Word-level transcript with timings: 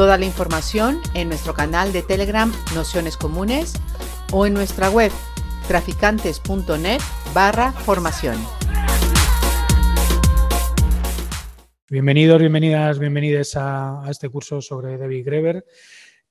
Toda 0.00 0.16
la 0.16 0.24
información 0.24 0.98
en 1.12 1.28
nuestro 1.28 1.52
canal 1.52 1.92
de 1.92 2.00
Telegram 2.00 2.50
Nociones 2.74 3.18
Comunes 3.18 3.74
o 4.32 4.46
en 4.46 4.54
nuestra 4.54 4.88
web 4.88 5.12
traficantes.net 5.68 7.02
barra 7.34 7.72
formación. 7.72 8.38
Bienvenidos, 11.90 12.40
bienvenidas, 12.40 12.98
bienvenidos 12.98 13.54
a, 13.56 14.02
a 14.02 14.10
este 14.10 14.30
curso 14.30 14.62
sobre 14.62 14.96
David 14.96 15.22
Greber 15.22 15.66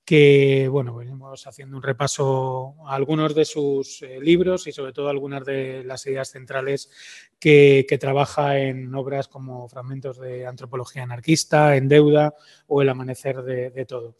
que 0.10 0.68
bueno, 0.68 0.96
venimos 0.96 1.46
haciendo 1.46 1.78
un 1.78 1.84
repaso 1.84 2.74
a 2.88 2.96
algunos 2.96 3.36
de 3.36 3.46
sus 3.46 4.02
eh, 4.02 4.18
libros 4.20 4.66
y 4.66 4.72
sobre 4.72 4.92
todo 4.92 5.08
algunas 5.08 5.46
de 5.46 5.84
las 5.84 6.04
ideas 6.08 6.32
centrales 6.32 6.90
que, 7.40 7.86
trabaja 8.00 8.58
en 8.58 8.96
obras 8.96 9.28
como 9.28 9.70
Fragmentos 9.70 10.20
de 10.20 10.48
Antropología 10.48 11.04
Anarquista, 11.04 11.76
En 11.76 11.88
Deuda 11.88 12.34
o 12.66 12.82
El 12.82 12.90
Amanecer 12.90 13.44
de, 13.44 13.86
Todo. 13.86 14.16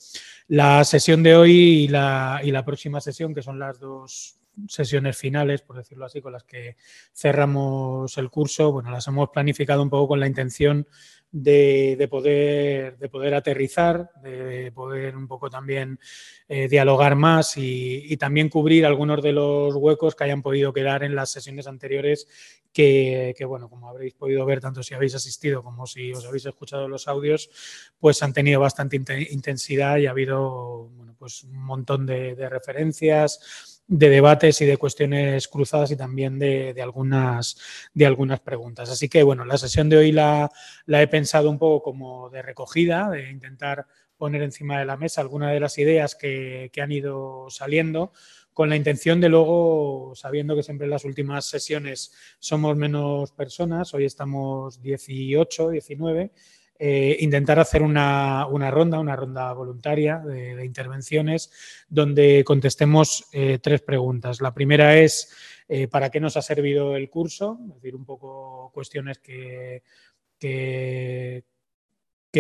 La 0.48 0.84
sesión 0.84 1.24
de 1.24 1.36
hoy 1.36 1.54
y 1.54 1.88
la, 1.88 2.40
y 2.44 2.52
la 2.52 2.64
próxima 2.64 3.02
sesión, 3.02 3.34
que 3.34 3.42
son 3.42 3.58
las 3.58 3.80
dos 3.80 4.38
sesiones 4.68 5.18
finales, 5.18 5.64
por 5.64 5.78
decirlo 5.78 6.06
así, 6.06 6.22
con 6.22 6.34
las 6.34 6.44
que 6.44 6.76
cerramos 7.14 8.16
el 8.20 8.30
curso, 8.30 8.72
bueno, 8.72 8.92
las 8.92 9.08
hemos 9.08 9.30
planificado 9.30 9.82
un 9.82 9.90
poco 9.90 10.10
con 10.10 10.20
la 10.20 10.28
intención 10.28 10.88
de, 11.32 12.08
poder, 12.10 12.98
de 12.98 13.10
poder 13.10 13.34
aterrizar, 13.36 14.12
de 14.24 14.72
poder 14.72 15.16
un 15.16 15.28
poco 15.28 15.50
también 15.50 16.00
eh, 16.48 16.68
dialogar 16.68 17.16
más 17.16 17.56
y, 17.58 18.18
también 18.18 18.50
cubrir 18.50 18.86
algunos 18.86 19.22
de 19.22 19.32
los 19.32 19.76
huecos 19.76 20.16
que 20.16 20.24
hayan 20.24 20.42
podido 20.42 20.74
quedar 20.74 21.04
en 21.04 21.16
las 21.16 21.32
sesiones 21.32 21.68
anteriores 21.68 22.28
que, 22.74 23.36
bueno, 23.48 23.70
como 23.70 23.90
habréis 23.90 24.14
podido 24.14 24.46
ver, 24.46 24.60
tanto 24.60 24.84
si 24.84 24.94
habéis 24.94 25.16
asistido 25.16 25.64
como 25.64 25.86
si 25.86 26.14
os 26.14 26.26
habéis 26.26 26.46
escuchado 26.46 26.88
los 26.88 27.08
audios, 27.08 27.50
pues 28.00 28.22
han 28.24 28.34
tenido 28.34 28.60
bastante 28.60 28.96
intensidad 29.32 29.98
y 29.98 30.08
ha 30.08 30.12
habido, 30.12 30.90
bueno, 30.96 31.16
pues 31.18 31.44
un 31.44 31.64
montón 31.64 32.06
de, 32.06 32.36
de 32.36 32.50
referencias, 32.50 33.69
de 33.90 34.10
debates 34.10 34.62
y 34.62 34.68
de 34.68 34.78
cuestiones 34.78 35.48
cruzadas 35.48 35.90
y 35.90 35.98
también 35.98 36.38
de, 36.38 36.80
algunas, 36.82 37.58
de 37.92 38.06
algunas 38.06 38.40
preguntas. 38.40 38.88
Así 38.92 39.10
que, 39.10 39.24
bueno, 39.24 39.46
la 39.46 39.58
sesión 39.58 39.90
de 39.90 39.98
hoy 39.98 40.12
la, 40.12 40.52
he 40.88 41.08
pensado 41.08 41.50
un 41.50 41.58
poco 41.58 41.82
como 41.82 42.30
de 42.30 42.44
recogida, 42.44 43.10
de 43.10 43.32
intentar 43.32 43.88
poner 44.16 44.44
encima 44.44 44.78
de 44.78 44.86
la 44.86 44.96
mesa 44.96 45.22
algunas 45.22 45.52
de 45.54 45.60
las 45.60 45.80
ideas 45.80 46.14
que, 46.14 46.70
han 46.80 46.92
ido 46.92 47.48
saliendo, 47.50 48.12
con 48.54 48.70
la 48.70 48.76
intención 48.76 49.20
de 49.22 49.30
luego, 49.30 50.14
sabiendo 50.14 50.56
que 50.56 50.64
siempre 50.64 50.86
en 50.86 50.92
las 50.92 51.06
últimas 51.06 51.46
sesiones 51.46 52.14
somos 52.38 52.78
menos 52.78 53.32
personas, 53.32 53.92
hoy 53.96 54.06
estamos 54.06 54.84
18, 54.84 55.70
19, 55.70 56.32
eh, 56.82 57.18
intentar 57.20 57.60
hacer 57.60 57.82
una, 57.82 58.46
ronda, 58.72 59.00
una 59.00 59.14
ronda 59.14 59.52
voluntaria 59.52 60.20
de, 60.20 60.64
intervenciones 60.64 61.52
donde 61.90 62.46
contestemos 62.46 63.26
eh, 63.34 63.60
tres 63.62 63.82
preguntas. 63.82 64.40
La 64.40 64.54
primera 64.54 64.96
es 64.98 65.36
eh, 65.68 65.90
¿para 65.90 66.10
qué 66.10 66.22
nos 66.22 66.38
ha 66.38 66.42
servido 66.42 66.96
el 66.96 67.10
curso? 67.10 67.60
Es 67.68 67.76
decir, 67.76 67.98
un 67.98 68.06
poco 68.06 68.72
cuestiones 68.74 69.20
que, 69.20 69.84
que, 70.40 71.44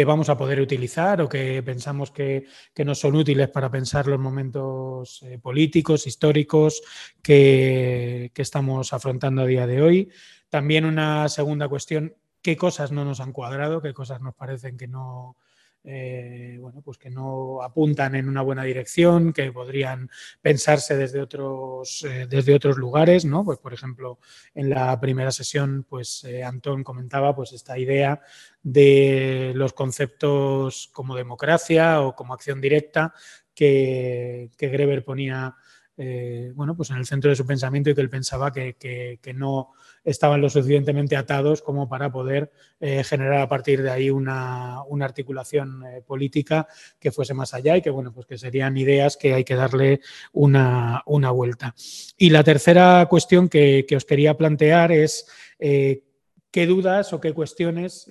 vamos 0.06 0.30
a 0.30 0.38
poder 0.38 0.62
utilizar 0.62 1.22
o 1.22 1.28
que 1.28 1.62
pensamos 1.62 2.10
que, 2.10 2.46
que, 2.74 2.86
nos 2.86 2.98
son 3.00 3.18
útiles 3.18 3.50
para 3.50 3.70
pensar 3.70 4.08
los 4.08 4.20
momentos 4.20 5.22
políticos, 5.42 6.08
históricos 6.08 6.82
que, 7.22 8.32
que 8.34 8.42
estamos 8.42 8.94
afrontando 8.94 9.42
a 9.42 9.48
día 9.48 9.68
de 9.68 9.82
hoy. 9.82 10.10
También 10.48 10.86
una 10.86 11.28
segunda 11.28 11.68
cuestión 11.68 12.16
qué 12.42 12.58
cosas 12.58 12.92
no 12.92 13.06
nos 13.06 13.20
han 13.20 13.34
cuadrado, 13.34 13.82
qué 13.82 13.94
cosas 13.94 14.22
nos 14.22 14.36
parecen 14.36 14.78
que 14.78 14.88
no, 14.88 15.38
eh, 15.84 16.58
bueno, 16.60 16.82
pues 16.82 16.98
que 16.98 17.10
no 17.10 17.62
apuntan 17.62 18.16
en 18.16 18.28
una 18.28 18.42
buena 18.42 18.64
dirección, 18.64 19.32
que 19.32 19.52
podrían 19.52 20.10
pensarse 20.42 20.98
desde 20.98 21.22
otros, 21.22 22.04
eh, 22.04 22.28
desde 22.30 22.54
otros 22.54 22.78
lugares, 22.78 23.26
¿no? 23.26 23.46
Pues, 23.46 23.60
por 23.60 23.74
ejemplo, 23.74 24.20
en 24.54 24.70
la 24.70 25.00
primera 25.00 25.32
sesión, 25.32 25.86
pues 25.88 26.24
eh, 26.26 26.44
Antón 26.44 26.84
comentaba 26.84 27.36
pues 27.36 27.54
esta 27.54 27.78
idea 27.78 28.22
de 28.62 29.54
los 29.56 29.74
conceptos 29.74 30.90
como 30.94 31.16
democracia 31.16 32.02
o 32.02 32.16
como 32.16 32.34
acción 32.34 32.60
directa 32.60 33.14
que, 33.54 34.52
que 34.58 34.68
Greber 34.68 35.04
ponía 35.06 35.56
eh, 36.02 36.54
bueno, 36.56 36.78
pues 36.78 36.92
en 36.92 36.96
el 36.96 37.06
centro 37.06 37.30
de 37.30 37.36
su 37.36 37.46
pensamiento 37.46 37.90
y 37.90 37.94
que 37.94 38.00
él 38.00 38.10
pensaba 38.10 38.54
que, 38.54 39.20
no 39.36 39.74
estaban 40.06 40.40
lo 40.40 40.50
suficientemente 40.50 41.18
atados 41.18 41.62
como 41.62 41.90
para 41.90 42.10
poder 42.10 42.54
eh, 42.80 43.04
generar 43.04 43.42
a 43.42 43.50
partir 43.50 43.84
de 43.84 43.92
ahí 43.92 44.10
una, 44.10 44.82
articulación 45.02 45.84
eh, 45.86 46.02
política 46.02 46.70
que 46.98 47.12
fuese 47.12 47.34
más 47.34 47.54
allá 47.54 47.76
y 47.76 47.82
que, 47.82 47.90
bueno, 47.90 48.14
pues 48.14 48.26
que 48.26 48.38
serían 48.38 48.78
ideas 48.78 49.18
que 49.18 49.34
hay 49.34 49.44
que 49.44 49.56
darle 49.56 50.00
una, 50.32 51.04
vuelta. 51.06 51.76
Y 52.18 52.30
la 52.30 52.46
tercera 52.46 53.06
cuestión 53.10 53.50
que, 53.50 53.86
os 53.94 54.06
quería 54.06 54.38
plantear 54.38 54.94
es 54.94 55.28
qué 55.60 56.66
dudas 56.66 57.12
o 57.12 57.20
qué 57.20 57.34
cuestiones 57.34 58.10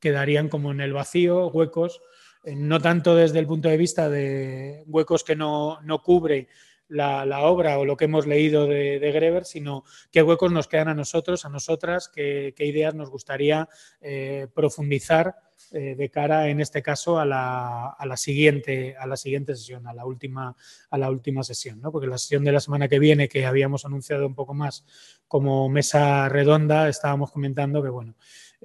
quedarían 0.00 0.48
como 0.48 0.70
en 0.70 0.80
el 0.80 0.94
vacío, 0.94 1.48
huecos, 1.48 2.00
no 2.46 2.80
tanto 2.80 3.14
desde 3.14 3.38
el 3.38 3.46
punto 3.46 3.68
de 3.68 3.76
vista 3.76 4.08
de 4.08 4.82
huecos 4.86 5.24
que 5.24 5.36
no, 5.36 5.82
no 5.82 6.02
cubre 6.02 6.48
la, 6.88 7.40
obra 7.42 7.78
o 7.78 7.84
lo 7.84 7.96
que 7.96 8.04
hemos 8.06 8.26
leído 8.26 8.66
de, 8.66 8.98
Greber, 9.12 9.44
sino 9.44 9.84
qué 10.10 10.22
huecos 10.22 10.52
nos 10.52 10.68
quedan 10.68 10.88
a 10.88 10.94
nosotros, 10.94 11.44
a 11.44 11.48
nosotras, 11.48 12.08
qué, 12.08 12.54
ideas 12.58 12.94
nos 12.94 13.10
gustaría 13.10 13.68
eh, 14.00 14.48
profundizar 14.54 15.36
eh, 15.72 15.96
de 15.96 16.10
cara, 16.10 16.48
en 16.48 16.60
este 16.60 16.82
caso, 16.82 17.18
a 17.18 17.24
la, 17.24 18.16
siguiente, 18.16 18.94
a 18.96 19.06
la 19.06 19.16
siguiente 19.16 19.56
sesión, 19.56 19.86
a 19.86 19.94
la 19.94 20.04
última, 20.04 20.54
a 20.90 20.98
la 20.98 21.10
última 21.10 21.42
sesión, 21.42 21.80
¿no? 21.80 21.90
porque 21.90 22.06
la 22.06 22.18
sesión 22.18 22.44
de 22.44 22.52
la 22.52 22.60
semana 22.60 22.88
que 22.88 22.98
viene, 22.98 23.28
que 23.28 23.46
habíamos 23.46 23.84
anunciado 23.84 24.26
un 24.26 24.34
poco 24.34 24.54
más 24.54 24.84
como 25.26 25.68
mesa 25.68 26.28
redonda, 26.28 26.88
estábamos 26.88 27.32
comentando 27.32 27.82
que, 27.82 27.88
bueno, 27.88 28.14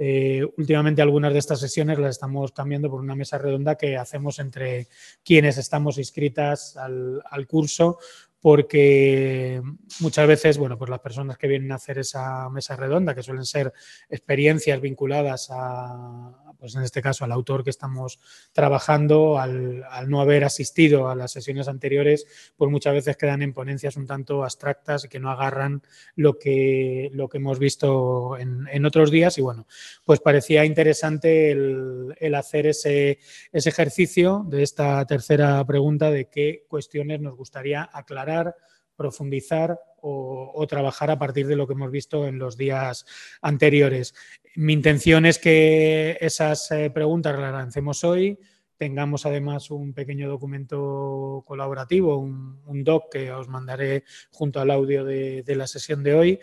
eh, 0.04 0.44
últimamente 0.58 1.04
algunas 1.04 1.32
de 1.32 1.38
estas 1.38 1.60
sesiones 1.60 2.00
las 2.00 2.16
estamos 2.16 2.52
cambiando 2.54 2.90
por 2.90 3.02
una 3.02 3.16
mesa 3.16 3.38
redonda 3.38 3.76
que 3.76 3.98
hacemos 3.98 4.40
entre 4.40 4.88
quienes 5.24 5.60
estamos 5.60 6.00
inscritas 6.00 6.76
al, 6.76 7.22
al 7.30 7.46
curso 7.46 8.00
porque 8.40 9.62
muchas 10.00 10.28
veces, 10.28 10.58
bueno, 10.58 10.76
pues 10.76 10.90
las 10.90 11.02
personas 11.02 11.38
que 11.38 11.48
vienen 11.48 11.72
a 11.72 11.76
hacer 11.76 12.00
esa 12.00 12.50
mesa 12.50 12.76
redonda, 12.76 13.14
que 13.14 13.22
suelen 13.22 13.46
ser 13.46 13.72
experiencias 14.10 14.82
vinculadas 14.82 15.50
a, 15.52 16.51
pues 16.62 16.76
en 16.76 16.84
este 16.84 17.02
caso 17.02 17.26
al 17.26 17.32
autor 17.32 17.64
que 17.64 17.72
estamos 17.72 18.20
trabajando, 18.54 19.40
al, 19.40 19.84
no 20.08 20.22
haber 20.22 20.44
asistido 20.44 21.10
a 21.10 21.16
las 21.16 21.32
sesiones 21.32 21.68
anteriores, 21.68 22.28
pues 22.56 22.70
muchas 22.70 22.94
veces 22.94 23.18
quedan 23.18 23.42
en 23.42 23.52
ponencias 23.52 23.98
un 23.98 24.06
tanto 24.06 24.44
abstractas 24.44 25.06
y 25.06 25.10
que 25.10 25.20
no 25.20 25.32
agarran 25.32 25.82
lo 26.16 26.38
que, 26.38 27.10
lo 27.14 27.30
que 27.30 27.40
hemos 27.40 27.58
visto 27.58 28.38
en, 28.38 28.86
otros 28.86 29.10
días. 29.10 29.40
Y 29.40 29.42
bueno, 29.42 29.66
pues 30.06 30.20
parecía 30.20 30.64
interesante 30.64 31.50
el, 31.50 32.36
hacer 32.36 32.68
ese, 32.68 33.18
ese 33.52 33.70
ejercicio 33.70 34.46
de 34.48 34.62
esta 34.62 35.04
tercera 35.08 35.66
pregunta 35.66 36.12
de 36.12 36.30
qué 36.30 36.66
cuestiones 36.68 37.22
nos 37.22 37.36
gustaría 37.36 37.90
aclarar 37.92 38.56
profundizar 39.02 39.80
o, 40.04 40.66
trabajar 40.68 41.12
a 41.12 41.18
partir 41.18 41.48
de 41.48 41.56
lo 41.56 41.68
que 41.68 41.74
hemos 41.74 41.92
visto 41.92 42.28
en 42.28 42.40
los 42.40 42.58
días 42.58 43.06
anteriores. 43.42 44.14
Mi 44.56 44.74
intención 44.74 45.26
es 45.26 45.40
que 45.40 46.18
esas 46.20 46.72
eh, 46.72 46.90
preguntas 46.90 47.40
las 47.40 47.54
lancemos 47.54 48.04
hoy, 48.04 48.38
tengamos 48.76 49.26
además 49.26 49.72
un 49.72 49.94
pequeño 49.94 50.28
documento 50.28 51.44
colaborativo, 51.48 52.18
un, 52.18 52.84
doc 52.84 53.12
que 53.12 53.32
os 53.32 53.48
mandaré 53.48 54.04
junto 54.32 54.60
al 54.60 54.72
audio 54.72 55.06
de, 55.06 55.44
la 55.48 55.68
sesión 55.68 56.04
de 56.04 56.16
hoy, 56.16 56.40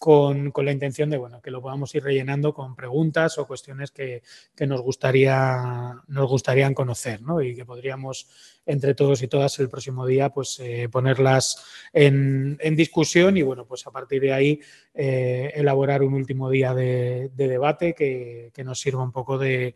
con, 0.00 0.50
la 0.64 0.72
intención 0.72 1.10
de 1.10 1.18
bueno, 1.18 1.42
que 1.42 1.50
lo 1.50 1.60
podamos 1.60 1.94
ir 1.94 2.02
rellenando 2.02 2.54
con 2.54 2.74
preguntas 2.74 3.36
o 3.36 3.46
cuestiones 3.46 3.90
que, 3.90 4.22
que 4.56 4.66
nos, 4.66 4.80
gustaría, 4.80 5.94
nos 6.08 6.26
gustarían 6.26 6.72
conocer 6.72 7.20
¿no? 7.20 7.42
y 7.42 7.54
que 7.54 7.66
podríamos 7.66 8.26
entre 8.64 8.94
todos 8.94 9.20
y 9.20 9.28
todas 9.28 9.58
el 9.58 9.68
próximo 9.68 10.06
día 10.06 10.30
pues 10.30 10.58
eh, 10.58 10.88
ponerlas 10.90 11.62
en, 11.92 12.56
en, 12.60 12.76
discusión 12.76 13.36
y 13.36 13.42
bueno 13.42 13.66
pues 13.66 13.86
a 13.86 13.90
partir 13.90 14.22
de 14.22 14.32
ahí 14.32 14.60
eh, 14.94 15.52
elaborar 15.54 16.02
un 16.02 16.14
último 16.14 16.48
día 16.48 16.72
de, 16.72 17.30
de 17.34 17.48
debate 17.48 17.92
que, 17.92 18.52
que, 18.54 18.64
nos 18.64 18.80
sirva 18.80 19.02
un 19.02 19.12
poco 19.12 19.36
de 19.36 19.74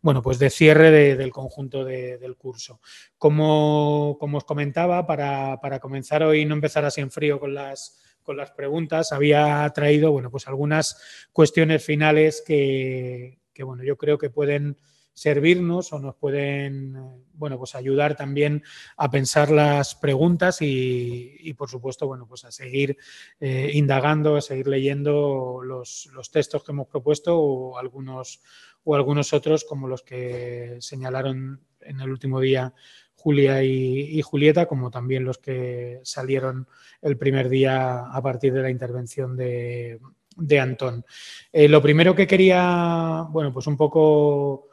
bueno, 0.00 0.22
pues 0.22 0.38
de 0.38 0.48
cierre 0.48 0.90
de, 0.90 1.16
del 1.16 1.32
conjunto 1.32 1.84
de, 1.84 2.18
del 2.18 2.36
curso. 2.36 2.80
Como, 3.18 4.16
como 4.20 4.38
os 4.38 4.44
comentaba, 4.44 5.04
para, 5.08 5.60
para, 5.60 5.80
comenzar 5.80 6.22
hoy 6.22 6.44
no 6.44 6.54
empezar 6.54 6.84
así 6.84 7.00
en 7.00 7.10
frío 7.10 7.40
con 7.40 7.52
las, 7.52 7.98
con 8.28 8.36
las 8.36 8.50
preguntas, 8.50 9.12
había 9.12 9.66
traído 9.74 10.12
bueno, 10.12 10.30
pues 10.30 10.48
algunas 10.48 11.00
cuestiones 11.32 11.82
finales 11.82 12.44
que, 12.46 13.38
que 13.54 13.62
bueno, 13.64 13.82
yo 13.84 13.96
creo 13.96 14.18
que 14.18 14.28
pueden 14.28 14.76
servirnos 15.14 15.94
o 15.94 15.98
nos 15.98 16.14
pueden 16.16 17.24
bueno, 17.32 17.56
pues 17.56 17.74
ayudar 17.74 18.16
también 18.16 18.62
a 18.98 19.10
pensar 19.10 19.50
las 19.50 19.94
preguntas 19.94 20.58
y, 20.60 21.54
por 21.56 21.70
supuesto 21.70 22.06
bueno, 22.06 22.26
pues 22.28 22.44
a 22.44 22.52
seguir 22.52 22.98
eh, 23.40 23.70
indagando, 23.72 24.36
a 24.36 24.42
seguir 24.42 24.68
leyendo 24.68 25.62
los, 25.64 26.10
los, 26.12 26.30
textos 26.30 26.62
que 26.62 26.72
hemos 26.72 26.86
propuesto 26.86 27.34
o 27.40 27.78
algunos, 27.78 28.42
o 28.84 28.94
algunos 28.94 29.32
otros 29.32 29.64
como 29.64 29.88
los 29.88 30.02
que 30.02 30.76
señalaron 30.80 31.62
en 31.80 32.00
el 32.02 32.10
último 32.10 32.40
día 32.40 32.74
Julia 33.18 33.64
y, 33.64 34.22
Julieta, 34.22 34.66
como 34.66 34.92
también 34.92 35.24
los 35.24 35.38
que 35.38 36.00
salieron 36.04 36.68
el 37.02 37.16
primer 37.16 37.48
día 37.48 38.06
a 38.10 38.22
partir 38.22 38.52
de 38.52 38.62
la 38.62 38.70
intervención 38.70 39.36
de, 39.36 40.00
de 40.36 40.60
Antón. 40.60 41.04
Eh, 41.52 41.68
lo 41.68 41.82
primero 41.82 42.14
que 42.14 42.26
quería, 42.26 43.26
bueno, 43.30 43.52
pues 43.52 43.66
un 43.66 43.76
poco 43.76 44.68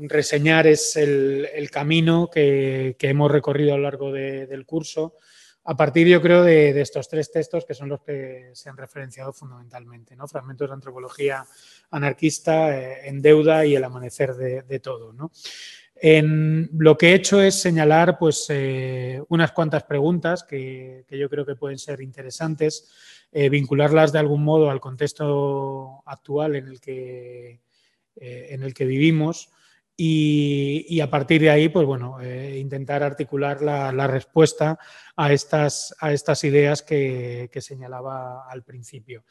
reseñar 0.00 0.66
es 0.66 0.96
el, 0.96 1.70
camino 1.70 2.28
que, 2.30 2.96
hemos 3.00 3.30
recorrido 3.30 3.74
a 3.74 3.76
lo 3.76 3.84
largo 3.84 4.12
de, 4.12 4.46
del 4.46 4.66
curso, 4.66 5.14
a 5.64 5.76
partir, 5.76 6.06
yo 6.08 6.20
creo, 6.22 6.42
de, 6.42 6.72
de, 6.72 6.80
estos 6.80 7.08
tres 7.08 7.30
textos 7.30 7.64
que 7.64 7.74
son 7.74 7.88
los 7.88 8.00
que 8.00 8.50
se 8.54 8.70
han 8.70 8.76
referenciado 8.76 9.32
fundamentalmente, 9.32 10.16
¿no? 10.16 10.26
Fragmentos 10.26 10.68
de 10.68 10.74
antropología 10.74 11.44
anarquista, 11.90 12.76
eh, 12.76 13.08
En 13.08 13.20
deuda 13.20 13.64
y 13.66 13.76
El 13.76 13.84
amanecer 13.84 14.34
de, 14.34 14.62
de 14.62 14.80
todo, 14.80 15.12
¿no? 15.12 15.30
En, 16.02 16.70
lo 16.78 16.96
que 16.96 17.10
he 17.10 17.14
hecho 17.14 17.42
es 17.42 17.60
señalar 17.60 18.18
pues, 18.18 18.46
eh, 18.48 19.22
unas 19.28 19.52
cuantas 19.52 19.84
preguntas 19.84 20.44
que, 20.44 21.04
yo 21.10 21.28
creo 21.28 21.44
que 21.44 21.56
pueden 21.56 21.78
ser 21.78 22.00
interesantes, 22.00 22.90
eh, 23.30 23.50
vincularlas 23.50 24.10
de 24.10 24.18
algún 24.18 24.42
modo 24.42 24.70
al 24.70 24.80
contexto 24.80 26.02
actual 26.06 26.56
en 26.56 26.68
el 26.68 26.80
que, 26.80 27.60
eh, 28.16 28.46
en 28.50 28.62
el 28.62 28.72
que 28.72 28.86
vivimos 28.86 29.50
y, 29.94 30.98
a 31.00 31.10
partir 31.10 31.42
de 31.42 31.50
ahí, 31.50 31.68
pues 31.68 31.86
bueno, 31.86 32.16
intentar 32.56 33.02
articular 33.02 33.60
la, 33.60 33.92
la, 33.92 34.06
respuesta 34.06 34.78
a 35.14 35.30
estas, 35.34 35.94
a 36.00 36.14
estas 36.14 36.42
ideas 36.44 36.80
que, 36.80 37.50
que 37.52 37.60
señalaba 37.60 38.48
al 38.48 38.62
principio. 38.62 39.24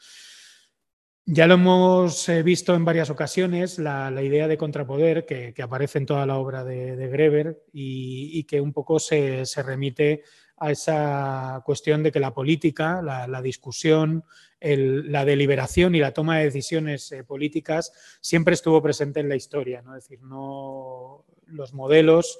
Ya 1.26 1.46
lo 1.46 1.54
hemos 1.54 2.28
eh, 2.28 2.42
visto 2.42 2.74
en 2.74 2.84
varias 2.84 3.10
ocasiones, 3.10 3.78
la, 3.78 4.10
la 4.10 4.22
idea 4.22 4.48
de 4.48 4.58
contrapoder 4.58 5.26
que, 5.26 5.52
que, 5.52 5.62
aparece 5.62 5.98
en 5.98 6.06
toda 6.06 6.26
la 6.26 6.38
obra 6.38 6.64
de, 6.64 7.08
Greber 7.08 7.62
y, 7.72 8.30
y, 8.38 8.44
que 8.44 8.60
un 8.60 8.72
poco 8.72 8.98
se, 8.98 9.44
se, 9.46 9.62
remite 9.62 10.24
a 10.56 10.70
esa 10.72 11.62
cuestión 11.64 12.02
de 12.02 12.10
que 12.10 12.20
la 12.20 12.34
política, 12.34 13.00
la, 13.02 13.28
la 13.28 13.42
discusión, 13.42 14.24
el, 14.60 15.10
la 15.12 15.24
deliberación 15.24 15.94
y 15.94 16.00
la 16.00 16.12
toma 16.12 16.38
de 16.38 16.44
decisiones 16.44 17.12
eh, 17.12 17.22
políticas 17.22 17.92
siempre 18.20 18.54
estuvo 18.54 18.82
presente 18.82 19.20
en 19.20 19.28
la 19.28 19.36
historia. 19.36 19.82
¿no? 19.82 19.96
Es 19.96 20.04
decir, 20.04 20.22
no 20.22 21.24
los 21.46 21.72
modelos 21.72 22.38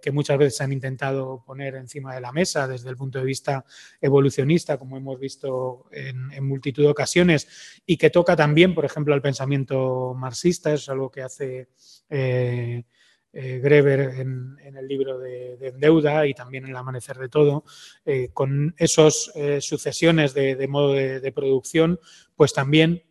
que, 0.00 0.10
muchas 0.12 0.38
veces 0.38 0.60
han 0.60 0.72
intentado 0.72 1.42
poner 1.44 1.74
encima 1.74 2.14
de 2.14 2.20
la 2.22 2.32
mesa 2.32 2.66
desde 2.66 2.88
el 2.88 2.96
punto 2.96 3.18
de 3.18 3.24
vista 3.24 3.64
evolucionista, 4.00 4.78
como 4.78 4.96
hemos 4.96 5.20
visto 5.20 5.86
en, 5.92 6.44
multitud 6.44 6.84
de 6.84 6.90
ocasiones, 6.90 7.82
y 7.84 7.98
que 7.98 8.08
toca 8.08 8.34
también, 8.34 8.74
por 8.74 8.84
ejemplo, 8.84 9.12
al 9.12 9.20
pensamiento 9.20 10.14
marxista, 10.14 10.72
es 10.72 10.88
algo 10.88 11.10
que 11.10 11.22
hace 11.22 11.68
eh, 12.08 12.84
eh, 13.32 13.60
Greber 13.62 14.00
en, 14.20 14.56
el 14.62 14.88
libro 14.88 15.18
de, 15.18 15.56
de, 15.58 15.72
Deuda 15.72 16.26
y 16.26 16.32
también 16.32 16.64
en 16.64 16.70
El 16.70 16.76
Amanecer 16.76 17.18
de 17.18 17.28
Todo, 17.28 17.64
eh, 18.06 18.30
con 18.32 18.74
esas 18.78 19.32
sucesiones 19.60 20.32
de, 20.32 20.66
modo 20.66 20.94
de, 20.94 21.20
de, 21.20 21.32
producción, 21.32 22.00
pues 22.36 22.54
también 22.54 23.02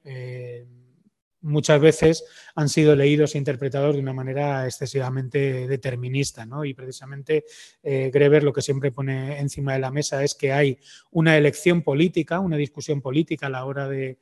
muchas 1.43 1.79
veces 1.79 2.25
han 2.55 2.69
sido 2.69 2.95
leídos 2.95 3.35
e 3.35 3.37
interpretados 3.37 3.95
de 3.95 4.01
una 4.01 4.13
manera 4.13 4.65
excesivamente 4.65 5.67
determinista. 5.67 6.45
¿no? 6.45 6.65
Y 6.65 6.73
precisamente 6.73 7.45
eh, 7.83 8.09
Greber 8.11 8.43
lo 8.43 8.53
que 8.53 8.61
siempre 8.61 8.91
pone 8.91 9.39
encima 9.39 9.73
de 9.73 9.79
la 9.79 9.91
mesa 9.91 10.23
es 10.23 10.33
que 10.33 10.51
hay 10.51 10.79
una 11.11 11.37
elección 11.37 11.83
política, 11.83 12.39
una 12.39 12.57
discusión 12.57 13.01
política 13.01 13.47
a 13.47 13.51
la 13.51 13.65
hora 13.65 13.87
de, 13.87 14.17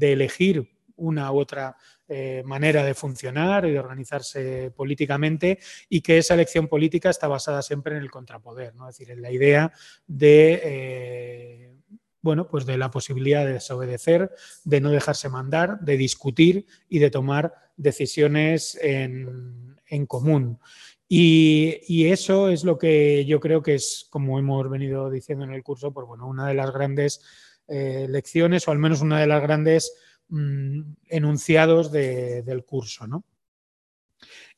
elegir 0.00 0.68
una 0.96 1.32
u 1.32 1.38
otra 1.38 1.76
eh, 2.08 2.42
manera 2.44 2.84
de 2.84 2.94
funcionar 2.94 3.66
y 3.66 3.72
de 3.72 3.78
organizarse 3.78 4.70
políticamente 4.70 5.58
y 5.88 6.00
que 6.00 6.18
esa 6.18 6.34
elección 6.34 6.68
política 6.68 7.10
está 7.10 7.28
basada 7.28 7.62
siempre 7.62 7.96
en 7.96 8.02
el 8.02 8.10
contrapoder, 8.10 8.74
¿no? 8.74 8.88
es 8.88 8.96
decir, 8.96 9.12
en 9.12 9.22
la 9.22 9.30
idea 9.30 9.72
de... 10.06 10.60
Eh, 10.64 11.71
bueno, 12.22 12.48
pues 12.48 12.64
de 12.64 12.78
la 12.78 12.90
posibilidad 12.90 13.44
de 13.44 13.54
desobedecer, 13.54 14.30
de 14.64 14.80
no 14.80 14.90
dejarse 14.90 15.28
mandar, 15.28 15.80
de 15.80 15.96
discutir 15.96 16.66
y 16.88 17.00
de 17.00 17.10
tomar 17.10 17.52
decisiones 17.76 18.78
en, 18.80 19.76
en 19.86 20.06
común. 20.06 20.58
Y, 21.14 22.06
eso 22.06 22.48
es 22.48 22.64
lo 22.64 22.78
que 22.78 23.26
yo 23.26 23.38
creo 23.38 23.62
que 23.62 23.74
es, 23.74 24.06
como 24.08 24.38
hemos 24.38 24.70
venido 24.70 25.10
diciendo 25.10 25.44
en 25.44 25.52
el 25.52 25.62
curso, 25.62 25.92
pues 25.92 26.06
bueno, 26.06 26.26
una 26.26 26.48
de 26.48 26.54
las 26.54 26.72
grandes 26.72 27.20
eh, 27.68 28.06
lecciones, 28.08 28.66
o 28.66 28.70
al 28.70 28.78
menos 28.78 29.02
una 29.02 29.20
de 29.20 29.26
las 29.26 29.42
grandes 29.42 29.92
mmm, 30.28 30.80
enunciados 31.10 31.92
de, 31.92 32.42
del 32.42 32.64
curso. 32.64 33.06
¿no? 33.06 33.26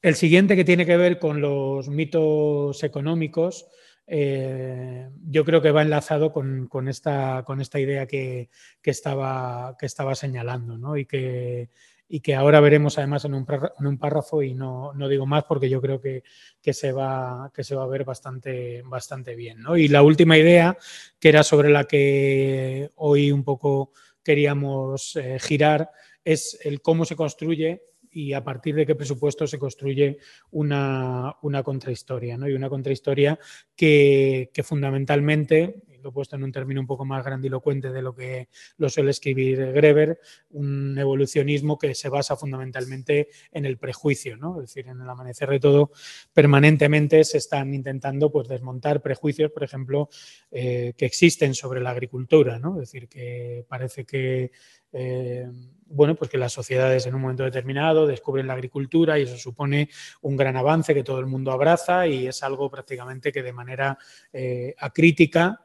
El 0.00 0.14
siguiente 0.14 0.54
que 0.54 0.64
tiene 0.64 0.86
que 0.86 0.96
ver 0.96 1.18
con 1.18 1.40
los 1.40 1.88
mitos 1.88 2.84
económicos, 2.84 3.66
eh, 4.06 5.08
yo 5.26 5.44
creo 5.44 5.62
que 5.62 5.70
va 5.70 5.82
enlazado 5.82 6.32
con, 6.32 6.66
con, 6.66 6.88
esta, 6.88 7.42
con 7.46 7.60
esta, 7.60 7.80
idea 7.80 8.06
que, 8.06 8.50
que, 8.82 8.90
estaba, 8.90 9.76
que 9.78 9.86
estaba 9.86 10.14
señalando 10.14 10.76
¿no? 10.76 10.96
y, 10.96 11.06
que, 11.06 11.70
y, 12.08 12.20
que, 12.20 12.34
ahora 12.34 12.60
veremos 12.60 12.98
además 12.98 13.24
en 13.24 13.34
un, 13.34 13.46
en 13.78 13.86
un 13.86 13.98
párrafo 13.98 14.42
y 14.42 14.54
no, 14.54 14.92
no, 14.92 15.08
digo 15.08 15.24
más 15.24 15.44
porque 15.44 15.70
yo 15.70 15.80
creo 15.80 16.00
que, 16.00 16.22
que, 16.60 16.74
se, 16.74 16.92
va, 16.92 17.50
que 17.54 17.64
se 17.64 17.74
va 17.74 17.84
a 17.84 17.88
ver 17.88 18.04
bastante, 18.04 18.82
bastante 18.82 19.34
bien. 19.34 19.62
¿no? 19.62 19.76
Y 19.76 19.88
la 19.88 20.02
última 20.02 20.36
idea, 20.36 20.76
que 21.18 21.30
era 21.30 21.42
sobre 21.42 21.70
la 21.70 21.84
que 21.84 22.90
hoy 22.96 23.32
un 23.32 23.42
poco 23.42 23.92
queríamos 24.22 25.16
eh, 25.16 25.38
girar, 25.40 25.90
es 26.24 26.58
el 26.62 26.82
cómo 26.82 27.04
se 27.04 27.16
construye 27.16 27.82
y 28.14 28.32
a 28.32 28.44
partir 28.44 28.76
de 28.76 28.86
qué 28.86 28.94
presupuesto 28.94 29.46
se 29.46 29.58
construye 29.58 30.18
una, 30.52 31.34
una 31.42 31.62
contrahistoria. 31.62 32.38
¿no? 32.38 32.48
Y 32.48 32.54
una 32.54 32.70
contrahistoria 32.70 33.38
que, 33.74 34.50
que 34.54 34.62
fundamentalmente, 34.62 35.82
lo 36.04 36.10
he 36.10 36.12
puesto 36.12 36.36
en 36.36 36.44
un 36.44 36.52
término 36.52 36.80
un 36.80 36.86
poco 36.86 37.04
más 37.04 37.24
grandilocuente 37.24 37.90
de 37.90 38.02
lo 38.02 38.14
que 38.14 38.48
lo 38.76 38.88
suele 38.88 39.10
escribir 39.10 39.72
Greber, 39.72 40.20
un 40.50 40.96
evolucionismo 40.98 41.78
que 41.78 41.94
se 41.94 42.08
basa 42.08 42.36
fundamentalmente 42.36 43.28
en 43.50 43.64
el 43.64 43.78
prejuicio, 43.78 44.36
¿no? 44.36 44.60
es 44.60 44.68
decir, 44.68 44.86
en 44.86 45.00
el 45.00 45.08
amanecer 45.08 45.48
de 45.48 45.60
todo, 45.60 45.90
permanentemente 46.32 47.24
se 47.24 47.38
están 47.38 47.72
intentando 47.74 48.30
pues, 48.30 48.46
desmontar 48.46 49.00
prejuicios, 49.00 49.50
por 49.50 49.64
ejemplo, 49.64 50.10
eh, 50.50 50.92
que 50.96 51.06
existen 51.06 51.54
sobre 51.54 51.80
la 51.80 51.90
agricultura, 51.90 52.58
¿no? 52.58 52.74
es 52.74 52.90
decir, 52.90 53.08
que 53.08 53.64
parece 53.66 54.04
que 54.04 54.52
eh, 54.92 55.50
bueno, 55.86 56.14
pues 56.14 56.30
que 56.30 56.38
las 56.38 56.52
sociedades 56.52 57.06
en 57.06 57.14
un 57.14 57.20
momento 57.20 57.44
determinado 57.44 58.06
descubren 58.06 58.46
la 58.46 58.54
agricultura 58.54 59.18
y 59.18 59.22
eso 59.22 59.36
supone 59.36 59.88
un 60.22 60.36
gran 60.36 60.56
avance 60.56 60.94
que 60.94 61.04
todo 61.04 61.18
el 61.18 61.26
mundo 61.26 61.52
abraza 61.52 62.06
y 62.06 62.26
es 62.26 62.42
algo 62.42 62.70
prácticamente 62.70 63.32
que 63.32 63.42
de 63.42 63.52
manera 63.52 63.98
eh, 64.32 64.74
acrítica 64.78 65.62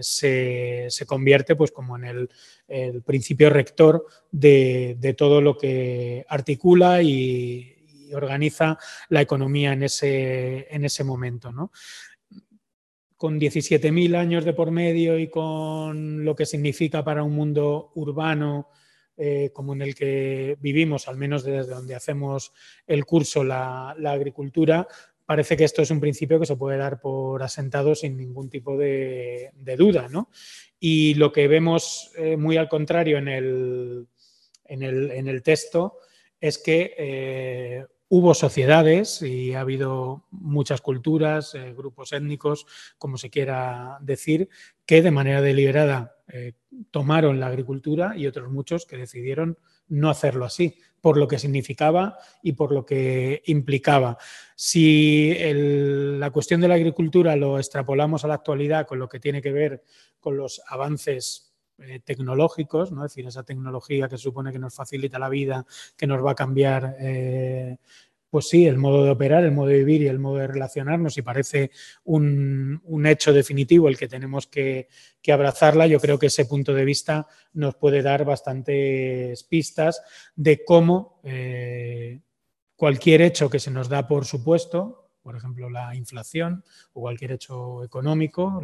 se, 0.00 0.86
se, 0.88 1.06
convierte 1.06 1.56
pues 1.56 1.70
como 1.72 1.96
en 1.96 2.04
el, 2.04 3.02
principio 3.04 3.50
rector 3.50 4.06
de, 4.30 4.96
de, 4.98 5.14
todo 5.14 5.40
lo 5.40 5.56
que 5.56 6.24
articula 6.28 7.02
y, 7.02 7.76
y, 8.08 8.14
organiza 8.14 8.78
la 9.08 9.20
economía 9.20 9.72
en 9.72 9.82
ese, 9.84 10.66
en 10.70 10.84
ese 10.84 11.04
momento. 11.04 11.52
¿no? 11.52 11.70
con 13.22 13.38
17.000 13.38 14.16
años 14.16 14.44
de 14.44 14.52
por 14.52 14.72
medio 14.72 15.16
y 15.16 15.30
con 15.30 16.24
lo 16.24 16.34
que 16.34 16.44
significa 16.44 17.04
para 17.04 17.22
un 17.22 17.36
mundo 17.36 17.92
urbano 17.94 18.68
eh, 19.16 19.50
como 19.52 19.74
en 19.74 19.82
el 19.82 19.94
que 19.94 20.56
vivimos, 20.60 21.06
al 21.06 21.16
menos 21.16 21.44
desde 21.44 21.72
donde 21.72 21.94
hacemos 21.94 22.52
el 22.86 23.04
curso, 23.04 23.44
la, 23.44 23.94
la 23.98 24.10
agricultura, 24.10 24.88
parece 25.32 25.56
que 25.56 25.64
esto 25.64 25.80
es 25.80 25.90
un 25.90 25.98
principio 25.98 26.38
que 26.38 26.44
se 26.44 26.56
puede 26.56 26.76
dar 26.76 27.00
por 27.00 27.42
asentado 27.42 27.94
sin 27.94 28.18
ningún 28.18 28.50
tipo 28.50 28.76
de, 28.76 29.50
duda. 29.78 30.06
¿no? 30.10 30.28
Y 30.78 31.14
lo 31.14 31.32
que 31.32 31.48
vemos 31.48 32.12
eh, 32.18 32.36
muy 32.36 32.58
al 32.58 32.68
contrario 32.68 33.16
en 33.16 33.28
el, 33.28 34.06
en 34.66 35.28
el, 35.28 35.42
texto 35.42 35.96
es 36.38 36.58
que 36.58 36.94
eh, 36.98 37.86
hubo 38.10 38.34
sociedades 38.34 39.22
y 39.22 39.54
ha 39.54 39.60
habido 39.60 40.26
muchas 40.32 40.82
culturas, 40.82 41.54
eh, 41.54 41.72
grupos 41.74 42.12
étnicos, 42.12 42.66
como 42.98 43.16
se 43.16 43.30
quiera 43.30 43.96
decir, 44.02 44.50
que 44.84 45.00
de 45.00 45.12
manera 45.12 45.40
deliberada 45.40 46.14
tomaron 46.90 47.40
la 47.40 47.46
agricultura 47.46 48.18
y 48.18 48.26
otros 48.26 48.50
muchos 48.50 48.84
que 48.84 48.98
decidieron 48.98 49.56
no 49.88 50.10
hacerlo 50.10 50.44
así, 50.44 50.78
por 51.02 51.18
lo 51.18 51.28
que 51.28 51.38
significaba 51.38 52.16
y 52.42 52.52
por 52.52 52.72
lo 52.72 52.86
que 52.86 53.42
implicaba. 53.46 54.16
Si 54.54 55.34
la 55.44 56.30
cuestión 56.30 56.60
de 56.60 56.68
la 56.68 56.74
agricultura 56.74 57.34
lo 57.36 57.58
extrapolamos 57.58 58.24
a 58.24 58.28
la 58.28 58.34
actualidad 58.34 58.86
con 58.86 59.00
lo 59.00 59.08
que 59.08 59.20
tiene 59.20 59.42
que 59.42 59.52
ver 59.52 59.82
con 60.20 60.36
los 60.36 60.62
avances 60.68 61.52
eh, 61.78 61.98
tecnológicos, 62.04 62.92
¿no? 62.92 63.04
es 63.04 63.10
decir, 63.10 63.26
esa 63.26 63.42
tecnología 63.42 64.08
que 64.08 64.16
supone 64.16 64.52
que 64.52 64.60
nos 64.60 64.74
facilita 64.74 65.18
la 65.18 65.28
vida, 65.28 65.66
que 65.96 66.06
nos 66.06 66.24
va 66.24 66.30
a 66.30 66.36
cambiar 66.36 66.94
eh, 67.00 67.78
pues 68.32 68.48
sí, 68.48 68.66
el 68.66 68.78
modo 68.78 69.04
de 69.04 69.10
operar, 69.10 69.44
el 69.44 69.52
modo 69.52 69.66
de 69.66 69.76
vivir 69.76 70.00
y 70.00 70.06
el 70.06 70.18
modo 70.18 70.36
de 70.36 70.46
relacionarnos, 70.46 71.18
y 71.18 71.22
parece 71.22 71.70
un, 72.04 72.80
hecho 73.04 73.30
definitivo 73.30 73.90
el 73.90 73.98
que 73.98 74.08
tenemos 74.08 74.46
que, 74.46 74.88
abrazarla, 75.30 75.86
yo 75.86 76.00
creo 76.00 76.18
que 76.18 76.28
ese 76.28 76.46
punto 76.46 76.72
de 76.72 76.86
vista 76.86 77.26
nos 77.52 77.74
puede 77.74 78.00
dar 78.00 78.24
bastantes 78.24 79.44
pistas 79.44 80.00
de 80.34 80.64
cómo 80.64 81.20
eh, 81.24 82.22
cualquier 82.74 83.20
hecho 83.20 83.50
que 83.50 83.60
se 83.60 83.70
nos 83.70 83.90
da 83.90 84.08
por 84.08 84.24
supuesto, 84.24 85.01
por 85.22 85.36
ejemplo, 85.36 85.70
la 85.70 85.94
inflación 85.94 86.64
o 86.92 87.02
cualquier 87.02 87.32
hecho 87.32 87.84
económico, 87.84 88.60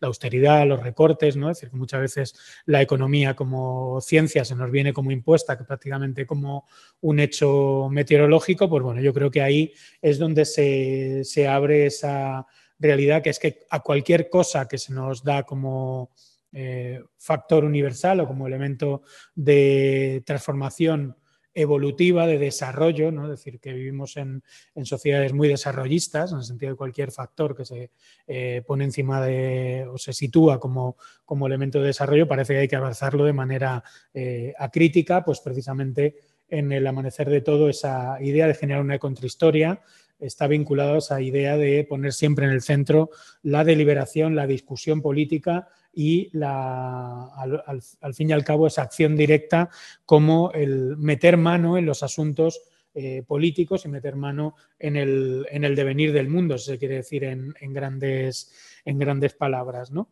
la 0.00 0.08
austeridad, 0.08 0.66
los 0.66 0.82
recortes, 0.82 1.36
¿no? 1.36 1.50
Es 1.50 1.58
decir, 1.58 1.70
que 1.70 1.76
muchas 1.76 2.00
veces 2.00 2.34
la 2.66 2.80
economía 2.80 3.34
como 3.34 4.00
ciencia 4.00 4.44
se 4.44 4.54
nos 4.54 4.70
viene 4.70 4.92
como 4.92 5.10
impuesta, 5.10 5.58
que 5.58 5.64
prácticamente 5.64 6.26
como 6.26 6.66
un 7.00 7.20
hecho 7.20 7.88
meteorológico, 7.90 8.68
pues 8.68 8.82
bueno, 8.82 9.00
yo 9.00 9.12
creo 9.12 9.30
que 9.30 9.42
ahí 9.42 9.72
es 10.00 10.18
donde 10.18 10.44
se, 10.44 11.48
abre 11.48 11.86
esa 11.86 12.46
realidad, 12.78 13.22
que 13.22 13.30
es 13.30 13.38
que 13.38 13.66
a 13.70 13.80
cualquier 13.80 14.28
cosa 14.28 14.68
que 14.68 14.78
se 14.78 14.92
nos 14.92 15.22
da 15.24 15.42
como 15.42 16.10
eh, 16.52 17.00
factor 17.16 17.64
universal 17.64 18.20
o 18.20 18.26
como 18.26 18.46
elemento 18.46 19.02
de 19.34 20.22
transformación 20.24 21.16
evolutiva 21.54 22.26
de 22.26 22.38
desarrollo, 22.38 23.10
¿no? 23.10 23.24
es 23.24 23.30
decir, 23.30 23.58
que 23.60 23.72
vivimos 23.72 24.16
en, 24.16 24.42
sociedades 24.84 25.32
muy 25.32 25.48
desarrollistas, 25.48 26.32
en 26.32 26.38
el 26.38 26.44
sentido 26.44 26.72
de 26.72 26.76
cualquier 26.76 27.10
factor 27.10 27.56
que 27.56 27.64
se 27.64 27.90
eh, 28.26 28.62
pone 28.66 28.84
encima 28.84 29.20
de 29.20 29.86
o 29.90 29.98
se 29.98 30.12
sitúa 30.12 30.60
como, 30.60 30.96
como, 31.24 31.46
elemento 31.46 31.80
de 31.80 31.88
desarrollo, 31.88 32.28
parece 32.28 32.54
que 32.54 32.60
hay 32.60 32.68
que 32.68 32.76
avanzarlo 32.76 33.24
de 33.24 33.32
manera 33.32 33.82
eh, 34.14 34.54
acrítica, 34.58 35.24
pues 35.24 35.40
precisamente 35.40 36.16
en 36.48 36.72
el 36.72 36.86
amanecer 36.86 37.28
de 37.28 37.40
todo 37.40 37.68
esa 37.68 38.20
idea 38.20 38.46
de 38.46 38.54
generar 38.54 38.82
una 38.82 38.98
contrahistoria 38.98 39.80
está 40.18 40.46
vinculada 40.46 40.94
a 40.94 40.98
esa 40.98 41.20
idea 41.20 41.56
de 41.56 41.84
poner 41.88 42.12
siempre 42.12 42.44
en 42.44 42.52
el 42.52 42.62
centro 42.62 43.10
la 43.42 43.64
deliberación, 43.64 44.36
la 44.36 44.46
discusión 44.46 45.00
política 45.00 45.68
y 45.92 46.30
la, 46.36 47.28
al, 47.34 48.14
fin 48.14 48.30
y 48.30 48.32
al 48.32 48.44
cabo 48.44 48.66
esa 48.66 48.82
acción 48.82 49.16
directa 49.16 49.70
como 50.04 50.52
el 50.52 50.96
meter 50.96 51.36
mano 51.36 51.76
en 51.78 51.86
los 51.86 52.02
asuntos 52.02 52.60
eh, 52.94 53.22
políticos 53.26 53.84
y 53.84 53.88
meter 53.88 54.16
mano 54.16 54.54
en 54.78 54.96
el, 54.96 55.46
en 55.50 55.64
el, 55.64 55.76
devenir 55.76 56.12
del 56.12 56.28
mundo, 56.28 56.58
si 56.58 56.72
se 56.72 56.78
quiere 56.78 56.96
decir 56.96 57.24
en, 57.24 57.54
grandes, 57.72 58.80
en 58.84 58.98
grandes, 58.98 59.34
palabras. 59.34 59.90
¿no? 59.90 60.08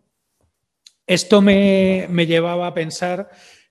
Esto 1.06 1.40
me, 1.40 2.06
me, 2.10 2.26
llevaba 2.26 2.68
a 2.68 2.74
pensar 2.74 3.30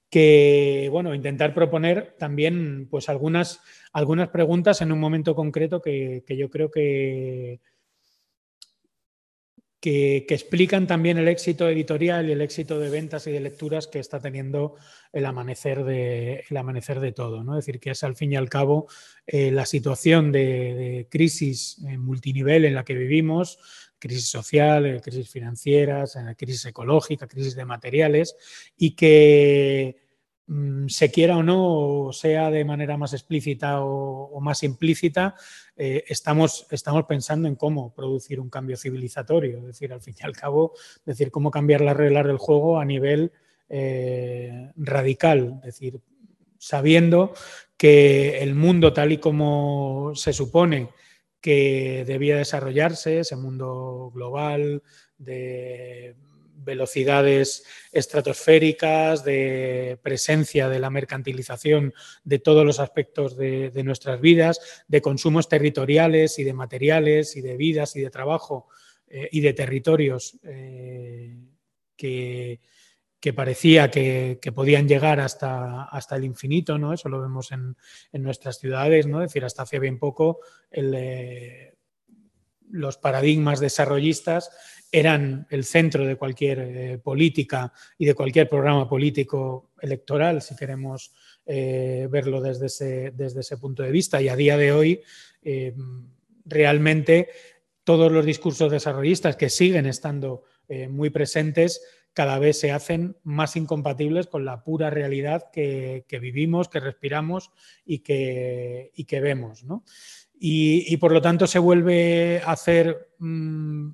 que, 0.10 0.90
bueno, 0.92 1.14
intentar 1.14 1.54
proponer 1.54 2.16
también 2.18 2.88
pues 2.90 3.10
algunas, 3.10 3.62
algunas 3.92 4.30
preguntas 4.30 4.82
en 4.82 4.92
un 4.92 5.00
momento 5.00 5.36
concreto 5.36 5.82
que, 5.82 6.24
que 6.26 6.38
yo 6.38 6.50
creo 6.50 6.72
que, 6.72 7.60
que, 10.28 10.34
explican 10.36 10.86
también 10.86 11.18
el 11.18 11.30
éxito 11.30 11.70
editorial 11.70 12.28
y 12.28 12.34
el 12.34 12.42
éxito 12.42 12.78
de 12.80 12.90
ventas 12.90 13.26
y 13.28 13.32
de 13.32 13.40
lecturas 13.40 13.88
que 13.88 14.00
está 14.00 14.20
teniendo 14.20 14.76
el 15.14 15.26
amanecer 15.26 15.86
de, 15.86 16.44
el 16.50 16.58
amanecer 16.58 17.00
de 17.00 17.14
todo. 17.14 17.44
¿no? 17.44 17.58
Es 17.58 17.66
decir, 17.66 17.80
que 17.80 17.92
es 17.92 18.04
al 18.04 18.16
fin 18.16 18.34
y 18.34 18.36
al 18.36 18.50
cabo 18.50 18.88
eh, 19.26 19.50
la 19.50 19.66
situación 19.66 20.32
de, 20.34 21.08
crisis 21.10 21.80
multinivel 21.98 22.66
en 22.66 22.76
la 22.76 22.84
que 22.84 22.96
vivimos, 22.96 23.60
crisis 23.98 24.28
social, 24.28 24.86
eh, 24.86 25.02
crisis 25.02 25.30
financieras, 25.30 26.18
eh, 26.18 26.36
crisis 26.38 26.66
ecológica, 26.66 27.28
crisis 27.28 27.56
de 27.56 27.66
materiales, 27.66 28.36
y 28.78 28.94
que 28.96 30.07
se 30.88 31.12
quiera 31.12 31.38
o 31.38 31.44
no, 31.44 32.12
sea 32.14 32.50
de 32.50 32.64
manera 32.64 32.96
más 32.98 33.14
explícita 33.14 33.82
o, 33.82 34.40
más 34.40 34.64
implícita, 34.64 35.36
eh, 35.76 36.06
estamos, 36.08 36.68
estamos 36.72 37.06
pensando 37.06 37.48
en 37.48 37.56
cómo 37.56 37.94
producir 37.94 38.40
un 38.40 38.50
cambio 38.50 38.78
civilizatorio, 38.78 39.58
es 39.60 39.66
decir, 39.66 39.92
al 39.92 40.02
fin 40.02 40.16
y 40.18 40.26
al 40.26 40.34
cabo, 40.34 40.74
decir, 41.06 41.32
cómo 41.32 41.52
cambiar 41.52 41.82
las 41.82 41.98
reglas 41.98 42.26
del 42.26 42.38
juego 42.38 42.80
a 42.80 42.86
nivel 42.86 43.34
eh, 43.68 44.72
radical, 44.78 45.60
es 45.60 45.80
decir, 45.80 46.00
sabiendo 46.58 47.34
que 47.76 48.40
el 48.42 48.56
mundo 48.56 48.94
tal 48.94 49.12
y 49.12 49.18
como 49.18 50.14
se 50.16 50.32
supone 50.32 50.90
que 51.42 52.04
debía 52.08 52.38
desarrollarse, 52.38 53.20
ese 53.20 53.36
mundo 53.36 54.12
global 54.14 54.82
de 55.18 56.16
velocidades 56.58 57.64
estratosféricas, 57.92 59.24
de 59.24 59.98
presencia 60.02 60.70
de 60.70 60.80
la 60.80 60.90
mercantilización 60.90 61.94
de 62.24 62.40
todos 62.40 62.66
los 62.66 62.80
aspectos 62.80 63.38
de, 63.38 63.72
nuestras 63.84 64.20
vidas, 64.20 64.84
de 64.88 65.02
consumos 65.02 65.48
territoriales 65.48 66.40
y 66.40 66.44
de 66.44 66.54
materiales 66.54 67.36
y 67.36 67.42
de 67.42 67.58
vidas 67.58 67.96
y 67.96 68.02
de 68.02 68.10
trabajo 68.10 68.68
eh, 69.08 69.30
y 69.32 69.42
de 69.42 69.54
territorios 69.54 70.40
eh, 70.44 71.38
que, 71.96 72.60
parecía 73.36 73.92
que, 73.92 74.40
podían 74.54 74.88
llegar 74.88 75.20
hasta, 75.20 75.84
hasta 75.84 76.16
el 76.16 76.24
infinito, 76.24 76.78
¿no? 76.78 76.94
Eso 76.94 77.10
lo 77.10 77.22
vemos 77.22 77.52
en, 77.52 77.76
nuestras 78.14 78.58
ciudades, 78.58 79.06
¿no? 79.06 79.22
Es 79.22 79.30
decir, 79.30 79.44
hasta 79.44 79.64
hace 79.64 79.80
bien 79.80 80.00
poco 80.00 80.40
eh, 80.72 81.77
los 82.70 82.98
paradigmas 82.98 83.60
desarrollistas 83.60 84.52
eran 84.92 85.48
el 85.50 85.66
centro 85.66 86.06
de 86.06 86.16
cualquier 86.16 86.60
eh, 86.60 86.98
política 86.98 87.74
y 87.98 88.06
de 88.06 88.14
cualquier 88.14 88.48
programa 88.48 88.88
político 88.88 89.72
electoral, 89.82 90.42
si 90.42 90.56
queremos 90.56 91.12
eh, 91.46 92.08
verlo 92.10 92.42
desde 92.42 92.68
ese, 92.68 93.12
desde 93.12 93.42
ese, 93.42 93.58
punto 93.58 93.84
de 93.84 93.92
vista. 93.92 94.22
Y 94.22 94.30
a 94.30 94.36
día 94.36 94.58
de 94.58 94.72
hoy, 94.72 95.02
eh, 95.42 95.76
realmente 96.46 97.30
todos 97.84 98.12
los 98.12 98.26
discursos 98.26 98.72
desarrollistas 98.72 99.36
que 99.36 99.50
siguen 99.50 99.86
estando 99.86 100.44
muy 100.90 101.10
presentes 101.10 101.82
cada 102.18 102.40
vez 102.40 102.60
se 102.60 102.72
hacen 102.72 103.16
más 103.22 103.56
incompatibles 103.56 104.26
con 104.26 104.44
la 104.44 104.64
pura 104.64 104.90
realidad 104.90 105.52
que, 105.54 106.04
vivimos, 106.20 106.68
que 106.68 106.80
respiramos 106.80 107.52
y 107.86 108.00
que, 108.00 108.92
que 109.08 109.22
vemos. 109.22 109.64
Y, 110.40 110.96
por 110.98 111.12
lo 111.12 111.22
tanto 111.22 111.48
se 111.48 111.58
vuelve 111.58 112.42
a 112.46 112.52
hacer 112.52 113.10
mm, 113.18 113.90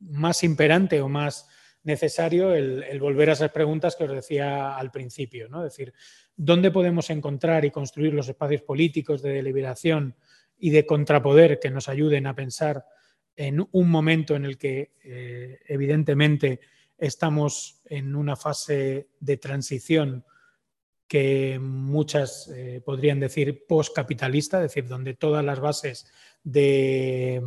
más 0.00 0.44
imperante 0.44 1.00
o 1.00 1.08
más 1.08 1.48
necesario 1.84 2.52
el, 2.52 3.00
volver 3.00 3.30
a 3.30 3.32
esas 3.32 3.50
preguntas 3.50 3.96
que 3.96 4.04
os 4.04 4.10
decía 4.10 4.76
al 4.76 4.90
principio, 4.90 5.48
¿no? 5.48 5.64
Es 5.64 5.72
decir, 5.72 5.94
¿dónde 6.36 6.70
podemos 6.70 7.08
encontrar 7.08 7.64
y 7.64 7.70
construir 7.70 8.12
los 8.12 8.28
espacios 8.28 8.62
políticos 8.62 9.22
de 9.22 9.32
deliberación 9.32 10.14
y 10.58 10.70
de 10.70 10.84
contrapoder 10.84 11.58
que 11.58 11.70
nos 11.70 11.88
ayuden 11.88 12.26
a 12.26 12.34
pensar 12.34 12.84
en 13.36 13.66
un 13.70 13.88
momento 13.88 14.34
en 14.34 14.44
el 14.44 14.58
que 14.58 14.92
eh, 15.02 15.60
evidentemente 15.66 16.60
estamos 16.98 17.80
en 17.86 18.16
una 18.16 18.36
fase 18.36 19.08
de 19.20 19.36
transición 19.36 20.24
que 21.08 21.58
muchas 21.58 22.48
eh, 22.54 22.80
podrían 22.84 23.18
decir 23.18 23.64
postcapitalista, 23.66 24.58
es 24.58 24.70
decir, 24.70 24.86
donde 24.86 25.14
todas 25.14 25.44
las 25.44 25.58
bases 25.58 26.06
de 26.44 27.42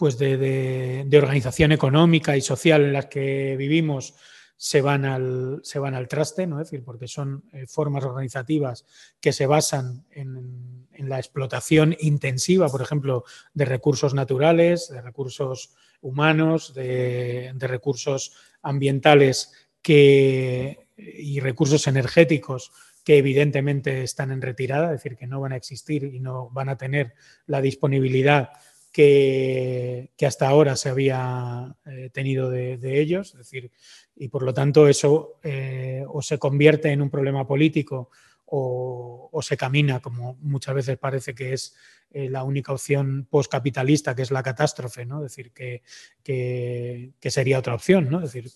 pues 0.00 0.16
de, 0.16 1.06
organización 1.12 1.72
económica 1.72 2.34
y 2.34 2.40
social 2.40 2.82
en 2.82 2.94
las 2.94 3.06
que 3.06 3.54
vivimos 3.58 4.14
se 4.56 4.80
van 4.80 5.04
al, 5.04 5.60
se 5.62 5.78
van 5.78 5.94
al 5.94 6.08
traste, 6.08 6.46
¿no? 6.46 6.58
es 6.58 6.70
decir, 6.70 6.82
porque 6.82 7.06
son 7.06 7.44
eh, 7.52 7.66
formas 7.66 8.04
organizativas 8.04 8.86
que 9.20 9.34
se 9.34 9.44
basan 9.44 10.06
en, 10.10 10.88
la 10.98 11.18
explotación 11.18 11.96
intensiva, 12.00 12.68
por 12.68 12.80
ejemplo, 12.80 13.24
de 13.52 13.64
recursos 13.66 14.14
naturales, 14.14 14.88
de 14.88 15.02
recursos 15.02 15.74
humanos, 16.00 16.72
de, 16.74 17.54
recursos 17.58 18.32
ambientales 18.62 19.52
que, 19.82 20.86
y 20.96 21.40
recursos 21.40 21.86
energéticos 21.86 22.72
que 23.04 23.18
evidentemente 23.18 24.02
están 24.02 24.30
en 24.30 24.42
retirada, 24.42 24.86
es 24.86 25.02
decir, 25.02 25.16
que 25.16 25.26
no 25.26 25.40
van 25.40 25.52
a 25.52 25.56
existir 25.56 26.04
y 26.04 26.20
no 26.20 26.50
van 26.50 26.68
a 26.68 26.76
tener 26.76 27.14
la 27.46 27.60
disponibilidad 27.60 28.50
que, 28.92 30.10
hasta 30.26 30.48
ahora 30.48 30.76
se 30.76 30.88
había 30.88 31.76
eh, 31.86 32.10
tenido 32.12 32.50
de, 32.50 33.00
ellos, 33.00 33.32
es 33.32 33.38
decir, 33.38 33.70
y 34.16 34.28
por 34.28 34.42
lo 34.42 34.52
tanto 34.52 34.88
eso 34.88 35.38
eh, 35.42 36.04
o 36.08 36.22
se 36.22 36.38
convierte 36.38 36.90
en 36.90 37.02
un 37.02 37.10
problema 37.10 37.46
político 37.46 38.10
o, 38.52 39.40
se 39.42 39.56
camina, 39.56 40.00
como 40.00 40.36
muchas 40.40 40.74
veces 40.74 40.98
parece 40.98 41.34
que 41.34 41.52
es 41.52 41.74
eh, 42.10 42.28
la 42.28 42.42
única 42.42 42.72
opción 42.72 43.26
postcapitalista, 43.30 44.14
que 44.14 44.22
es 44.22 44.32
la 44.32 44.42
catástrofe, 44.42 45.06
¿no? 45.06 45.24
Es 45.24 45.32
decir, 45.32 45.52
que, 45.52 45.82
que, 46.24 47.30
sería 47.30 47.60
otra 47.60 47.74
opción, 47.74 48.10
¿no? 48.10 48.18
Es 48.18 48.32
decir, 48.32 48.50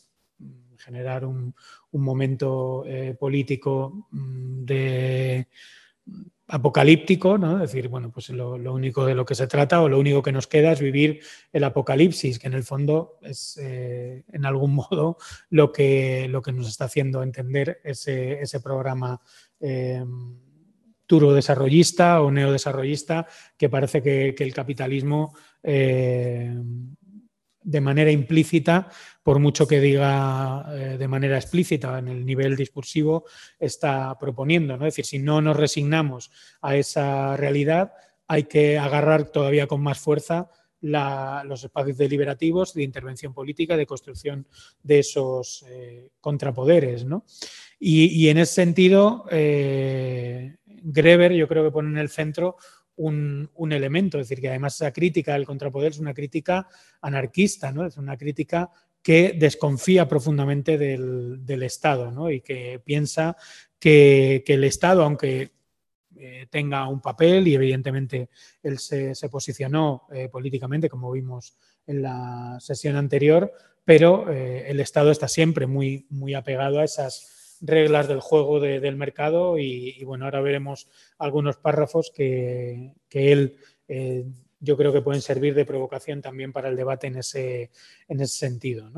generar 0.84 1.24
un, 1.24 1.54
un 1.90 2.02
momento 2.02 2.84
político 3.18 4.06
mm, 4.10 4.64
de 4.64 5.48
apocalíptico, 6.48 7.38
¿no? 7.38 7.62
Es 7.62 7.72
decir, 7.72 7.88
bueno, 7.88 8.10
pues 8.10 8.28
lo, 8.30 8.54
único 8.72 9.06
de 9.06 9.14
lo 9.14 9.24
que 9.24 9.34
se 9.34 9.46
trata 9.46 9.80
o 9.80 9.88
lo 9.88 9.98
único 9.98 10.22
que 10.22 10.32
nos 10.32 10.46
queda 10.46 10.72
es 10.72 10.80
vivir 10.80 11.20
el 11.52 11.64
apocalipsis, 11.64 12.38
que 12.38 12.48
en 12.48 12.52
el 12.52 12.64
fondo 12.64 13.18
es 13.22 13.58
eh, 13.62 14.24
en 14.30 14.44
algún 14.44 14.74
modo 14.90 15.16
lo 15.50 15.72
que, 15.72 16.28
lo 16.28 16.42
que 16.42 16.52
nos 16.52 16.68
está 16.68 16.84
haciendo 16.84 17.22
entender 17.22 17.80
ese, 17.82 18.40
ese 18.40 18.60
programa 18.60 19.20
eh, 19.60 20.04
duro 21.08 21.32
desarrollista 21.32 22.20
o 22.22 22.30
neodesarrollista 22.30 23.26
que 23.56 23.68
parece 23.68 24.02
que, 24.02 24.34
el 24.38 24.54
capitalismo 24.54 25.34
eh, 25.62 26.54
de 27.64 27.80
manera 27.80 28.11
implícita, 28.11 28.88
por 29.23 29.40
mucho 29.40 29.66
que 29.66 29.80
diga 29.80 30.66
eh, 30.71 30.97
de 30.99 31.09
manera 31.09 31.37
explícita 31.37 31.99
en 31.99 32.09
el 32.09 32.25
nivel 32.25 32.56
discursivo, 32.56 33.25
está 33.59 34.16
proponiendo. 34.18 34.76
¿no? 34.76 34.87
Es 34.87 34.94
decir, 34.94 35.06
si 35.06 35.18
no 35.18 35.40
nos 35.40 35.56
resignamos 35.56 36.30
a 36.61 36.76
esa 36.76 37.37
realidad, 37.37 37.92
hay 38.28 38.44
que 38.44 38.78
agarrar 38.78 39.30
todavía 39.33 39.66
con 39.66 39.83
más 39.83 39.99
fuerza 39.99 40.50
los 40.80 41.64
espacios 41.64 41.97
deliberativos 41.97 42.75
de 42.75 42.83
intervención 42.83 43.33
política, 43.33 43.75
de 43.75 43.87
construcción 43.87 44.47
de 44.83 44.99
esos 44.99 45.64
eh, 45.66 46.11
contrapoderes. 46.21 47.06
¿no? 47.06 47.25
Y, 47.78 48.28
en 48.28 48.38
ese 48.38 48.52
sentido, 48.52 49.25
eh, 49.30 50.56
Greber 50.66 51.33
yo 51.33 51.49
creo 51.49 51.64
que 51.64 51.71
pone 51.71 51.88
en 51.88 51.99
el 51.99 52.11
centro 52.11 52.56
un, 52.96 53.72
elemento, 53.72 54.18
es 54.18 54.28
decir, 54.28 54.40
que 54.40 54.48
además 54.48 54.76
esa 54.76 54.92
crítica 54.92 55.32
del 55.32 55.46
contrapoder 55.46 55.92
es 55.92 55.98
una 55.98 56.14
crítica 56.14 56.68
anarquista, 57.00 57.72
¿no? 57.72 57.86
es 57.86 57.96
una 57.96 58.16
crítica 58.16 58.70
que 59.02 59.34
desconfía 59.38 60.08
profundamente 60.08 60.78
del, 60.78 61.62
Estado 61.62 62.10
¿no? 62.10 62.30
y 62.30 62.40
que 62.40 62.80
piensa 62.84 63.36
que, 63.78 64.42
el 64.46 64.64
Estado, 64.64 65.02
aunque 65.02 65.52
eh, 66.16 66.46
tenga 66.48 66.88
un 66.88 67.00
papel 67.00 67.46
y 67.48 67.54
evidentemente 67.54 68.30
él 68.62 68.78
se, 68.78 69.14
posicionó 69.28 70.06
eh, 70.12 70.28
políticamente, 70.28 70.88
como 70.88 71.10
vimos 71.12 71.56
en 71.86 72.02
la 72.02 72.56
sesión 72.60 72.96
anterior, 72.96 73.52
pero 73.84 74.32
eh, 74.32 74.70
el 74.70 74.80
Estado 74.80 75.10
está 75.10 75.28
siempre 75.28 75.66
muy, 75.66 76.06
muy 76.08 76.34
apegado 76.34 76.80
a 76.80 76.84
esas 76.84 77.33
reglas 77.64 78.09
del 78.09 78.21
juego 78.21 78.61
del 78.61 78.97
mercado 78.97 79.59
y, 79.59 80.02
bueno, 80.04 80.26
ahora 80.26 80.40
veremos 80.40 80.88
algunos 81.18 81.56
párrafos 81.56 82.12
que, 82.14 82.92
él 83.11 83.56
eh, 83.88 84.26
yo 84.61 84.76
creo 84.76 84.92
que 84.92 85.02
pueden 85.02 85.23
servir 85.23 85.54
de 85.54 85.64
provocación 85.64 86.23
también 86.23 86.52
para 86.52 86.68
el 86.68 86.76
debate 86.76 87.06
en 87.06 87.16
ese, 87.16 87.71
en 88.09 88.21
ese 88.21 88.37
sentido. 88.37 88.90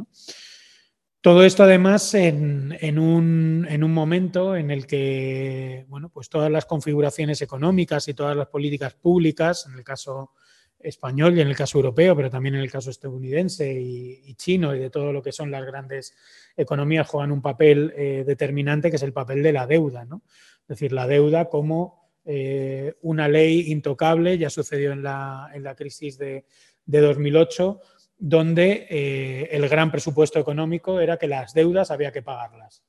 Todo 1.20 1.44
esto 1.44 1.64
además 1.64 2.14
en, 2.14 2.76
en, 2.80 2.98
un, 2.98 3.66
en, 3.68 3.82
un, 3.82 3.92
momento 3.92 4.54
en 4.54 4.70
el 4.70 4.86
que 4.86 5.84
bueno, 5.88 6.08
pues 6.08 6.28
todas 6.28 6.50
las 6.50 6.66
configuraciones 6.66 7.42
económicas 7.42 8.06
y 8.08 8.14
todas 8.14 8.36
las 8.36 8.46
políticas 8.46 8.94
públicas, 8.94 9.66
en 9.66 9.76
el 9.76 9.82
caso 9.82 10.32
español 10.78 11.36
y 11.36 11.40
en 11.40 11.48
el 11.48 11.56
caso 11.56 11.78
europeo, 11.78 12.14
pero 12.14 12.30
también 12.30 12.54
en 12.54 12.60
el 12.60 12.70
caso 12.70 12.90
estadounidense 12.90 13.72
y, 13.72 14.34
chino 14.34 14.74
y 14.74 14.78
de 14.78 14.90
todo 14.90 15.12
lo 15.12 15.22
que 15.22 15.32
son 15.32 15.50
las 15.50 15.64
grandes 15.64 16.14
economías, 16.56 17.08
juegan 17.08 17.32
un 17.32 17.42
papel 17.42 17.92
eh, 17.96 18.24
determinante 18.26 18.90
que 18.90 18.96
es 18.96 19.02
el 19.02 19.12
papel 19.12 19.42
de 19.42 19.52
la 19.52 19.66
deuda. 19.66 20.04
¿no? 20.04 20.22
Es 20.62 20.68
decir, 20.68 20.92
la 20.92 21.06
deuda 21.06 21.48
como 21.48 22.12
eh, 22.24 22.94
una 23.02 23.28
ley 23.28 23.70
intocable, 23.72 24.38
ya 24.38 24.50
sucedió 24.50 24.92
en 24.92 25.02
la, 25.02 25.50
en 25.54 25.62
la 25.62 25.74
crisis 25.74 26.18
de, 26.18 26.44
de 26.84 27.00
2008, 27.00 27.80
donde 28.18 28.86
eh, 28.88 29.48
el 29.52 29.68
gran 29.68 29.90
presupuesto 29.90 30.38
económico 30.38 31.00
era 31.00 31.18
que 31.18 31.28
las 31.28 31.52
deudas 31.52 31.90
había 31.90 32.12
que 32.12 32.22
pagarlas. 32.22 32.82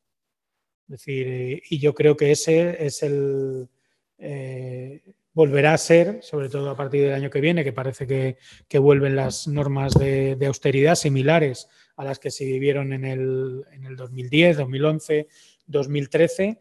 Es 0.84 0.90
decir, 0.90 1.62
y 1.70 1.80
yo 1.80 1.94
creo 1.94 2.16
que 2.16 2.32
ese 2.32 2.86
es 2.86 3.04
el, 3.04 3.68
volverá 5.38 5.74
a 5.76 5.78
ser, 5.78 6.24
sobre 6.24 6.50
todo 6.50 6.72
a 6.72 6.76
partir 6.76 7.04
del 7.04 7.14
año 7.14 7.30
que 7.30 7.40
viene, 7.40 7.64
que 7.64 7.72
parece 7.72 8.08
que, 8.08 8.80
vuelven 8.80 9.16
las 9.16 9.48
normas 9.48 9.94
de, 9.94 10.36
austeridad 10.48 10.96
similares 10.96 11.70
a 11.96 12.04
las 12.06 12.18
que 12.18 12.32
se 12.32 12.44
vivieron 12.44 12.92
en 12.92 13.06
el, 13.06 13.96
2010, 13.96 14.58
2011, 14.58 15.28
2013, 15.68 16.58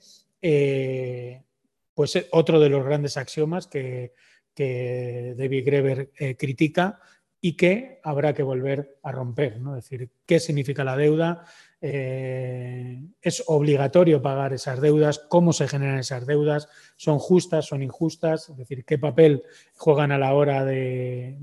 pues 1.94 2.28
otro 2.32 2.60
de 2.60 2.68
los 2.68 2.84
grandes 2.84 3.16
axiomas 3.16 3.66
que, 3.66 4.12
David 4.54 5.64
Greber 5.64 6.10
eh, 6.18 6.36
critica 6.36 7.00
y 7.40 7.56
que 7.56 8.00
habrá 8.02 8.34
que 8.34 8.42
volver 8.42 8.98
a 9.02 9.10
romper. 9.10 9.58
¿no? 9.58 9.74
Es 9.76 9.88
decir, 9.88 10.10
¿qué 10.26 10.38
significa 10.38 10.84
la 10.84 10.98
deuda? 10.98 11.46
Eh, 11.82 13.02
es 13.20 13.44
obligatorio 13.46 14.22
pagar 14.22 14.54
esas 14.54 14.80
deudas, 14.80 15.18
cómo 15.18 15.52
se 15.52 15.68
generan 15.68 15.98
esas 15.98 16.26
deudas, 16.26 16.68
son 16.96 17.18
justas, 17.18 17.66
son 17.66 17.82
injustas, 17.82 18.48
es 18.48 18.56
decir, 18.56 18.84
qué 18.84 18.98
papel 18.98 19.42
juegan 19.74 20.10
a 20.10 20.18
la 20.18 20.32
hora 20.32 20.64
de, 20.64 21.36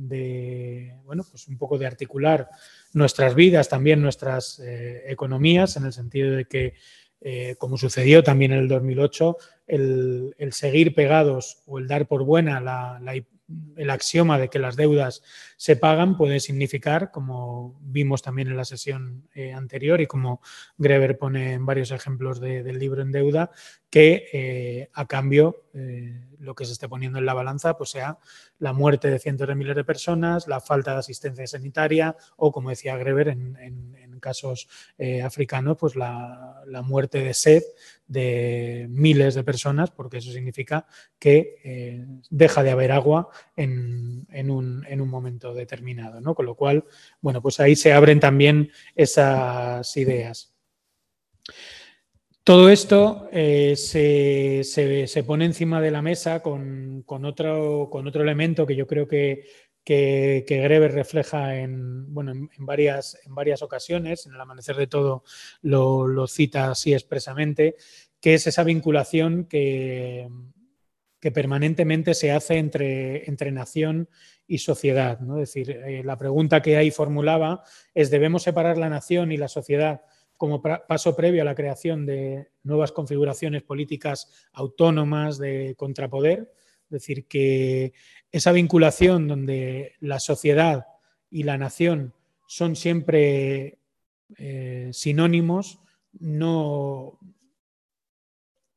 bueno, 1.06 1.24
pues 1.30 1.48
un 1.48 1.58
poco 1.58 1.78
de 1.78 1.86
articular 1.86 2.50
nuestras 2.94 3.36
vidas, 3.36 3.70
también 3.70 4.02
nuestras 4.02 4.60
eh, 4.60 5.04
economías, 5.08 5.78
en 5.78 5.86
el 5.86 5.94
sentido 5.94 6.36
de 6.36 6.46
que, 6.46 6.74
eh, 7.22 7.56
como 7.60 7.78
sucedió 7.78 8.24
también 8.24 8.54
en 8.54 8.60
el 8.60 8.68
2008, 8.68 9.38
el, 9.68 10.36
seguir 10.52 10.96
pegados 10.96 11.62
o 11.68 11.78
el 11.78 11.88
dar 11.88 12.08
por 12.08 12.24
buena 12.24 12.60
la, 12.60 13.00
la, 13.02 13.14
el 13.76 13.90
axioma 13.90 14.40
de 14.40 14.50
que 14.50 14.60
las 14.60 14.76
deudas 14.76 15.22
se 15.58 15.76
pagan 15.76 16.18
puede 16.18 16.40
significar, 16.40 17.12
como 17.12 17.80
vimos 17.82 18.22
también 18.22 18.48
en 18.48 18.58
la 18.58 18.66
sesión 18.66 19.28
eh, 19.34 19.54
anterior 19.54 20.02
y 20.02 20.08
como 20.08 20.42
Greber 20.78 21.18
pone 21.18 21.54
en 21.54 21.66
varios 21.66 21.92
ejemplos 21.92 22.40
del 22.40 22.80
libro 22.80 23.02
en 23.02 23.12
deuda, 23.12 23.52
que 23.94 24.26
eh, 24.34 24.90
a 24.94 25.06
cambio 25.06 25.68
eh, 25.76 26.20
lo 26.40 26.56
que 26.56 26.66
se 26.66 26.72
esté 26.72 26.90
poniendo 26.90 27.20
en 27.20 27.28
la 27.28 27.36
balanza 27.36 27.78
pues 27.78 27.92
sea 27.92 28.18
la 28.58 28.74
muerte 28.74 29.12
de 29.12 29.20
cientos 29.20 29.48
de 29.48 29.54
miles 29.54 29.76
de 29.76 29.84
personas, 29.84 30.48
la 30.48 30.60
falta 30.60 30.94
de 30.94 30.98
asistencia 30.98 31.46
sanitaria 31.46 32.16
o, 32.38 32.52
como 32.52 32.72
decía 32.72 32.98
Greber, 32.98 33.28
en, 33.28 33.94
casos 34.24 34.70
africanos, 35.22 35.76
pues 35.78 35.98
la, 35.98 36.64
muerte 36.86 37.20
de 37.20 37.34
sed 37.34 37.62
de 38.08 38.88
miles 38.90 39.36
de 39.36 39.44
personas, 39.44 39.92
porque 39.92 40.20
eso 40.20 40.32
significa 40.32 40.88
que 41.20 41.58
eh, 41.62 42.06
deja 42.30 42.64
de 42.64 42.72
haber 42.72 42.94
agua 42.94 43.28
en, 43.58 44.26
un, 44.50 45.10
momento 45.10 45.54
determinado. 45.54 46.22
¿no? 46.22 46.34
Con 46.34 46.46
lo 46.46 46.56
cual, 46.56 46.86
bueno, 47.20 47.42
pues 47.42 47.60
ahí 47.60 47.76
se 47.76 47.92
abren 47.92 48.22
también 48.22 48.72
esas 48.96 49.98
ideas. 49.98 50.54
Todo 52.44 52.70
esto 52.70 53.30
eh, 53.32 53.76
se, 53.78 55.24
pone 55.24 55.46
encima 55.46 55.80
de 55.80 55.92
la 55.92 56.02
mesa 56.02 56.42
con, 56.42 57.06
otro, 57.08 57.88
con 57.90 58.06
otro 58.06 58.22
elemento 58.22 58.68
que 58.68 58.76
yo 58.76 58.86
creo 58.86 59.08
que, 59.08 59.46
que, 59.82 60.44
Greber 60.46 60.92
refleja 60.92 61.56
en, 61.58 62.14
bueno, 62.14 62.32
en, 62.34 62.50
varias, 62.66 63.18
en 63.26 63.34
varias 63.34 63.62
ocasiones, 63.62 64.26
en 64.26 64.34
el 64.34 64.42
amanecer 64.42 64.76
de 64.76 64.88
todo 64.88 65.24
lo, 65.62 66.28
cita 66.28 66.72
así 66.72 66.94
expresamente, 66.94 67.76
que 68.20 68.34
es 68.34 68.46
esa 68.46 68.66
vinculación 68.66 69.46
que, 69.46 70.28
que 71.22 71.32
permanentemente 71.32 72.14
se 72.14 72.34
hace 72.34 72.58
entre, 72.58 73.30
entre 73.30 73.54
nación 73.54 74.10
y 74.48 74.58
sociedad. 74.58 75.22
¿no? 75.22 75.40
Es 75.40 75.54
decir, 75.54 75.72
eh, 75.72 76.04
la 76.04 76.18
pregunta 76.18 76.62
que 76.62 76.76
ahí 76.76 76.92
formulaba 76.92 77.64
es, 77.94 78.12
¿debemos 78.12 78.44
separar 78.44 78.78
la 78.78 78.90
nación 78.90 79.32
y 79.32 79.38
la 79.38 79.48
sociedad 79.48 80.02
como 80.44 80.62
paso 80.62 81.16
previo 81.16 81.42
a 81.42 81.46
la 81.46 81.56
creación 81.56 82.06
de 82.06 82.50
nuevas 82.64 82.92
configuraciones 82.92 83.64
políticas 83.64 84.30
autónomas 84.52 85.38
de 85.38 85.74
contrapoder? 85.78 86.52
Es 86.84 86.90
decir, 86.90 87.28
que 87.30 87.94
esa 88.30 88.52
vinculación 88.52 89.30
donde 89.30 89.94
la 90.02 90.20
sociedad 90.20 90.86
y 91.32 91.44
la 91.44 91.58
nación 91.58 92.14
son 92.46 92.76
siempre 92.76 93.80
eh, 94.38 94.90
sinónimos, 94.92 95.80
no, 96.12 97.20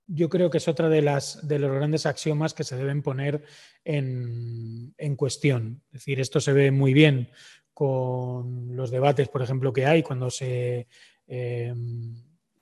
yo 0.06 0.28
creo 0.28 0.50
que 0.50 0.58
es 0.58 0.68
otra 0.68 0.88
de, 0.88 1.02
las, 1.02 1.48
de 1.48 1.58
los 1.58 1.72
grandes 1.72 2.06
axiomas 2.06 2.54
que 2.54 2.62
se 2.62 2.76
deben 2.76 3.02
poner 3.02 3.42
en, 3.82 4.94
cuestión. 5.16 5.82
Es 5.88 6.02
decir, 6.02 6.20
esto 6.20 6.38
se 6.38 6.52
ve 6.52 6.70
muy 6.70 6.94
bien 6.94 7.28
con 7.74 8.76
los 8.76 8.92
debates, 8.92 9.28
por 9.28 9.42
ejemplo, 9.42 9.72
que 9.72 9.84
hay 9.84 10.04
cuando 10.04 10.30
se, 10.30 10.86
eh, 11.26 11.74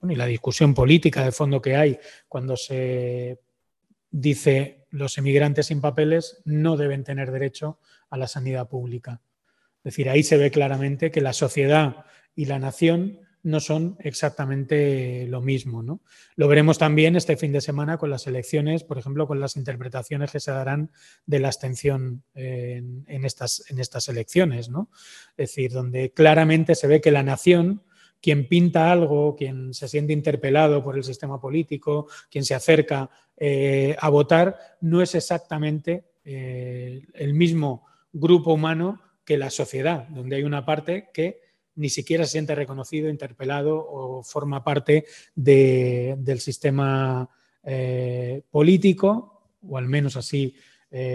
y 0.03 0.15
la 0.15 0.27
discusión 0.27 0.75
política 0.75 1.25
de 1.25 1.33
fondo 1.33 1.63
que 1.63 1.77
hay 1.77 1.99
cuando 2.29 2.57
se 2.57 3.41
dice 4.11 4.87
los 4.91 5.19
emigrantes 5.19 5.67
sin 5.67 5.81
papeles 5.81 6.41
no 6.45 6.77
deben 6.77 7.05
tener 7.05 7.31
derecho 7.31 7.79
a 8.11 8.17
la 8.17 8.29
sanidad 8.29 8.69
pública. 8.69 9.23
Es 9.79 9.93
decir, 9.93 10.09
ahí 10.09 10.23
se 10.23 10.37
ve 10.37 10.51
claramente 10.51 11.11
que 11.11 11.21
la 11.21 11.33
sociedad 11.33 12.07
y 12.35 12.45
la 12.47 12.59
nación 12.59 13.21
no 13.43 13.61
son 13.61 13.97
exactamente 14.01 15.27
lo 15.29 15.43
mismo. 15.43 15.83
¿no? 15.83 16.01
Lo 16.37 16.49
veremos 16.49 16.79
también 16.79 17.15
este 17.15 17.37
fin 17.37 17.53
de 17.53 17.61
semana 17.61 17.99
con 17.99 18.09
las 18.09 18.27
elecciones, 18.27 18.83
por 18.85 18.99
ejemplo, 18.99 19.27
con 19.27 19.39
las 19.39 19.57
interpretaciones 19.57 20.31
que 20.33 20.41
se 20.41 20.51
darán 20.51 20.91
de 21.27 21.41
la 21.41 21.49
abstención 21.49 22.25
en, 22.35 23.25
estas, 23.25 23.65
en 23.69 23.79
estas 23.79 24.09
elecciones. 24.09 24.71
¿no? 24.71 24.91
Es 25.37 25.51
decir, 25.51 25.73
donde 25.73 26.13
claramente 26.13 26.75
se 26.75 26.87
ve 26.87 27.03
que 27.03 27.11
la 27.11 27.23
nación 27.23 27.83
quien 28.25 28.49
pinta 28.49 28.91
algo, 28.91 29.37
quien 29.37 29.75
se 29.75 29.87
siente 29.87 30.15
interpelado 30.15 30.83
por 30.83 30.97
el 30.97 31.05
sistema 31.05 31.39
político, 31.39 32.07
quien 32.31 32.43
se 32.43 32.55
acerca 32.55 33.11
eh, 33.37 33.95
a 34.01 34.09
votar, 34.09 34.57
no 34.81 35.03
es 35.03 35.15
exactamente 35.15 36.07
eh, 36.25 37.03
el 37.13 37.35
mismo 37.35 37.85
grupo 38.15 38.55
humano 38.55 38.99
que 39.27 39.37
la 39.37 39.51
sociedad, 39.51 40.09
donde 40.09 40.37
hay 40.37 40.43
una 40.43 40.65
parte 40.65 41.11
que 41.13 41.43
ni 41.75 41.91
siquiera 41.91 42.25
se 42.25 42.31
siente 42.31 42.55
reconocido, 42.55 43.11
interpelado 43.11 43.77
o 43.77 44.23
forma 44.23 44.65
parte 44.65 45.05
del 45.35 46.41
sistema 46.41 47.29
eh, 47.63 48.41
político, 48.51 49.51
o 49.69 49.77
al 49.77 49.87
menos 49.87 50.17
así 50.17 50.57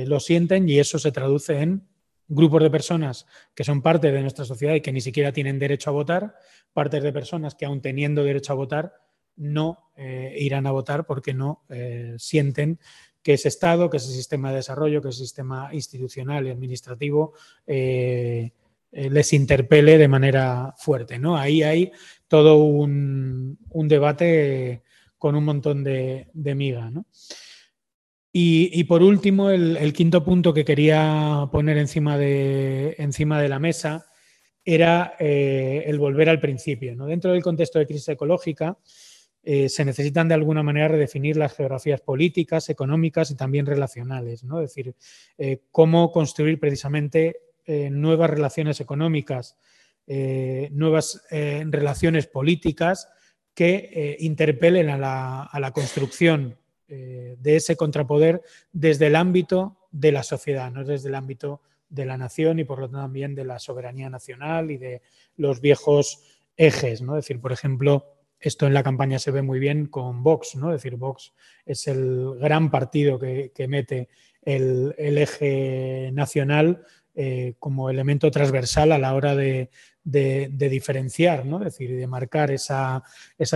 lo 0.06 0.19
sienten, 0.19 0.67
y 0.67 0.78
eso 0.78 1.00
se 1.00 1.13
traduce 1.13 1.60
en 1.62 1.88
grupos 2.30 2.62
de 2.62 2.70
personas 2.70 3.26
que 3.54 3.63
son 3.63 3.82
parte 3.82 4.12
de 4.12 4.22
nuestra 4.22 4.46
sociedad 4.46 4.76
y 4.76 4.82
que 4.82 4.94
ni 4.94 5.02
siquiera 5.02 5.34
tienen 5.34 5.60
derecho 5.60 5.89
a 5.89 5.94
votar, 5.94 6.36
partes 6.72 7.04
de 7.04 7.12
personas 7.12 7.56
que 7.56 7.65
aún 7.65 7.82
teniendo 7.82 8.24
derecho 8.24 8.54
a 8.54 8.56
votar 8.56 8.94
no 9.36 9.92
eh, 9.96 10.36
irán 10.38 10.68
a 10.68 10.72
votar 10.72 11.06
porque 11.06 11.34
no 11.34 11.63
eh, 11.70 12.15
sienten 12.18 12.80
que 13.24 13.34
ese 13.34 13.48
Estado, 13.48 13.89
que 13.89 13.98
ese 13.98 14.13
sistema 14.13 14.50
de 14.50 14.58
desarrollo, 14.58 15.02
que 15.02 15.10
ese 15.10 15.20
sistema 15.20 15.70
institucional 15.74 16.46
y 16.46 16.52
administrativo 16.52 17.34
eh, 17.68 18.52
les 18.92 19.34
interpele 19.34 19.98
de 19.98 20.08
manera 20.08 20.74
fuerte. 20.78 21.20
¿no? 21.20 21.38
Ahí 21.38 21.63
hay 21.63 21.92
todo 22.28 22.58
un, 22.58 23.58
debate 23.74 24.84
con 25.18 25.36
un 25.36 25.44
montón 25.44 25.84
de, 25.84 26.28
de 26.34 26.56
miga. 26.56 26.92
Y, 28.32 28.84
por 28.84 29.02
último, 29.02 29.50
el, 29.50 29.92
quinto 29.94 30.24
punto 30.24 30.54
que 30.54 30.63
quería 30.63 31.50
poner 31.52 31.78
encima 31.78 32.15
de, 32.15 32.96
encima 33.00 33.42
de 33.42 33.50
la 33.50 33.58
mesa 33.58 34.06
era 34.63 35.15
eh, 35.20 35.84
el 35.88 35.98
volver 35.98 36.30
al 36.30 36.39
principio. 36.39 36.96
¿no? 36.96 37.08
Dentro 37.08 37.32
del 37.32 37.42
contexto 37.42 37.80
de 37.80 37.88
crisis 37.88 38.10
ecológica, 38.10 38.78
eh, 39.42 39.68
se 39.68 39.84
necesitan 39.84 40.28
de 40.28 40.36
alguna 40.36 40.62
manera 40.62 40.89
redefinir 40.89 41.38
las 41.38 41.56
geografías 41.56 42.02
políticas, 42.02 42.70
económicas 42.70 43.32
y 43.32 43.36
también 43.36 43.65
relacionales. 43.65 44.44
¿no? 44.44 44.62
Es 44.62 44.76
decir, 44.76 44.94
eh, 45.39 45.63
cómo 45.72 46.12
construir 46.12 46.60
precisamente 46.60 47.38
nuevas 47.92 48.32
relaciones 48.32 48.82
económicas, 48.82 49.56
nuevas 50.72 51.22
relaciones 51.30 52.26
políticas 52.26 53.08
que 53.54 54.18
interpelen 54.22 54.89
a 54.89 54.98
la, 54.98 55.44
a 55.44 55.60
la 55.60 55.70
construcción 55.70 56.58
eh, 56.89 57.38
de 57.39 57.56
ese 57.56 57.75
contrapoder 57.75 58.41
desde 58.71 59.08
el 59.08 59.15
ámbito 59.15 59.78
de 59.91 60.12
la 60.12 60.23
sociedad, 60.23 60.71
no 60.71 60.84
desde 60.84 61.10
el 61.10 61.15
ámbito 61.15 61.62
de 61.89 62.06
la 62.06 62.17
nación 62.17 62.60
y 62.60 62.63
por 62.63 62.80
lo 62.80 62.86
tanto 62.86 62.99
también 62.99 63.36
de 63.36 63.45
la 63.45 63.60
soberanía 63.60 64.10
nacional 64.10 64.71
y 64.71 64.78
de 64.78 65.02
los 65.38 65.62
viejos 65.62 66.23
ejes. 66.58 67.02
¿no? 67.02 67.17
Es 67.17 67.25
decir, 67.25 67.41
por 67.41 67.52
ejemplo, 67.52 68.06
esto 68.39 68.67
en 68.67 68.73
la 68.73 68.84
campaña 68.84 69.19
se 69.19 69.32
ve 69.32 69.41
muy 69.41 69.60
bien 69.60 69.88
con 69.88 70.23
Vox, 70.23 70.56
¿no? 70.56 70.73
Es 70.73 70.82
decir, 70.82 70.97
Vox 70.97 71.34
es 71.65 71.88
el 71.88 72.36
gran 72.39 72.71
partido 72.71 73.19
que, 73.19 73.52
mete 73.67 74.08
el, 74.41 74.93
eje 74.97 76.10
nacional 76.13 76.84
eh, 77.15 77.56
como 77.60 77.89
elemento 77.89 78.32
transversal 78.32 78.93
a 78.93 78.97
la 78.97 79.13
hora 79.13 79.36
de, 79.36 79.69
diferenciar, 80.04 81.45
¿no? 81.45 81.58
Es 81.58 81.65
decir, 81.65 81.95
de 81.97 82.08
marcar 82.08 82.49
esa, 82.52 83.04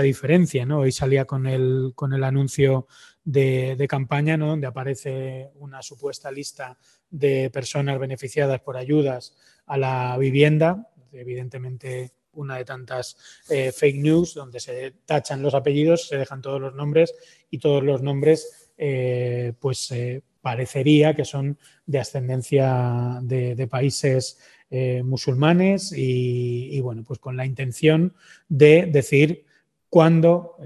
diferencia, 0.01 0.65
¿no? 0.65 0.79
Hoy 0.79 0.91
salía 0.91 1.23
con 1.23 1.47
el, 1.47 1.93
con 1.95 2.13
el 2.13 2.23
anuncio 2.23 2.87
de, 3.23 3.85
campaña, 3.89 4.37
¿no? 4.37 4.47
donde 4.47 4.67
aparece 4.67 5.49
una 5.55 5.81
supuesta 5.81 6.31
lista 6.31 6.77
de 7.09 7.49
personas 7.49 7.99
beneficiadas 7.99 8.61
por 8.61 8.77
ayudas 8.77 9.35
a 9.65 9.77
la 9.77 10.17
vivienda, 10.17 10.89
evidentemente 11.11 12.11
una 12.33 12.57
de 12.57 12.65
tantas 12.65 13.15
eh, 13.49 13.71
fake 13.71 13.97
news, 13.97 14.33
donde 14.33 14.59
se 14.59 14.91
tachan 15.05 15.41
los 15.41 15.53
apellidos, 15.53 16.07
se 16.07 16.17
dejan 16.17 16.41
todos 16.41 16.59
los 16.59 16.73
nombres 16.73 17.13
y 17.49 17.59
todos 17.59 17.83
los 17.83 18.01
nombres, 18.01 18.71
eh, 18.77 19.53
pues 19.59 19.91
eh, 19.91 20.21
parecería 20.41 21.15
que 21.15 21.25
son 21.25 21.57
de 21.85 21.99
ascendencia 21.99 23.19
de, 23.21 23.67
países 23.67 24.39
musulmanes 25.03 25.93
y, 25.95 26.81
bueno, 26.81 27.03
pues 27.03 27.19
con 27.19 27.37
la 27.37 27.45
intención 27.45 28.15
de 28.49 28.87
decir 28.87 29.45
cuándo 29.87 30.57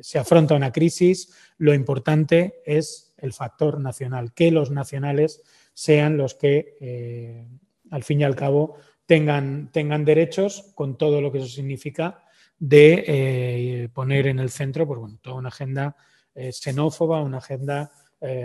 se 0.00 0.18
afronta 0.18 0.54
una 0.54 0.72
crisis, 0.72 1.34
lo 1.58 1.74
importante 1.74 2.62
es 2.64 3.14
el 3.18 3.32
factor 3.32 3.80
nacional, 3.80 4.32
que 4.32 4.50
los 4.50 4.70
nacionales 4.70 5.42
sean 5.74 6.16
los 6.16 6.34
que, 6.34 6.76
eh, 6.80 7.46
al 7.90 8.02
fin 8.02 8.20
y 8.20 8.24
al 8.24 8.36
cabo, 8.36 8.76
tengan, 9.06 9.70
tengan, 9.72 10.04
derechos 10.04 10.72
con 10.74 10.96
todo 10.96 11.20
lo 11.20 11.32
que 11.32 11.38
eso 11.38 11.48
significa 11.48 12.24
de 12.58 13.04
eh, 13.06 13.88
poner 13.92 14.26
en 14.26 14.38
el 14.38 14.50
centro 14.50 14.86
pues, 14.86 15.00
bueno, 15.00 15.18
toda 15.20 15.36
una 15.36 15.48
agenda 15.48 15.96
eh, 16.34 16.52
xenófoba, 16.52 17.22
una 17.22 17.38
agenda 17.38 17.90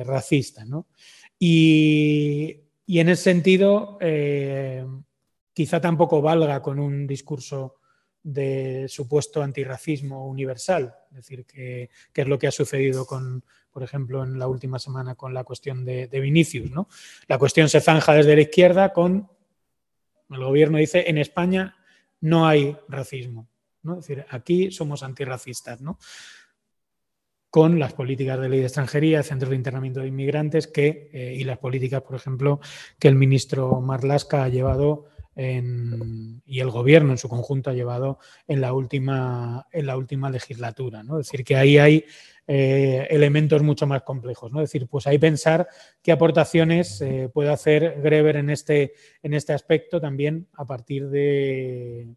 racista. 0.06 0.64
Y, 1.38 2.62
y, 2.86 3.00
en 3.00 3.10
ese 3.10 3.24
sentido, 3.24 4.00
quizá 5.52 5.82
tampoco 5.82 6.22
valga 6.22 6.62
con 6.62 6.80
un 6.80 7.06
discurso 7.06 7.76
de 8.26 8.88
supuesto 8.90 9.44
antirracismo 9.44 10.28
universal, 10.28 10.96
es 11.12 11.18
decir, 11.18 11.46
que, 11.46 11.92
es 12.12 12.28
lo 12.28 12.40
que 12.40 12.48
ha 12.48 12.52
sucedido 12.52 13.06
con, 13.06 13.44
por 13.70 13.84
ejemplo, 13.84 14.24
en 14.24 14.40
la 14.40 14.48
última 14.48 14.80
semana 14.80 15.14
con 15.14 15.32
la 15.32 15.44
cuestión 15.44 15.86
de, 15.86 16.08
Vinicius. 16.08 16.72
¿no? 16.72 16.88
La 17.28 17.38
cuestión 17.38 17.70
se 17.70 17.82
zanja 17.82 18.14
desde 18.14 18.36
la 18.36 18.42
izquierda 18.42 18.94
con, 18.94 19.30
el 20.32 20.44
gobierno 20.44 20.80
dice, 20.80 21.08
en 21.08 21.20
España 21.20 21.78
no 22.22 22.48
hay 22.48 22.76
racismo. 22.88 23.48
¿no? 23.84 24.00
Es 24.00 24.08
decir, 24.08 24.26
aquí 24.32 24.72
somos 24.72 25.04
antirracistas, 25.04 25.82
¿no? 25.82 26.00
con 27.52 27.78
las 27.78 27.94
políticas 27.94 28.42
de 28.42 28.50
ley 28.50 28.60
de 28.60 28.66
extranjería, 28.66 29.22
centros 29.22 29.52
de 29.52 29.56
internamiento 29.56 30.00
de 30.00 30.08
inmigrantes 30.08 30.66
que, 30.66 31.12
eh, 31.14 31.36
y 31.38 31.44
las 31.44 31.60
políticas, 31.60 32.02
por 32.02 32.16
ejemplo, 32.16 32.60
que 32.98 33.08
el 33.08 33.16
ministro 33.16 33.80
Marlasca 33.82 34.44
ha 34.44 34.50
llevado 34.50 35.06
y 35.38 36.60
el 36.60 36.70
gobierno 36.70 37.12
en 37.12 37.18
su 37.18 37.28
conjunto 37.28 37.70
ha 37.70 37.74
llevado 37.74 38.20
en 38.48 38.62
la 38.62 38.72
última, 38.72 39.68
en 39.72 39.86
la 39.86 39.98
última 39.98 40.30
legislatura. 40.30 41.04
¿no? 41.04 41.20
Es 41.20 41.28
decir, 41.28 41.44
que 41.44 41.58
ahí 41.58 41.78
hay 41.78 42.06
eh, 42.48 43.08
elementos 43.10 43.62
mucho 43.62 43.86
más 43.86 44.04
complejos. 44.04 44.52
¿no? 44.52 44.62
Es 44.62 44.70
decir, 44.70 44.88
pues 44.88 45.08
hay 45.08 45.18
pensar 45.18 45.68
qué 46.02 46.12
aportaciones 46.14 47.02
eh, 47.02 47.30
puede 47.34 47.50
hacer 47.50 48.00
Greber 48.02 48.38
en 48.38 48.50
este, 48.50 48.94
en 49.24 49.34
este 49.34 49.52
aspecto 49.52 50.00
también 50.00 50.48
a 50.54 50.66
partir 50.66 51.10
de, 51.10 52.08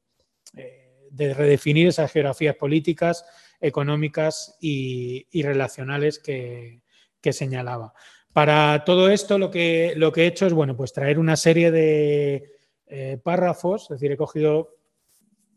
eh, 0.57 1.09
de 1.11 1.35
redefinir 1.35 1.89
esas 1.89 2.13
geografías 2.13 2.55
políticas, 2.55 3.25
económicas 3.61 4.57
y, 4.61 5.27
relacionales 5.43 6.21
que, 6.21 6.83
que, 7.21 7.33
señalaba. 7.33 7.93
Para 8.33 8.85
todo 8.85 9.11
esto 9.11 9.37
lo 9.39 9.51
que, 9.51 9.95
lo 9.97 10.13
que 10.13 10.23
he 10.23 10.27
hecho 10.29 10.47
es 10.47 10.53
bueno, 10.53 10.77
pues 10.77 10.93
traer 10.93 11.19
una 11.19 11.35
serie 11.35 11.73
de, 11.73 12.58
eh, 12.91 13.19
párrafos, 13.23 13.85
es 13.85 13.89
decir, 13.89 14.13
he 14.13 14.17
cogido 14.17 14.79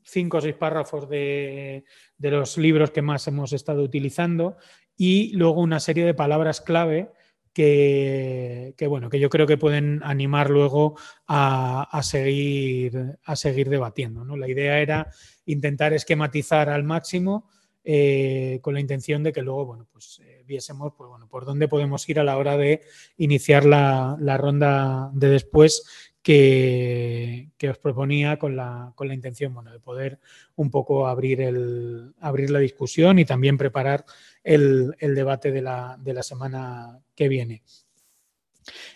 cinco 0.04 0.38
o 0.38 0.42
seis 0.42 0.56
párrafos 0.56 1.10
de, 1.10 1.84
los 2.18 2.58
libros 2.58 2.92
que 2.92 3.02
más 3.02 3.28
hemos 3.28 3.54
estado 3.54 3.84
utilizando 3.84 4.58
y 4.98 5.32
luego 5.34 5.62
una 5.62 5.80
serie 5.80 6.06
de 6.06 6.14
palabras 6.14 6.62
clave 6.62 7.12
que, 7.54 8.74
bueno, 8.88 9.10
que 9.10 9.20
yo 9.20 9.30
creo 9.30 9.46
que 9.46 9.58
pueden 9.58 10.02
animar 10.04 10.50
luego 10.50 10.98
a, 11.28 12.02
seguir, 12.04 13.18
a 13.26 13.36
seguir 13.36 13.70
debatiendo. 13.70 14.24
La 14.38 14.48
idea 14.48 14.80
era 14.80 15.12
intentar 15.46 15.94
esquematizar 15.94 16.70
al 16.70 16.84
máximo 16.84 17.50
eh, 17.84 18.60
con 18.62 18.76
la 18.76 18.80
intención 18.80 19.24
de 19.24 19.34
que 19.34 19.42
luego 19.42 19.66
bueno, 19.66 19.88
pues, 19.92 20.22
eh, 20.24 20.44
viésemos 20.46 20.94
pues, 20.96 21.10
bueno, 21.10 21.28
por 21.28 21.46
dónde 21.46 21.68
podemos 21.68 22.08
ir 22.08 22.20
a 22.20 22.24
la 22.24 22.38
hora 22.38 22.56
de 22.56 22.82
iniciar 23.18 23.66
la, 23.66 24.16
la 24.20 24.38
ronda 24.38 25.10
de 25.14 25.30
después 25.30 26.11
que, 26.22 27.50
os 27.70 27.78
proponía 27.78 28.38
con 28.38 28.56
la, 28.56 28.94
con 28.96 29.08
la 29.08 29.14
intención 29.14 29.54
bueno, 29.54 29.72
de 29.72 29.80
poder 29.80 30.20
un 30.56 30.70
poco 30.70 31.08
abrir, 31.08 31.42
el, 31.42 32.14
abrir 32.20 32.50
la 32.50 32.60
discusión 32.60 33.20
y 33.20 33.26
también 33.26 33.58
preparar 33.58 34.06
el, 34.44 34.96
debate 35.00 35.52
de 35.52 35.62
la, 35.62 35.98
de 36.00 36.14
la 36.14 36.24
semana 36.24 37.00
que 37.16 37.28
viene. 37.28 37.64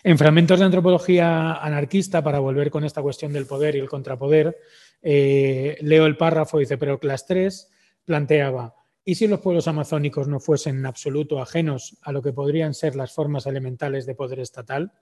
En 0.04 0.16
fragmentos 0.16 0.58
de 0.58 0.64
antropología 0.64 1.54
anarquista, 1.54 2.22
para 2.22 2.38
volver 2.38 2.70
con 2.70 2.84
esta 2.84 3.02
cuestión 3.02 3.32
del 3.32 3.46
poder 3.46 3.74
y 3.74 3.80
el 3.80 3.88
contrapoder, 3.88 4.56
eh, 5.02 5.76
leo 5.80 6.06
el 6.06 6.16
párrafo, 6.16 6.58
dice, 6.58 6.78
pero 6.78 6.98
las 7.02 7.26
3 7.26 7.70
planteaba, 8.04 8.74
¿y 9.04 9.16
si 9.16 9.26
los 9.26 9.40
pueblos 9.40 9.66
amazónicos 9.66 10.28
no 10.28 10.38
fuesen 10.38 10.78
en 10.78 10.86
absoluto 10.86 11.40
ajenos 11.40 11.98
a 12.02 12.12
lo 12.12 12.22
que 12.22 12.32
podrían 12.32 12.74
ser 12.74 12.94
las 12.94 13.12
formas 13.12 13.46
elementales 13.46 14.06
de 14.06 14.14
poder 14.14 14.38
estatal? 14.38 14.92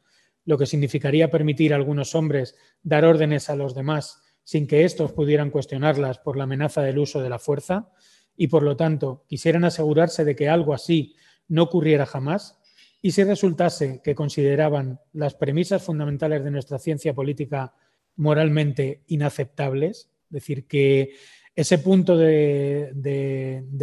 Lo 0.45 0.59
que 0.59 0.67
significaría 0.67 1.31
permitir 1.31 1.73
a 1.73 1.77
algunos 1.77 2.15
hombres 2.15 2.57
dar 2.83 3.05
órdenes 3.05 3.51
a 3.51 3.57
los 3.57 3.75
demás 3.75 4.21
sin 4.43 4.67
que 4.67 4.85
éstos 4.85 5.13
pudieran 5.13 5.51
cuestionarlas 5.51 6.19
por 6.19 6.37
la 6.37 6.45
amenaza 6.45 6.83
del 6.83 6.99
uso 6.99 7.23
de 7.23 7.31
la 7.31 7.39
fuerza 7.39 7.91
y, 8.37 8.49
por 8.49 8.63
lo 8.63 8.77
tanto, 8.77 9.25
quisieran 9.27 9.65
asegurarse 9.65 10.25
de 10.25 10.37
que 10.37 10.49
algo 10.49 10.75
así 10.75 11.17
no 11.49 11.63
ocurriera 11.63 12.05
jamás, 12.05 12.59
y 13.01 13.13
si 13.13 13.23
resultase 13.23 14.01
que 14.03 14.15
consideraban 14.15 14.99
las 15.13 15.35
premisas 15.35 15.83
fundamentales 15.83 16.43
de 16.43 16.51
nuestra 16.51 16.79
ciencia 16.79 17.13
política 17.13 17.75
moralmente 18.17 19.03
inaceptables, 19.09 20.11
es 20.25 20.31
decir, 20.31 20.67
que 20.67 21.13
ese 21.55 21.79
punto 21.79 22.17
de, 22.17 22.89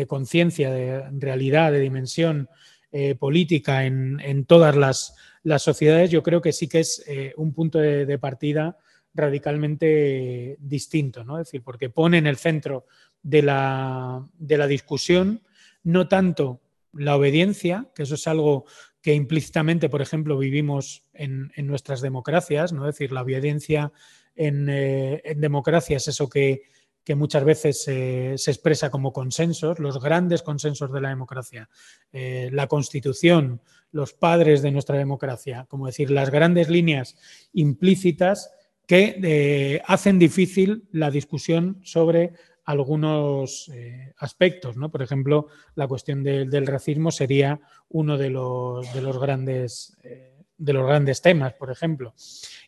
conciencia, 0.08 0.72
de 0.72 1.04
realidad, 1.20 1.72
de 1.72 1.80
dimensión 1.80 2.50
eh, 2.92 3.14
política 3.16 3.86
en, 3.86 4.46
todas 4.46 4.76
las, 4.76 5.16
sociedades, 5.58 6.10
yo 6.10 6.24
creo 6.24 6.42
que 6.42 6.54
sí 6.54 6.68
que 6.68 6.80
es 6.80 7.04
eh, 7.08 7.34
un 7.38 7.54
punto 7.54 7.80
de, 7.80 8.20
partida 8.20 8.78
radicalmente 9.14 10.58
distinto, 10.60 11.24
¿no? 11.24 11.40
Es 11.40 11.48
decir, 11.48 11.64
porque 11.64 11.90
pone 11.90 12.18
en 12.18 12.28
el 12.28 12.38
centro 12.38 12.86
de 13.24 13.42
la, 13.42 14.28
discusión 14.68 15.42
no 15.84 16.08
tanto 16.08 16.62
la 16.94 17.16
obediencia, 17.16 17.90
que 17.96 18.04
eso 18.04 18.16
es 18.16 18.28
algo 18.28 18.66
que 19.02 19.14
implícitamente, 19.14 19.90
por 19.90 20.02
ejemplo, 20.02 20.38
vivimos 20.38 21.04
en, 21.14 21.52
nuestras 21.58 22.02
democracias, 22.02 22.72
¿no? 22.72 22.88
Es 22.88 22.96
decir, 22.96 23.12
la 23.12 23.24
obediencia 23.24 23.92
en, 24.36 24.68
eh, 24.70 25.22
democracia 25.38 25.98
es 25.98 26.08
eso 26.08 26.30
que, 26.30 26.64
muchas 27.16 27.44
veces 27.44 27.84
se 27.84 28.34
expresa 28.34 28.90
como 28.90 29.12
consensos, 29.12 29.80
los 29.80 30.02
grandes 30.02 30.44
consensos 30.44 30.92
de 30.92 31.02
la 31.02 31.10
democracia, 31.10 31.70
eh, 32.12 32.50
la 32.52 32.68
constitución, 32.68 33.62
los 33.92 34.14
padres 34.14 34.62
de 34.62 34.72
nuestra 34.72 34.98
democracia, 34.98 35.66
como 35.68 35.88
decir, 35.88 36.12
las 36.12 36.30
grandes 36.30 36.70
líneas 36.70 37.18
implícitas 37.54 38.52
que 38.88 39.20
eh, 39.24 39.82
hacen 39.86 40.20
difícil 40.20 40.88
la 40.92 41.12
discusión 41.12 41.80
sobre 41.84 42.34
algunos 42.64 43.70
eh, 43.74 44.14
aspectos. 44.18 44.78
¿no? 44.78 44.92
Por 44.92 45.02
ejemplo, 45.02 45.48
la 45.76 45.88
cuestión 45.88 46.24
del 46.24 46.68
racismo 46.68 47.12
sería 47.12 47.60
uno 47.90 48.18
de 48.18 48.30
los, 48.30 48.94
de 48.94 49.02
los 49.02 49.20
grandes, 49.20 49.98
de 50.62 50.74
los 50.74 50.86
grandes 50.86 51.22
temas, 51.22 51.54
por 51.54 51.72
ejemplo. 51.72 52.14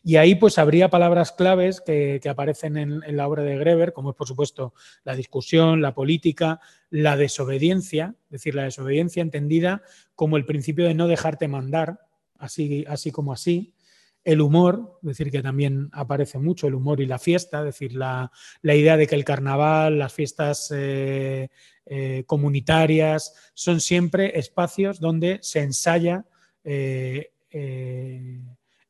Y 0.02 0.16
ahí 0.16 0.34
pues 0.34 0.58
habría 0.58 0.90
palabras 0.90 1.30
claves 1.30 1.80
que, 1.80 2.20
aparecen 2.28 2.76
en, 2.76 3.16
la 3.16 3.28
obra 3.28 3.44
de 3.44 3.56
Greber, 3.56 3.92
como 3.92 4.10
es 4.10 4.16
por 4.16 4.26
supuesto 4.26 4.74
la 5.04 5.14
discusión, 5.14 5.80
la 5.80 5.94
política, 5.94 6.60
la 6.90 7.16
desobediencia, 7.16 8.16
es 8.24 8.30
decir, 8.30 8.56
la 8.56 8.64
desobediencia 8.64 9.22
entendida 9.22 9.82
como 10.16 10.36
el 10.36 10.44
principio 10.44 10.86
de 10.86 10.94
no 10.94 11.06
dejarte 11.06 11.46
mandar, 11.46 12.00
así, 12.36 12.84
así 12.88 13.12
como 13.12 13.32
así, 13.32 13.74
el 14.24 14.40
humor, 14.40 14.98
es 15.02 15.08
decir, 15.08 15.30
que 15.30 15.42
también 15.42 15.88
aparece 15.92 16.38
mucho 16.38 16.66
el 16.66 16.74
humor 16.74 17.00
y 17.00 17.06
la 17.06 17.20
fiesta, 17.20 17.60
es 17.60 17.66
decir, 17.66 17.94
la, 17.94 18.32
idea 18.62 18.96
de 18.96 19.06
que 19.06 19.14
el 19.14 19.24
carnaval, 19.24 20.00
las 20.00 20.12
fiestas 20.12 20.72
eh, 20.74 21.48
eh, 21.86 22.24
comunitarias, 22.26 23.52
son 23.54 23.80
siempre 23.80 24.36
espacios 24.38 24.98
donde 24.98 25.38
se 25.42 25.60
ensaya 25.60 26.24
eh, 26.64 27.33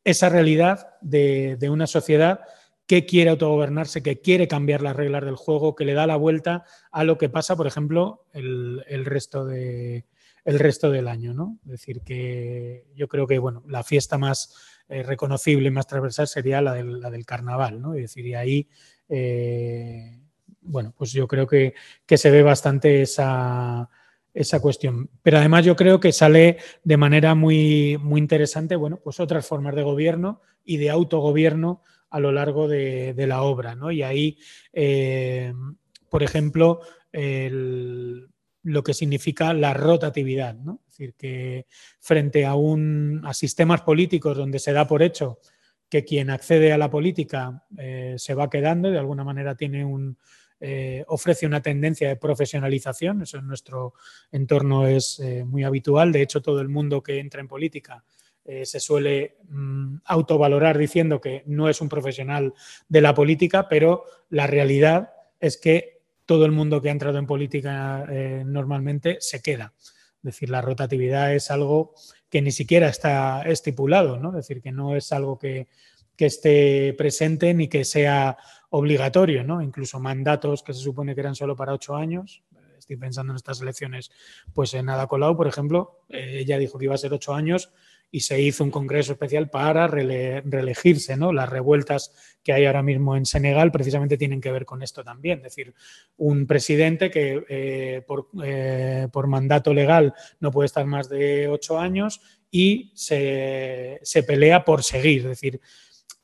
esa 0.04 0.28
realidad 0.28 0.96
de, 1.00 1.68
una 1.70 1.86
sociedad 1.86 2.40
que 2.86 3.06
quiere 3.06 3.30
autogobernarse, 3.30 4.02
que 4.02 4.20
quiere 4.20 4.48
cambiar 4.48 4.82
las 4.82 4.96
reglas 4.96 5.24
del 5.24 5.36
juego, 5.36 5.74
que 5.74 5.84
le 5.84 5.94
da 5.94 6.06
la 6.06 6.16
vuelta 6.16 6.64
a 6.90 7.04
lo 7.04 7.16
que 7.18 7.28
pasa, 7.28 7.56
por 7.56 7.66
ejemplo, 7.66 8.26
el, 8.32 9.04
resto 9.04 9.48
el 9.50 10.58
resto 10.58 10.90
del 10.90 11.08
año, 11.08 11.32
¿no? 11.32 11.58
Es 11.64 11.70
decir, 11.70 12.02
que 12.02 12.86
yo 12.94 13.08
creo 13.08 13.26
que 13.26 13.38
bueno, 13.38 13.62
la 13.66 13.82
fiesta 13.82 14.18
más 14.18 14.54
eh, 14.86 15.02
reconocible 15.02 15.70
más 15.70 15.86
transversal 15.86 16.28
sería 16.28 16.60
la 16.60 16.74
del, 16.74 17.00
la 17.00 17.10
del 17.10 17.24
carnaval, 17.24 17.80
¿no? 17.80 17.94
Es 17.94 18.02
decir, 18.02 18.26
y 18.26 18.34
ahí, 18.34 18.68
eh, 19.08 20.20
bueno, 20.60 20.92
pues 20.96 21.12
yo 21.12 21.26
creo 21.26 21.46
que, 21.46 21.74
se 22.06 22.30
ve 22.30 22.42
bastante 22.42 23.00
esa, 23.00 23.88
esa 24.34 24.60
cuestión. 24.60 25.08
Pero 25.22 25.38
además 25.38 25.64
yo 25.64 25.76
creo 25.76 26.00
que 26.00 26.12
sale 26.12 26.58
de 26.82 26.96
manera 26.96 27.34
muy, 27.34 27.96
muy 28.02 28.20
interesante, 28.20 28.76
bueno, 28.76 29.00
pues 29.02 29.20
otras 29.20 29.46
formas 29.46 29.74
de 29.76 29.82
gobierno 29.82 30.42
y 30.64 30.76
de 30.76 30.90
autogobierno 30.90 31.82
a 32.10 32.20
lo 32.20 32.32
largo 32.32 32.68
de, 32.68 33.14
la 33.16 33.42
obra, 33.42 33.74
¿no? 33.74 33.90
Y 33.90 34.02
ahí, 34.02 34.38
eh, 34.72 35.52
por 36.08 36.22
ejemplo, 36.22 36.80
lo 37.12 38.82
que 38.82 38.94
significa 38.94 39.52
la 39.54 39.74
rotatividad, 39.74 40.54
¿no? 40.54 40.80
Es 40.84 40.98
decir, 40.98 41.14
que 41.14 41.66
frente 42.00 42.44
a, 42.44 42.54
un, 42.54 43.22
a 43.24 43.34
sistemas 43.34 43.82
políticos 43.82 44.36
donde 44.36 44.58
se 44.58 44.72
da 44.72 44.86
por 44.86 45.02
hecho 45.02 45.38
que 45.88 46.04
quien 46.04 46.30
accede 46.30 46.72
a 46.72 46.78
la 46.78 46.90
política 46.90 47.64
eh, 47.78 48.14
se 48.16 48.34
va 48.34 48.50
quedando, 48.50 48.90
de 48.90 48.98
alguna 48.98 49.22
manera 49.22 49.56
tiene 49.56 49.84
un, 49.84 50.18
eh, 50.60 51.04
ofrece 51.08 51.46
una 51.46 51.60
tendencia 51.60 52.08
de 52.08 52.16
profesionalización, 52.16 53.22
eso 53.22 53.38
en 53.38 53.46
nuestro 53.46 53.94
entorno 54.30 54.86
es 54.86 55.20
eh, 55.20 55.44
muy 55.44 55.64
habitual, 55.64 56.12
de 56.12 56.22
hecho 56.22 56.42
todo 56.42 56.60
el 56.60 56.68
mundo 56.68 57.02
que 57.02 57.18
entra 57.18 57.40
en 57.40 57.48
política 57.48 58.04
se 58.64 58.78
suele 58.78 59.38
mm, 59.48 60.00
autovalorar 60.04 60.76
diciendo 60.76 61.18
que 61.18 61.44
no 61.46 61.70
es 61.70 61.80
un 61.80 61.88
profesional 61.88 62.52
de 62.90 63.00
la 63.00 63.14
política, 63.14 63.70
pero 63.70 64.04
la 64.28 64.46
realidad 64.46 65.14
es 65.40 65.56
que 65.56 66.02
todo 66.26 66.44
el 66.44 66.52
mundo 66.52 66.82
que 66.82 66.90
ha 66.90 66.92
entrado 66.92 67.16
en 67.16 67.26
política 67.26 68.06
normalmente 68.44 69.16
se 69.20 69.40
queda. 69.40 69.72
Es 69.78 70.22
decir, 70.22 70.50
la 70.50 70.60
rotatividad 70.60 71.34
es 71.34 71.50
algo 71.50 71.94
que 72.28 72.42
ni 72.42 72.50
siquiera 72.50 72.88
está 72.88 73.42
estipulado, 73.42 74.18
¿no? 74.18 74.30
Es 74.30 74.46
decir, 74.46 74.60
que 74.60 74.72
no 74.72 74.96
es 74.96 75.12
algo 75.12 75.38
que, 75.38 75.68
esté 76.18 76.94
presente 76.96 77.54
ni 77.54 77.68
que 77.68 77.84
sea 77.84 78.36
obligatorio, 78.70 79.44
¿no? 79.44 79.62
Incluso 79.62 80.00
mandatos 80.00 80.62
que 80.62 80.72
se 80.72 80.80
supone 80.80 81.14
que 81.14 81.20
eran 81.20 81.34
solo 81.34 81.56
para 81.56 81.72
ocho 81.72 81.96
años. 81.96 82.42
Estoy 82.78 82.96
pensando 82.96 83.32
en 83.32 83.36
estas 83.36 83.60
elecciones, 83.62 84.10
pues 84.52 84.74
en 84.74 84.88
Ada 84.88 85.06
Colau, 85.06 85.36
por 85.36 85.46
ejemplo, 85.46 86.00
eh, 86.08 86.38
ella 86.40 86.58
dijo 86.58 86.78
que 86.78 86.84
iba 86.84 86.94
a 86.94 86.98
ser 86.98 87.12
ocho 87.12 87.32
años 87.32 87.72
y 88.14 88.20
se 88.20 88.40
hizo 88.40 88.62
un 88.62 88.70
congreso 88.70 89.14
especial 89.14 89.50
para 89.50 89.88
reelegirse. 89.88 91.16
¿no? 91.16 91.32
Las 91.32 91.48
revueltas 91.48 92.12
que 92.44 92.52
hay 92.52 92.64
ahora 92.64 92.80
mismo 92.80 93.16
en 93.16 93.26
Senegal 93.26 93.72
precisamente 93.72 94.16
tienen 94.16 94.40
que 94.40 94.52
ver 94.52 94.64
con 94.64 94.84
esto 94.84 95.02
también. 95.02 95.38
Es 95.38 95.44
decir, 95.44 95.74
un 96.16 96.46
presidente 96.46 97.10
que 97.10 97.44
eh, 97.48 98.06
eh, 98.44 99.08
por, 99.12 99.26
mandato 99.26 99.74
legal 99.74 100.14
no 100.38 100.52
puede 100.52 100.66
estar 100.66 100.86
más 100.86 101.08
de 101.08 101.48
ocho 101.48 101.80
años 101.80 102.20
y 102.52 102.92
se, 102.94 104.00
pelea 104.24 104.64
por 104.64 104.84
seguir. 104.84 105.22
Es 105.22 105.40
decir, 105.40 105.60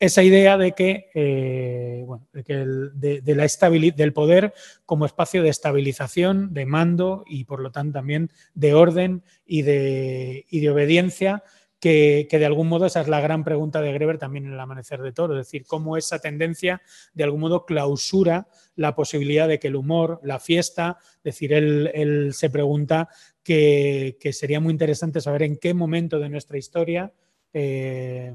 esa 0.01 0.23
idea 0.23 0.57
de 0.57 0.73
que, 0.73 1.11
eh, 1.15 2.07
de, 2.33 3.35
la 3.37 3.45
estabilidad, 3.45 3.95
del 3.95 4.15
poder 4.15 4.55
como 4.87 5.05
espacio 5.05 5.43
de 5.43 5.51
estabilización, 5.51 6.55
de 6.55 6.65
mando 6.67 7.23
y 7.27 7.45
por 7.45 7.61
lo 7.61 7.71
tanto 7.71 7.99
también 7.99 8.31
de 8.55 8.75
orden 8.75 9.23
y 9.45 9.63
de, 9.63 10.47
y 10.49 10.61
de 10.61 10.71
obediencia 10.71 11.45
que, 11.81 12.27
de 12.31 12.47
algún 12.47 12.69
modo 12.69 12.87
esa 12.87 13.01
es 13.01 13.09
la 13.09 13.21
gran 13.21 13.43
pregunta 13.43 13.81
de 13.81 13.93
Greber 13.93 14.19
también 14.19 14.47
en 14.47 14.53
el 14.53 14.61
amanecer 14.61 15.01
de 15.01 15.13
toro, 15.13 15.35
es 15.35 15.47
decir, 15.47 15.65
cómo 15.67 15.97
esa 15.97 16.19
tendencia 16.19 16.83
de 17.15 17.25
algún 17.25 17.41
modo 17.41 17.65
clausura 17.65 18.49
la 18.77 18.95
posibilidad 18.95 19.49
de 19.49 19.59
que 19.59 19.69
el 19.69 19.77
humor, 19.77 20.21
la 20.23 20.41
fiesta, 20.41 20.99
es 21.17 21.23
decir, 21.23 21.53
él, 21.53 22.31
se 22.35 22.51
pregunta 22.51 23.09
que, 23.43 24.17
sería 24.33 24.61
muy 24.61 24.73
interesante 24.73 25.21
saber 25.21 25.43
en 25.43 25.57
qué 25.57 25.73
momento 25.75 26.19
de 26.19 26.29
nuestra 26.29 26.59
historia 26.59 27.13
eh, 27.53 28.35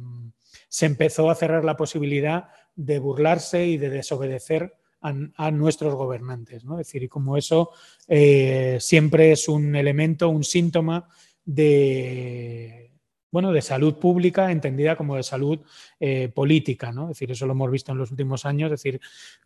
se 0.76 0.86
empezó 0.86 1.30
a 1.30 1.36
cerrar 1.36 1.64
la 1.64 1.78
posibilidad 1.78 2.50
de 2.76 3.00
burlarse 3.00 3.66
y 3.66 3.78
de 3.78 3.90
desobedecer 3.90 4.76
a, 5.00 5.52
nuestros 5.52 5.96
gobernantes. 5.96 6.66
¿no? 6.66 6.78
Es 6.78 6.88
decir, 6.88 7.04
y 7.04 7.08
como 7.08 7.38
eso 7.38 7.70
eh, 8.10 8.76
siempre 8.82 9.32
es 9.32 9.48
un 9.48 9.74
elemento, 9.78 10.28
un 10.28 10.44
síntoma 10.44 11.08
de 11.46 12.92
bueno, 13.32 13.54
de 13.54 13.62
salud 13.62 14.00
pública 14.00 14.52
entendida 14.52 14.98
como 14.98 15.16
de 15.16 15.24
salud 15.24 15.60
eh, 15.98 16.28
política, 16.28 16.92
¿no? 16.92 17.04
Es 17.04 17.18
decir, 17.18 17.32
eso 17.32 17.46
lo 17.46 17.54
hemos 17.54 17.72
visto 17.72 17.94
en 17.94 17.98
los 17.98 18.12
últimos 18.12 18.46
años, 18.46 18.72
es 18.72 18.82
decir, 18.82 19.00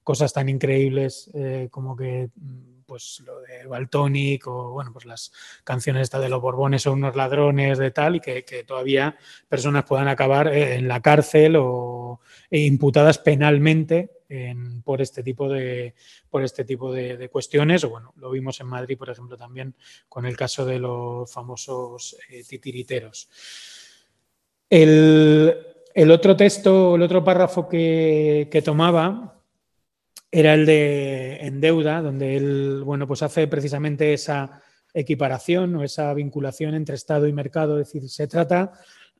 cosas 0.03 0.33
tan 0.33 0.49
increíbles 0.49 1.29
eh, 1.35 1.69
como 1.69 1.95
que 1.95 2.29
mm, 2.35 2.78
pues 2.89 3.21
lo 3.25 3.39
de 3.41 3.67
Baltonic 3.67 4.47
o 4.47 4.71
bueno, 4.71 4.91
pues 4.91 5.05
las 5.05 5.31
canciones 5.63 6.01
estas 6.01 6.21
de 6.21 6.29
los 6.29 6.41
Borbones 6.41 6.81
son 6.81 6.93
unos 6.95 7.15
ladrones 7.15 7.77
de 7.77 7.91
tal 7.91 8.15
y 8.15 8.19
que, 8.19 8.43
todavía 8.67 9.15
personas 9.47 9.85
puedan 9.85 10.07
acabar 10.07 10.47
eh, 10.47 10.75
en 10.75 10.87
la 10.87 11.01
cárcel 11.01 11.55
o 11.57 12.19
imputadas 12.49 13.19
penalmente 13.19 14.09
por 14.83 15.01
este 15.01 15.23
tipo 15.23 15.49
de 15.49 15.95
por 16.29 16.43
este 16.43 16.63
tipo 16.63 16.91
de, 16.91 17.29
cuestiones. 17.29 17.83
O 17.83 17.89
bueno 17.89 18.13
lo 18.17 18.31
vimos 18.31 18.59
en 18.59 18.67
Madrid 18.67 18.97
por 18.97 19.09
ejemplo 19.09 19.37
también 19.37 19.75
con 20.07 20.25
el 20.25 20.35
caso 20.35 20.65
de 20.65 20.79
los 20.79 21.31
famosos 21.31 22.17
titiriteros. 22.47 23.29
El, 24.69 26.11
otro 26.11 26.35
texto, 26.35 26.95
el 26.95 27.01
otro 27.01 27.23
párrafo 27.23 27.67
que, 27.67 28.61
tomaba 28.63 29.38
era 30.31 30.53
el 30.53 30.65
de 30.65 31.37
En 31.41 31.59
deuda, 31.59 32.01
donde 32.01 32.37
él, 32.37 32.83
bueno, 32.85 33.07
pues 33.07 33.23
hace 33.23 33.47
precisamente 33.47 34.13
esa 34.13 34.61
equiparación 34.93 35.75
o 35.75 35.83
esa 35.83 36.13
vinculación 36.13 36.75
entre 36.75 36.95
Estado 36.95 37.27
y 37.27 37.33
mercado. 37.33 37.79
Es 37.79 37.87
decir, 37.87 38.09
se 38.09 38.27
trata 38.27 38.73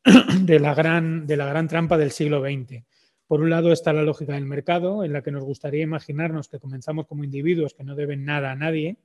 de 0.42 0.60
la 0.60 0.74
gran, 0.74 1.26
de 1.26 1.38
la 1.38 1.46
gran 1.46 1.68
trampa 1.68 1.98
del 1.98 2.12
siglo 2.12 2.42
XX. 2.42 2.84
Por 3.28 3.42
un 3.42 3.50
lado 3.50 3.72
está 3.72 3.94
la 3.94 4.04
lógica 4.04 4.34
del 4.34 4.46
mercado, 4.46 5.04
en 5.04 5.14
la 5.14 5.22
que 5.22 5.32
nos 5.32 5.44
gustaría 5.44 5.84
imaginarnos 5.84 6.48
que 6.48 6.60
comenzamos 6.60 7.06
como 7.06 7.24
individuos 7.24 7.74
que 7.74 7.84
no 7.84 7.96
deben 7.96 8.26
nada 8.26 8.52
a 8.52 8.56
nadie. 8.56 8.98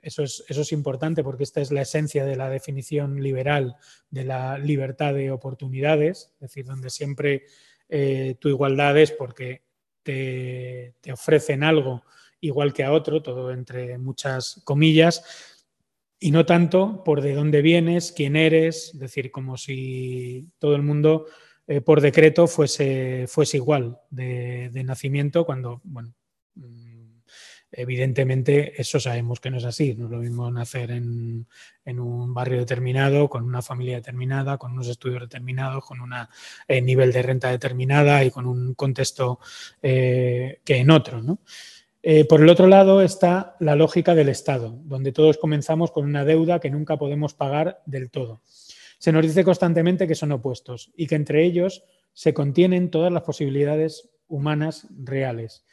Eso 0.00 0.22
es, 0.22 0.44
eso 0.48 0.60
es 0.60 0.72
importante 0.72 1.24
porque 1.24 1.44
esta 1.44 1.60
es 1.60 1.72
la 1.72 1.82
esencia 1.82 2.24
de 2.24 2.36
la 2.36 2.50
definición 2.50 3.22
liberal 3.22 3.76
de 4.10 4.24
la 4.24 4.58
libertad 4.58 5.14
de 5.14 5.30
oportunidades, 5.30 6.32
es 6.34 6.40
decir, 6.40 6.66
donde 6.66 6.88
siempre 6.90 7.44
eh, 7.88 8.36
tu 8.38 8.48
igualdad 8.48 8.96
es 8.98 9.10
porque 9.10 9.67
te, 10.08 11.12
ofrecen 11.12 11.62
algo 11.62 12.02
igual 12.40 12.72
que 12.72 12.84
a 12.84 12.92
otro, 12.92 13.20
todo 13.20 13.50
entre 13.50 13.98
muchas 13.98 14.62
comillas, 14.64 15.22
y 16.20 16.30
no 16.30 16.46
tanto 16.46 17.02
por 17.04 17.20
de 17.20 17.34
dónde 17.34 17.62
vienes, 17.62 18.12
quién 18.12 18.36
eres, 18.36 18.92
es 18.94 18.98
decir, 18.98 19.30
como 19.30 19.56
si 19.56 20.48
todo 20.58 20.74
el 20.76 20.82
mundo 20.82 21.26
eh, 21.66 21.80
por 21.80 22.00
decreto 22.00 22.46
fuese, 22.46 23.26
fuese 23.28 23.58
igual 23.58 23.98
de, 24.10 24.70
nacimiento, 24.84 25.44
cuando, 25.44 25.80
bueno, 25.84 26.14
evidentemente 27.70 28.80
eso 28.80 28.98
sabemos 28.98 29.40
que 29.40 29.50
no 29.50 29.58
es 29.58 29.64
así, 29.64 29.94
no 29.94 30.06
es 30.06 30.10
lo 30.10 30.18
mismo 30.18 30.50
nacer 30.50 30.90
en, 30.90 31.46
un 31.86 32.34
barrio 32.34 32.58
determinado, 32.58 33.28
con 33.28 33.44
una 33.44 33.62
familia 33.62 33.96
determinada, 33.96 34.58
con 34.58 34.72
unos 34.72 34.88
estudios 34.88 35.22
determinados, 35.22 35.84
con 35.84 36.00
un 36.00 36.12
eh, 36.66 36.82
nivel 36.82 37.12
de 37.12 37.22
renta 37.22 37.50
determinada 37.50 38.24
y 38.24 38.30
con 38.30 38.46
un 38.46 38.74
contexto 38.74 39.40
eh, 39.82 40.60
que 40.64 40.76
en 40.76 40.90
otro, 40.90 41.22
¿no? 41.22 41.38
Eh, 42.02 42.24
por 42.24 42.40
el 42.40 42.48
otro 42.48 42.68
lado 42.68 43.02
está 43.02 43.56
la 43.58 43.74
lógica 43.74 44.14
del 44.14 44.28
Estado, 44.28 44.78
donde 44.84 45.12
todos 45.12 45.36
comenzamos 45.36 45.90
con 45.90 46.04
una 46.04 46.24
deuda 46.24 46.60
que 46.60 46.70
nunca 46.70 46.96
podemos 46.96 47.34
pagar 47.34 47.82
del 47.86 48.10
todo. 48.10 48.40
Se 48.98 49.12
nos 49.12 49.26
dice 49.26 49.44
constantemente 49.44 50.06
que 50.06 50.14
son 50.14 50.32
opuestos 50.32 50.92
y 50.96 51.06
que 51.06 51.16
entre 51.16 51.44
ellos 51.44 51.84
se 52.12 52.34
contienen 52.34 52.90
todas 52.90 53.12
las 53.12 53.22
posibilidades 53.22 54.10
humanas 54.28 54.86
reales. 54.90 55.64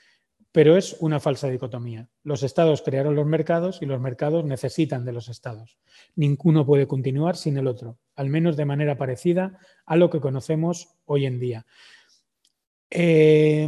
Pero 0.55 0.77
es 0.77 0.95
una 1.01 1.19
falsa 1.19 1.49
dicotomía. 1.49 2.07
Los 2.23 2.41
estados 2.41 2.81
crearon 2.81 3.13
los 3.13 3.25
mercados 3.25 3.81
y 3.81 3.85
los 3.85 3.99
mercados 3.99 4.45
necesitan 4.45 5.03
de 5.03 5.11
los 5.11 5.27
estados. 5.27 5.77
Ninguno 6.15 6.65
puede 6.65 6.87
continuar 6.87 7.35
sin 7.35 7.57
el 7.57 7.67
otro, 7.67 7.99
al 8.15 8.29
menos 8.29 8.55
de 8.55 8.63
manera 8.63 8.97
parecida 8.97 9.59
a 9.85 9.97
lo 9.97 10.09
que 10.09 10.21
conocemos 10.21 10.95
hoy 11.03 11.25
en 11.25 11.41
día. 11.41 11.65
Eh, 12.89 13.67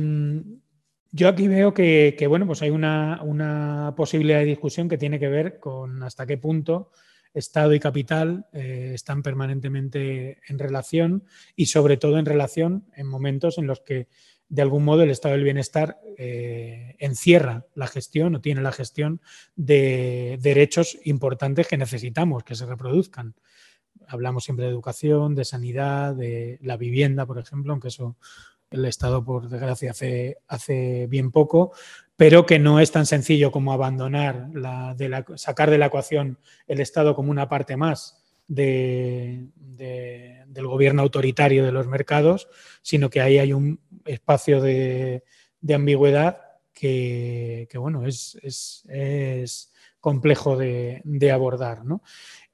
yo 1.12 1.28
aquí 1.28 1.50
veo 1.50 1.74
que, 1.74 2.26
bueno, 2.30 2.48
pues 2.48 2.62
hay 2.62 2.70
una, 2.70 3.94
posibilidad 3.98 4.40
de 4.40 4.46
discusión 4.46 4.88
que 4.88 4.98
tiene 4.98 5.20
que 5.20 5.28
ver 5.28 5.60
con 5.60 6.02
hasta 6.04 6.26
qué 6.26 6.38
punto 6.38 6.92
Estado 7.34 7.74
y 7.74 7.82
capital 7.82 8.48
eh, 8.54 8.94
están 8.96 9.22
permanentemente 9.22 10.40
en 10.48 10.58
relación 10.58 11.26
y 11.56 11.66
sobre 11.66 11.98
todo 11.98 12.18
en 12.18 12.26
relación 12.26 12.86
en 12.96 13.08
momentos 13.08 13.58
en 13.58 13.68
los 13.68 13.82
que 13.82 14.08
de 14.50 14.62
algún 14.62 14.86
modo 14.86 15.04
el 15.04 15.10
estado 15.10 15.36
del 15.36 15.44
bienestar 15.44 16.00
eh, 16.18 16.96
encierra 17.00 17.66
la 17.76 17.88
gestión 17.88 18.36
o 18.36 18.42
tiene 18.42 18.62
la 18.62 18.72
gestión 18.72 19.22
de 19.56 20.38
derechos 20.42 20.98
importantes 21.04 21.68
que 21.68 21.78
necesitamos 21.78 22.44
que 22.44 22.56
se 22.56 22.66
reproduzcan. 22.66 23.36
Hablamos 24.08 24.46
siempre 24.46 24.66
de 24.66 24.72
educación, 24.72 25.36
de 25.36 25.44
sanidad, 25.44 26.16
de 26.16 26.60
la 26.62 26.78
vivienda, 26.78 27.26
por 27.26 27.40
ejemplo, 27.40 27.74
aunque 27.74 27.90
eso 27.90 28.16
el 28.70 28.86
Estado, 28.86 29.24
por 29.24 29.50
desgracia, 29.50 29.92
hace, 29.92 30.38
hace 30.48 31.08
bien 31.08 31.32
poco, 31.32 31.72
pero 32.16 32.46
que 32.46 32.60
no 32.60 32.80
es 32.80 32.92
tan 32.92 33.06
sencillo 33.06 33.52
como 33.52 33.74
abandonar, 33.74 34.50
la, 34.54 34.94
de 34.96 35.24
sacar 35.36 35.70
de 35.70 35.78
la 35.78 35.88
ecuación 35.88 36.40
el 36.68 36.82
Estado 36.82 37.16
como 37.16 37.32
una 37.32 37.48
parte 37.48 37.78
más 37.78 38.24
de, 38.48 39.48
del 39.56 40.68
gobierno 40.68 41.02
autoritario 41.02 41.66
de 41.66 41.72
los 41.72 41.88
mercados, 41.88 42.48
sino 42.82 43.10
que 43.10 43.22
ahí 43.22 43.38
hay 43.38 43.54
un 43.54 43.80
espacio 44.08 44.62
de, 44.62 45.24
ambigüedad 45.74 46.42
que, 46.74 47.68
bueno, 47.76 48.06
es, 48.06 48.38
es, 48.44 49.74
complejo 50.00 50.58
de, 50.58 51.32
abordar. 51.32 51.86
¿no? 51.86 52.02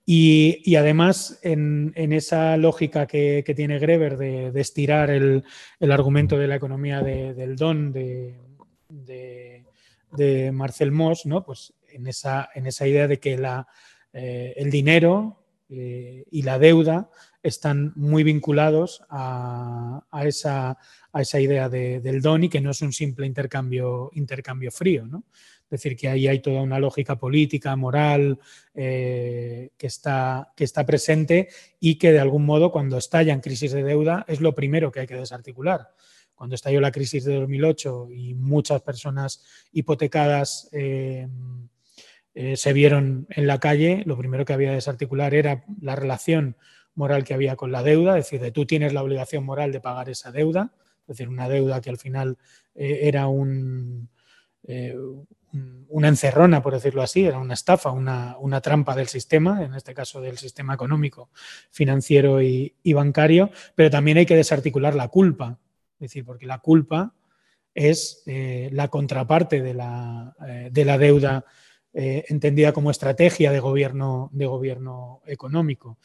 Y, 0.06 0.76
además, 0.76 1.40
en, 1.44 1.94
esa 1.96 2.58
lógica 2.58 3.08
que, 3.08 3.44
tiene 3.56 3.80
Greber 3.80 4.18
de, 4.18 4.60
estirar 4.60 5.10
el, 5.10 5.44
argumento 5.80 6.38
de 6.38 6.48
la 6.48 6.56
economía 6.56 7.02
del 7.02 7.56
don 7.56 7.92
de, 7.92 8.36
Marcel 10.52 10.92
Moss, 10.92 11.26
¿no? 11.26 11.44
pues 11.46 11.74
en 11.90 12.08
esa, 12.08 12.50
en 12.54 12.66
esa 12.66 12.88
idea 12.88 13.08
de 13.08 13.20
que 13.20 13.38
la, 13.38 13.68
eh, 14.14 14.54
el 14.58 14.70
dinero 14.70 15.44
eh, 15.70 16.26
y 16.30 16.44
la 16.44 16.60
deuda 16.60 17.10
están 17.44 17.92
muy 17.96 18.24
vinculados 18.24 19.04
a, 19.10 20.02
esa, 20.24 20.78
idea 21.40 21.68
del 21.70 22.22
don 22.22 22.46
y 22.46 22.50
que 22.50 22.62
no 22.62 22.72
es 22.72 22.82
un 22.82 22.94
simple 22.94 23.28
intercambio, 23.28 24.10
frío. 24.72 25.06
Es 25.66 25.82
decir, 25.82 25.98
que 25.98 26.08
ahí 26.08 26.28
hay 26.28 26.40
toda 26.40 26.62
una 26.62 26.80
lógica 26.80 27.18
política, 27.18 27.76
moral, 27.76 28.40
eh, 28.74 29.72
que, 29.78 29.88
está, 29.88 30.54
que 30.56 30.64
está 30.64 30.86
presente 30.86 31.50
y 31.80 31.96
que 31.96 32.12
de 32.12 32.20
algún 32.20 32.46
modo 32.46 32.72
cuando 32.72 32.98
estallan 32.98 33.42
crisis 33.42 33.74
de 33.74 33.84
deuda 33.84 34.24
es 34.28 34.40
lo 34.40 34.56
primero 34.56 34.92
que 34.92 35.02
hay 35.02 35.08
que 35.08 35.16
desarticular. 35.16 35.90
Cuando 36.36 36.56
estalló 36.56 36.80
la 36.80 36.92
crisis 36.92 37.26
de 37.26 37.36
2008 37.36 38.10
y 38.12 38.36
muchas 38.36 38.82
personas 38.82 39.44
hipotecadas 39.72 40.70
eh, 40.72 41.28
eh, 42.36 42.56
se 42.56 42.74
vieron 42.74 43.28
en 43.30 43.48
la 43.48 43.60
calle, 43.60 44.04
lo 44.06 44.18
primero 44.18 44.46
que 44.46 44.54
había 44.54 44.70
que 44.70 44.76
desarticular 44.76 45.34
era 45.34 45.66
la 45.82 45.96
relación 45.96 46.56
moral 46.96 47.24
que 47.24 47.34
había 47.34 47.56
con 47.56 47.72
la 47.72 47.84
deuda, 47.84 48.18
es 48.18 48.26
decir, 48.26 48.42
de 48.42 48.52
tú 48.52 48.66
tienes 48.66 48.94
la 48.94 49.04
obligación 49.04 49.44
moral 49.44 49.72
de 49.72 49.80
pagar 49.80 50.10
esa 50.10 50.32
deuda, 50.32 50.74
es 51.02 51.18
decir, 51.18 51.30
una 51.30 51.50
deuda 51.50 51.82
que 51.82 51.90
al 51.90 51.98
final 51.98 52.38
era 52.76 53.28
un, 53.28 54.10
una 55.90 56.08
encerrona, 56.08 56.62
por 56.62 56.74
decirlo 56.74 57.02
así, 57.02 57.26
era 57.26 57.38
una 57.38 57.54
estafa, 57.54 57.92
una, 57.92 58.62
trampa 58.62 58.96
del 58.96 59.08
sistema, 59.08 59.64
en 59.64 59.76
este 59.76 59.94
caso 59.94 60.22
del 60.22 60.38
sistema 60.38 60.74
económico, 60.74 61.30
financiero 61.70 62.42
y, 62.42 62.74
bancario, 62.94 63.52
pero 63.76 63.90
también 63.90 64.18
hay 64.18 64.26
que 64.26 64.36
desarticular 64.36 64.96
la 64.96 65.10
culpa, 65.10 65.60
es 65.96 66.10
decir, 66.10 66.26
porque 66.26 66.48
la 66.48 66.60
culpa 66.60 67.14
es 67.76 68.24
eh, 68.26 68.70
la 68.72 68.88
contraparte 68.88 69.62
de 69.62 69.74
la, 69.74 70.36
eh, 70.48 70.70
de 70.72 70.86
la 70.86 70.98
deuda 70.98 71.46
eh, 71.94 72.26
entendida 72.28 72.74
como 72.74 72.92
estrategia 72.92 73.52
de 73.52 73.60
gobierno, 73.60 74.30
de 74.34 74.46
gobierno 74.46 75.22
económico. 75.26 76.00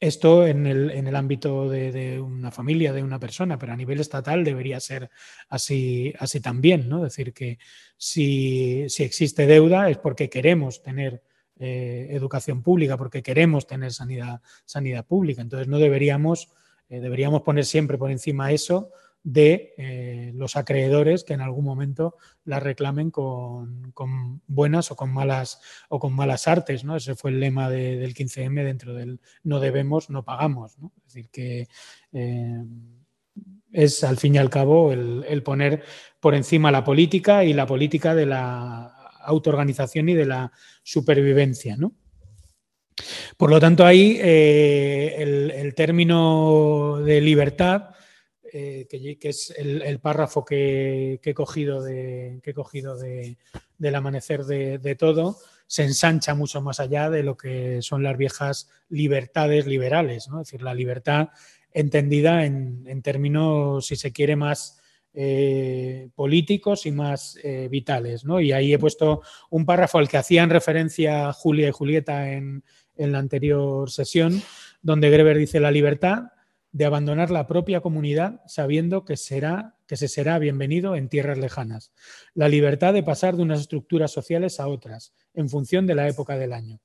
Esto 0.00 0.46
en 0.46 0.66
el, 0.66 0.92
en 0.92 1.08
el 1.08 1.16
ámbito 1.16 1.68
de, 1.68 2.20
una 2.20 2.52
familia, 2.52 2.92
de 2.92 3.02
una 3.02 3.18
persona, 3.18 3.58
pero 3.58 3.72
a 3.72 3.76
nivel 3.76 3.98
estatal 3.98 4.44
debería 4.44 4.78
ser 4.78 5.10
así, 5.48 6.14
así 6.20 6.40
también, 6.40 6.88
¿no? 6.88 6.98
Es 7.04 7.14
decir, 7.14 7.32
que 7.32 7.58
si, 7.96 8.86
existe 8.98 9.48
deuda 9.48 9.90
es 9.90 9.98
porque 9.98 10.30
queremos 10.30 10.82
tener 10.82 11.24
eh, 11.58 12.06
educación 12.10 12.62
pública, 12.62 12.96
porque 12.96 13.24
queremos 13.24 13.66
tener 13.66 13.92
sanidad, 13.92 14.40
sanidad 14.64 15.04
pública. 15.04 15.42
Entonces 15.42 15.66
no 15.66 15.80
deberíamos, 15.80 16.48
eh, 16.88 17.00
deberíamos 17.00 17.42
poner 17.42 17.64
siempre 17.64 17.98
por 17.98 18.12
encima 18.12 18.52
eso 18.52 18.92
de 19.28 19.74
eh, 19.76 20.32
los 20.34 20.56
acreedores 20.56 21.22
que 21.22 21.34
en 21.34 21.42
algún 21.42 21.62
momento 21.62 22.16
la 22.46 22.60
reclamen 22.60 23.10
con, 23.10 23.92
buenas 24.46 24.90
o 24.90 24.96
con 24.96 25.12
malas 25.12 25.60
o 25.90 25.98
con 25.98 26.14
malas 26.14 26.48
artes, 26.48 26.82
¿no? 26.82 26.96
Ese 26.96 27.14
fue 27.14 27.32
el 27.32 27.40
lema 27.40 27.68
del 27.68 28.14
15M 28.14 28.64
dentro 28.64 28.94
del 28.94 29.20
no 29.42 29.60
debemos, 29.60 30.08
no 30.08 30.24
pagamos. 30.24 30.78
Es 30.78 31.12
decir, 31.12 31.28
que 31.30 31.68
eh, 32.14 32.64
es 33.70 34.02
al 34.02 34.16
fin 34.16 34.36
y 34.36 34.38
al 34.38 34.48
cabo 34.48 34.92
el, 34.94 35.42
poner 35.42 35.84
por 36.20 36.34
encima 36.34 36.70
la 36.70 36.82
política 36.82 37.44
y 37.44 37.52
la 37.52 37.66
política 37.66 38.14
de 38.14 38.24
la 38.24 38.94
autoorganización 39.24 40.08
y 40.08 40.14
de 40.14 40.24
la 40.24 40.52
supervivencia, 40.82 41.76
¿no? 41.76 41.92
Por 43.36 43.50
lo 43.50 43.60
tanto, 43.60 43.84
ahí 43.84 44.18
eh, 44.22 45.16
el, 45.18 45.74
término 45.74 46.96
de 47.04 47.20
libertad 47.20 47.90
eh, 48.52 48.86
que, 48.88 49.28
es 49.28 49.54
el, 49.56 50.00
párrafo 50.00 50.44
que, 50.44 51.20
he 51.22 51.34
cogido, 51.34 51.82
de, 51.82 52.40
que 52.42 52.50
he 52.50 52.54
cogido 52.54 52.96
del 52.96 53.94
amanecer 53.94 54.44
de, 54.44 54.96
todo, 54.96 55.36
se 55.66 55.84
ensancha 55.84 56.34
mucho 56.34 56.60
más 56.60 56.80
allá 56.80 57.10
de 57.10 57.22
lo 57.22 57.36
que 57.36 57.82
son 57.82 58.02
las 58.02 58.16
viejas 58.16 58.70
libertades 58.88 59.66
liberales, 59.66 60.28
¿no? 60.28 60.40
es 60.40 60.48
decir, 60.48 60.62
la 60.62 60.74
libertad 60.74 61.28
entendida 61.72 62.44
en, 62.44 63.02
términos, 63.02 63.86
si 63.86 63.96
se 63.96 64.12
quiere, 64.12 64.36
más 64.36 64.80
eh, 65.14 66.08
políticos 66.14 66.86
y 66.86 66.92
más 66.92 67.38
eh, 67.42 67.68
vitales. 67.70 68.24
¿no? 68.24 68.40
Y 68.40 68.52
ahí 68.52 68.72
he 68.72 68.78
puesto 68.78 69.22
un 69.50 69.66
párrafo 69.66 69.98
al 69.98 70.08
que 70.08 70.16
hacían 70.16 70.50
referencia 70.50 71.32
Julia 71.32 71.68
y 71.68 71.72
Julieta 71.72 72.32
en, 72.32 72.64
en 72.96 73.12
la 73.12 73.18
anterior 73.18 73.90
sesión, 73.90 74.42
donde 74.82 75.10
Greber 75.10 75.36
dice 75.36 75.60
la 75.60 75.70
libertad 75.70 76.32
de 76.72 76.84
abandonar 76.84 77.30
la 77.30 77.46
propia 77.46 77.80
comunidad 77.80 78.40
sabiendo 78.46 79.04
que, 79.04 79.16
será, 79.16 79.76
que 79.86 79.96
se 79.96 80.08
será 80.08 80.38
bienvenido 80.38 80.96
en 80.96 81.08
tierras 81.08 81.38
lejanas. 81.38 81.92
La 82.34 82.48
libertad 82.48 82.92
de 82.92 83.02
pasar 83.02 83.36
de 83.36 83.42
unas 83.42 83.60
estructuras 83.60 84.10
sociales 84.10 84.60
a 84.60 84.68
otras, 84.68 85.14
en 85.34 85.48
función 85.48 85.86
de 85.86 85.94
la 85.94 86.08
época 86.08 86.36
del 86.36 86.52
año. 86.52 86.80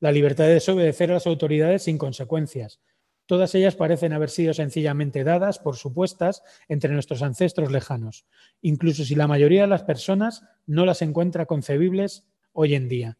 La 0.00 0.12
libertad 0.12 0.44
de 0.44 0.54
desobedecer 0.54 1.10
a 1.10 1.14
las 1.14 1.26
autoridades 1.26 1.84
sin 1.84 1.98
consecuencias. 1.98 2.80
Todas 3.26 3.54
ellas 3.54 3.76
parecen 3.76 4.14
haber 4.14 4.30
sido 4.30 4.54
sencillamente 4.54 5.22
dadas 5.22 5.58
por 5.58 5.76
supuestas 5.76 6.42
entre 6.66 6.92
nuestros 6.92 7.22
ancestros 7.22 7.70
lejanos, 7.70 8.24
incluso 8.62 9.04
si 9.04 9.14
la 9.14 9.26
mayoría 9.26 9.62
de 9.62 9.68
las 9.68 9.82
personas 9.82 10.44
no 10.66 10.86
las 10.86 11.02
encuentra 11.02 11.44
concebibles 11.44 12.26
hoy 12.52 12.74
en 12.74 12.88
día. 12.88 13.18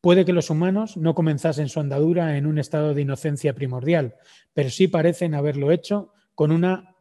Puede 0.00 0.24
que 0.24 0.32
los 0.32 0.50
humanos 0.50 0.96
no 0.96 1.14
comenzasen 1.14 1.68
su 1.68 1.80
andadura 1.80 2.36
en 2.36 2.46
un 2.46 2.58
estado 2.58 2.94
de 2.94 3.02
inocencia 3.02 3.54
primordial, 3.54 4.14
pero 4.54 4.70
sí 4.70 4.86
parecen 4.86 5.34
haberlo 5.34 5.72
hecho 5.72 6.12
con 6.34 6.52
una 6.52 6.94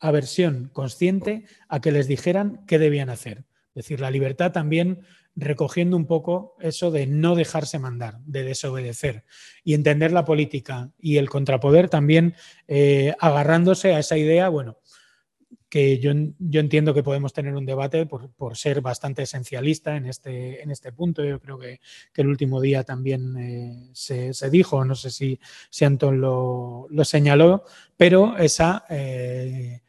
aversión 0.00 0.70
consciente 0.72 1.44
a 1.68 1.80
que 1.80 1.92
les 1.92 2.08
dijeran 2.08 2.64
qué 2.66 2.78
debían 2.78 3.08
hacer. 3.08 3.44
Es 3.68 3.84
decir, 3.84 4.00
la 4.00 4.10
libertad 4.10 4.50
también 4.50 5.02
recogiendo 5.36 5.96
un 5.96 6.06
poco 6.06 6.56
eso 6.60 6.90
de 6.90 7.06
no 7.06 7.36
dejarse 7.36 7.78
mandar, 7.78 8.18
de 8.24 8.42
desobedecer 8.42 9.24
y 9.62 9.74
entender 9.74 10.10
la 10.10 10.24
política 10.24 10.90
y 10.98 11.18
el 11.18 11.30
contrapoder 11.30 11.88
también 11.88 12.34
eh, 12.66 13.14
agarrándose 13.20 13.94
a 13.94 14.00
esa 14.00 14.18
idea, 14.18 14.48
bueno, 14.48 14.79
que 15.70 16.00
yo, 16.00 16.12
yo, 16.40 16.60
entiendo 16.60 16.92
que 16.92 17.04
podemos 17.04 17.32
tener 17.32 17.54
un 17.54 17.64
debate 17.64 18.04
por, 18.04 18.28
por, 18.30 18.56
ser 18.56 18.80
bastante 18.80 19.22
esencialista 19.22 19.96
en 19.96 20.06
este, 20.06 20.62
en 20.62 20.70
este 20.72 20.92
punto. 20.92 21.24
Yo 21.24 21.40
creo 21.40 21.58
que, 21.58 21.80
que 22.12 22.22
el 22.22 22.28
último 22.28 22.60
día 22.60 22.82
también 22.82 23.36
eh, 23.38 23.88
se, 23.92 24.34
se, 24.34 24.50
dijo, 24.50 24.84
no 24.84 24.96
sé 24.96 25.10
si, 25.10 25.38
si 25.70 25.84
Anton 25.84 26.20
lo, 26.20 26.88
lo 26.90 27.04
señaló, 27.04 27.64
pero 27.96 28.36
esa 28.36 28.84
eh, 28.90 29.80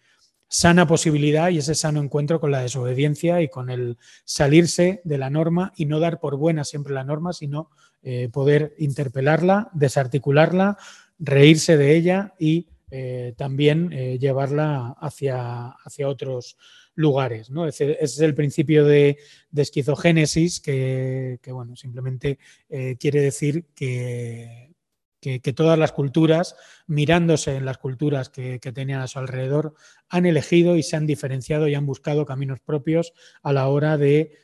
sana 0.47 0.86
posibilidad 0.86 1.49
y 1.49 1.57
ese 1.57 1.73
sano 1.73 1.99
encuentro 1.99 2.39
con 2.39 2.51
la 2.51 2.61
desobediencia 2.61 3.41
y 3.41 3.49
con 3.49 3.71
el 3.71 3.97
salirse 4.23 5.01
de 5.03 5.17
la 5.17 5.32
norma 5.32 5.73
y 5.75 5.86
no 5.86 5.99
dar 5.99 6.19
por 6.19 6.38
buena 6.38 6.63
siempre 6.63 6.93
la 6.93 7.03
norma, 7.03 7.34
sino 7.34 7.71
eh, 8.03 8.29
poder 8.32 8.75
interpelarla, 8.77 9.69
desarticularla, 9.73 10.77
reírse 11.17 11.77
de 11.77 11.95
ella 11.95 12.34
y 12.38 12.67
eh, 12.93 13.33
también 13.37 13.93
eh, 13.93 14.19
llevarla 14.19 14.97
hacia, 14.99 15.69
hacia 15.69 16.09
otros 16.09 16.57
lugares. 16.93 17.49
¿no? 17.49 17.65
Ese, 17.65 17.97
es 18.01 18.19
el 18.19 18.35
principio 18.35 18.83
de, 18.83 19.17
esquizogénesis 19.55 20.59
que, 20.59 21.39
que, 21.41 21.53
bueno, 21.53 21.77
simplemente 21.77 22.37
eh, 22.69 22.97
quiere 22.99 23.21
decir 23.21 23.63
que, 23.73 24.73
que, 25.21 25.39
todas 25.53 25.79
las 25.79 25.93
culturas, 25.93 26.57
mirándose 26.85 27.55
en 27.55 27.63
las 27.63 27.77
culturas 27.77 28.27
que, 28.27 28.59
tenían 28.59 28.99
a 28.99 29.07
su 29.07 29.19
alrededor, 29.19 29.73
han 30.09 30.25
elegido 30.25 30.75
y 30.75 30.83
se 30.83 30.97
han 30.97 31.07
diferenciado 31.07 31.69
y 31.69 31.75
han 31.75 31.85
buscado 31.85 32.25
caminos 32.25 32.59
propios 32.59 33.13
a 33.41 33.53
la 33.53 33.69
hora 33.69 33.97
de 33.97 34.37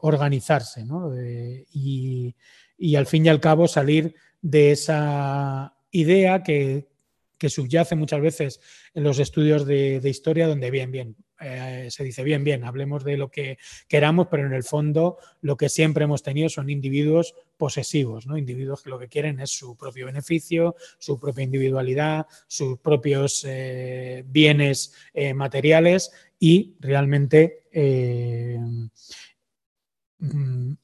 organizarse 0.00 0.86
¿no? 0.86 1.12
y, 1.20 2.34
y 2.78 2.96
al 2.96 3.04
fin 3.04 3.26
y 3.26 3.28
al 3.28 3.40
cabo 3.40 3.68
salir 3.68 4.14
de 4.40 4.70
esa 4.70 5.76
idea 5.90 6.42
que, 6.42 6.89
que 7.40 7.48
subyace 7.48 7.96
muchas 7.96 8.20
veces 8.20 8.60
en 8.92 9.02
los 9.02 9.18
estudios 9.18 9.66
de, 9.66 9.98
historia, 10.04 10.46
donde 10.46 10.70
bien, 10.70 10.92
bien, 10.92 11.16
eh, 11.40 11.88
se 11.90 12.04
dice 12.04 12.22
bien, 12.22 12.44
bien, 12.44 12.64
hablemos 12.64 13.02
de 13.02 13.16
lo 13.16 13.30
que 13.30 13.56
queramos, 13.88 14.28
pero 14.30 14.46
en 14.46 14.52
el 14.52 14.62
fondo 14.62 15.16
lo 15.40 15.56
que 15.56 15.70
siempre 15.70 16.04
hemos 16.04 16.22
tenido 16.22 16.50
son 16.50 16.68
individuos 16.68 17.34
posesivos, 17.56 18.26
¿no? 18.26 18.36
individuos 18.36 18.82
que 18.82 18.90
lo 18.90 18.98
que 18.98 19.08
quieren 19.08 19.40
es 19.40 19.50
su 19.50 19.74
propio 19.74 20.04
beneficio, 20.04 20.76
su 20.98 21.18
propia 21.18 21.44
individualidad, 21.44 22.26
sus 22.46 22.78
propios 22.78 23.42
eh, 23.48 24.22
bienes 24.26 24.92
eh, 25.14 25.32
materiales 25.32 26.12
y 26.38 26.76
realmente 26.78 27.64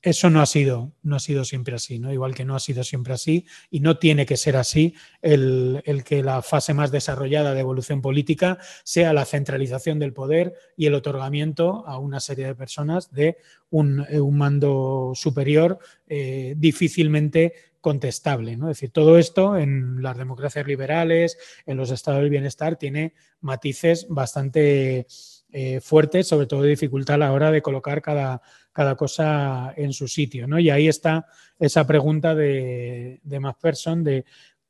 eso 0.01 0.31
no 0.31 0.41
ha 0.41 0.47
sido, 0.47 0.93
no 1.03 1.17
ha 1.17 1.21
sido 1.21 1.45
siempre 1.45 1.75
así, 1.75 1.99
¿no? 1.99 2.11
Igual 2.11 2.35
que 2.35 2.47
no 2.47 2.57
ha 2.57 2.61
sido 2.61 2.85
siempre 2.85 3.13
así 3.13 3.45
y 3.71 3.81
no 3.81 3.99
tiene 3.99 4.25
que 4.25 4.39
ser 4.39 4.57
así 4.57 4.95
el, 5.21 5.83
el, 5.85 6.05
que 6.05 6.23
la 6.23 6.41
fase 6.41 6.73
más 6.73 6.91
desarrollada 6.91 7.53
de 7.53 7.61
evolución 7.61 8.01
política 8.01 8.59
sea 8.83 9.13
la 9.13 9.27
centralización 9.27 9.99
del 9.99 10.15
poder 10.15 10.55
y 10.77 10.87
el 10.87 10.95
otorgamiento 10.95 11.87
a 11.87 11.99
una 11.99 12.21
serie 12.21 12.47
de 12.47 12.55
personas 12.55 13.13
de 13.13 13.37
un, 13.69 14.07
un 14.11 14.39
mando 14.39 15.13
superior 15.15 15.79
eh, 16.07 16.55
difícilmente 16.57 17.53
contestable. 17.83 18.57
¿no? 18.57 18.71
Es 18.71 18.79
decir, 18.79 18.91
todo 18.91 19.19
esto 19.19 19.57
en 19.57 20.03
las 20.03 20.17
democracias 20.17 20.67
liberales, 20.67 21.39
en 21.67 21.77
los 21.77 21.91
estados 21.91 22.21
del 22.21 22.31
bienestar, 22.31 22.77
tiene 22.77 23.15
matices 23.41 24.07
bastante 24.09 25.07
eh, 25.53 25.81
fuertes, 25.81 26.27
sobre 26.27 26.47
todo 26.47 26.63
de 26.63 26.71
dificultad 26.71 27.15
a 27.15 27.19
la 27.19 27.33
hora 27.33 27.51
de 27.51 27.63
colocar 27.63 28.03
cada 28.03 28.43
cada 28.77 28.95
cosa 28.95 29.73
en 29.75 29.95
su 29.95 30.07
sitio. 30.07 30.47
¿no? 30.47 30.59
Y 30.59 30.69
ahí 30.69 30.87
está 30.87 31.27
esa 31.59 31.87
pregunta 31.87 32.35
de, 32.35 33.21
de 33.23 33.41
McPherson 33.41 34.05
de 34.05 34.27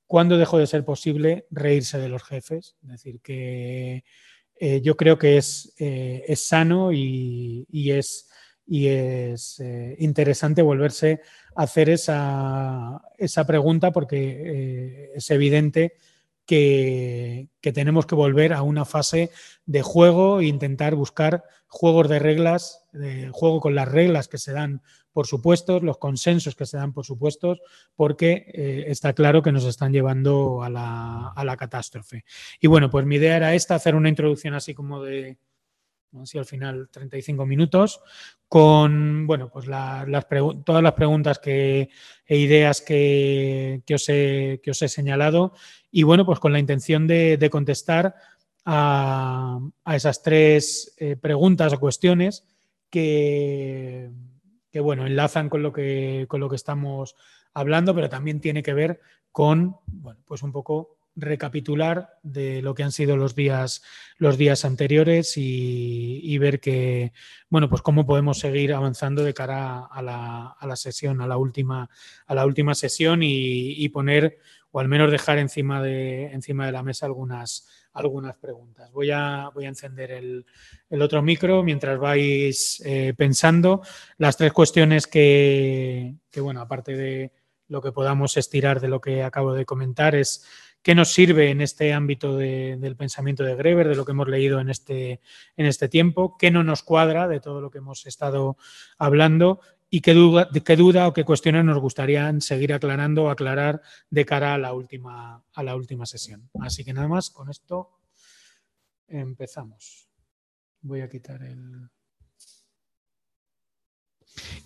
cuándo 0.07 0.39
dejó 0.39 0.59
de 0.59 0.69
ser 0.69 0.85
posible 0.85 1.47
reírse 1.51 1.99
de 1.99 2.09
los 2.09 2.23
jefes. 2.23 2.77
Es 2.85 2.89
decir, 2.89 3.21
que 3.21 4.05
eh, 4.61 4.81
yo 4.81 4.97
creo 4.97 5.19
que 5.19 5.39
es, 5.39 5.75
eh, 5.81 6.25
es 6.29 6.47
sano 6.47 6.93
y, 6.93 7.67
y, 7.69 7.91
es, 7.91 8.31
y 8.65 8.87
es 8.87 9.59
eh, 9.59 9.97
interesante 9.99 10.63
volverse 10.63 11.21
a 11.57 11.65
hacer 11.65 11.91
esa, 11.91 13.03
esa 13.19 13.45
pregunta 13.45 13.91
porque 13.91 15.11
es 15.17 15.29
evidente 15.33 15.95
que, 16.47 17.49
tenemos 17.61 18.07
que 18.07 18.14
volver 18.14 18.53
a 18.53 18.62
una 18.62 18.84
fase 18.84 19.30
de 19.66 19.82
juego 19.82 20.40
e 20.40 20.47
intentar 20.47 20.94
buscar 20.94 21.44
juegos 21.66 22.09
de 22.09 22.18
reglas, 22.18 22.86
de 22.92 23.28
juego 23.32 23.61
con 23.61 23.74
las 23.74 23.88
reglas 23.88 24.28
que 24.28 24.38
se 24.38 24.53
dan 24.53 24.82
por 25.12 25.26
supuestos, 25.26 25.82
los 25.82 25.99
consensos 25.99 26.55
que 26.55 26.66
se 26.66 26.76
dan 26.76 26.92
por 26.92 27.05
supuestos, 27.05 27.61
porque 27.94 28.47
eh, 28.55 28.84
está 28.88 29.12
claro 29.14 29.42
que 29.42 29.53
nos 29.53 29.64
están 29.64 29.92
llevando 29.92 30.62
a 30.62 30.70
la, 30.70 31.28
a 31.28 31.44
la, 31.44 31.57
catástrofe. 31.57 32.24
Y 32.61 32.66
bueno, 32.66 32.90
pues 32.90 33.05
mi 33.07 33.16
idea 33.16 33.36
era 33.36 33.55
esta, 33.55 33.74
hacer 33.74 33.94
una 33.94 34.11
introducción 34.11 34.55
así 34.55 34.74
como 34.74 35.03
de, 35.03 35.38
así 36.22 36.38
al 36.38 36.44
final 36.44 36.88
35 36.90 37.47
minutos, 37.47 38.01
con 38.49 39.26
bueno, 39.26 39.51
pues 39.51 39.66
la, 39.66 40.05
las 40.07 40.26
todas 40.64 40.82
las 40.82 40.92
preguntas 40.92 41.38
que, 41.38 41.88
e 42.26 42.36
ideas 42.36 42.80
que, 42.80 43.82
que, 43.86 43.94
os 43.94 44.09
he, 44.09 44.61
que 44.62 44.70
os 44.70 44.82
he 44.82 44.88
señalado 44.88 45.53
y 45.97 46.03
bueno, 46.03 46.26
pues 46.26 46.40
con 46.40 46.53
la 46.53 46.59
intención 46.59 47.07
de, 47.07 47.49
contestar 47.51 48.16
a, 48.66 49.59
a, 49.82 49.97
esas 49.97 50.22
tres 50.22 50.94
eh, 50.99 51.16
preguntas 51.16 51.72
o 51.72 51.80
cuestiones 51.80 52.44
que, 52.90 54.11
que, 54.70 54.80
bueno, 54.80 55.07
enlazan 55.07 55.49
con 55.49 55.62
lo 55.62 55.72
que, 55.72 56.26
con 56.28 56.40
lo 56.40 56.51
que 56.51 56.57
estamos 56.57 57.16
hablando, 57.55 57.94
pero 57.94 58.11
también 58.11 58.42
tiene 58.42 58.62
que 58.62 58.74
ver 58.74 59.01
con, 59.32 59.76
bueno, 59.86 60.20
pues 60.26 60.42
un 60.42 60.53
poco 60.53 60.99
recapitular 61.16 62.18
de 62.22 62.61
lo 62.61 62.74
que 62.74 62.82
han 62.82 62.92
sido 62.92 63.16
los 63.16 63.34
días, 63.34 63.82
los 64.18 64.36
días 64.36 64.64
anteriores 64.64 65.36
y, 65.38 66.20
y, 66.22 66.38
ver 66.38 66.61
que, 66.61 67.12
bueno, 67.49 67.70
pues 67.70 67.80
cómo 67.80 68.05
podemos 68.07 68.38
seguir 68.38 68.74
avanzando 68.74 69.24
de 69.24 69.32
cara 69.32 69.86
a 69.86 70.03
la, 70.03 70.49
a 70.59 70.66
la 70.66 70.76
sesión, 70.76 71.22
a 71.22 71.26
la 71.26 71.38
última, 71.38 71.88
a 72.26 72.34
la 72.34 72.44
última 72.44 72.74
sesión 72.74 73.20
y, 73.22 73.88
poner, 73.88 74.38
o 74.77 74.81
al 74.81 74.89
menos 74.89 75.11
dejar 75.11 75.39
encima 75.39 75.83
de, 75.83 76.27
encima 76.27 76.66
de 76.66 76.72
la 76.72 76.83
mesa 76.83 77.07
algunas, 77.07 77.66
algunas 77.95 78.37
preguntas. 78.37 78.93
Voy 78.93 79.11
a, 79.11 79.49
voy 79.55 79.64
a 79.64 79.68
encender 79.68 80.11
el, 80.11 80.45
el, 80.91 81.01
otro 81.01 81.22
micro 81.22 81.62
mientras 81.62 81.99
vais 81.99 82.83
eh, 82.85 83.14
pensando 83.16 83.81
las 84.18 84.37
tres 84.37 84.53
cuestiones 84.53 85.07
que, 85.07 86.16
que, 86.31 86.43
bueno, 86.43 86.61
aparte 86.61 86.95
de 86.95 87.33
lo 87.68 87.81
que 87.81 87.91
podamos 87.91 88.37
estirar 88.37 88.81
de 88.81 88.89
lo 88.89 89.01
que 89.01 89.22
acabo 89.22 89.55
de 89.55 89.64
comentar, 89.64 90.14
es 90.14 90.45
qué 90.83 90.95
nos 90.95 91.11
sirve 91.11 91.49
en 91.49 91.62
este 91.62 91.95
ámbito 91.95 92.37
de, 92.37 92.77
del 92.79 92.97
pensamiento 92.97 93.45
de 93.45 93.57
Greber, 93.57 93.89
de 93.89 93.97
lo 93.97 94.05
que 94.05 94.12
hemos 94.12 94.29
leído 94.29 94.61
en 94.61 94.68
este, 94.68 95.22
en 95.57 95.64
este 95.64 95.89
tiempo, 95.89 96.37
qué 96.39 96.51
no 96.51 96.62
nos 96.62 96.83
cuadra 96.83 97.29
de 97.29 97.41
todo 97.41 97.62
lo 97.62 97.70
que 97.70 97.79
hemos 97.79 98.05
estado 98.05 98.59
hablando 98.99 99.59
y 99.89 100.01
qué 100.01 100.14
duda, 100.14 100.49
qué 100.64 100.76
duda 100.76 101.09
o 101.09 101.12
qué 101.12 101.24
cuestiones 101.24 101.64
nos 101.64 101.78
gustaría 101.78 102.32
seguir 102.41 102.72
aclarando 102.72 103.24
o 103.24 103.30
aclarar 103.30 103.80
de 104.11 104.24
cara 104.24 104.55
a 104.55 104.59
la, 104.59 104.72
última, 104.72 105.45
a 105.53 105.62
la 105.62 105.76
última 105.76 106.07
sesión. 106.07 106.51
Así 106.61 106.84
que 106.84 106.93
nada 106.93 107.09
más, 107.09 107.30
con 107.30 107.51
esto 107.51 108.01
empezamos. 109.07 110.09
Voy 110.80 111.01
a 111.01 111.09
quitar 111.09 111.43
el... 111.43 111.89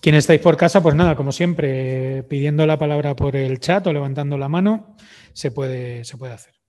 Quienes 0.00 0.24
estáis 0.24 0.40
por 0.40 0.56
casa, 0.56 0.82
pues 0.82 0.94
nada, 0.94 1.14
como 1.14 1.30
siempre, 1.30 2.24
pidiendo 2.24 2.66
la 2.66 2.78
palabra 2.78 3.14
por 3.14 3.36
el 3.36 3.60
chat 3.60 3.86
o 3.86 3.92
levantando 3.92 4.36
la 4.36 4.48
mano, 4.48 4.96
se 5.32 5.50
puede, 5.50 6.04
se 6.04 6.16
puede 6.16 6.32
hacer. 6.32 6.59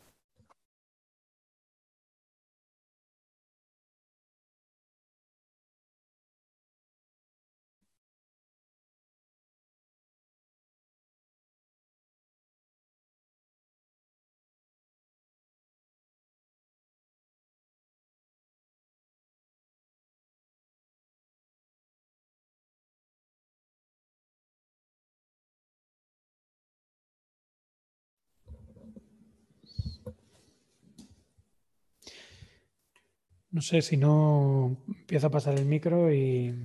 No 33.52 33.62
sé 33.62 33.82
si 33.82 33.98
no 33.98 34.78
empieza 34.88 35.28
a 35.28 35.32
pasar 35.32 35.58
el 35.58 35.66
micro 35.66 36.14
y... 36.14 36.56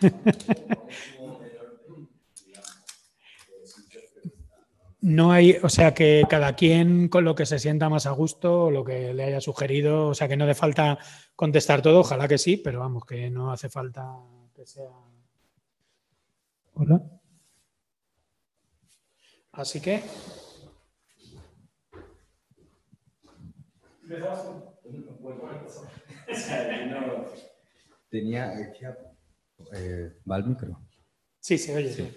No 5.02 5.32
hay, 5.32 5.56
o 5.60 5.68
sea, 5.68 5.94
que 5.94 6.24
cada 6.30 6.54
quien 6.54 7.08
con 7.08 7.24
lo 7.24 7.34
que 7.34 7.44
se 7.44 7.58
sienta 7.58 7.88
más 7.88 8.06
a 8.06 8.12
gusto, 8.12 8.70
lo 8.70 8.84
que 8.84 9.12
le 9.12 9.24
haya 9.24 9.40
sugerido, 9.40 10.06
o 10.06 10.14
sea, 10.14 10.28
que 10.28 10.36
no 10.36 10.44
hace 10.44 10.54
falta 10.54 10.96
contestar 11.34 11.82
todo, 11.82 12.00
ojalá 12.00 12.28
que 12.28 12.38
sí, 12.38 12.56
pero 12.56 12.78
vamos, 12.78 13.04
que 13.04 13.28
no 13.28 13.50
hace 13.50 13.68
falta 13.68 14.06
que 14.54 14.64
sea. 14.64 14.92
Hola. 16.74 17.02
Así 19.50 19.80
que. 19.80 20.04
Tenía. 28.10 28.52
Eh, 29.74 30.20
¿Va 30.30 30.36
el 30.36 30.46
micro? 30.46 30.80
Sí, 31.40 31.58
se 31.58 31.74
oye. 31.74 31.92
Sí. 31.92 32.08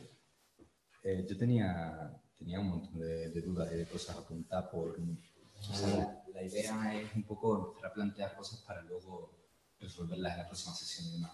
Eh, 1.04 1.26
yo 1.28 1.38
tenía 1.38 2.22
tenía 2.38 2.60
un 2.60 2.70
montón 2.70 3.00
de, 3.00 3.42
dudas 3.42 3.72
y 3.74 3.78
de 3.78 3.86
cosas 3.86 4.18
apuntadas 4.18 4.70
por... 4.70 4.98
la, 5.00 6.44
idea 6.44 7.02
es 7.02 7.16
un 7.16 7.24
poco 7.24 7.70
empezar 7.70 7.90
a 7.92 7.94
plantear 7.94 8.36
cosas 8.36 8.60
para 8.62 8.82
luego 8.84 9.32
resolverlas 9.80 10.34
en 10.34 10.38
la 10.40 10.48
próxima 10.48 10.76
sesión 10.76 11.08
y 11.08 11.12
demás. 11.14 11.32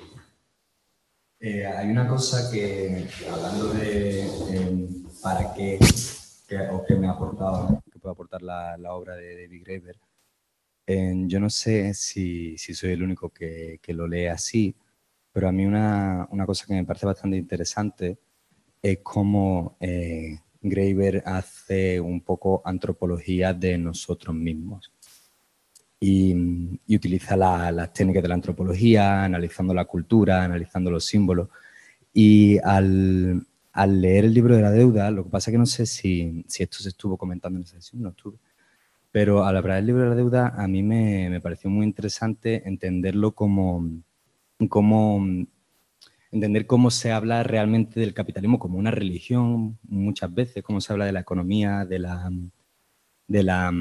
Eh, 1.40 1.66
hay 1.66 1.90
una 1.90 2.08
cosa 2.08 2.52
que, 2.52 3.10
hablando 3.30 3.74
de 3.74 4.22
em, 4.56 5.04
para 5.22 5.54
qué, 5.54 5.80
que, 6.48 6.60
o 6.70 6.86
qué 6.86 6.96
me 6.96 7.08
ha 7.08 7.12
aportado, 7.12 7.82
que 7.92 8.00
puede 8.00 8.14
aportar 8.14 8.42
la, 8.44 8.78
la 8.78 8.94
obra 8.94 9.16
de 9.16 9.42
David 9.42 9.64
Graeber, 9.66 10.00
yo 11.28 11.40
no 11.40 11.50
sé 11.50 11.94
si, 11.94 12.58
si, 12.58 12.74
soy 12.74 12.92
el 12.92 13.04
único 13.04 13.30
que, 13.30 13.80
que, 13.82 13.94
lo 13.94 14.08
lee 14.08 14.28
así, 14.28 14.76
pero 15.32 15.48
a 15.48 15.52
mí 15.52 15.66
una, 15.66 16.28
una, 16.32 16.46
cosa 16.46 16.66
que 16.68 16.74
me 16.74 16.86
parece 16.86 17.06
bastante 17.06 17.38
interesante 17.38 18.18
es 18.82 19.00
cómo 19.04 19.78
eh, 19.80 20.40
Graeber 20.62 21.24
hace 21.26 22.00
un 22.00 22.22
poco 22.22 22.62
antropología 22.66 23.54
de 23.54 23.78
nosotros 23.78 24.36
mismos 24.36 24.92
y, 26.02 26.36
utiliza 26.96 27.38
las 27.38 27.94
técnicas 27.94 28.24
de 28.24 28.30
la 28.30 28.36
antropología, 28.36 29.24
analizando 29.24 29.74
la 29.74 29.86
cultura, 29.86 30.44
analizando 30.44 30.92
los 30.92 31.06
símbolos. 31.06 31.50
Y 32.14 32.58
al, 32.64 33.46
leer 33.88 34.26
el 34.26 34.34
libro 34.34 34.56
de 34.56 34.64
la 34.64 34.72
deuda, 34.72 35.12
lo 35.12 35.24
que 35.24 35.30
pasa 35.30 35.52
es 35.52 35.54
que 35.54 35.60
no 35.60 35.66
sé 35.66 35.86
si, 35.86 36.44
esto 36.60 36.80
se 36.80 36.90
estuvo 36.90 37.18
comentando 37.18 37.60
en 37.60 37.64
esa 37.64 37.76
sesión, 37.76 38.02
no 38.02 38.10
estuve, 38.10 38.38
pero 39.12 39.46
al 39.46 39.58
hablar 39.58 39.78
del 39.78 39.88
libro 39.88 40.04
de 40.04 40.10
la 40.10 40.16
deuda 40.16 40.54
a 40.58 40.68
mí 40.68 40.84
me, 40.84 41.30
me 41.30 41.42
pareció 41.42 41.70
muy 41.70 41.86
interesante 41.86 42.68
entenderlo 42.68 43.34
como, 43.34 43.90
como 44.70 45.26
entender 46.32 46.66
cómo 46.66 46.92
se 46.92 47.12
habla 47.12 47.44
realmente 47.44 48.00
del 48.00 48.14
capitalismo 48.14 48.58
como 48.58 48.78
una 48.78 48.92
religión, 48.92 49.78
muchas 49.84 50.34
veces, 50.34 50.64
cómo 50.64 50.80
se 50.82 50.94
habla 50.94 51.06
de 51.06 51.12
la 51.12 51.20
economía, 51.20 51.86
de 51.86 52.00
la, 52.00 52.32
de 53.28 53.44
la, 53.44 53.74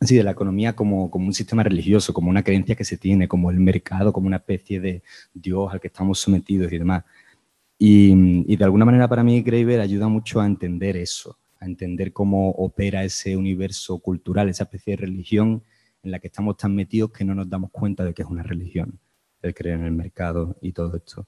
sí, 0.00 0.16
de 0.16 0.22
la 0.22 0.32
economía 0.32 0.76
como, 0.76 1.10
como 1.10 1.26
un 1.26 1.34
sistema 1.34 1.62
religioso, 1.62 2.12
como 2.12 2.30
una 2.30 2.42
creencia 2.42 2.74
que 2.76 2.84
se 2.84 2.98
tiene, 2.98 3.28
como 3.28 3.50
el 3.50 3.58
mercado, 3.60 4.12
como 4.12 4.26
una 4.26 4.36
especie 4.36 4.80
de 4.80 5.02
Dios 5.32 5.72
al 5.72 5.80
que 5.80 5.88
estamos 5.88 6.18
sometidos 6.20 6.70
y 6.72 6.78
demás. 6.78 7.04
Y, 7.78 8.12
y 8.46 8.56
de 8.56 8.64
alguna 8.64 8.84
manera 8.84 9.08
para 9.08 9.24
mí 9.24 9.42
Graeber 9.42 9.80
ayuda 9.80 10.08
mucho 10.08 10.40
a 10.40 10.46
entender 10.46 10.96
eso, 10.96 11.38
a 11.64 11.66
entender 11.66 12.12
cómo 12.12 12.50
opera 12.50 13.04
ese 13.04 13.36
universo 13.36 13.98
cultural, 13.98 14.48
esa 14.48 14.64
especie 14.64 14.92
de 14.92 14.98
religión 14.98 15.62
en 16.02 16.10
la 16.10 16.18
que 16.18 16.28
estamos 16.28 16.56
tan 16.56 16.74
metidos 16.74 17.10
que 17.10 17.24
no 17.24 17.34
nos 17.34 17.48
damos 17.48 17.70
cuenta 17.70 18.04
de 18.04 18.14
que 18.14 18.22
es 18.22 18.28
una 18.28 18.42
religión, 18.42 18.98
el 19.42 19.54
creer 19.54 19.80
en 19.80 19.86
el 19.86 19.92
mercado 19.92 20.56
y 20.60 20.72
todo 20.72 20.96
esto. 20.96 21.26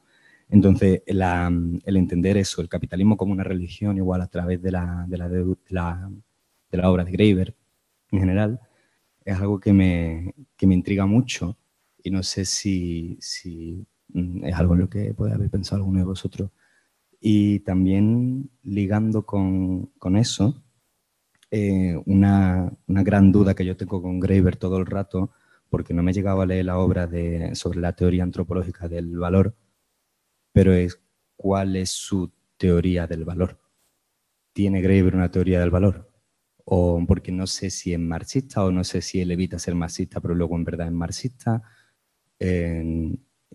Entonces, 0.49 1.03
el 1.07 1.97
entender 1.97 2.37
eso, 2.37 2.63
el 2.63 2.69
capitalismo 2.69 3.17
como 3.17 3.33
una 3.33 3.43
religión, 3.43 3.97
igual 3.97 4.21
a 4.21 4.29
través 4.29 4.63
de 4.63 4.71
la, 4.71 5.05
de 5.09 5.19
la, 5.19 5.29
de 5.29 5.57
la, 5.71 6.91
obra 6.91 7.05
de 7.05 7.11
Graeber 7.11 7.55
en 8.13 8.21
general, 8.21 8.61
es 9.25 9.37
algo 9.39 9.59
que 9.59 9.73
me, 9.73 10.35
que 10.57 10.67
me 10.67 10.75
intriga 10.75 11.05
mucho 11.07 11.57
y 12.03 12.11
no 12.11 12.23
sé 12.23 12.45
si, 12.45 13.17
si, 13.21 13.85
mm, 14.13 14.45
es 14.45 14.55
algo 14.55 14.75
en 14.75 14.81
lo 14.81 14.89
que 14.89 15.13
puede 15.15 15.33
haber 15.35 15.51
pensado 15.51 15.79
alguno 15.79 15.99
de 15.99 16.05
vosotros. 16.05 16.51
Y 17.21 17.61
también 17.61 18.51
ligando 18.63 19.25
con, 19.25 19.87
con 19.99 20.17
eso, 20.17 20.63
eh, 21.51 21.97
una, 22.07 22.73
una, 22.87 23.03
gran 23.03 23.33
duda 23.33 23.55
que 23.55 23.65
yo 23.65 23.77
tengo 23.77 24.03
con 24.03 24.21
Graeber 24.21 24.57
todo 24.57 24.79
el 24.79 24.87
rato, 24.87 25.31
porque 25.69 25.95
no 25.95 26.03
me 26.03 26.11
he 26.11 26.15
llegado 26.15 26.41
a 26.41 26.47
leer 26.47 26.67
la 26.67 26.79
obra 26.79 27.07
de, 27.07 27.55
sobre 27.55 27.81
la 27.81 27.95
teoría 27.95 28.25
antropológica 28.25 28.89
del 28.89 29.17
valor, 29.19 29.57
pero 30.53 30.73
es 30.75 31.01
cuál 31.37 31.77
es 31.77 31.91
su 31.91 32.33
teoría 32.57 33.07
del 33.07 33.25
valor. 33.25 33.59
¿Tiene 34.53 34.81
Graeber 34.83 35.15
una 35.15 35.31
teoría 35.31 35.61
del 35.61 35.71
valor? 35.71 36.11
O 36.65 37.03
porque 37.07 37.33
no 37.33 37.47
sé 37.47 37.71
si 37.71 37.93
es 37.93 37.99
marxista 38.01 38.65
o 38.65 38.73
no 38.73 38.85
sé 38.85 39.03
si 39.03 39.21
él 39.21 39.31
evita 39.31 39.59
ser 39.59 39.75
marxista, 39.75 40.21
pero 40.21 40.35
luego 40.35 40.57
en 40.57 40.65
verdad 40.65 40.89
es 40.89 40.93
marxista. 40.93 41.63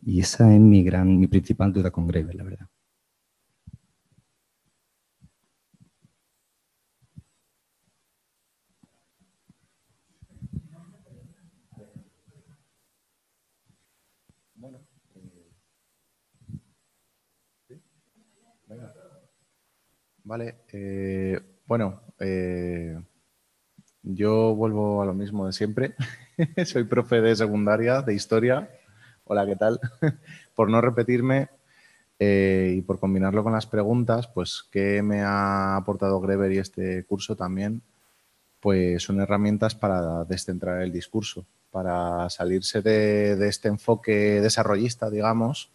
y 0.03 0.20
esa 0.20 0.53
es 0.53 0.59
mi, 0.59 0.84
gran, 0.84 1.20
mi 1.20 1.28
principal 1.28 1.74
duda 1.74 1.91
con 1.91 2.07
Graeber, 2.07 2.36
la 2.36 2.43
verdad. 2.43 2.68
Vale, 20.32 20.60
eh, 20.72 21.38
bueno, 21.66 22.04
eh, 22.18 22.98
yo 24.02 24.56
vuelvo 24.56 25.02
a 25.02 25.06
lo 25.06 25.14
mismo 25.14 25.46
de 25.46 25.52
siempre. 25.52 25.94
Soy 26.66 26.86
profe 26.86 27.20
de 27.20 27.36
secundaria, 27.36 28.02
de 28.02 28.14
historia. 28.14 28.70
Hola, 29.26 29.46
¿qué 29.46 29.58
tal? 29.58 29.82
por 30.56 30.70
no 30.70 30.80
repetirme 30.80 31.50
eh, 32.18 32.76
y 32.78 32.82
por 32.82 32.98
combinarlo 32.98 33.44
con 33.44 33.52
las 33.52 33.68
preguntas, 33.68 34.30
pues, 34.30 34.64
¿qué 34.72 35.02
me 35.02 35.20
ha 35.20 35.76
aportado 35.76 36.22
Greber 36.22 36.54
y 36.54 36.60
este 36.60 37.04
curso 37.04 37.36
también? 37.36 37.82
Pues 38.62 39.04
son 39.04 39.20
herramientas 39.20 39.76
para 39.76 40.24
descentrar 40.24 40.82
el 40.82 40.94
discurso, 40.94 41.46
para 41.72 42.30
salirse 42.30 42.82
de, 42.82 43.36
de 43.36 43.50
este 43.50 43.68
enfoque 43.68 44.40
desarrollista, 44.40 45.10
digamos, 45.10 45.74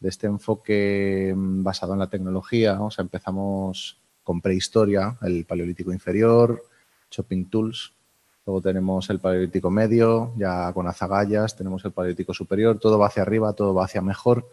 de 0.00 0.08
este 0.08 0.26
enfoque 0.26 1.32
mm, 1.36 1.62
basado 1.62 1.92
en 1.92 1.98
la 1.98 2.10
tecnología. 2.10 2.80
O 2.80 2.90
sea, 2.90 3.02
empezamos 3.02 4.00
con 4.22 4.40
prehistoria, 4.40 5.16
el 5.22 5.44
paleolítico 5.44 5.92
inferior, 5.92 6.62
shopping 7.10 7.46
tools, 7.46 7.94
luego 8.44 8.60
tenemos 8.60 9.08
el 9.10 9.20
paleolítico 9.20 9.70
medio, 9.70 10.34
ya 10.36 10.72
con 10.72 10.86
azagallas, 10.86 11.56
tenemos 11.56 11.84
el 11.84 11.92
paleolítico 11.92 12.34
superior, 12.34 12.78
todo 12.78 12.98
va 12.98 13.06
hacia 13.06 13.22
arriba, 13.22 13.52
todo 13.54 13.74
va 13.74 13.84
hacia 13.84 14.02
mejor, 14.02 14.50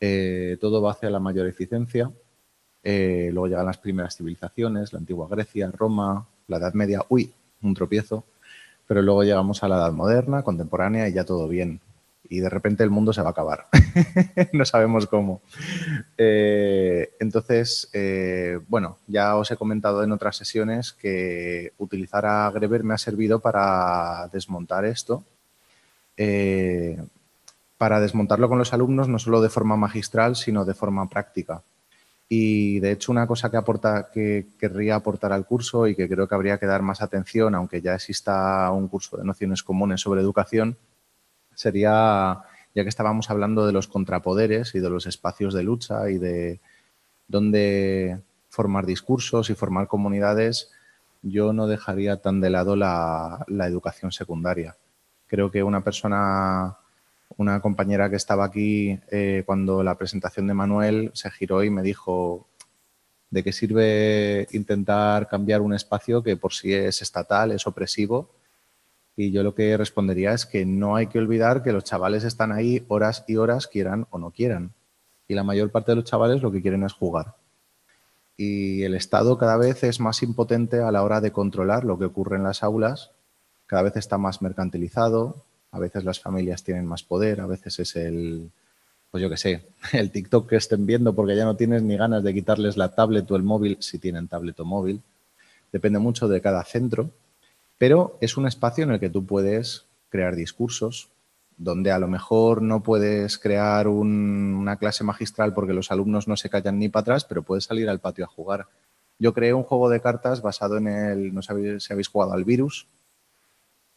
eh, 0.00 0.56
todo 0.60 0.80
va 0.80 0.92
hacia 0.92 1.10
la 1.10 1.20
mayor 1.20 1.46
eficiencia. 1.46 2.10
Eh, 2.82 3.30
luego 3.32 3.46
llegan 3.46 3.66
las 3.66 3.78
primeras 3.78 4.16
civilizaciones, 4.16 4.92
la 4.92 4.98
antigua 4.98 5.28
Grecia, 5.28 5.70
Roma, 5.70 6.26
la 6.48 6.58
Edad 6.58 6.74
Media, 6.74 7.00
uy, 7.08 7.32
un 7.62 7.74
tropiezo, 7.74 8.24
pero 8.86 9.00
luego 9.02 9.22
llegamos 9.22 9.62
a 9.62 9.68
la 9.68 9.76
Edad 9.76 9.92
Moderna, 9.92 10.42
contemporánea 10.42 11.08
y 11.08 11.12
ya 11.12 11.24
todo 11.24 11.48
bien 11.48 11.80
y 12.28 12.40
de 12.40 12.48
repente 12.48 12.82
el 12.82 12.90
mundo 12.90 13.12
se 13.12 13.22
va 13.22 13.28
a 13.28 13.32
acabar. 13.32 13.66
no 14.52 14.64
sabemos 14.64 15.06
cómo. 15.06 15.42
Eh, 16.16 17.14
entonces, 17.20 17.90
eh, 17.92 18.58
bueno, 18.68 18.98
ya 19.06 19.36
os 19.36 19.50
he 19.50 19.56
comentado 19.56 20.02
en 20.02 20.12
otras 20.12 20.36
sesiones 20.36 20.92
que 20.92 21.72
utilizar 21.78 22.26
a 22.26 22.50
Greber 22.50 22.84
me 22.84 22.94
ha 22.94 22.98
servido 22.98 23.40
para 23.40 24.28
desmontar 24.32 24.84
esto, 24.84 25.24
eh, 26.16 27.02
para 27.76 28.00
desmontarlo 28.00 28.48
con 28.48 28.58
los 28.58 28.72
alumnos 28.72 29.08
no 29.08 29.18
solo 29.18 29.42
de 29.42 29.50
forma 29.50 29.76
magistral, 29.76 30.36
sino 30.36 30.64
de 30.64 30.74
forma 30.74 31.08
práctica. 31.08 31.62
Y 32.26 32.80
de 32.80 32.92
hecho 32.92 33.12
una 33.12 33.26
cosa 33.26 33.50
que, 33.50 33.58
aporta, 33.58 34.08
que 34.12 34.46
querría 34.58 34.94
aportar 34.94 35.32
al 35.32 35.44
curso 35.44 35.86
y 35.86 35.94
que 35.94 36.08
creo 36.08 36.26
que 36.26 36.34
habría 36.34 36.58
que 36.58 36.66
dar 36.66 36.80
más 36.80 37.02
atención, 37.02 37.54
aunque 37.54 37.82
ya 37.82 37.94
exista 37.94 38.70
un 38.72 38.88
curso 38.88 39.18
de 39.18 39.24
nociones 39.24 39.62
comunes 39.62 40.00
sobre 40.00 40.22
educación, 40.22 40.78
sería, 41.54 42.42
ya 42.74 42.82
que 42.82 42.88
estábamos 42.88 43.30
hablando 43.30 43.66
de 43.66 43.72
los 43.72 43.88
contrapoderes 43.88 44.74
y 44.74 44.80
de 44.80 44.90
los 44.90 45.06
espacios 45.06 45.54
de 45.54 45.62
lucha 45.62 46.10
y 46.10 46.18
de 46.18 46.60
dónde 47.28 48.20
formar 48.48 48.86
discursos 48.86 49.50
y 49.50 49.54
formar 49.54 49.88
comunidades, 49.88 50.70
yo 51.22 51.52
no 51.52 51.66
dejaría 51.66 52.18
tan 52.18 52.40
de 52.40 52.50
lado 52.50 52.76
la, 52.76 53.44
educación 53.48 54.12
secundaria. 54.12 54.76
Creo 55.26 55.50
que 55.50 55.62
una 55.62 55.82
persona, 55.82 56.76
una 57.36 57.60
compañera 57.60 58.10
que 58.10 58.16
estaba 58.16 58.44
aquí 58.44 59.00
eh, 59.10 59.42
cuando 59.46 59.82
la 59.82 59.96
presentación 59.96 60.46
de 60.46 60.54
Manuel 60.54 61.10
se 61.14 61.30
giró 61.30 61.64
y 61.64 61.70
me 61.70 61.82
dijo, 61.82 62.46
¿de 63.30 63.42
qué 63.42 63.52
sirve 63.52 64.46
intentar 64.52 65.28
cambiar 65.28 65.60
un 65.60 65.74
espacio 65.74 66.22
que 66.22 66.36
por 66.36 66.52
sí 66.52 66.72
es 66.72 67.02
estatal, 67.02 67.50
es 67.52 67.66
opresivo 67.66 68.30
Y 69.16 69.30
yo 69.30 69.42
lo 69.42 69.54
que 69.54 69.76
respondería 69.76 70.32
es 70.32 70.44
que 70.44 70.66
no 70.66 70.96
hay 70.96 71.06
que 71.06 71.18
olvidar 71.18 71.62
que 71.62 71.72
los 71.72 71.84
chavales 71.84 72.24
están 72.24 72.50
ahí 72.50 72.84
horas 72.88 73.24
y 73.28 73.36
horas, 73.36 73.68
quieran 73.68 74.06
o 74.10 74.18
no 74.18 74.30
quieran. 74.30 74.72
Y 75.28 75.34
la 75.34 75.44
mayor 75.44 75.70
parte 75.70 75.92
de 75.92 75.96
los 75.96 76.04
chavales 76.04 76.42
lo 76.42 76.50
que 76.50 76.60
quieren 76.60 76.82
es 76.82 76.92
jugar. 76.92 77.34
Y 78.36 78.82
el 78.82 78.94
Estado 78.94 79.38
cada 79.38 79.56
vez 79.56 79.84
es 79.84 80.00
más 80.00 80.22
impotente 80.22 80.80
a 80.80 80.90
la 80.90 81.04
hora 81.04 81.20
de 81.20 81.30
controlar 81.30 81.84
lo 81.84 81.98
que 81.98 82.06
ocurre 82.06 82.36
en 82.36 82.42
las 82.42 82.64
aulas, 82.64 83.12
cada 83.66 83.82
vez 83.82 83.96
está 83.96 84.18
más 84.18 84.42
mercantilizado, 84.42 85.36
a 85.70 85.78
veces 85.78 86.04
las 86.04 86.20
familias 86.20 86.64
tienen 86.64 86.84
más 86.84 87.04
poder, 87.04 87.40
a 87.40 87.46
veces 87.46 87.78
es 87.78 87.96
el, 87.96 88.50
pues 89.10 89.22
yo 89.22 89.30
qué 89.30 89.36
sé, 89.36 89.66
el 89.92 90.10
TikTok 90.10 90.48
que 90.48 90.56
estén 90.56 90.86
viendo 90.86 91.14
porque 91.14 91.36
ya 91.36 91.44
no 91.44 91.54
tienes 91.54 91.82
ni 91.82 91.96
ganas 91.96 92.24
de 92.24 92.34
quitarles 92.34 92.76
la 92.76 92.94
tablet 92.94 93.30
o 93.30 93.36
el 93.36 93.44
móvil 93.44 93.76
si 93.80 93.98
tienen 93.98 94.26
tablet 94.26 94.58
o 94.58 94.64
móvil. 94.64 95.00
Depende 95.72 95.98
mucho 96.00 96.28
de 96.28 96.40
cada 96.40 96.64
centro 96.64 97.10
pero 97.78 98.18
es 98.20 98.36
un 98.36 98.46
espacio 98.46 98.84
en 98.84 98.92
el 98.92 99.00
que 99.00 99.10
tú 99.10 99.26
puedes 99.26 99.86
crear 100.08 100.36
discursos, 100.36 101.10
donde 101.56 101.92
a 101.92 101.98
lo 101.98 102.08
mejor 102.08 102.62
no 102.62 102.82
puedes 102.82 103.38
crear 103.38 103.88
una 103.88 104.76
clase 104.76 105.04
magistral 105.04 105.54
porque 105.54 105.72
los 105.72 105.90
alumnos 105.90 106.28
no 106.28 106.36
se 106.36 106.50
callan 106.50 106.78
ni 106.78 106.88
para 106.88 107.02
atrás, 107.02 107.24
pero 107.24 107.42
puedes 107.42 107.64
salir 107.64 107.88
al 107.88 108.00
patio 108.00 108.24
a 108.24 108.28
jugar. 108.28 108.66
Yo 109.18 109.32
creé 109.32 109.54
un 109.54 109.62
juego 109.62 109.88
de 109.88 110.00
cartas 110.00 110.42
basado 110.42 110.76
en 110.76 110.88
el, 110.88 111.34
no 111.34 111.42
sé 111.42 111.80
si 111.80 111.92
habéis 111.92 112.08
jugado 112.08 112.32
al 112.32 112.44
virus, 112.44 112.88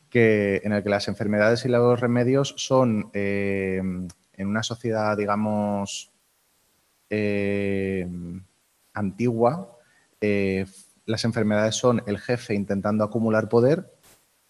que, 0.09 0.61
en 0.63 0.73
el 0.73 0.83
que 0.83 0.89
las 0.89 1.07
enfermedades 1.07 1.65
y 1.65 1.69
los 1.69 1.99
remedios 1.99 2.53
son 2.57 3.09
eh, 3.13 3.81
en 4.33 4.47
una 4.47 4.63
sociedad, 4.63 5.17
digamos, 5.17 6.11
eh, 7.09 8.07
antigua, 8.93 9.77
eh, 10.21 10.65
las 11.07 11.25
enfermedades 11.25 11.75
son 11.75 12.03
el 12.05 12.19
jefe 12.19 12.53
intentando 12.53 13.03
acumular 13.03 13.49
poder 13.49 13.89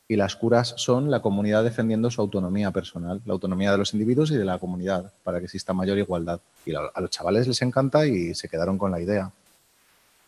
y 0.07 0.15
las 0.15 0.35
curas 0.35 0.73
son 0.77 1.11
la 1.11 1.21
comunidad 1.21 1.63
defendiendo 1.63 2.09
su 2.09 2.19
autonomía 2.19 2.71
personal, 2.71 3.21
la 3.25 3.33
autonomía 3.33 3.71
de 3.71 3.77
los 3.77 3.93
individuos 3.93 4.31
y 4.31 4.35
de 4.35 4.45
la 4.45 4.57
comunidad, 4.57 5.13
para 5.23 5.39
que 5.39 5.45
exista 5.45 5.73
mayor 5.73 5.97
igualdad. 5.97 6.39
Y 6.65 6.73
a 6.73 6.99
los 6.99 7.09
chavales 7.09 7.47
les 7.47 7.61
encanta 7.61 8.05
y 8.07 8.33
se 8.33 8.49
quedaron 8.49 8.77
con 8.77 8.91
la 8.91 8.99
idea. 8.99 9.31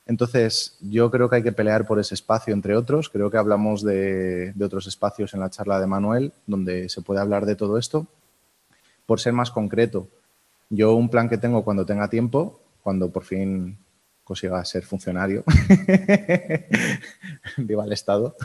Entonces, 0.06 0.76
yo 0.82 1.10
creo 1.12 1.30
que 1.30 1.38
hay 1.38 1.44
que 1.44 1.52
pelear 1.52 1.86
por 1.86 2.00
ese 2.00 2.16
espacio, 2.16 2.54
entre 2.54 2.76
otros. 2.76 3.10
Creo 3.10 3.30
que 3.30 3.38
hablamos 3.38 3.84
de, 3.84 4.54
otros 4.60 4.88
espacios 4.88 5.34
en 5.34 5.40
la 5.40 5.50
charla 5.50 5.80
de 5.80 5.86
Manuel, 5.86 6.34
donde 6.48 6.90
se 6.90 7.02
puede 7.02 7.22
hablar 7.22 7.46
de 7.46 7.56
todo 7.56 7.78
esto. 7.78 8.08
Por 9.06 9.20
ser 9.20 9.34
más 9.34 9.52
concreto, 9.52 10.08
yo 10.70 10.94
un 10.94 11.10
plan 11.10 11.30
que 11.30 11.38
tengo 11.38 11.64
cuando 11.64 11.86
tenga 11.86 12.10
tiempo, 12.10 12.60
cuando 12.82 13.12
por 13.12 13.24
fin 13.24 13.78
consiga 14.30 14.64
ser 14.64 14.84
funcionario. 14.84 15.44
Viva 17.58 17.84
el 17.84 17.92
Estado. 17.92 18.36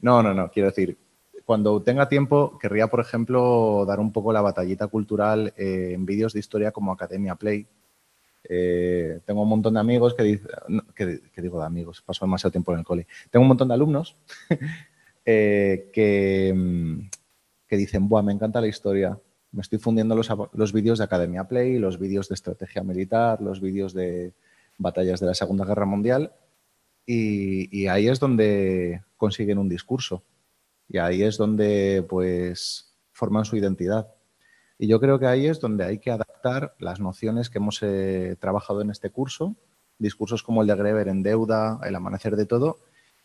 no, 0.00 0.20
no, 0.20 0.34
no, 0.34 0.50
quiero 0.50 0.70
decir, 0.70 0.98
cuando 1.44 1.80
tenga 1.80 2.08
tiempo, 2.08 2.58
querría, 2.58 2.88
por 2.88 2.98
ejemplo, 2.98 3.84
dar 3.86 4.00
un 4.00 4.12
poco 4.12 4.32
la 4.32 4.40
batallita 4.40 4.88
cultural 4.88 5.54
en 5.56 6.04
vídeos 6.04 6.32
de 6.32 6.40
historia 6.40 6.72
como 6.72 6.90
Academia 6.90 7.36
Play. 7.36 7.68
Eh, 8.42 9.20
tengo 9.24 9.42
un 9.42 9.48
montón 9.48 9.74
de 9.74 9.80
amigos 9.80 10.14
que, 10.14 10.24
dicen, 10.24 10.48
que, 10.92 11.40
digo 11.40 11.60
de 11.60 11.66
amigos, 11.66 12.02
paso 12.02 12.24
demasiado 12.24 12.50
tiempo 12.50 12.72
en 12.72 12.80
el 12.80 12.84
cole. 12.84 13.06
Tengo 13.30 13.42
un 13.42 13.48
montón 13.48 13.68
de 13.68 13.74
alumnos 13.74 14.16
eh, 15.24 15.88
que, 15.92 17.08
que 17.68 17.76
dicen, 17.76 18.08
Buah, 18.08 18.22
me 18.22 18.32
encanta 18.32 18.60
la 18.60 18.66
historia, 18.66 19.16
me 19.52 19.62
estoy 19.62 19.78
fundiendo 19.78 20.16
los 20.16 20.72
vídeos 20.72 20.98
de 20.98 21.04
Academia 21.04 21.44
Play, 21.44 21.78
los 21.78 21.96
vídeos 21.96 22.28
de 22.28 22.34
estrategia 22.34 22.82
militar, 22.82 23.40
los 23.40 23.60
vídeos 23.60 23.94
de, 23.94 24.32
batallas 24.80 25.20
de 25.20 25.26
la 25.26 25.34
Segunda 25.34 25.64
Guerra 25.64 25.86
Mundial 25.86 26.32
y, 27.06 27.86
ahí 27.86 28.08
es 28.08 28.18
donde 28.18 29.02
consiguen 29.16 29.58
un 29.58 29.68
discurso 29.68 30.22
y 30.88 30.98
ahí 30.98 31.22
es 31.22 31.36
donde 31.36 32.04
pues 32.08 32.94
forman 33.12 33.44
su 33.44 33.56
identidad. 33.56 34.12
Y 34.78 34.88
yo 34.88 34.98
creo 34.98 35.18
que 35.18 35.26
ahí 35.26 35.46
es 35.46 35.60
donde 35.60 35.84
hay 35.84 35.98
que 35.98 36.10
adaptar 36.10 36.74
las 36.78 37.00
nociones 37.00 37.50
que 37.50 37.58
hemos 37.58 37.82
eh, 37.82 38.36
trabajado 38.40 38.80
en 38.80 38.90
este 38.90 39.10
curso, 39.10 39.54
discursos 39.98 40.42
como 40.42 40.62
el 40.62 40.68
de 40.68 40.74
Greber 40.74 41.08
en 41.08 41.22
deuda, 41.22 41.78
el 41.84 41.94
amanecer 41.94 42.34
de 42.36 42.46
todo, 42.46 42.78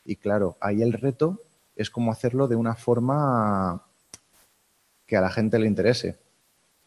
y 0.04 0.18
claro, 0.18 0.58
ahí 0.60 0.82
el 0.82 0.94
reto 0.94 1.42
es 1.76 1.90
cómo 1.90 2.12
hacerlo 2.12 2.48
de 2.48 2.56
una 2.56 2.76
forma 2.76 3.86
que 5.06 5.16
a 5.16 5.22
la 5.22 5.30
gente 5.30 5.58
le 5.58 5.68
interese. 5.68 6.20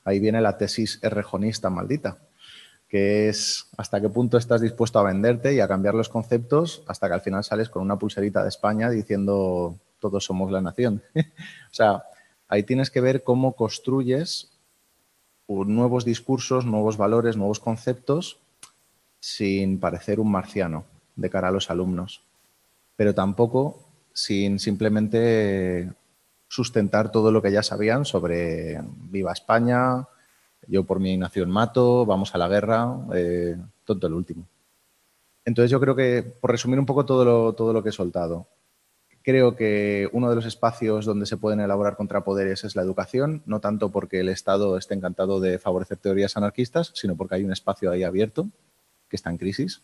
Ahí 0.05 0.21
viene 0.21 0.41
la 0.41 0.59
tesis 0.59 0.99
errejonista 1.03 1.71
maldita 1.71 2.28
que 2.89 3.29
es 3.29 3.67
hasta 3.77 4.01
qué 4.01 4.09
punto 4.09 4.39
estás 4.39 4.61
dispuesto 4.61 4.99
a 4.99 5.03
venderte 5.03 5.55
y 5.55 5.61
a 5.61 5.69
cambiar 5.69 5.95
los 5.95 6.09
conceptos 6.09 6.83
hasta 6.87 7.07
que 7.07 7.15
al 7.15 7.21
final 7.21 7.45
sales 7.45 7.69
con 7.69 7.83
una 7.83 7.99
pulserita 7.99 8.43
de 8.43 8.49
España 8.49 8.89
diciendo 8.91 9.77
todos 10.01 10.25
somos 10.25 10.51
la 10.51 10.61
nación. 10.61 11.03
o 11.15 11.75
sea, 11.75 12.05
ahí 12.49 12.63
tienes 12.63 12.91
que 12.91 13.01
ver 13.01 13.23
cómo 13.23 13.53
construyes 13.55 14.51
nuevos 15.49 16.05
discursos, 16.05 16.67
nuevos 16.67 16.97
valores, 16.97 17.37
nuevos 17.37 17.61
conceptos 17.61 18.39
sin 19.21 19.81
parecer 19.81 20.21
un 20.21 20.31
marciano 20.31 20.85
de 21.17 21.31
cara 21.31 21.49
a 21.49 21.53
los 21.53 21.71
alumnos, 21.71 22.23
pero 22.97 23.15
tampoco 23.15 23.83
sin 24.13 24.59
simplemente 24.59 25.91
sustentar 26.49 27.11
todo 27.11 27.33
lo 27.33 27.43
que 27.43 27.53
ya 27.53 27.63
sabían 27.63 28.05
sobre 28.05 28.81
viva 29.11 29.33
España, 29.33 30.07
yo 30.69 30.85
por 30.85 31.01
mi 31.01 31.17
nación 31.17 31.51
mato, 31.51 32.07
vamos 32.07 32.35
a 32.35 32.39
la 32.39 32.49
guerra, 32.49 32.95
eh, 33.15 33.57
todo 33.85 34.07
el 34.07 34.13
último. 34.13 34.47
Entonces 35.45 35.71
yo 35.71 35.81
creo 35.81 35.97
que, 35.97 36.23
por 36.41 36.51
resumir 36.51 36.79
un 36.79 36.87
poco 36.87 37.07
todo 37.07 37.25
lo, 37.25 37.55
todo 37.55 37.73
lo 37.73 37.83
que 37.83 37.89
he 37.89 37.93
soltado, 37.93 38.47
creo 39.23 39.57
que 39.57 40.09
uno 40.13 40.29
de 40.29 40.37
los 40.37 40.45
espacios 40.45 41.07
donde 41.07 41.27
se 41.27 41.39
pueden 41.39 41.61
elaborar 41.61 41.97
contrapoderes 41.97 42.65
es 42.65 42.77
la 42.77 42.83
educación, 42.83 43.43
no 43.47 43.61
tanto 43.61 43.91
porque 43.91 44.21
el 44.21 44.29
Estado 44.29 44.77
esté 44.77 44.95
encantado 44.95 45.41
de 45.41 45.59
favorecer 45.59 45.97
teorías 45.97 46.37
anarquistas, 46.37 46.93
sino 46.95 47.17
porque 47.17 47.37
hay 47.37 47.45
un 47.45 47.53
espacio 47.53 47.91
ahí 47.91 48.05
abierto 48.05 48.49
que 49.09 49.17
está 49.17 49.31
en 49.31 49.39
crisis, 49.39 49.83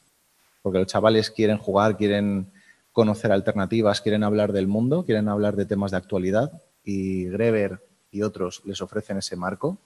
porque 0.62 0.78
los 0.78 0.86
chavales 0.86 1.30
quieren 1.30 1.58
jugar, 1.58 1.96
quieren 1.96 2.52
conocer 2.92 3.32
alternativas, 3.32 4.00
quieren 4.00 4.22
hablar 4.22 4.52
del 4.52 4.66
mundo, 4.66 5.04
quieren 5.04 5.28
hablar 5.28 5.56
de 5.56 5.66
temas 5.66 5.90
de 5.90 5.96
actualidad 5.96 6.62
y 6.84 7.24
Greber 7.26 7.80
y 8.10 8.22
otros 8.22 8.62
les 8.64 8.80
ofrecen 8.80 9.16
ese 9.16 9.34
marco 9.34 9.78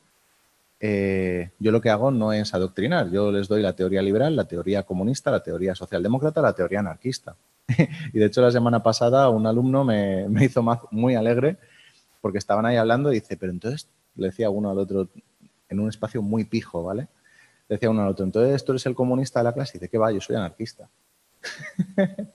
eh, 0.80 1.50
yo 1.58 1.72
lo 1.72 1.80
que 1.80 1.90
hago 1.90 2.10
no 2.10 2.32
es 2.32 2.54
adoctrinar, 2.54 3.10
yo 3.10 3.32
les 3.32 3.48
doy 3.48 3.62
la 3.62 3.74
teoría 3.74 4.00
liberal, 4.00 4.36
la 4.36 4.44
teoría 4.46 4.84
comunista, 4.84 5.30
la 5.30 5.42
teoría 5.42 5.74
socialdemócrata, 5.74 6.40
la 6.40 6.52
teoría 6.52 6.80
anarquista. 6.80 7.36
y 8.12 8.18
de 8.18 8.24
hecho 8.24 8.40
la 8.40 8.50
semana 8.50 8.82
pasada 8.82 9.28
un 9.28 9.46
alumno 9.46 9.84
me, 9.84 10.26
hizo 10.40 10.62
muy 10.90 11.16
alegre 11.16 11.56
porque 12.20 12.38
estaban 12.38 12.64
ahí 12.66 12.76
hablando 12.76 13.12
y 13.12 13.16
dice, 13.16 13.36
pero 13.36 13.52
entonces, 13.52 13.88
le 14.16 14.28
decía 14.28 14.50
uno 14.50 14.70
al 14.70 14.78
otro 14.78 15.08
en 15.68 15.80
un 15.80 15.88
espacio 15.88 16.22
muy 16.22 16.44
pijo, 16.44 16.82
¿vale? 16.82 17.08
Le 17.68 17.76
decía 17.76 17.90
uno 17.90 18.02
al 18.02 18.08
otro, 18.08 18.24
entonces 18.24 18.64
tú 18.64 18.72
eres 18.72 18.86
el 18.86 18.94
comunista 18.94 19.40
de 19.40 19.44
la 19.44 19.52
clase 19.52 19.76
y 19.76 19.80
dice, 19.80 19.90
¿qué 19.90 19.98
va? 19.98 20.12
Yo 20.12 20.20
soy 20.20 20.36
anarquista. 20.36 20.88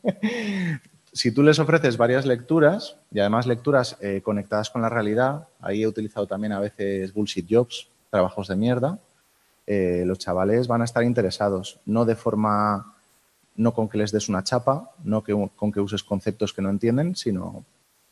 si 1.12 1.32
tú 1.32 1.44
les 1.44 1.60
ofreces 1.60 1.98
varias 1.98 2.26
lecturas 2.26 2.98
y 3.12 3.20
además 3.20 3.48
lecturas 3.48 3.98
eh, 4.02 4.22
conectadas 4.22 4.70
con 4.70 4.82
la 4.82 4.90
realidad, 4.90 5.48
ahí 5.60 5.84
he 5.84 5.88
utilizado 5.88 6.28
también 6.28 6.54
a 6.54 6.60
veces 6.60 7.14
bullshit 7.14 7.48
jobs, 7.50 7.90
trabajos 8.14 8.48
de 8.48 8.56
mierda, 8.56 9.00
eh, 9.66 10.04
los 10.06 10.20
chavales 10.20 10.68
van 10.68 10.84
a 10.84 10.86
estar 10.86 11.04
interesados, 11.04 11.80
no 11.88 12.06
de 12.06 12.16
forma, 12.16 12.94
no 13.56 13.74
con 13.74 13.90
que 13.90 13.98
les 13.98 14.12
des 14.12 14.30
una 14.30 14.44
chapa, 14.44 14.92
no 15.04 15.24
que, 15.24 15.34
con 15.56 15.72
que 15.72 15.80
uses 15.80 16.04
conceptos 16.04 16.54
que 16.54 16.62
no 16.62 16.70
entienden, 16.70 17.16
sino 17.16 17.66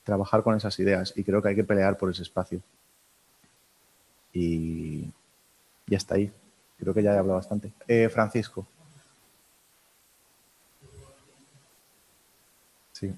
trabajar 0.04 0.42
con 0.42 0.56
esas 0.56 0.80
ideas. 0.80 1.14
Y 1.16 1.24
creo 1.24 1.40
que 1.40 1.50
hay 1.50 1.56
que 1.56 1.64
pelear 1.64 2.00
por 2.00 2.10
ese 2.10 2.24
espacio. 2.24 2.64
Y 4.34 5.04
ya 5.86 5.98
está 5.98 6.16
ahí. 6.16 6.34
Creo 6.80 6.96
que 6.96 7.04
ya 7.04 7.14
he 7.14 7.20
hablado 7.20 7.38
bastante. 7.38 7.72
Eh, 7.88 8.10
Francisco. 8.10 8.66
Sí. 12.94 13.14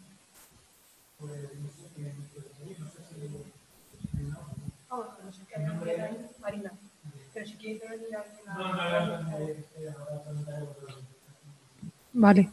Vale. 12.14 12.50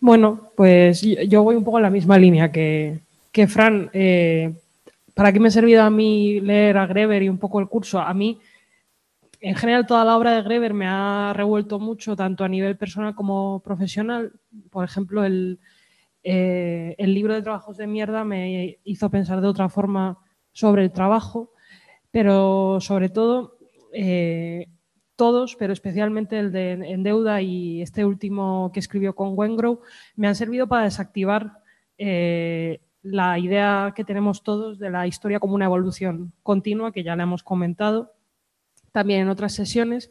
Bueno, 0.00 0.50
pues 0.56 1.02
yo 1.02 1.42
voy 1.42 1.56
un 1.56 1.64
poco 1.64 1.78
en 1.78 1.82
la 1.82 1.90
misma 1.90 2.18
línea 2.18 2.50
que, 2.50 3.00
que 3.30 3.46
Fran. 3.46 3.90
Eh, 3.92 4.54
¿Para 5.14 5.32
qué 5.32 5.40
me 5.40 5.48
ha 5.48 5.50
servido 5.50 5.82
a 5.82 5.90
mí 5.90 6.40
leer 6.40 6.78
a 6.78 6.86
Greber 6.86 7.22
y 7.22 7.28
un 7.28 7.38
poco 7.38 7.60
el 7.60 7.68
curso? 7.68 8.00
A 8.00 8.14
mí, 8.14 8.38
en 9.40 9.54
general, 9.54 9.86
toda 9.86 10.04
la 10.04 10.16
obra 10.16 10.34
de 10.34 10.42
Greber 10.42 10.72
me 10.72 10.86
ha 10.88 11.32
revuelto 11.34 11.78
mucho, 11.78 12.16
tanto 12.16 12.44
a 12.44 12.48
nivel 12.48 12.76
personal 12.76 13.14
como 13.14 13.60
profesional. 13.60 14.32
Por 14.70 14.84
ejemplo, 14.84 15.24
el, 15.24 15.58
eh, 16.24 16.94
el 16.98 17.14
libro 17.14 17.34
de 17.34 17.42
trabajos 17.42 17.76
de 17.76 17.86
mierda 17.86 18.24
me 18.24 18.78
hizo 18.84 19.10
pensar 19.10 19.40
de 19.40 19.48
otra 19.48 19.68
forma 19.68 20.18
sobre 20.52 20.84
el 20.84 20.92
trabajo, 20.92 21.52
pero 22.10 22.78
sobre 22.80 23.08
todo 23.08 23.59
eh, 23.92 24.68
todos, 25.16 25.56
pero 25.56 25.72
especialmente 25.72 26.38
el 26.38 26.50
de 26.50 26.72
En 26.72 27.02
Deuda 27.02 27.42
y 27.42 27.82
este 27.82 28.04
último 28.04 28.70
que 28.72 28.80
escribió 28.80 29.14
con 29.14 29.36
Wengrow, 29.36 29.80
me 30.16 30.28
han 30.28 30.34
servido 30.34 30.66
para 30.66 30.84
desactivar 30.84 31.58
eh, 31.98 32.80
la 33.02 33.38
idea 33.38 33.92
que 33.94 34.04
tenemos 34.04 34.42
todos 34.42 34.78
de 34.78 34.90
la 34.90 35.06
historia 35.06 35.40
como 35.40 35.54
una 35.54 35.66
evolución 35.66 36.32
continua, 36.42 36.92
que 36.92 37.02
ya 37.02 37.16
la 37.16 37.24
hemos 37.24 37.42
comentado 37.42 38.14
también 38.92 39.20
en 39.20 39.28
otras 39.28 39.52
sesiones. 39.52 40.10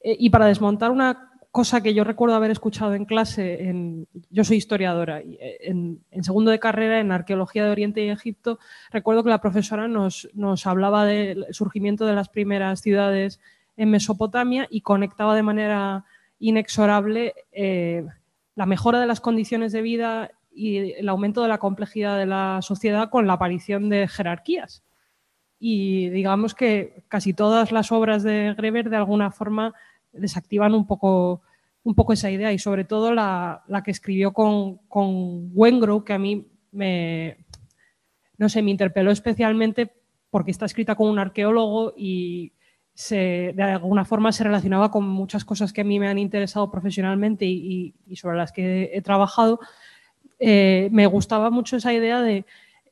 Eh, 0.00 0.16
y 0.18 0.30
para 0.30 0.46
desmontar 0.46 0.90
una 0.90 1.30
cosa 1.54 1.84
que 1.84 1.94
yo 1.94 2.02
recuerdo 2.02 2.34
haber 2.34 2.50
escuchado 2.50 2.94
en 2.94 3.04
clase, 3.04 3.68
en, 3.68 4.08
yo 4.28 4.42
soy 4.42 4.56
historiadora, 4.56 5.22
y 5.22 5.34
eh, 5.40 5.58
en, 5.60 6.24
segundo 6.24 6.50
de 6.50 6.58
carrera 6.58 6.98
en 6.98 7.12
Arqueología 7.12 7.64
de 7.64 7.70
Oriente 7.70 8.04
y 8.04 8.08
Egipto, 8.08 8.58
recuerdo 8.90 9.22
que 9.22 9.30
la 9.30 9.40
profesora 9.40 9.86
nos, 9.86 10.28
nos 10.34 10.66
hablaba 10.66 11.04
del 11.04 11.46
surgimiento 11.52 12.06
de 12.06 12.14
las 12.14 12.28
primeras 12.28 12.80
ciudades 12.80 13.38
en 13.76 13.88
Mesopotamia 13.88 14.66
y 14.68 14.80
conectaba 14.80 15.36
de 15.36 15.44
manera 15.44 16.04
inexorable 16.40 17.34
eh, 17.52 18.04
la 18.56 18.66
mejora 18.66 18.98
de 18.98 19.06
las 19.06 19.20
condiciones 19.20 19.70
de 19.70 19.82
vida 19.82 20.32
y 20.52 20.94
el 20.94 21.08
aumento 21.08 21.40
de 21.40 21.50
la 21.50 21.58
complejidad 21.58 22.18
de 22.18 22.26
la 22.26 22.62
sociedad 22.62 23.10
con 23.10 23.28
la 23.28 23.34
aparición 23.34 23.88
de 23.90 24.08
jerarquías. 24.08 24.82
Y 25.60 26.08
digamos 26.08 26.52
que 26.52 27.04
casi 27.06 27.32
todas 27.32 27.70
las 27.70 27.92
obras 27.92 28.24
de 28.24 28.54
Greber 28.58 28.90
de 28.90 28.96
alguna 28.96 29.30
forma 29.30 29.72
desactivan 30.14 30.74
un 30.74 30.86
poco, 30.86 31.42
un 31.82 31.94
poco 31.94 32.12
esa 32.12 32.30
idea 32.30 32.52
y 32.52 32.58
sobre 32.58 32.84
todo 32.84 33.12
la, 33.12 33.62
que 33.84 33.90
escribió 33.90 34.32
con, 34.32 34.78
con 34.88 35.50
Wengrow, 35.54 36.04
que 36.04 36.12
a 36.12 36.18
mí 36.18 36.46
me, 36.72 37.38
no 38.38 38.48
sé, 38.48 38.62
me 38.62 38.70
interpeló 38.70 39.10
especialmente 39.10 39.92
porque 40.30 40.50
está 40.50 40.66
escrita 40.66 40.94
con 40.96 41.08
un 41.08 41.18
arqueólogo 41.18 41.94
y 41.96 42.52
de 43.10 43.62
alguna 43.62 44.04
forma 44.04 44.32
se 44.32 44.44
relacionaba 44.44 44.90
con 44.90 45.08
muchas 45.08 45.44
cosas 45.44 45.72
que 45.72 45.80
a 45.80 45.84
mí 45.84 45.98
me 45.98 46.08
han 46.08 46.18
interesado 46.18 46.70
profesionalmente 46.70 47.44
y, 47.44 47.94
sobre 48.14 48.36
las 48.36 48.52
que 48.52 48.90
he, 48.92 49.02
trabajado. 49.02 49.60
Eh, 50.38 50.88
me 50.92 51.06
gustaba 51.06 51.50
mucho 51.50 51.76
esa 51.76 51.92
idea 51.92 52.20
de 52.20 52.44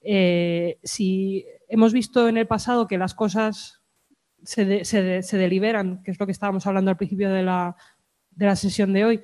eh, 0.03 0.79
si 0.83 1.47
hemos 1.69 1.93
visto 1.93 2.29
en 2.29 2.37
el 2.37 2.47
pasado 2.47 2.87
que 2.87 2.99
las 2.99 3.15
cosas 3.15 3.82
se, 4.45 5.37
deliberan, 5.37 6.03
que 6.03 6.11
es 6.11 6.21
lo 6.21 6.27
que 6.27 6.33
estábamos 6.33 6.67
hablando 6.67 6.91
al 6.91 6.97
principio 6.97 7.31
de 7.31 7.43
la, 7.43 7.77
sesión 8.57 8.93
de 8.93 9.05
hoy, 9.05 9.21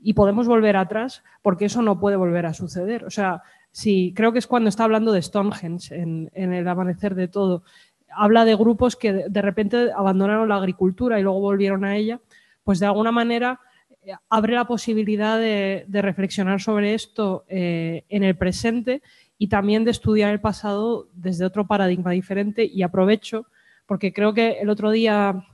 y 0.00 0.14
podemos 0.14 0.46
volver 0.46 0.76
atrás, 0.76 1.22
porque 1.42 1.64
eso 1.64 1.82
no 1.82 1.98
puede 1.98 2.16
volver 2.16 2.46
a 2.46 2.54
suceder. 2.54 3.04
O 3.04 3.10
sea, 3.10 3.42
si 3.72 4.12
creo 4.14 4.32
que 4.32 4.38
es 4.38 4.46
cuando 4.46 4.68
está 4.68 4.84
hablando 4.84 5.12
de 5.12 5.22
Stonehenge 5.22 5.94
en, 5.94 6.30
en 6.34 6.52
el 6.52 6.66
amanecer 6.68 7.14
de 7.14 7.28
todo 7.28 7.64
habla 8.10 8.44
de 8.44 8.56
grupos 8.56 8.96
que 8.96 9.12
de 9.28 9.42
repente 9.42 9.90
abandonaron 9.94 10.48
la 10.48 10.56
agricultura 10.56 11.18
y 11.18 11.22
luego 11.22 11.40
volvieron 11.40 11.84
a 11.84 11.96
ella, 11.96 12.20
pues 12.64 12.78
de 12.80 12.86
alguna 12.86 13.12
manera 13.12 13.60
eh, 14.02 14.12
abre 14.28 14.54
la 14.54 14.66
posibilidad 14.66 15.38
de, 15.38 15.86
reflexionar 15.88 16.60
sobre 16.60 16.94
esto 16.94 17.44
eh, 17.48 18.04
en 18.08 18.24
el 18.24 18.36
presente 18.36 19.02
y 19.38 19.48
también 19.48 19.84
de 19.84 19.90
estudiar 19.90 20.32
el 20.32 20.40
pasado 20.40 21.08
desde 21.14 21.44
otro 21.44 21.66
paradigma 21.66 22.12
diferente 22.12 22.64
y 22.64 22.82
aprovecho 22.82 23.46
porque 23.88 24.12
creo 24.12 24.34
que 24.34 24.60
el 24.60 24.68
otro 24.68 24.90
día 24.90 25.46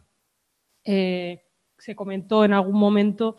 eh, 0.84 1.44
se 1.78 1.94
comentó 1.94 2.44
en 2.44 2.52
algún 2.52 2.76
momento 2.76 3.36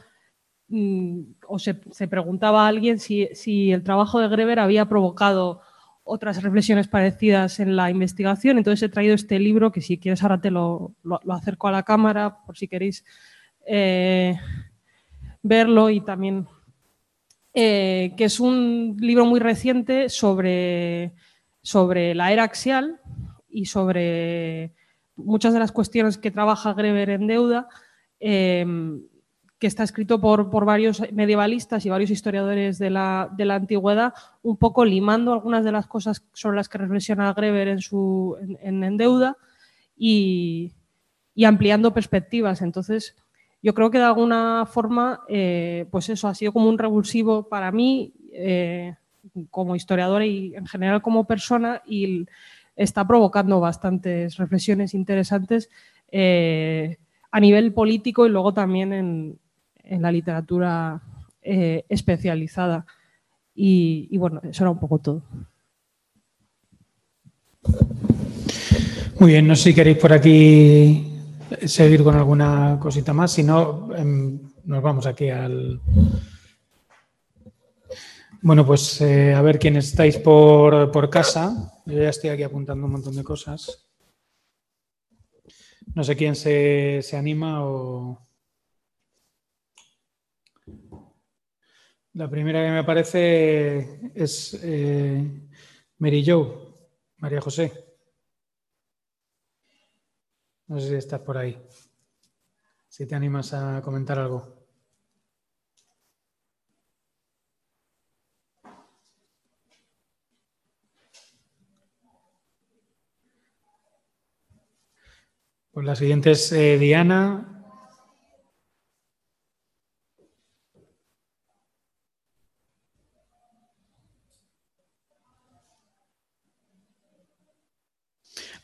mm, 0.70 1.20
o 1.48 1.60
se, 1.60 1.76
preguntaba 2.08 2.64
a 2.64 2.70
alguien 2.70 2.98
si, 2.98 3.28
si 3.34 3.74
el 3.74 3.84
trabajo 3.84 4.22
de 4.22 4.30
Greber 4.30 4.58
había 4.58 4.88
provocado 4.88 5.62
otras 6.06 6.42
reflexiones 6.42 6.88
parecidas 6.88 7.60
en 7.60 7.76
la 7.76 7.90
investigación. 7.90 8.58
Entonces 8.58 8.84
he 8.84 8.90
traído 8.90 9.16
este 9.16 9.38
libro 9.38 9.72
que 9.72 9.82
si 9.82 9.98
quieres 9.98 10.24
ahora 10.24 10.40
te 10.40 10.50
lo, 10.50 10.96
acerco 11.30 11.68
a 11.68 11.74
la 11.74 11.84
cámara 11.84 12.38
por 12.46 12.58
si 12.58 12.70
queréis 12.70 13.04
eh, 13.68 14.40
verlo 15.44 15.90
y 15.90 16.00
también 16.00 16.48
eh, 17.54 18.14
que 18.16 18.26
es 18.26 18.40
un 18.40 18.96
libro 19.00 19.26
muy 19.26 19.42
reciente 19.42 20.08
sobre, 20.08 21.14
sobre 21.62 22.16
la 22.16 22.32
era 22.32 22.44
axial 22.44 23.02
y 23.50 23.66
sobre 23.66 24.74
muchas 25.16 25.54
de 25.54 25.60
las 25.60 25.72
cuestiones 25.72 26.18
que 26.18 26.32
trabaja 26.32 26.74
Greber 26.74 27.10
en 27.10 27.28
deuda. 27.28 27.68
Eh, 28.20 28.66
que 29.60 29.68
está 29.68 29.84
escrito 29.84 30.20
por, 30.20 30.50
por, 30.50 30.66
varios 30.66 31.02
medievalistas 31.14 31.86
y 31.86 31.90
varios 31.90 32.12
historiadores 32.12 32.78
de 32.78 32.90
la, 32.90 33.30
de 33.36 33.46
la, 33.46 33.56
antigüedad, 33.56 34.14
un 34.42 34.58
poco 34.58 34.84
limando 34.84 35.32
algunas 35.32 35.64
de 35.64 35.72
las 35.72 35.88
cosas 35.88 36.26
sobre 36.34 36.58
las 36.58 36.68
que 36.68 36.78
reflexiona 36.78 37.34
Greber 37.34 37.70
en, 37.70 37.80
su, 37.80 38.36
en, 38.62 38.98
Deuda 38.98 39.38
y, 39.98 40.74
y, 41.34 41.46
ampliando 41.46 41.94
perspectivas. 41.94 42.62
Entonces, 42.62 43.16
yo 43.62 43.74
creo 43.74 43.90
que 43.90 43.98
de 43.98 44.04
alguna 44.04 44.66
forma, 44.66 45.22
eh, 45.30 45.88
pues 45.90 46.10
eso 46.10 46.28
ha 46.28 46.36
sido 46.36 46.52
como 46.52 46.68
un 46.68 46.78
revulsivo 46.78 47.48
para 47.48 47.72
mí 47.72 48.14
eh, 48.34 48.96
como 49.50 49.76
historiadora 49.76 50.26
y 50.26 50.54
en 50.54 50.68
general 50.68 51.02
como 51.02 51.26
persona 51.26 51.82
y 51.86 52.26
está 52.76 53.06
provocando 53.08 53.60
bastantes 53.60 54.38
reflexiones 54.38 54.94
interesantes. 54.94 55.70
Eh, 56.12 56.98
a 57.32 57.40
nivel 57.42 57.74
político 57.74 58.26
y 58.26 58.30
luego 58.30 58.54
también 58.54 58.94
en, 58.94 59.40
en 59.84 60.02
la 60.02 60.12
literatura 60.12 61.02
eh, 61.42 61.86
especializada. 61.90 62.86
Y, 63.54 64.18
bueno, 64.18 64.42
eso 64.44 64.64
era 64.64 64.72
un 64.72 64.80
poco 64.80 65.00
todo. 65.00 65.24
Muy 69.20 69.32
bien, 69.32 69.48
no 69.48 69.56
sé 69.56 69.64
si 69.64 69.76
queréis 69.76 69.98
por 69.98 70.12
aquí 70.12 71.12
seguir 71.66 72.04
con 72.04 72.16
alguna 72.16 72.78
cosita 72.82 73.14
más, 73.14 73.32
si 73.32 73.44
no, 73.44 73.96
em, 73.96 74.40
nos 74.66 74.82
vamos 74.82 75.06
aquí 75.06 75.30
al... 75.30 75.80
Bueno, 78.46 78.64
pues 78.64 79.02
eh, 79.02 79.34
a 79.34 79.42
ver 79.42 79.58
quién 79.58 79.76
estáis 79.76 80.20
por, 80.20 80.92
por, 80.92 81.10
casa. 81.10 81.82
Yo 81.88 81.98
ya 81.98 82.10
estoy 82.10 82.30
aquí 82.30 82.44
apuntando 82.44 82.86
un 82.86 82.92
montón 82.92 83.16
de 83.16 83.24
cosas. 83.24 83.90
No 85.96 86.04
sé 86.04 86.16
quién 86.16 86.36
se, 86.36 87.02
se 87.02 87.18
anima 87.18 87.66
o... 87.66 88.24
La 92.14 92.30
primera 92.30 92.64
que 92.64 92.70
me 92.70 92.78
aparece 92.78 94.12
es 94.14 94.60
eh, 94.62 95.50
Mary 95.98 96.24
Jo, 96.24 96.72
María 97.18 97.42
José. 97.42 97.74
No 100.68 100.80
sé 100.80 100.90
si 100.90 100.96
estás 100.98 101.22
por 101.22 101.36
ahí. 101.36 101.60
Si 102.90 103.08
te 103.08 103.16
animas 103.16 103.56
a 103.56 103.82
comentar 103.82 104.20
algo. 104.20 104.55
Pues 115.76 115.86
la 115.86 115.96
siguiente 115.98 116.32
es 116.32 116.54
eh, 116.54 116.78
Diana 116.80 117.52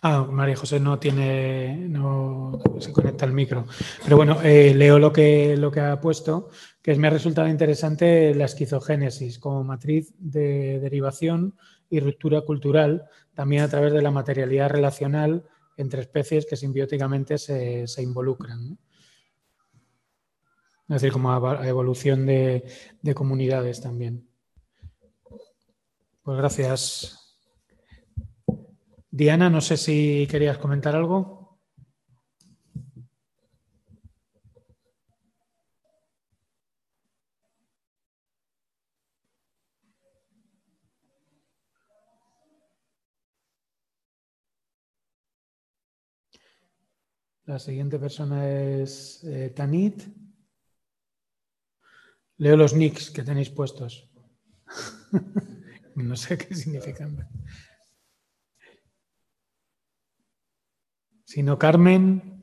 Ah, 0.02 0.26
María 0.32 0.56
José 0.56 0.80
no 0.80 1.00
tiene, 1.00 1.76
no 1.90 2.60
se 2.80 2.94
conecta 2.94 3.26
el 3.26 3.34
micro. 3.34 3.66
Pero 4.04 4.16
bueno, 4.16 4.42
eh, 4.42 4.74
leo 4.74 4.98
lo 4.98 5.12
que, 5.12 5.58
lo 5.58 5.70
que 5.70 5.82
ha 5.82 6.00
puesto, 6.00 6.50
que 6.82 6.96
me 6.96 7.08
ha 7.08 7.12
resultado 7.12 7.50
interesante 7.50 8.34
la 8.34 8.46
esquizogénesis 8.46 9.38
como 9.38 9.66
matriz 9.66 10.14
de 10.18 10.80
derivación 10.80 11.56
y 11.90 12.00
ruptura 12.00 12.42
cultural, 12.42 13.04
también 13.36 13.64
a 13.64 13.68
través 13.68 13.92
de 13.92 14.02
la 14.02 14.12
materialidad 14.12 14.70
relacional 14.70 15.44
entre 15.82 16.02
especies 16.02 16.46
que 16.46 16.56
simbióticamente 16.56 17.38
se, 17.38 18.02
involucran. 18.02 18.78
Es 20.88 21.02
decir, 21.02 21.12
como 21.12 21.34
evolución 21.64 22.26
de, 22.26 22.66
de 23.02 23.16
comunidades 23.16 23.82
también. 23.82 24.28
Pues 26.24 26.38
gracias, 26.38 27.40
Diana, 29.10 29.50
no 29.50 29.60
sé 29.60 29.78
si 29.78 30.28
querías 30.30 30.58
comentar 30.58 30.96
algo. 30.96 31.41
La 47.52 47.60
siguiente 47.60 48.00
persona 48.00 48.48
es 48.48 49.26
eh, 49.26 49.50
Tanit. 49.50 50.04
Leo 52.38 52.56
los 52.56 52.74
nicks 52.74 53.12
que 53.12 53.24
tenéis 53.24 53.50
puestos. 53.50 54.10
no 55.96 56.16
sé 56.16 56.38
qué 56.38 56.56
significan. 56.56 57.28
Sino 61.26 61.60
Carmen. 61.60 62.42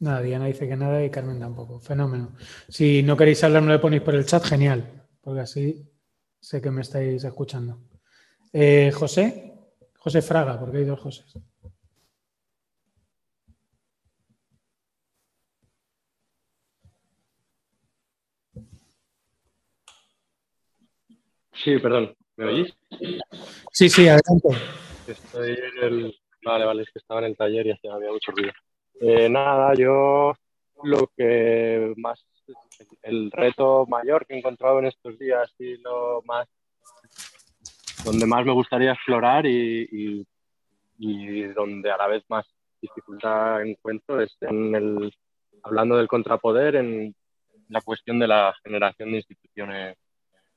Nada, 0.00 0.20
Diana 0.20 0.44
dice 0.44 0.68
que 0.68 0.76
nada 0.76 1.02
y 1.02 1.08
Carmen 1.08 1.40
tampoco. 1.40 1.80
Fenómeno. 1.80 2.36
Si 2.68 3.02
no 3.02 3.16
queréis 3.16 3.42
hablar, 3.42 3.62
no 3.62 3.72
le 3.72 3.78
ponéis 3.78 4.02
por 4.02 4.14
el 4.14 4.26
chat, 4.26 4.44
genial. 4.44 5.08
porque 5.22 5.40
así 5.40 5.90
sé 6.38 6.60
que 6.60 6.70
me 6.70 6.82
estáis 6.82 7.24
escuchando. 7.24 7.88
Eh, 8.52 8.92
José, 8.94 9.51
José 10.02 10.20
Fraga, 10.20 10.58
porque 10.58 10.78
hay 10.78 10.84
dos 10.84 10.98
José. 10.98 11.22
Sí, 21.52 21.78
perdón, 21.78 22.16
¿me 22.36 22.46
oís? 22.46 22.76
Sí, 23.70 23.88
sí, 23.88 24.08
adelante. 24.08 24.48
Estoy 25.06 25.50
en 25.52 25.84
el... 25.84 26.20
Vale, 26.44 26.64
vale, 26.64 26.82
es 26.82 26.90
que 26.90 26.98
estaba 26.98 27.20
en 27.20 27.26
el 27.26 27.36
taller 27.36 27.64
y 27.68 27.70
hacía 27.70 27.94
había 27.94 28.10
mucho 28.10 28.32
ruido. 28.32 28.50
Eh, 29.00 29.28
nada, 29.28 29.72
yo 29.74 30.34
lo 30.82 31.06
que 31.16 31.94
más, 31.96 32.24
el 33.02 33.30
reto 33.30 33.86
mayor 33.86 34.26
que 34.26 34.34
he 34.34 34.38
encontrado 34.38 34.80
en 34.80 34.86
estos 34.86 35.16
días 35.16 35.48
y 35.60 35.76
lo 35.76 36.22
más, 36.24 36.48
donde 38.04 38.26
más 38.26 38.44
me 38.44 38.52
gustaría 38.52 38.92
explorar 38.92 39.46
y, 39.46 40.26
donde 41.54 41.90
a 41.90 41.96
la 41.96 42.06
vez 42.06 42.24
más 42.28 42.46
dificultad 42.80 43.62
encuentro 43.62 44.20
es 44.20 44.36
en 44.40 44.74
el, 44.74 45.14
hablando 45.62 45.96
del 45.96 46.08
contrapoder, 46.08 46.76
en 46.76 47.14
la 47.68 47.80
cuestión 47.80 48.18
de 48.18 48.28
la 48.28 48.54
generación 48.62 49.10
de 49.10 49.18
instituciones 49.18 49.96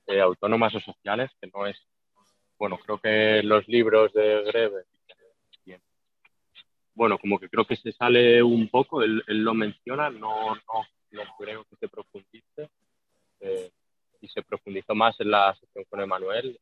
eh, 0.08 0.20
autónomas 0.20 0.76
o 0.76 0.80
sociales, 0.80 1.32
que 1.42 1.50
no 1.54 1.66
es, 1.66 1.78
bueno, 2.58 2.78
creo 2.78 3.00
que 3.00 3.42
los 3.44 3.68
libros 3.68 4.14
de 4.14 4.44
Greve, 4.44 4.84
bueno, 6.96 7.18
como 7.18 7.38
que 7.38 7.50
creo 7.50 7.66
que 7.66 7.76
se 7.76 7.92
sale 7.92 8.42
un 8.42 8.70
poco, 8.70 9.04
él, 9.04 9.22
él 9.28 9.44
lo 9.44 9.54
menciona, 9.54 10.10
no, 10.10 10.56
no, 10.56 10.88
no, 11.12 11.22
creo 11.38 11.66
que 11.66 11.76
se 11.76 11.90
profundice, 11.90 12.70
eh, 13.42 13.70
y 14.22 14.28
se 14.30 14.42
profundizó 14.42 14.96
más 14.96 15.20
en 15.20 15.32
la 15.32 15.54
sesión 15.56 15.84
con 15.90 16.00
Emanuel, 16.00 16.58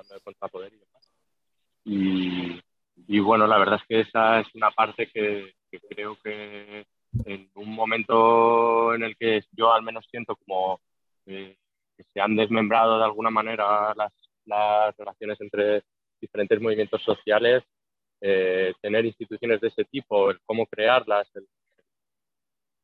de 0.00 0.20
contrapoder 0.20 0.72
y 0.72 0.78
demás. 0.78 1.08
Y, 1.84 2.60
y, 3.08 3.20
bueno, 3.20 3.46
la 3.46 3.58
verdad 3.58 3.80
es 3.80 3.86
que 3.86 4.00
esa 4.00 4.40
es 4.40 4.46
una 4.54 4.70
parte 4.70 5.08
que, 5.12 5.54
que 5.70 5.80
creo 5.80 6.16
que 6.22 6.86
en 7.24 7.50
un 7.54 7.74
momento 7.74 8.94
en 8.94 9.02
el 9.02 9.16
que 9.16 9.42
yo 9.52 9.72
al 9.72 9.82
menos 9.82 10.06
siento 10.10 10.36
como 10.36 10.80
eh, 11.26 11.56
que 11.96 12.04
se 12.04 12.20
han 12.20 12.36
desmembrado 12.36 12.98
de 12.98 13.04
alguna 13.04 13.30
manera 13.30 13.92
las, 13.94 14.12
las 14.46 14.96
relaciones 14.96 15.40
entre 15.40 15.82
diferentes 16.20 16.60
movimientos 16.60 17.02
sociales, 17.02 17.64
eh, 18.20 18.72
tener 18.80 19.04
instituciones 19.04 19.60
de 19.60 19.68
ese 19.68 19.84
tipo, 19.84 20.30
el 20.30 20.40
cómo 20.46 20.66
crearlas, 20.66 21.28
el, 21.34 21.46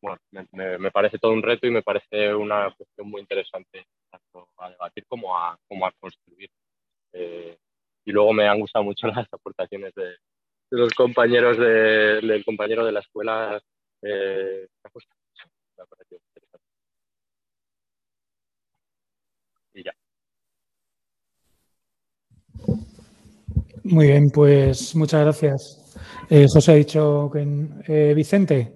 bueno, 0.01 0.19
me, 0.53 0.79
me, 0.79 0.91
parece 0.91 1.19
todo 1.19 1.33
un 1.33 1.43
reto 1.43 1.67
y 1.67 1.71
me 1.71 1.83
parece 1.83 2.35
una 2.35 2.73
cuestión 2.77 3.09
muy 3.09 3.21
interesante 3.21 3.87
tanto 4.11 4.49
a 4.59 4.71
debatir 4.71 5.05
como 5.07 5.37
a, 5.37 5.59
como 5.67 5.87
a 5.87 5.93
construir. 5.99 6.28
Eh, 7.19 7.59
y 8.05 8.12
luego 8.12 8.33
me 8.33 8.49
han 8.49 8.61
gustado 8.61 8.85
mucho 8.85 9.07
las 9.09 9.27
aportaciones 9.33 9.93
de, 9.95 10.05
de 10.05 10.79
los 10.79 10.93
compañeros 10.95 11.59
de, 11.59 12.21
del 12.21 12.45
compañero 12.45 12.85
de 12.85 12.93
la 12.93 13.01
escuela. 13.01 13.61
Eh, 14.03 14.69
me 14.83 14.89
ha 14.89 14.91
gustado 14.93 15.21
mucho, 15.29 15.49
me 15.77 15.83
ha 15.83 15.87
parecido 15.87 16.21
interesante. 16.29 16.66
Y 19.75 19.83
ya. 19.85 19.93
Muy 23.85 24.07
bien, 24.07 24.31
pues 24.31 24.95
muchas 24.95 25.23
gracias. 25.23 25.97
Eh, 26.31 26.47
José 26.49 26.73
ha 26.73 26.75
dicho 26.75 27.31
que 27.33 27.41
eh, 27.89 28.14
Vicente. 28.14 28.75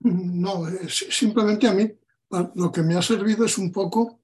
No, 0.00 0.66
simplemente 0.88 1.68
a 1.68 1.72
mí 1.72 1.88
lo 2.56 2.72
que 2.72 2.82
me 2.82 2.96
ha 2.96 3.02
servido 3.02 3.44
es 3.44 3.56
un 3.56 3.70
poco 3.70 4.21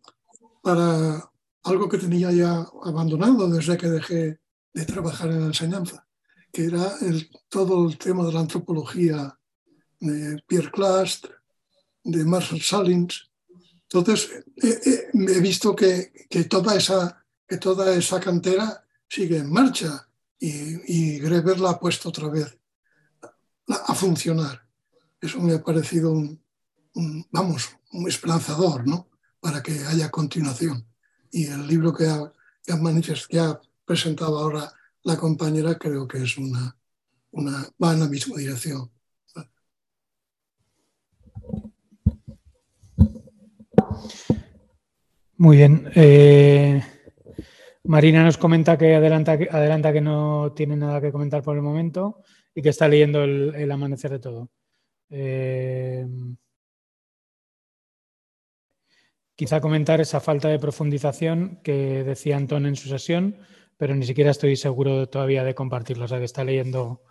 para 0.62 1.30
algo 1.64 1.88
que 1.88 1.98
tenía 1.98 2.30
ya 2.32 2.66
abandonado 2.84 3.48
desde 3.48 3.76
que 3.76 3.88
dejé 3.88 4.40
de 4.72 4.84
trabajar 4.84 5.30
en 5.30 5.40
la 5.40 5.46
enseñanza, 5.46 6.06
que 6.52 6.64
era 6.64 6.92
todo 7.48 7.88
el 7.88 7.98
tema 7.98 8.24
de 8.24 8.32
la 8.32 8.40
antropología 8.40 9.38
de 10.00 10.42
Pierre 10.46 10.70
Clastre, 10.70 11.32
de 12.04 12.24
Marcel 12.24 12.62
Salins. 12.62 13.30
Entonces, 13.82 14.30
eh, 14.56 14.80
eh, 14.84 15.08
he 15.14 15.40
visto 15.40 15.74
que, 15.74 16.26
que, 16.28 16.44
toda 16.44 16.76
esa, 16.76 17.24
que 17.46 17.56
toda 17.56 17.94
esa 17.94 18.20
cantera 18.20 18.84
sigue 19.08 19.38
en 19.38 19.52
marcha 19.52 20.08
y, 20.38 21.16
y 21.16 21.18
Greber 21.18 21.58
la 21.58 21.70
ha 21.70 21.80
puesto 21.80 22.10
otra 22.10 22.28
vez 22.28 22.56
a, 23.68 23.92
a 23.92 23.94
funcionar. 23.94 24.62
Eso 25.20 25.40
me 25.40 25.54
ha 25.54 25.62
parecido 25.62 26.12
un, 26.12 26.40
un, 26.94 27.26
vamos, 27.30 27.70
un 27.92 28.08
esperanzador, 28.08 28.86
¿no? 28.86 29.08
Para 29.40 29.62
que 29.62 29.72
haya 29.86 30.10
continuación. 30.10 30.86
Y 31.30 31.46
el 31.46 31.66
libro 31.66 31.92
que 31.92 32.06
ha, 32.06 32.32
que 32.64 32.72
ha, 32.72 33.28
que 33.28 33.68
presentado 33.84 34.38
ahora 34.38 34.72
la 35.04 35.16
compañera 35.16 35.76
creo 35.76 36.06
que 36.06 36.22
es 36.22 36.36
una, 36.36 36.76
una, 37.30 37.66
va 37.82 37.92
en 37.92 38.00
la 38.00 38.08
misma 38.08 38.36
dirección. 38.36 38.90
Muy 45.36 45.56
bien. 45.56 45.90
Eh, 45.94 46.82
Marina 47.84 48.24
nos 48.24 48.36
comenta 48.36 48.76
que 48.76 48.96
adelanta, 48.96 49.32
adelanta 49.32 49.92
que 49.92 50.00
no 50.00 50.52
tiene 50.54 50.76
nada 50.76 51.00
que 51.00 51.12
comentar 51.12 51.42
por 51.42 51.56
el 51.56 51.62
momento 51.62 52.22
y 52.54 52.60
que 52.60 52.70
está 52.70 52.88
leyendo 52.88 53.22
el, 53.22 53.54
el 53.54 53.70
amanecer 53.70 54.10
de 54.10 54.18
todo. 54.18 54.50
Eh, 55.10 56.06
quizá 59.38 59.60
comentar 59.60 60.00
esa 60.00 60.18
falta 60.18 60.48
de 60.48 60.58
profundización 60.58 61.60
que 61.62 62.02
decía 62.02 62.36
Antón 62.36 62.66
en 62.66 62.74
su 62.74 62.88
sesión, 62.88 63.38
pero 63.76 63.94
ni 63.94 64.04
siquiera 64.04 64.32
estoy 64.32 64.56
seguro 64.56 65.08
todavía 65.08 65.44
de 65.44 65.54
compartirlo, 65.54 66.06
o 66.06 66.08
sea 66.08 66.18
que 66.18 66.24
está 66.24 66.42
leyendo 66.42 67.04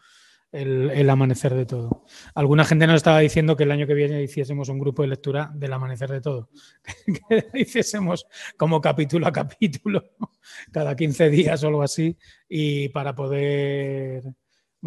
el, 0.51 0.89
el, 0.89 1.09
amanecer 1.09 1.55
de 1.55 1.65
todo. 1.65 2.03
Alguna 2.35 2.65
gente 2.65 2.85
nos 2.85 2.97
estaba 2.97 3.19
diciendo 3.19 3.55
que 3.55 3.63
el 3.63 3.71
año 3.71 3.87
que 3.87 3.93
viene 3.93 4.21
hiciésemos 4.21 4.67
un 4.67 4.77
grupo 4.77 5.03
de 5.03 5.07
lectura 5.07 5.51
del 5.55 5.71
amanecer 5.71 6.09
de 6.09 6.19
todo, 6.19 6.49
que 7.29 7.45
hiciésemos 7.53 8.27
como 8.57 8.81
capítulo 8.81 9.25
a 9.25 9.31
capítulo, 9.31 10.03
cada 10.73 10.97
15 10.97 11.29
días 11.29 11.63
o 11.63 11.67
algo 11.67 11.81
así, 11.81 12.17
y 12.49 12.89
para 12.89 13.15
poder 13.15 14.23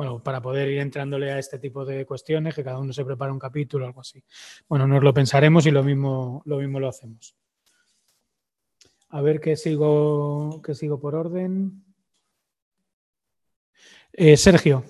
bueno, 0.01 0.23
para 0.23 0.41
poder 0.41 0.71
ir 0.71 0.79
entrándole 0.79 1.31
a 1.31 1.39
este 1.39 1.59
tipo 1.59 1.85
de 1.85 2.07
cuestiones, 2.07 2.55
que 2.55 2.65
cada 2.65 2.79
uno 2.79 2.91
se 2.91 3.05
prepara 3.05 3.35
un 3.35 3.39
capítulo 3.39 3.85
o 3.85 3.89
algo 3.89 4.01
así. 4.01 4.25
Bueno, 4.67 4.87
nos 4.87 5.03
lo 5.05 5.13
pensaremos 5.13 5.67
y 5.67 5.71
lo 5.71 5.83
mismo 5.83 6.41
lo, 6.47 6.57
mismo 6.57 6.81
lo 6.81 6.89
hacemos. 6.89 7.37
A 9.11 9.21
ver 9.21 9.41
qué 9.41 9.57
sigo, 9.57 10.63
qué 10.65 10.75
sigo 10.75 10.99
por 10.99 11.15
orden. 11.15 11.85
Eh, 14.15 14.39
Sergio. 14.39 14.85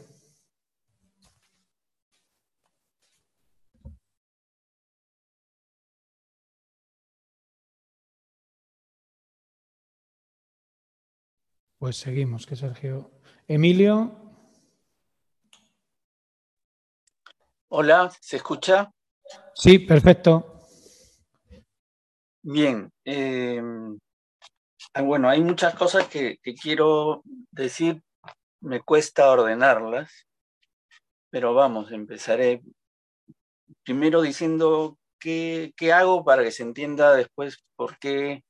Pues 11.79 11.97
seguimos, 11.97 12.47
que 12.47 12.55
Sergio. 12.55 13.11
Emilio. 13.49 14.30
Hola, 17.73 18.11
¿se 18.21 18.37
escucha? 18.37 18.91
Sí, 19.55 19.79
perfecto. 19.79 20.67
Bien. 22.43 22.91
Eh, 23.05 23.63
bueno, 25.05 25.29
hay 25.29 25.41
muchas 25.41 25.77
cosas 25.77 26.09
que, 26.09 26.39
que, 26.43 26.57
quiero 26.57 27.23
decir, 27.53 28.03
me 28.61 28.81
cuesta 28.81 29.31
ordenarlas, 29.31 30.27
pero 31.31 31.55
vamos, 31.55 31.93
empezaré 31.93 32.61
primero 33.85 34.21
diciendo 34.21 34.99
qué, 35.21 35.73
qué 35.77 35.93
hago 35.93 36.25
para 36.25 36.43
que 36.43 36.51
se 36.51 36.65
entienda 36.65 37.15
después 37.15 37.63
por 37.77 38.01
qué 38.01 38.43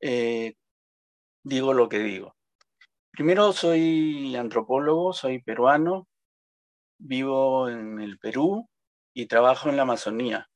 eh, 0.00 0.54
digo 1.44 1.74
lo 1.74 1.88
que 1.88 2.00
digo. 2.00 2.34
Primero 3.12 3.52
soy 3.52 4.34
antropólogo, 4.34 5.12
soy 5.12 5.40
peruano, 5.40 6.08
vivo 6.98 7.68
en 7.68 8.00
el 8.00 8.18
Perú 8.18 8.68
y 9.14 9.26
trabajo 9.26 9.68
en 9.68 9.76
la 9.76 9.82
Amazonía 9.82 10.48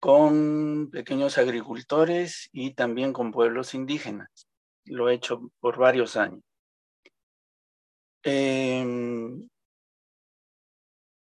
con 0.00 0.90
pequeños 0.90 1.36
agricultores 1.36 2.48
y 2.52 2.74
también 2.74 3.12
con 3.12 3.30
pueblos 3.30 3.74
indígenas. 3.74 4.48
Lo 4.86 5.08
he 5.08 5.14
hecho 5.14 5.52
por 5.60 5.78
varios 5.78 6.16
años. 6.16 6.42
Eh, 8.24 8.80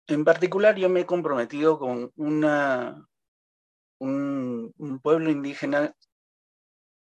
en 0.07 0.25
particular, 0.25 0.75
yo 0.75 0.89
me 0.89 1.01
he 1.01 1.05
comprometido 1.05 1.79
con 1.79 2.11
una, 2.15 3.07
un, 3.99 4.71
un 4.77 4.99
pueblo 4.99 5.29
indígena 5.31 5.93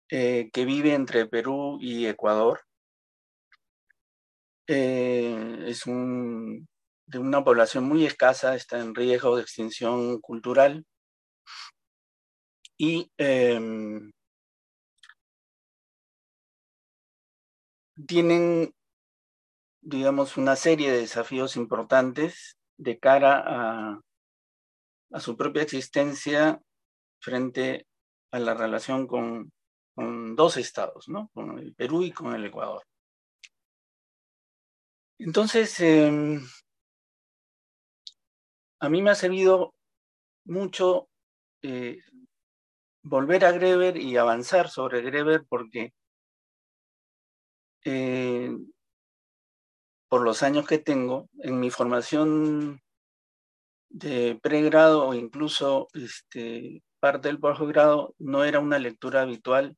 eh, 0.09 0.51
que 0.53 0.65
vive 0.65 0.95
entre 0.95 1.27
Perú 1.27 1.79
y 1.81 2.07
Ecuador. 2.07 2.61
Eh, 4.69 5.65
es 5.67 5.87
un, 5.87 6.69
de 7.07 7.19
una 7.19 7.45
población 7.45 7.85
muy 7.85 8.05
escasa, 8.07 8.55
está 8.55 8.79
en 8.81 8.95
riesgo 8.95 9.37
de 9.37 9.43
extinción 9.43 10.21
cultural. 10.21 10.85
Y 12.79 13.11
em, 13.17 14.13
tienen, 18.07 18.73
digamos, 19.81 20.37
una 20.37 20.57
serie 20.57 20.91
de 20.91 20.99
desafíos 20.99 21.57
importantes 21.57 22.57
de 22.77 22.99
cara 22.99 23.43
a, 23.47 24.01
a 25.13 25.21
su 25.21 25.37
propia 25.37 25.63
existencia 25.63 26.61
frente 27.21 27.87
a 28.31 28.39
la 28.39 28.55
relación 28.55 29.07
con, 29.07 29.51
con 29.95 30.37
dos 30.37 30.57
estados, 30.59 31.09
¿no? 31.09 31.31
con 31.33 31.59
el 31.59 31.75
Perú 31.75 32.03
y 32.03 32.13
con 32.13 32.35
el 32.35 32.45
Ecuador. 32.45 32.83
Entonces, 35.19 35.81
em, 35.81 36.41
a 38.81 38.89
mí 38.89 39.03
me 39.03 39.11
ha 39.11 39.15
servido 39.15 39.75
mucho 40.45 41.09
eh, 41.63 41.99
volver 43.03 43.45
a 43.45 43.53
Greber 43.53 43.97
y 43.97 44.17
avanzar 44.17 44.69
sobre 44.69 45.03
Greber 45.03 45.45
porque 45.49 45.95
eh, 47.85 48.51
por 50.09 50.23
los 50.23 50.43
años 50.43 50.67
que 50.67 50.79
tengo, 50.79 51.29
en 51.39 51.61
mi 51.61 51.71
formación 51.71 52.81
de 53.89 54.39
pregrado 54.43 55.07
o 55.07 55.15
incluso 55.15 55.89
este, 55.95 56.83
parte 57.01 57.29
del 57.29 57.41
posgrado 57.41 58.15
no 58.19 58.45
era 58.45 58.61
una 58.61 58.79
lectura 58.79 59.23
habitual. 59.23 59.77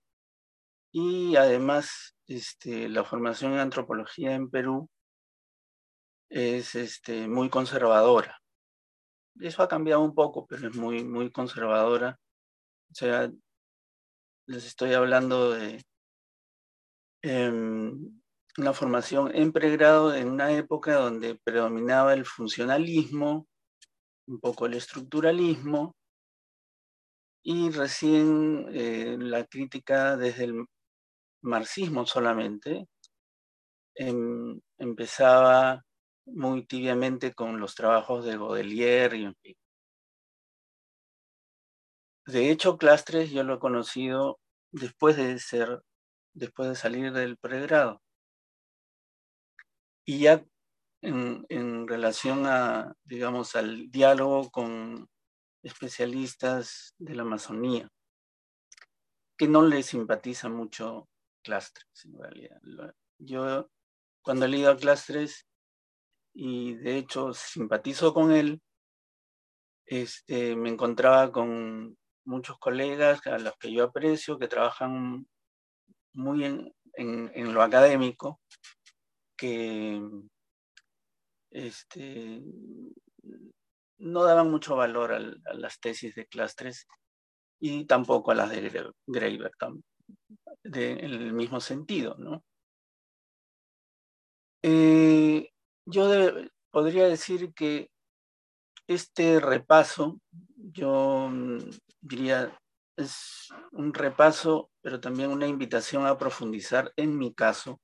Y 0.93 1.36
además 1.36 2.16
este, 2.26 2.89
la 2.89 3.05
formación 3.05 3.53
en 3.53 3.61
antropología 3.61 4.34
en 4.34 4.51
Perú 4.51 4.89
es 6.31 6.74
este, 6.74 7.29
muy 7.29 7.49
conservadora. 7.51 8.39
Eso 9.41 9.62
ha 9.62 9.68
cambiado 9.68 10.03
un 10.03 10.14
poco, 10.14 10.47
pero 10.47 10.68
es 10.68 10.74
muy, 10.76 11.05
muy 11.05 11.31
conservadora. 11.31 12.18
O 12.91 12.95
sea, 12.95 13.31
les 14.47 14.66
estoy 14.66 14.95
hablando 14.95 15.53
de 15.53 15.85
em, 17.22 18.20
una 18.59 18.72
formación 18.72 19.31
en 19.35 19.53
pregrado 19.53 20.14
en 20.14 20.31
una 20.31 20.53
época 20.53 20.95
donde 20.97 21.39
predominaba 21.45 22.14
el 22.14 22.24
funcionalismo, 22.24 23.47
un 24.26 24.41
poco 24.41 24.66
el 24.66 24.74
estructuralismo, 24.74 25.95
y 27.43 27.70
recién 27.70 28.66
eh, 28.72 29.16
la 29.18 29.45
crítica 29.47 30.16
desde 30.16 30.45
el 30.45 30.66
marxismo 31.43 32.05
solamente 32.05 32.89
em, 33.95 34.61
empezaba 34.79 35.83
muy 36.33 36.66
tibiamente 36.66 37.35
con 37.35 37.61
los 37.61 37.74
trabajos 37.74 38.24
de 38.24 38.37
Godelier 38.37 39.14
y 39.14 39.24
en. 39.24 39.35
De 42.26 42.51
hecho, 42.51 42.76
Clastres 42.76 43.31
yo 43.31 43.43
lo 43.43 43.55
he 43.55 43.59
conocido 43.59 44.39
después 44.70 45.16
de 45.16 45.39
ser, 45.39 45.83
después 46.35 46.68
de 46.68 46.74
salir 46.74 47.12
del 47.12 47.39
pregrado. 47.39 48.03
Y 50.05 50.20
ya 50.20 50.45
en, 51.03 51.47
en 51.49 51.89
relación 51.89 52.47
a, 52.47 52.95
digamos, 53.05 53.57
al 53.57 53.91
diálogo 53.91 54.51
con 54.51 55.09
especialistas 55.62 56.95
de 56.99 57.14
la 57.14 57.22
Amazonía, 57.22 57.89
que 59.37 59.49
no 59.49 59.62
le 59.62 59.83
simpatiza 59.83 60.49
mucho 60.49 61.09
Clastres, 61.43 62.05
en 62.05 62.18
realidad. 62.18 62.61
Yo, 63.18 63.70
cuando 64.22 64.45
he 64.45 64.49
leído 64.49 64.70
a 64.70 64.76
Clastres, 64.76 65.47
y 66.41 66.74
de 66.76 66.99
hecho 66.99 67.34
simpatizo 67.34 68.14
con 68.14 68.30
él, 68.30 68.62
este, 69.86 70.55
me 70.55 70.68
encontraba 70.68 71.32
con 71.32 71.99
muchos 72.24 72.57
colegas 72.61 73.26
a 73.26 73.39
los 73.39 73.57
que 73.57 73.72
yo 73.72 73.82
aprecio, 73.82 74.39
que 74.39 74.47
trabajan 74.47 75.26
muy 76.12 76.45
en, 76.45 76.72
en, 76.95 77.53
lo 77.53 77.61
académico, 77.61 78.41
que 79.36 80.01
este, 81.51 82.41
no 83.99 84.22
daban 84.22 84.49
mucho 84.49 84.76
valor 84.76 85.14
a 85.14 85.55
las 85.55 85.80
tesis 85.80 86.14
de 86.14 86.26
Clastres 86.26 86.86
y 87.59 87.84
tampoco 87.84 88.30
a 88.30 88.36
las 88.36 88.51
de 88.51 88.93
Graeber, 89.09 89.51
en 90.62 91.01
el 91.01 91.32
mismo 91.32 91.61
sentido. 91.61 92.14
¿no? 92.16 92.45
Eh, 94.62 95.51
yo 95.91 96.09
podría 96.70 97.09
decir 97.09 97.53
que 97.55 97.91
este 98.86 99.41
repaso, 99.41 100.20
yo 100.57 101.28
mm, 101.30 101.59
diría, 102.01 102.59
es 102.97 103.49
un 103.72 103.95
repaso, 103.95 104.70
pero 104.80 105.01
también 105.01 105.30
una 105.30 105.47
invitación 105.47 106.07
a 106.07 106.18
profundizar 106.18 106.93
en 106.97 107.16
mi 107.16 107.32
caso, 107.34 107.80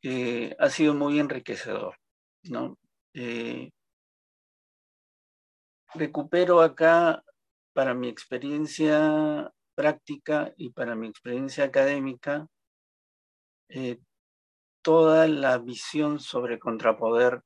que 0.00 0.56
ha 0.58 0.70
sido 0.70 0.94
muy 0.94 1.18
enriquecedor. 1.18 1.96
Eh, 3.14 3.70
recupero 5.94 6.60
acá 6.60 7.22
para 7.72 7.94
mi 7.94 8.08
experiencia 8.08 9.50
práctica 9.74 10.52
y 10.56 10.70
para 10.70 10.94
mi 10.94 11.08
experiencia 11.08 11.64
académica 11.64 12.46
eh, 13.68 13.98
toda 14.88 15.28
la 15.28 15.58
visión 15.58 16.18
sobre 16.18 16.58
contrapoder 16.58 17.42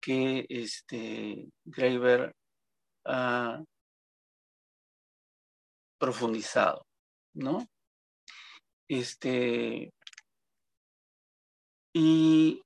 que 0.00 0.46
este, 0.48 1.50
Graeber 1.66 2.34
ha 3.04 3.62
profundizado, 5.98 6.86
¿no? 7.34 7.66
Este, 8.88 9.92
y 11.92 12.62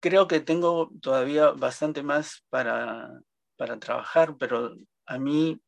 creo 0.00 0.28
que 0.28 0.38
tengo 0.38 0.92
todavía 1.02 1.50
bastante 1.50 2.04
más 2.04 2.44
para, 2.50 3.20
para 3.56 3.80
trabajar, 3.80 4.36
pero 4.38 4.76
a 5.06 5.18
mí 5.18 5.60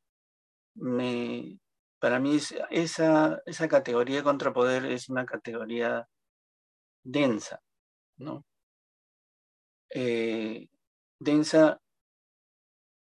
me, 0.76 1.58
para 1.98 2.20
mí 2.20 2.38
esa, 2.70 3.42
esa 3.44 3.66
categoría 3.66 4.18
de 4.18 4.22
contrapoder 4.22 4.84
es 4.84 5.08
una 5.08 5.26
categoría 5.26 6.06
densa, 7.02 7.60
¿no? 8.16 8.44
Eh, 9.90 10.68
densa 11.18 11.80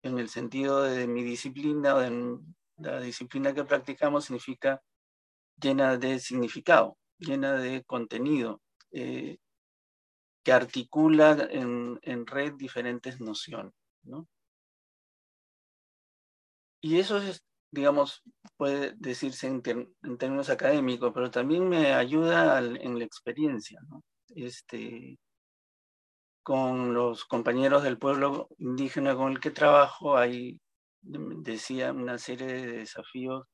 en 0.04 0.20
el 0.20 0.30
sentido 0.30 0.84
de 0.84 1.08
mi 1.08 1.24
disciplina 1.24 1.96
o 1.96 2.00
de 2.00 2.40
la 2.78 3.00
disciplina 3.02 3.54
que 3.54 3.64
practicamos 3.66 4.26
significa 4.26 4.82
llena 5.60 5.98
de 5.98 6.20
significado, 6.20 6.98
llena 7.18 7.54
de 7.54 7.84
contenido, 7.84 8.62
eh, 8.92 9.38
que 10.44 10.52
articula 10.52 11.48
en, 11.52 12.26
red 12.26 12.54
diferentes 12.54 13.20
nociones, 13.20 13.74
¿no? 14.04 14.28
Y 16.82 17.00
eso 17.00 17.18
es, 17.18 17.44
digamos, 17.78 18.24
puede 18.58 18.94
decirse 18.98 19.48
en, 19.48 19.62
términos 19.62 20.50
académicos, 20.50 21.12
pero 21.14 21.30
también 21.30 21.70
me 21.70 21.94
ayuda 21.94 22.60
en 22.60 22.98
la 22.98 23.06
experiencia. 23.06 23.80
Este, 24.36 25.18
con 26.44 26.94
los 26.94 27.26
compañeros 27.26 27.84
del 27.84 28.00
pueblo 28.00 28.50
indígena 28.58 29.16
con 29.16 29.32
el 29.32 29.40
que 29.40 29.52
trabajo, 29.52 30.18
hay, 30.18 30.60
decía, 31.02 31.92
una 31.92 32.18
serie 32.18 32.48
de 32.48 32.78
desafíos 32.78 33.46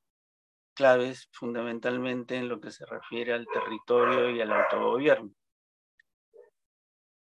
claves 0.73 1.27
fundamentalmente 1.31 2.35
en 2.35 2.47
lo 2.49 2.61
que 2.61 2.71
se 2.71 2.85
refiere 2.85 3.33
al 3.33 3.45
territorio 3.51 4.29
y 4.29 4.41
al 4.41 4.53
autogobierno, 4.53 5.31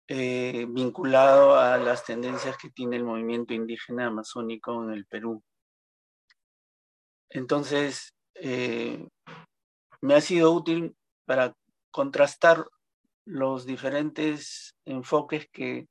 eh, 0.07 0.65
vinculado 0.69 1.55
a 1.55 1.77
las 1.77 2.05
tendencias 2.05 2.57
que 2.57 2.69
tiene 2.69 2.97
el 2.97 3.05
movimiento 3.05 3.53
indígena 3.53 4.07
amazónico 4.07 4.83
en 4.83 4.91
el 4.91 5.05
Perú. 5.05 5.41
Entonces, 7.31 8.13
eh, 8.35 9.07
me 10.01 10.15
ha 10.15 10.21
sido 10.21 10.51
útil 10.51 10.95
para 11.25 11.53
contrastar 11.91 12.65
los 13.25 13.65
diferentes 13.65 14.75
enfoques 14.85 15.47
que, 15.51 15.87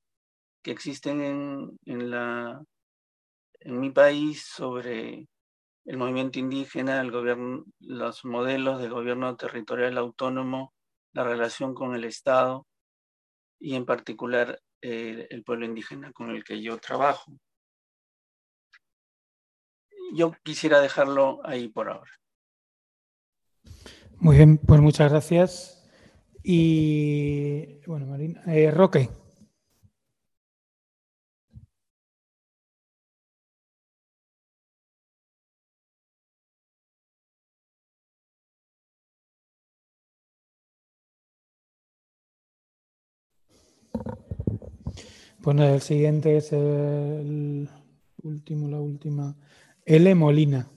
existen 0.65 1.21
en, 1.23 1.79
en 1.87 3.81
mi 3.81 3.91
país 3.91 4.45
sobre 4.45 5.27
el 5.85 5.97
movimiento 5.97 6.39
indígena, 6.39 7.01
el 7.01 7.11
gobierno, 7.11 7.65
los 7.81 8.25
modelos 8.25 8.81
de 8.81 8.89
gobierno 8.89 9.37
territorial 9.37 9.99
autónomo, 9.99 10.73
la 11.13 11.25
relación 11.25 11.75
con 11.75 11.95
el 11.95 12.05
Estado 12.05 12.67
y 13.59 13.75
en 13.75 13.85
particular 13.87 14.61
eh, 14.83 15.27
el 15.31 15.43
pueblo 15.45 15.67
indígena 15.67 16.13
con 16.13 16.31
el 16.31 16.45
que 16.45 16.63
yo 16.63 16.79
trabajo 16.79 17.33
yo 20.13 20.33
quisiera 20.43 20.81
dejarlo 20.81 21.41
ahí 21.45 21.69
por 21.69 21.89
ahora. 21.89 22.11
Muy 24.19 24.37
bien, 24.37 24.59
pues 24.59 24.81
muchas 24.81 25.11
gracias. 25.11 25.89
Y 26.43 27.81
bueno, 27.87 28.07
Marina, 28.07 28.43
eh, 28.47 28.71
Roque. 28.71 29.09
Pues 45.43 45.57
bueno, 45.57 45.65
el 45.65 45.81
siguiente 45.81 46.37
es 46.37 46.53
el 46.53 47.67
último, 48.23 48.69
la 48.69 48.79
última 48.79 49.35
L. 49.91 50.15
Molina. 50.15 50.71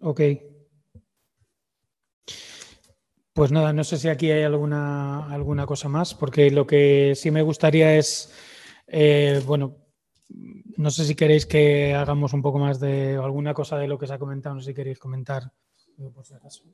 Ok. 0.00 0.20
Pues 3.32 3.50
nada, 3.52 3.72
no 3.72 3.84
sé 3.84 3.96
si 3.96 4.08
aquí 4.08 4.30
hay 4.30 4.42
alguna, 4.42 5.32
alguna 5.32 5.64
cosa 5.64 5.88
más, 5.88 6.14
porque 6.14 6.50
lo 6.50 6.66
que 6.66 7.14
sí 7.16 7.30
me 7.30 7.40
gustaría 7.40 7.96
es, 7.96 8.30
eh, 8.86 9.40
bueno, 9.46 9.78
no 10.76 10.90
sé 10.90 11.06
si 11.06 11.14
queréis 11.14 11.46
que 11.46 11.94
hagamos 11.94 12.34
un 12.34 12.42
poco 12.42 12.58
más 12.58 12.80
de 12.80 13.16
alguna 13.16 13.54
cosa 13.54 13.78
de 13.78 13.88
lo 13.88 13.98
que 13.98 14.06
se 14.06 14.12
ha 14.12 14.18
comentado, 14.18 14.56
no 14.56 14.60
sé 14.60 14.72
si 14.72 14.74
queréis 14.74 14.98
comentar, 14.98 15.50
por 16.12 16.26
si 16.26 16.34
acaso. 16.34 16.64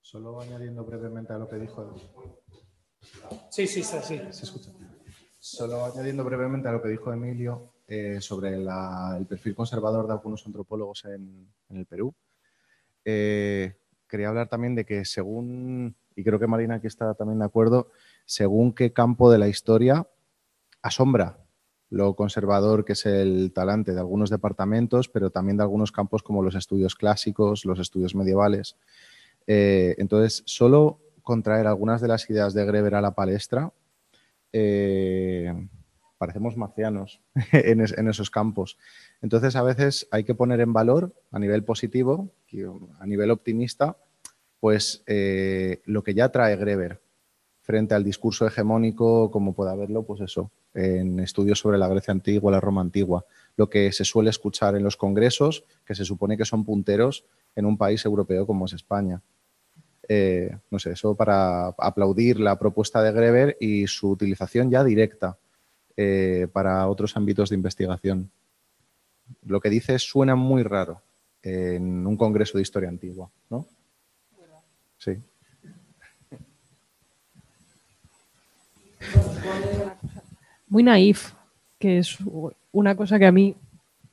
Solo 0.00 0.40
añadiendo 0.40 0.84
brevemente 0.84 1.32
a 1.32 1.38
lo 1.38 1.48
que 1.48 1.56
dijo. 1.56 1.94
Sí, 3.50 3.66
sí, 3.66 3.82
sí, 3.82 3.96
sí. 4.02 4.20
Se 4.30 4.44
escucha. 4.44 4.70
Solo 5.38 5.84
añadiendo 5.84 6.24
brevemente 6.24 6.68
a 6.68 6.72
lo 6.72 6.82
que 6.82 6.88
dijo 6.88 7.12
Emilio 7.12 7.72
eh, 7.88 8.20
sobre 8.20 8.56
la- 8.58 9.16
el 9.18 9.26
perfil 9.26 9.54
conservador 9.54 10.06
de 10.06 10.12
algunos 10.12 10.44
antropólogos 10.46 11.04
en, 11.06 11.48
en 11.68 11.76
el 11.76 11.86
Perú. 11.86 12.14
Eh, 13.04 13.76
quería 14.08 14.28
hablar 14.28 14.48
también 14.48 14.74
de 14.74 14.84
que 14.84 15.04
según, 15.04 15.94
y 16.16 16.24
creo 16.24 16.38
que 16.38 16.46
Marina 16.46 16.76
aquí 16.76 16.86
está 16.88 17.14
también 17.14 17.38
de 17.38 17.44
acuerdo, 17.44 17.90
según 18.24 18.72
qué 18.74 18.92
campo 18.92 19.30
de 19.30 19.38
la 19.38 19.48
historia 19.48 20.08
asombra 20.82 21.38
lo 21.90 22.14
conservador 22.14 22.84
que 22.84 22.94
es 22.94 23.06
el 23.06 23.52
talante 23.54 23.92
de 23.94 24.00
algunos 24.00 24.30
departamentos, 24.30 25.08
pero 25.08 25.30
también 25.30 25.56
de 25.56 25.62
algunos 25.62 25.92
campos 25.92 26.22
como 26.22 26.42
los 26.42 26.54
estudios 26.54 26.94
clásicos, 26.96 27.64
los 27.64 27.78
estudios 27.78 28.14
medievales. 28.14 28.76
Eh, 29.46 29.94
entonces, 29.98 30.42
solo 30.46 30.98
contraer 31.22 31.66
algunas 31.66 32.00
de 32.00 32.08
las 32.08 32.28
ideas 32.30 32.54
de 32.54 32.64
Greber 32.64 32.94
a 32.96 33.00
la 33.00 33.14
palestra, 33.14 33.72
eh, 34.52 35.52
parecemos 36.18 36.56
marcianos 36.56 37.20
en, 37.52 37.80
es- 37.80 37.96
en 37.96 38.08
esos 38.08 38.30
campos. 38.30 38.78
Entonces, 39.22 39.56
a 39.56 39.62
veces 39.62 40.08
hay 40.10 40.24
que 40.24 40.34
poner 40.34 40.60
en 40.60 40.72
valor, 40.72 41.14
a 41.30 41.38
nivel 41.38 41.64
positivo, 41.64 42.30
que- 42.46 42.70
a 42.98 43.06
nivel 43.06 43.30
optimista, 43.30 43.96
pues 44.60 45.02
eh, 45.06 45.82
lo 45.84 46.02
que 46.02 46.14
ya 46.14 46.30
trae 46.30 46.56
Greber 46.56 47.00
frente 47.62 47.94
al 47.94 48.04
discurso 48.04 48.46
hegemónico, 48.46 49.30
como 49.30 49.52
pueda 49.54 49.72
haberlo, 49.72 50.04
pues 50.04 50.20
eso, 50.20 50.50
en 50.76 51.18
estudios 51.20 51.58
sobre 51.58 51.78
la 51.78 51.88
Grecia 51.88 52.12
antigua, 52.12 52.52
la 52.52 52.60
Roma 52.60 52.82
antigua, 52.82 53.24
lo 53.56 53.70
que 53.70 53.90
se 53.92 54.04
suele 54.04 54.30
escuchar 54.30 54.76
en 54.76 54.84
los 54.84 54.96
congresos, 54.96 55.64
que 55.84 55.94
se 55.94 56.04
supone 56.04 56.36
que 56.36 56.44
son 56.44 56.64
punteros 56.64 57.24
en 57.56 57.64
un 57.64 57.78
país 57.78 58.04
europeo 58.04 58.46
como 58.46 58.66
es 58.66 58.74
España. 58.74 59.22
Eh, 60.08 60.54
no 60.70 60.78
sé, 60.78 60.92
eso 60.92 61.14
para 61.14 61.68
aplaudir 61.68 62.38
la 62.38 62.58
propuesta 62.58 63.02
de 63.02 63.10
Greber 63.10 63.56
y 63.58 63.86
su 63.86 64.10
utilización 64.10 64.70
ya 64.70 64.84
directa 64.84 65.38
eh, 65.96 66.46
para 66.52 66.86
otros 66.88 67.16
ámbitos 67.16 67.48
de 67.48 67.56
investigación. 67.56 68.30
Lo 69.46 69.60
que 69.60 69.70
dice 69.70 69.98
suena 69.98 70.36
muy 70.36 70.62
raro 70.62 71.00
en 71.42 72.06
un 72.06 72.16
congreso 72.16 72.58
de 72.58 72.62
historia 72.62 72.90
antigua, 72.90 73.30
¿no? 73.48 73.66
Sí. 74.98 75.16
Muy 80.68 80.82
naif, 80.82 81.32
que 81.78 81.98
es 81.98 82.18
una 82.72 82.94
cosa 82.96 83.18
que 83.18 83.26
a 83.26 83.32
mí 83.32 83.54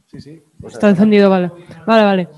Sí, 0.08 0.22
sí. 0.22 0.42
Está 0.68 0.90
encendido, 0.90 1.30
vale. 1.30 1.52
Vale, 1.88 2.04
vale. 2.04 2.30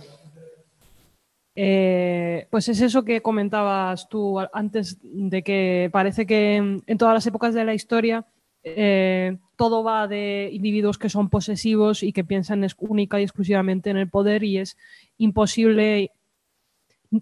Eh, 1.57 2.47
pues 2.49 2.67
es 2.69 2.81
eso 2.81 3.03
que 3.03 3.21
comentabas 3.21 4.09
tú 4.09 4.39
antes 4.51 4.97
de 5.01 5.41
que 5.41 5.89
parece 5.91 6.25
que 6.25 6.55
en 6.57 6.83
en 6.85 6.97
todas 6.97 7.13
las 7.13 7.25
épocas 7.27 7.53
de 7.53 7.63
la 7.63 7.73
historia 7.73 8.25
eh, 8.63 9.37
todo 9.55 9.81
va 9.83 10.07
de 10.07 10.49
individuos 10.51 10.97
que 10.97 11.07
son 11.09 11.29
posesivos 11.29 12.03
y 12.03 12.11
que 12.11 12.25
piensan 12.25 12.63
es- 12.65 12.75
única 12.79 13.19
y 13.19 13.23
exclusivamente 13.23 13.89
en 13.89 13.97
el 13.97 14.09
poder 14.09 14.43
y 14.43 14.57
es 14.57 14.75
imposible 15.17 16.11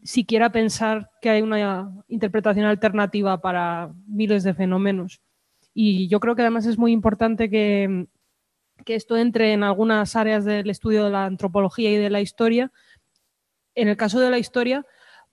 siquiera 0.04 0.52
pensar 0.52 1.12
que 1.22 1.30
hay 1.30 1.42
una 1.44 1.92
interpretación 2.08 2.66
alternativa 2.66 3.40
para 3.42 3.92
miles 4.08 4.44
de 4.44 4.54
fenómenos. 4.56 5.22
Y 5.74 6.08
yo 6.08 6.20
creo 6.20 6.36
que 6.36 6.42
además 6.44 6.66
es 6.66 6.78
muy 6.78 6.92
importante 6.92 7.50
que, 7.50 8.08
que 8.86 8.96
esto 8.96 9.18
entre 9.18 9.54
en 9.54 9.64
algunas 9.64 10.16
áreas 10.16 10.46
del 10.46 10.70
estudio 10.70 11.06
de 11.06 11.12
la 11.12 11.26
antropología 11.26 11.92
y 11.92 11.98
de 11.98 12.10
la 12.10 12.22
historia. 12.22 12.72
En 13.76 13.88
el 13.88 13.98
caso 13.98 14.20
de 14.20 14.30
la 14.30 14.38
historia, 14.38 14.86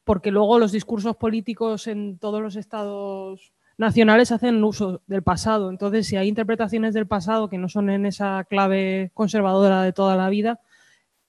porque 0.05 0.31
luego 0.31 0.59
los 0.59 0.73
discursos 0.73 1.17
políticos 1.17 1.87
en 1.87 2.19
todos 2.19 2.41
los 2.41 2.57
estados 2.57 3.53
nacionales 3.77 4.33
hacen 4.33 4.63
uso 4.65 5.03
del 5.07 5.23
pasado. 5.23 5.71
Entonces, 5.71 6.07
si 6.07 6.17
hay 6.17 6.29
interpretaciones 6.29 6.95
del 6.95 7.07
pasado 7.07 7.49
que 7.49 7.59
no 7.59 7.69
son 7.69 7.91
en 7.91 8.07
esa 8.07 8.45
clave 8.45 9.11
conservadora 9.15 9.83
de 9.83 9.93
toda 9.93 10.17
la 10.17 10.29
vida 10.31 10.61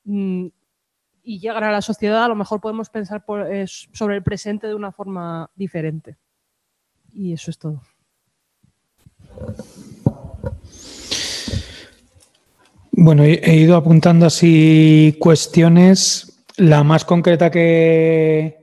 mm, 0.05 0.47
y 1.23 1.39
llegan 1.39 1.63
a 1.65 1.71
la 1.71 1.81
sociedad, 1.81 2.25
a 2.25 2.29
lo 2.29 2.35
mejor 2.35 2.61
podemos 2.61 2.89
pensar 2.89 3.25
por- 3.25 3.51
eh, 3.53 3.67
sobre 3.67 4.15
el 4.17 4.23
presente 4.23 4.67
de 4.67 4.75
una 4.75 4.91
forma 4.91 5.49
diferente. 5.55 6.17
Y 7.13 7.33
eso 7.33 7.51
es 7.51 7.59
todo. 7.59 7.81
Bueno, 12.91 13.23
he 13.23 13.55
ido 13.55 13.75
apuntando 13.75 14.25
así 14.25 15.15
cuestiones. 15.19 16.43
La 16.57 16.83
más 16.83 17.05
concreta 17.05 17.49
que 17.49 18.61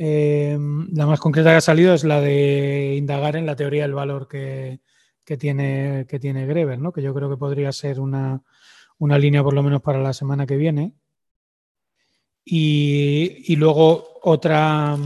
eh, 0.00 0.56
la 0.92 1.06
más 1.06 1.18
concreta 1.18 1.50
que 1.50 1.56
ha 1.56 1.60
salido 1.60 1.92
es 1.92 2.04
la 2.04 2.20
de 2.20 2.94
indagar 2.96 3.34
en 3.34 3.46
la 3.46 3.56
teoría 3.56 3.82
del 3.82 3.94
valor 3.94 4.28
que, 4.28 4.78
que 5.24 5.36
tiene, 5.36 6.06
que 6.08 6.20
tiene 6.20 6.46
Greber, 6.46 6.78
¿no? 6.78 6.92
Que 6.92 7.02
yo 7.02 7.12
creo 7.12 7.28
que 7.28 7.36
podría 7.36 7.72
ser 7.72 7.98
una, 7.98 8.40
una 8.98 9.18
línea 9.18 9.42
por 9.42 9.54
lo 9.54 9.62
menos 9.64 9.82
para 9.82 10.00
la 10.00 10.12
semana 10.12 10.46
que 10.46 10.56
viene. 10.56 10.92
Y, 12.44 13.52
y 13.52 13.56
luego 13.56 14.20
otra, 14.22 14.96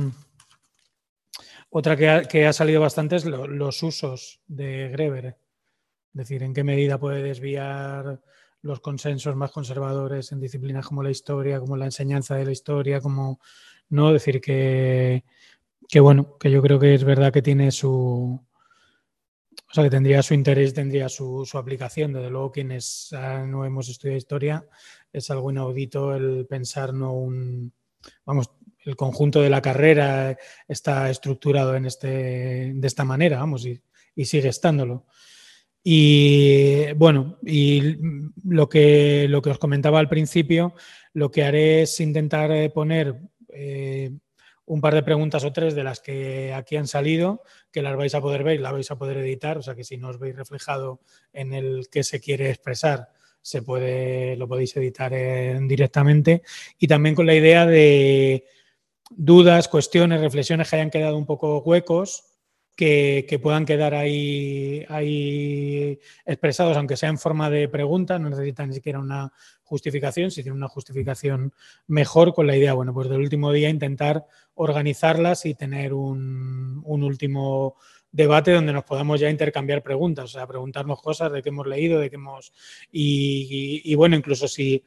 otra 1.72 1.96
que 1.96 2.08
ha, 2.08 2.22
que 2.24 2.46
ha 2.46 2.52
salido 2.52 2.80
bastante 2.80 3.16
es 3.16 3.24
lo- 3.24 3.46
los 3.48 3.82
usos 3.82 4.40
de 4.46 4.90
Greber. 4.90 5.26
Es 5.26 5.36
decir, 6.14 6.42
en 6.44 6.54
qué 6.54 6.64
medida 6.64 6.98
puede 6.98 7.22
desviar 7.22 8.20
los 8.62 8.80
consensos 8.80 9.36
más 9.36 9.52
conservadores 9.52 10.32
en 10.32 10.40
disciplinas 10.40 10.86
como 10.86 11.02
la 11.02 11.10
historia, 11.10 11.60
como 11.60 11.76
la 11.76 11.86
enseñanza 11.86 12.36
de 12.36 12.44
la 12.46 12.52
historia, 12.52 13.00
como 13.00 13.40
no 13.90 14.12
decir 14.12 14.40
que, 14.40 15.24
que 15.88 16.00
bueno, 16.00 16.38
que 16.38 16.50
yo 16.50 16.62
creo 16.62 16.78
que 16.80 16.94
es 16.94 17.04
verdad 17.04 17.32
que 17.32 17.42
tiene 17.42 17.70
su, 17.72 18.40
o 19.70 19.74
sea, 19.74 19.84
que 19.84 19.90
tendría 19.90 20.22
su 20.22 20.34
interés, 20.34 20.74
tendría 20.74 21.08
su, 21.08 21.44
su 21.46 21.58
aplicación. 21.58 22.12
Desde 22.12 22.30
luego, 22.30 22.52
quienes 22.52 23.12
ah, 23.12 23.44
no 23.46 23.64
hemos 23.64 23.88
estudiado 23.88 24.18
historia, 24.18 24.66
es 25.12 25.30
algo 25.30 25.50
inaudito 25.50 26.14
el 26.14 26.46
pensar 26.46 26.92
no 26.92 27.12
un, 27.14 27.72
vamos, 28.26 28.50
el 28.84 28.96
conjunto 28.96 29.40
de 29.40 29.50
la 29.50 29.62
carrera 29.62 30.36
está 30.68 31.10
estructurado 31.10 31.76
en 31.76 31.86
este, 31.86 32.72
de 32.74 32.86
esta 32.86 33.04
manera, 33.04 33.38
vamos, 33.38 33.66
y, 33.66 33.80
y 34.14 34.24
sigue 34.24 34.48
estándolo. 34.48 35.06
Y 35.84 36.92
bueno, 36.92 37.38
y 37.44 37.96
lo 38.44 38.68
que, 38.68 39.26
lo 39.28 39.42
que 39.42 39.50
os 39.50 39.58
comentaba 39.58 39.98
al 39.98 40.08
principio, 40.08 40.74
lo 41.12 41.30
que 41.30 41.42
haré 41.42 41.82
es 41.82 41.98
intentar 42.00 42.52
eh, 42.52 42.70
poner 42.70 43.16
eh, 43.48 44.12
un 44.64 44.80
par 44.80 44.94
de 44.94 45.02
preguntas 45.02 45.44
o 45.44 45.52
tres 45.52 45.74
de 45.74 45.82
las 45.82 46.00
que 46.00 46.54
aquí 46.54 46.76
han 46.76 46.86
salido, 46.86 47.42
que 47.72 47.82
las 47.82 47.96
vais 47.96 48.14
a 48.14 48.20
poder 48.20 48.44
ver 48.44 48.54
y 48.54 48.62
las 48.62 48.72
vais 48.72 48.90
a 48.92 48.96
poder 48.96 49.16
editar, 49.18 49.58
o 49.58 49.62
sea 49.62 49.74
que 49.74 49.82
si 49.82 49.96
no 49.96 50.08
os 50.08 50.20
veis 50.20 50.36
reflejado 50.36 51.00
en 51.32 51.52
el 51.52 51.88
que 51.90 52.04
se 52.04 52.20
quiere 52.20 52.50
expresar, 52.50 53.08
se 53.40 53.62
puede, 53.62 54.36
lo 54.36 54.46
podéis 54.46 54.76
editar 54.76 55.12
eh, 55.12 55.58
directamente. 55.62 56.42
Y 56.78 56.86
también 56.86 57.16
con 57.16 57.26
la 57.26 57.34
idea 57.34 57.66
de 57.66 58.44
dudas, 59.16 59.68
cuestiones, 59.68 60.20
reflexiones 60.20 60.68
que 60.68 60.76
hayan 60.76 60.90
quedado 60.90 61.16
un 61.16 61.26
poco 61.26 61.58
huecos, 61.58 62.24
que, 62.76 63.26
que 63.28 63.38
puedan 63.38 63.66
quedar 63.66 63.94
ahí, 63.94 64.84
ahí 64.88 65.98
expresados, 66.24 66.76
aunque 66.76 66.96
sea 66.96 67.10
en 67.10 67.18
forma 67.18 67.50
de 67.50 67.68
pregunta, 67.68 68.18
no 68.18 68.30
necesitan 68.30 68.68
ni 68.68 68.74
siquiera 68.74 68.98
una 68.98 69.32
justificación, 69.62 70.30
si 70.30 70.42
tienen 70.42 70.58
una 70.58 70.68
justificación 70.68 71.52
mejor 71.86 72.34
con 72.34 72.46
la 72.46 72.56
idea, 72.56 72.72
bueno, 72.74 72.94
pues 72.94 73.08
del 73.08 73.20
último 73.20 73.52
día 73.52 73.68
intentar 73.68 74.26
organizarlas 74.54 75.46
y 75.46 75.54
tener 75.54 75.92
un, 75.92 76.82
un 76.84 77.02
último 77.02 77.76
debate 78.12 78.52
donde 78.52 78.74
nos 78.74 78.84
podamos 78.84 79.18
ya 79.18 79.30
intercambiar 79.30 79.82
preguntas, 79.82 80.26
o 80.26 80.28
sea, 80.28 80.46
preguntarnos 80.46 81.00
cosas 81.00 81.32
de 81.32 81.42
qué 81.42 81.48
hemos 81.48 81.66
leído, 81.66 81.98
de 81.98 82.10
qué 82.10 82.16
hemos... 82.16 82.52
Y, 82.92 83.94
bueno, 83.94 84.14
incluso 84.14 84.46
si, 84.46 84.84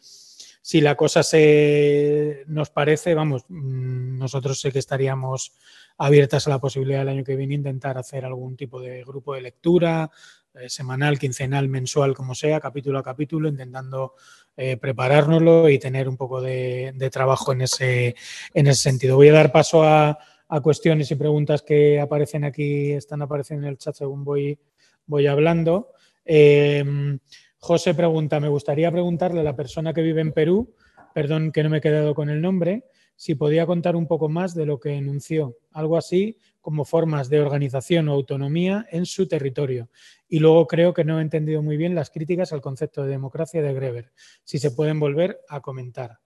si 0.66 0.82
la 0.82 0.96
cosa 0.96 1.22
se 1.22 2.44
nos 2.48 2.72
parece, 2.72 3.14
vamos, 3.14 3.46
mm, 3.50 4.18
nosotros 4.18 4.60
sé 4.60 4.72
que 4.72 4.80
estaríamos 4.80 5.54
abiertas 5.96 6.48
a 6.48 6.50
la 6.50 6.60
posibilidad 6.60 7.02
del 7.02 7.10
año 7.10 7.24
que 7.24 7.36
viene 7.36 7.54
intentar 7.54 8.00
hacer 8.00 8.26
algún 8.26 8.58
tipo 8.58 8.82
de 8.82 9.04
grupo 9.04 9.36
de 9.36 9.42
lectura, 9.42 10.10
eh, 10.56 10.68
semanal, 10.68 11.20
quincenal, 11.20 11.70
mensual, 11.70 12.16
como 12.16 12.34
sea, 12.34 12.60
capítulo 12.60 12.98
a 12.98 13.04
capítulo, 13.04 13.48
intentando 13.48 14.16
eh, 14.58 14.76
preparárnoslo 14.78 15.70
y 15.70 15.78
tener 15.78 16.10
un 16.10 16.18
poco 16.18 16.42
de, 16.42 17.10
trabajo 17.12 17.52
en 17.52 17.62
ese, 17.62 18.16
en 18.56 18.66
ese 18.66 18.82
sentido. 18.82 19.18
Voy 19.18 19.28
a 19.28 19.34
dar 19.34 19.52
paso 19.52 19.84
a, 19.84 20.18
cuestiones 20.64 21.12
y 21.12 21.16
preguntas 21.16 21.62
que 21.62 22.00
aparecen 22.00 22.44
aquí, 22.44 22.92
están 22.94 23.22
apareciendo 23.22 23.68
en 23.68 23.74
el 23.74 23.78
chat 23.78 23.94
según 23.94 24.24
voy, 24.24 24.58
voy 25.06 25.28
hablando. 25.28 25.92
Em, 26.26 27.20
José 27.66 27.96
pregunta, 27.96 28.40
me 28.40 28.48
gustaría 28.48 28.92
preguntarle 28.92 29.40
a 29.40 29.44
la 29.44 29.56
persona 29.56 29.92
que 29.92 30.04
vive 30.04 30.22
en 30.22 30.34
Perú, 30.34 30.76
perdón 31.16 31.52
que 31.52 31.64
no 31.64 31.72
me 31.72 31.80
he 31.80 31.82
quedado 31.82 32.14
con 32.14 32.30
el 32.30 32.40
nombre, 32.40 32.84
si 33.16 33.34
podía 33.34 33.66
contar 33.66 33.96
un 33.96 34.06
poco 34.06 34.30
más 34.30 34.54
de 34.54 34.68
lo 34.68 34.80
que 34.80 34.94
enunció, 34.94 35.58
algo 35.72 35.98
así 35.98 36.38
como 36.62 36.86
formas 36.86 37.28
de 37.28 37.42
organización 37.42 38.08
o 38.08 38.14
autonomía 38.14 38.86
en 38.92 39.08
su 39.08 39.28
territorio. 39.28 39.90
Y 40.30 40.38
luego 40.38 40.68
creo 40.68 40.94
que 40.94 41.06
no 41.06 41.18
he 41.18 41.24
entendido 41.24 41.64
muy 41.64 41.76
bien 41.76 41.96
las 41.96 42.12
críticas 42.12 42.54
al 42.54 42.62
concepto 42.62 43.02
de 43.02 43.10
democracia 43.10 43.64
de 43.64 43.74
Greber, 43.74 44.12
si 44.44 44.60
se 44.60 44.70
pueden 44.70 45.00
volver 45.00 45.40
a 45.50 45.62
comentar. 45.62 46.20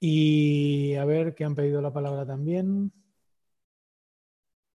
Y 0.00 0.94
a 0.94 1.04
ver, 1.04 1.34
que 1.34 1.44
han 1.44 1.54
pedido 1.54 1.82
la 1.82 1.92
palabra 1.92 2.24
también. 2.24 2.92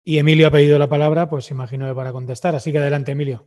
Y 0.03 0.17
Emilio 0.17 0.47
ha 0.47 0.51
pedido 0.51 0.79
la 0.79 0.89
palabra, 0.89 1.29
pues 1.29 1.51
imagino 1.51 1.87
que 1.87 1.93
para 1.93 2.11
contestar. 2.11 2.55
Así 2.55 2.71
que 2.71 2.79
adelante, 2.79 3.11
Emilio. 3.11 3.45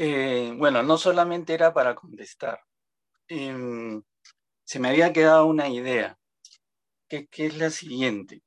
Eh, 0.00 0.54
bueno, 0.56 0.82
no 0.84 0.96
solamente 0.96 1.54
era 1.54 1.74
para 1.74 1.94
contestar. 1.96 2.60
Em, 3.28 4.02
se 4.64 4.80
me 4.80 4.88
había 4.90 5.12
quedado 5.12 5.46
una 5.46 5.68
idea, 5.68 6.18
que, 7.08 7.28
es 7.32 7.58
la 7.58 7.70
siguiente. 7.70 8.42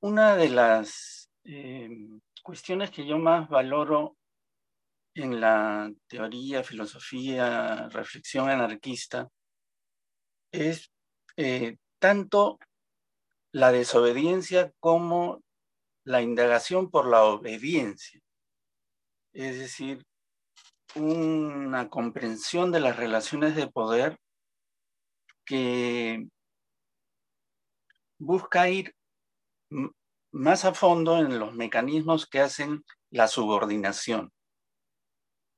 Una 0.00 0.36
de 0.36 0.48
las 0.50 1.30
em, 1.44 2.20
cuestiones 2.42 2.90
que 2.90 3.06
yo 3.06 3.18
más 3.18 3.48
valoro 3.48 4.16
en 5.14 5.40
la 5.40 5.92
teoría, 6.08 6.64
filosofía, 6.64 7.88
reflexión 7.90 8.50
anarquista 8.50 9.28
es 10.52 10.90
eh, 11.36 11.76
tanto 12.00 12.58
la 13.52 13.72
desobediencia 13.72 14.72
como 14.80 15.42
la 16.04 16.22
indagación 16.22 16.90
por 16.90 17.06
la 17.08 17.24
obediencia. 17.24 18.20
Es 19.32 19.58
decir, 19.58 20.04
una 20.94 21.88
comprensión 21.88 22.72
de 22.72 22.80
las 22.80 22.96
relaciones 22.96 23.54
de 23.54 23.68
poder 23.68 24.18
que 25.44 26.26
busca 28.18 28.68
ir 28.68 28.94
más 30.32 30.64
a 30.64 30.74
fondo 30.74 31.18
en 31.18 31.38
los 31.38 31.54
mecanismos 31.54 32.26
que 32.26 32.40
hacen 32.40 32.84
la 33.10 33.28
subordinación 33.28 34.32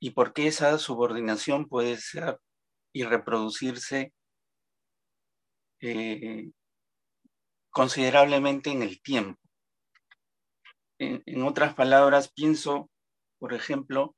y 0.00 0.10
por 0.10 0.32
qué 0.32 0.48
esa 0.48 0.78
subordinación 0.78 1.68
puede 1.68 1.96
ser 1.96 2.38
y 2.92 3.04
reproducirse 3.04 4.12
eh, 5.80 6.50
considerablemente 7.70 8.70
en 8.70 8.82
el 8.82 9.00
tiempo. 9.02 9.40
en, 10.98 11.42
otras 11.42 11.74
palabras, 11.74 12.32
pienso, 12.32 12.88
por 13.38 13.54
ejemplo, 13.54 14.14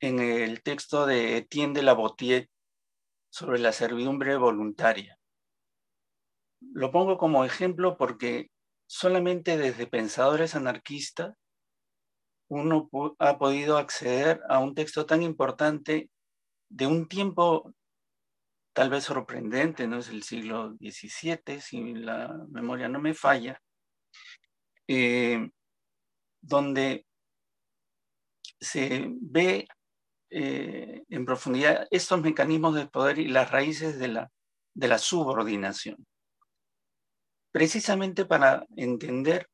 en 0.00 0.18
el 0.18 0.62
texto 0.62 1.06
de 1.06 1.36
Etienne 1.36 1.74
de 1.74 1.82
la 1.82 1.92
Botier 1.92 2.48
sobre 3.30 3.58
la 3.58 3.72
servidumbre 3.72 4.36
voluntaria. 4.36 5.18
Lo 6.60 6.90
pongo 6.90 7.16
como 7.18 7.44
ejemplo 7.44 7.96
porque 7.96 8.50
solamente 8.86 9.56
desde 9.56 9.86
pensadores 9.86 10.54
anarquistas 10.54 11.34
uno 12.48 12.90
ha 13.18 13.38
podido 13.38 13.78
acceder 13.78 14.42
a 14.48 14.58
un 14.58 14.74
texto 14.74 15.06
tan 15.06 15.22
importante 15.22 16.10
de 16.68 16.86
un 16.86 17.06
tiempo 17.06 17.72
tal 18.72 18.90
vez 18.90 19.04
sorprendente, 19.04 19.86
no 19.86 19.98
es 19.98 20.08
el 20.08 20.22
siglo 20.22 20.76
XVII, 20.80 21.60
si 21.60 21.94
la 21.94 22.34
memoria 22.50 22.88
no 22.88 23.00
me 23.00 23.14
falla, 23.14 23.60
eh, 24.88 25.48
donde 26.40 27.06
se 28.60 29.06
ve 29.20 29.68
eh, 30.30 31.02
en 31.08 31.24
profundidad 31.24 31.88
estos 31.90 32.20
mecanismos 32.20 32.74
de 32.74 32.86
poder 32.86 33.18
y 33.18 33.28
las 33.28 33.50
raíces 33.50 33.98
de 33.98 34.08
la, 34.08 34.30
de 34.74 34.88
la 34.88 34.98
subordinación. 34.98 36.06
Precisamente 37.52 38.24
para 38.24 38.64
entender 38.76 39.48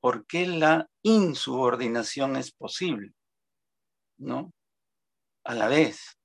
por 0.00 0.26
qué 0.26 0.46
la 0.46 0.88
insubordinación 1.02 2.36
es 2.36 2.52
posible, 2.52 3.12
¿no? 4.18 4.52
A 5.44 5.54
la 5.54 5.68
vez, 5.68 6.18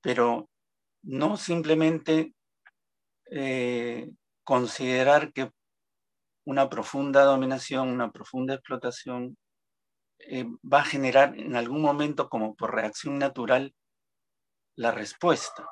pero 0.00 0.48
no 1.02 1.36
simplemente 1.36 2.34
eh, 3.30 4.10
considerar 4.44 5.32
que 5.32 5.50
una 6.44 6.68
profunda 6.68 7.24
dominación, 7.24 7.88
una 7.88 8.10
profunda 8.10 8.54
explotación 8.54 9.36
eh, 10.28 10.46
va 10.70 10.80
a 10.80 10.84
generar 10.84 11.38
en 11.38 11.56
algún 11.56 11.82
momento, 11.82 12.28
como 12.28 12.54
por 12.54 12.74
reacción 12.74 13.18
natural, 13.18 13.74
la 14.76 14.90
respuesta, 14.90 15.66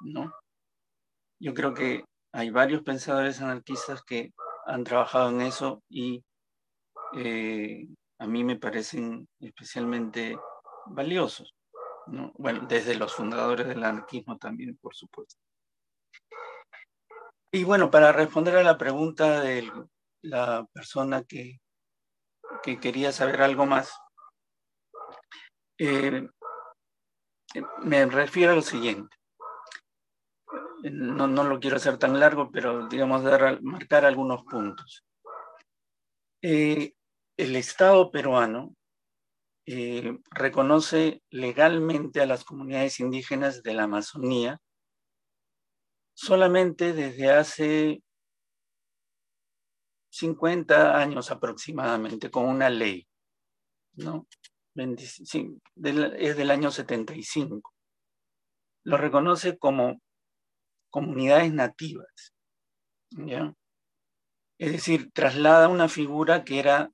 ¿no? 0.00 0.32
Yo 1.40 1.54
creo 1.54 1.74
que 1.74 2.04
hay 2.32 2.50
varios 2.50 2.82
pensadores 2.82 3.40
anarquistas 3.40 4.02
que 4.02 4.32
han 4.66 4.84
trabajado 4.84 5.30
en 5.30 5.40
eso 5.42 5.82
y 5.88 6.22
eh, 7.14 7.88
a 8.18 8.26
mí 8.26 8.44
me 8.44 8.56
parecen 8.56 9.28
especialmente 9.40 10.36
valiosos. 10.86 11.54
¿no? 12.06 12.32
Bueno, 12.36 12.66
desde 12.68 12.94
los 12.96 13.14
fundadores 13.14 13.66
del 13.66 13.84
anarquismo 13.84 14.38
también, 14.38 14.76
por 14.78 14.94
supuesto. 14.94 15.40
Y 17.52 17.64
bueno, 17.64 17.90
para 17.90 18.12
responder 18.12 18.56
a 18.56 18.62
la 18.62 18.76
pregunta 18.76 19.40
de 19.40 19.70
la 20.22 20.66
persona 20.72 21.22
que 21.24 21.60
que 22.62 22.78
quería 22.80 23.12
saber 23.12 23.42
algo 23.42 23.66
más. 23.66 23.92
Eh, 25.78 26.28
me 27.82 28.06
refiero 28.06 28.52
a 28.52 28.56
lo 28.56 28.62
siguiente. 28.62 29.16
No, 30.82 31.26
lo 31.26 31.58
quiero 31.58 31.76
hacer 31.76 31.98
tan 31.98 32.18
largo, 32.20 32.50
pero 32.50 32.86
digamos, 32.88 33.22
dar, 33.22 33.60
marcar 33.62 34.04
algunos 34.04 34.44
puntos. 34.44 35.04
Eh, 36.42 36.94
el 37.36 37.56
Estado 37.56 38.10
peruano 38.10 38.74
eh, 39.66 40.18
reconoce 40.30 41.22
legalmente 41.30 42.20
a 42.20 42.26
las 42.26 42.44
comunidades 42.44 43.00
indígenas 43.00 43.62
de 43.62 43.74
la 43.74 43.84
Amazonía 43.84 44.60
solamente 46.18 46.92
desde 46.92 47.30
hace 47.30 48.02
50 50.10 50.96
años 50.96 51.30
aproximadamente 51.30 52.30
con 52.30 52.46
una 52.46 52.70
ley, 52.70 53.06
¿no? 53.94 54.26
es 54.74 56.36
del 56.36 56.50
año 56.50 56.70
75. 56.70 57.72
Lo 58.84 58.96
reconoce 58.96 59.58
como 59.58 60.00
comunidades 60.90 61.52
nativas, 61.52 62.32
¿ya? 63.10 63.54
Es 64.58 64.72
decir, 64.72 65.10
traslada 65.12 65.68
una 65.68 65.88
figura 65.88 66.44
que 66.44 66.58
era 66.60 66.90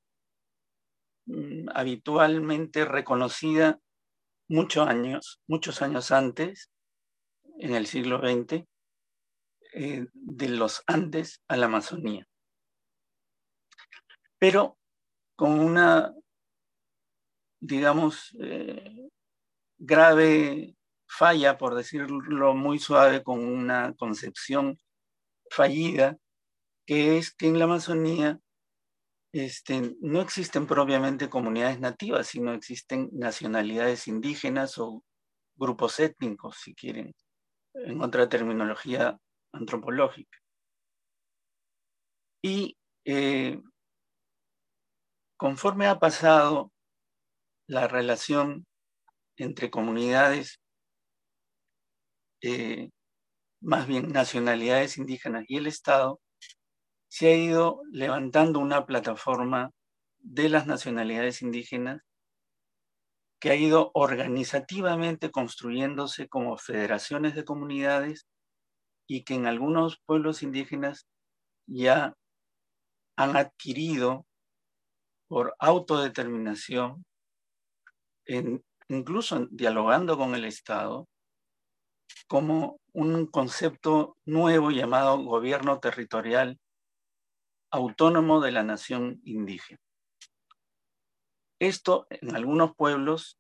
mm, 1.27 1.69
habitualmente 1.74 2.85
reconocida 2.85 3.78
muchos 4.49 4.89
años, 4.89 5.41
muchos 5.47 5.82
años 5.82 6.11
antes, 6.11 6.70
en 7.59 7.74
el 7.74 7.86
siglo 7.86 8.19
XX, 8.19 8.65
eh, 9.74 10.07
de 10.12 10.49
los 10.49 10.82
Andes 10.86 11.43
a 11.49 11.57
la 11.57 11.66
Amazonía 11.66 12.27
pero 14.45 14.77
con 15.37 15.59
una, 15.59 16.15
digamos, 17.61 18.37
eh, 18.39 19.09
grave 19.79 20.77
falla, 21.07 21.57
por 21.57 21.75
decirlo 21.75 22.53
muy 22.53 22.79
suave, 22.79 23.23
con 23.23 23.43
una 23.43 23.95
concepción 23.95 24.79
fallida, 25.49 26.19
que 26.85 27.16
es 27.16 27.35
que 27.35 27.47
en 27.47 27.59
la 27.59 27.65
Amazonía 27.65 28.39
este, 29.33 29.97
no 30.03 30.21
existen 30.21 30.66
propiamente 30.66 31.31
comunidades 31.31 31.81
nativas, 31.81 32.27
sino 32.27 32.53
existen 32.53 33.09
nacionalidades 33.12 34.09
indígenas 34.09 34.77
o 34.77 35.03
grupos 35.57 35.99
étnicos, 36.01 36.59
si 36.59 36.75
quieren, 36.75 37.15
en 37.73 38.03
otra 38.03 38.29
terminología 38.29 39.19
antropológica. 39.53 40.39
Y 42.43 42.77
eh, 43.07 43.59
conforme 45.36 45.86
ha 45.86 45.98
pasado 45.98 46.73
la 47.66 47.89
relación 47.89 48.66
entre 49.36 49.70
comunidades 49.70 50.61
eh, 52.43 52.90
más 53.62 53.86
bien 53.86 54.12
nacionalidades 54.12 54.98
indígenas 54.98 55.44
y 55.48 55.56
el 55.56 55.66
Estado, 55.66 56.20
se 57.09 57.28
ha 57.28 57.36
ido 57.36 57.81
levantando 57.90 58.59
una 58.61 58.85
plataforma 58.85 59.70
de 60.19 60.51
las 60.51 60.66
nacionalidades 60.66 61.40
indígenas 61.40 62.02
que 63.40 63.51
ha 63.51 63.56
ido 63.56 63.90
organizativamente 63.94 65.31
construyéndose 65.31 66.28
como 66.28 66.59
federaciones 66.59 67.35
de 67.35 67.44
comunidades 67.44 68.27
y 69.06 69.24
que 69.24 69.35
en 69.35 69.47
algunos 69.47 70.01
pueblos 70.05 70.43
indígenas 70.43 71.06
ya 71.66 72.15
han 73.16 73.36
adquirido 73.36 74.27
por 75.35 75.56
autodeterminación, 75.59 77.05
incluso 78.86 79.48
dialogando 79.51 80.16
con 80.16 80.36
el 80.36 80.44
Estado, 80.44 81.09
como 82.28 82.78
un 82.93 83.27
concepto 83.27 84.16
nuevo 84.24 84.70
llamado 84.70 85.19
gobierno 85.24 85.81
territorial 85.81 86.61
autónomo 87.73 88.40
de 88.40 88.52
la 88.52 88.62
nación 88.62 89.20
indígena. 89.24 89.81
Esto 91.59 92.06
en 92.11 92.36
algunos 92.36 92.77
pueblos, 92.77 93.36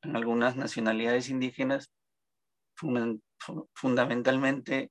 en 0.00 0.16
algunas 0.16 0.56
nacionalidades 0.56 1.28
indígenas, 1.28 1.90
fundamentalmente 3.74 4.90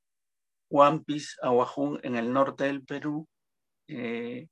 Huampis, 0.70 1.40
Aguajún 1.42 2.00
en 2.04 2.18
el 2.18 2.32
norte 2.32 2.66
del 2.66 2.84
Perú, 2.84 3.28
eh, 3.88 4.48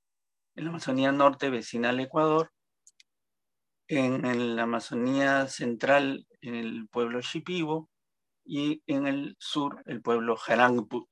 en 0.55 0.63
la 0.65 0.69
Amazonía 0.69 1.11
Norte 1.11 1.49
vecina 1.49 1.89
al 1.89 1.99
Ecuador, 1.99 2.51
en, 3.87 4.55
la 4.55 4.63
Amazonía 4.63 5.47
Central 5.47 6.25
en 6.41 6.55
el 6.55 6.87
pueblo 6.87 7.21
Shipibo 7.21 7.89
y 8.45 8.81
en 8.87 9.07
el 9.07 9.35
sur 9.39 9.83
el 9.85 10.01
pueblo 10.01 10.37
Jarangput. 10.37 11.07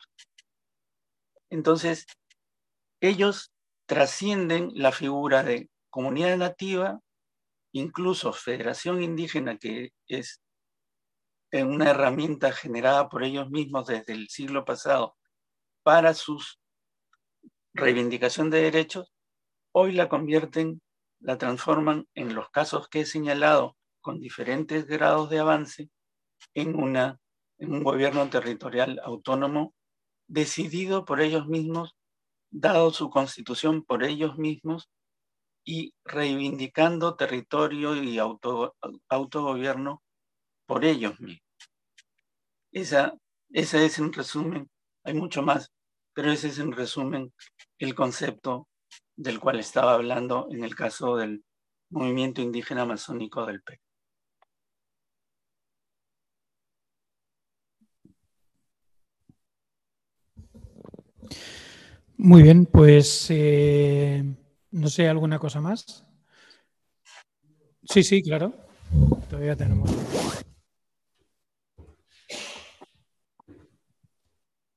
Entonces, 1.50 2.06
ellos 3.02 3.52
trascienden 3.86 4.72
la 4.76 4.92
figura 4.92 5.44
de 5.44 5.70
comunidad 5.90 6.38
nativa, 6.38 7.00
incluso 7.74 8.34
federación 8.34 9.02
indígena, 9.04 9.58
que 9.58 9.92
es 10.08 10.42
una 11.52 11.90
herramienta 11.90 12.52
generada 12.52 13.10
por 13.10 13.24
ellos 13.24 13.50
mismos 13.50 13.88
desde 13.88 14.14
el 14.14 14.30
siglo 14.30 14.64
pasado 14.66 15.16
para 15.84 16.14
su 16.14 16.40
reivindicación 17.74 18.50
de 18.50 18.62
derechos, 18.62 19.12
hoy 19.80 19.94
la 19.94 20.10
convierten, 20.10 20.82
la 21.22 21.38
transforman 21.38 22.06
en 22.14 22.36
los 22.36 22.50
casos 22.50 22.90
que 22.90 23.02
he 23.02 23.06
señalado 23.06 23.78
con 24.02 24.20
diferentes 24.20 24.86
grados 24.86 25.30
de 25.30 25.40
avance 25.40 25.90
en, 26.54 26.76
una, 26.76 27.20
en 27.58 27.74
un 27.74 27.84
gobierno 27.84 28.30
territorial 28.30 29.00
autónomo 29.04 29.74
decidido 30.28 31.06
por 31.06 31.22
ellos 31.22 31.48
mismos, 31.48 31.96
dado 32.52 32.92
su 32.92 33.10
constitución 33.10 33.84
por 33.84 34.04
ellos 34.04 34.38
mismos 34.38 34.90
y 35.64 35.94
reivindicando 36.04 37.16
territorio 37.16 37.96
y 37.96 38.20
autogobierno 39.10 40.04
por 40.66 40.84
ellos 40.86 41.20
mismos. 41.20 41.44
Esa, 42.72 43.16
ese 43.52 43.86
es 43.86 43.98
en 43.98 44.14
resumen, 44.14 44.70
hay 45.04 45.14
mucho 45.14 45.42
más, 45.42 45.72
pero 46.14 46.32
ese 46.32 46.50
es 46.50 46.60
en 46.60 46.72
resumen 46.72 47.34
el 47.78 47.96
concepto 47.96 48.69
del 49.20 49.42
cual 49.42 49.60
estaba 49.60 49.96
hablando 49.96 50.48
en 50.50 50.64
el 50.64 50.76
caso 50.76 51.18
del 51.18 51.44
movimiento 51.90 52.42
indígena 52.42 52.84
amazónico 52.84 53.46
del 53.46 53.62
Perú. 53.62 53.82
Muy 62.16 62.44
bien, 62.44 62.66
pues 62.66 63.28
eh, 63.30 64.24
no 64.72 64.88
sé, 64.88 65.10
¿alguna 65.10 65.38
cosa 65.38 65.60
más? 65.60 66.06
Sí, 67.84 68.04
sí, 68.04 68.24
claro. 68.24 68.54
Todavía 69.30 69.56
tenemos. 69.56 69.90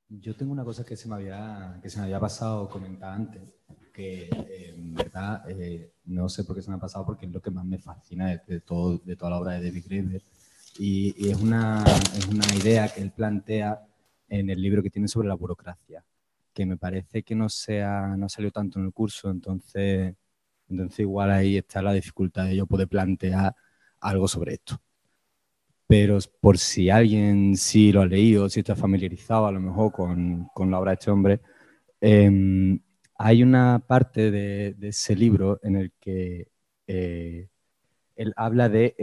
Yo 0.09 0.35
tengo 0.35 0.51
una 0.51 0.65
cosa 0.65 0.83
que 0.85 0.97
se 0.97 1.07
me 1.07 1.15
había, 1.15 1.79
que 1.81 1.89
se 1.89 1.99
me 1.99 2.05
había 2.05 2.19
pasado 2.19 2.69
comentar 2.69 3.13
antes, 3.13 3.41
que 3.93 4.23
eh, 4.23 4.73
en 4.75 4.93
verdad 4.93 5.49
eh, 5.49 5.93
no 6.05 6.27
sé 6.27 6.43
por 6.43 6.55
qué 6.55 6.61
se 6.61 6.69
me 6.69 6.77
ha 6.77 6.79
pasado, 6.79 7.05
porque 7.05 7.27
es 7.27 7.31
lo 7.31 7.41
que 7.41 7.51
más 7.51 7.65
me 7.65 7.77
fascina 7.77 8.27
de, 8.47 8.59
todo, 8.61 8.97
de 8.97 9.15
toda 9.15 9.31
la 9.31 9.39
obra 9.39 9.53
de 9.53 9.67
David 9.67 9.85
Graeber. 9.87 10.23
Y, 10.79 11.29
es, 11.29 11.39
una, 11.39 11.83
es 12.17 12.27
una 12.27 12.45
idea 12.55 12.89
que 12.89 13.01
él 13.01 13.11
plantea 13.11 13.85
en 14.27 14.49
el 14.49 14.61
libro 14.61 14.81
que 14.81 14.89
tiene 14.89 15.07
sobre 15.07 15.27
la 15.27 15.35
burocracia, 15.35 16.03
que 16.51 16.65
me 16.65 16.77
parece 16.77 17.23
que 17.23 17.35
no, 17.35 17.47
sea, 17.49 18.15
no 18.17 18.27
salió 18.27 18.51
tanto 18.51 18.79
en 18.79 18.85
el 18.85 18.93
curso, 18.93 19.29
entonces, 19.29 20.15
entonces 20.67 20.99
igual 20.99 21.31
ahí 21.31 21.57
está 21.57 21.81
la 21.83 21.93
dificultad 21.93 22.45
de 22.45 22.55
yo 22.55 22.65
poder 22.65 22.87
plantear 22.87 23.55
algo 23.99 24.27
sobre 24.27 24.55
esto 24.55 24.81
pero 25.93 26.17
por 26.41 26.57
si 26.57 26.89
alguien 26.89 27.55
sí 27.55 27.91
lo 27.91 28.01
ha 28.01 28.07
leído, 28.07 28.49
si 28.49 28.61
está 28.61 28.75
familiarizado 28.75 29.45
a 29.45 29.51
lo 29.51 29.59
mejor 29.59 29.91
con, 29.91 30.47
con 30.51 30.71
la 30.71 30.79
obra 30.79 30.89
de 30.89 30.95
este 30.95 31.11
hombre, 31.11 31.39
em, 32.01 32.79
hay 33.15 33.43
una 33.43 33.83
parte 33.85 34.31
de, 34.31 34.75
ese 34.81 35.15
libro 35.15 35.59
en 35.63 35.75
el 35.75 35.91
que 35.99 36.51
eh, 36.87 37.47
él 38.15 38.33
habla 38.35 38.69
de 38.69 38.95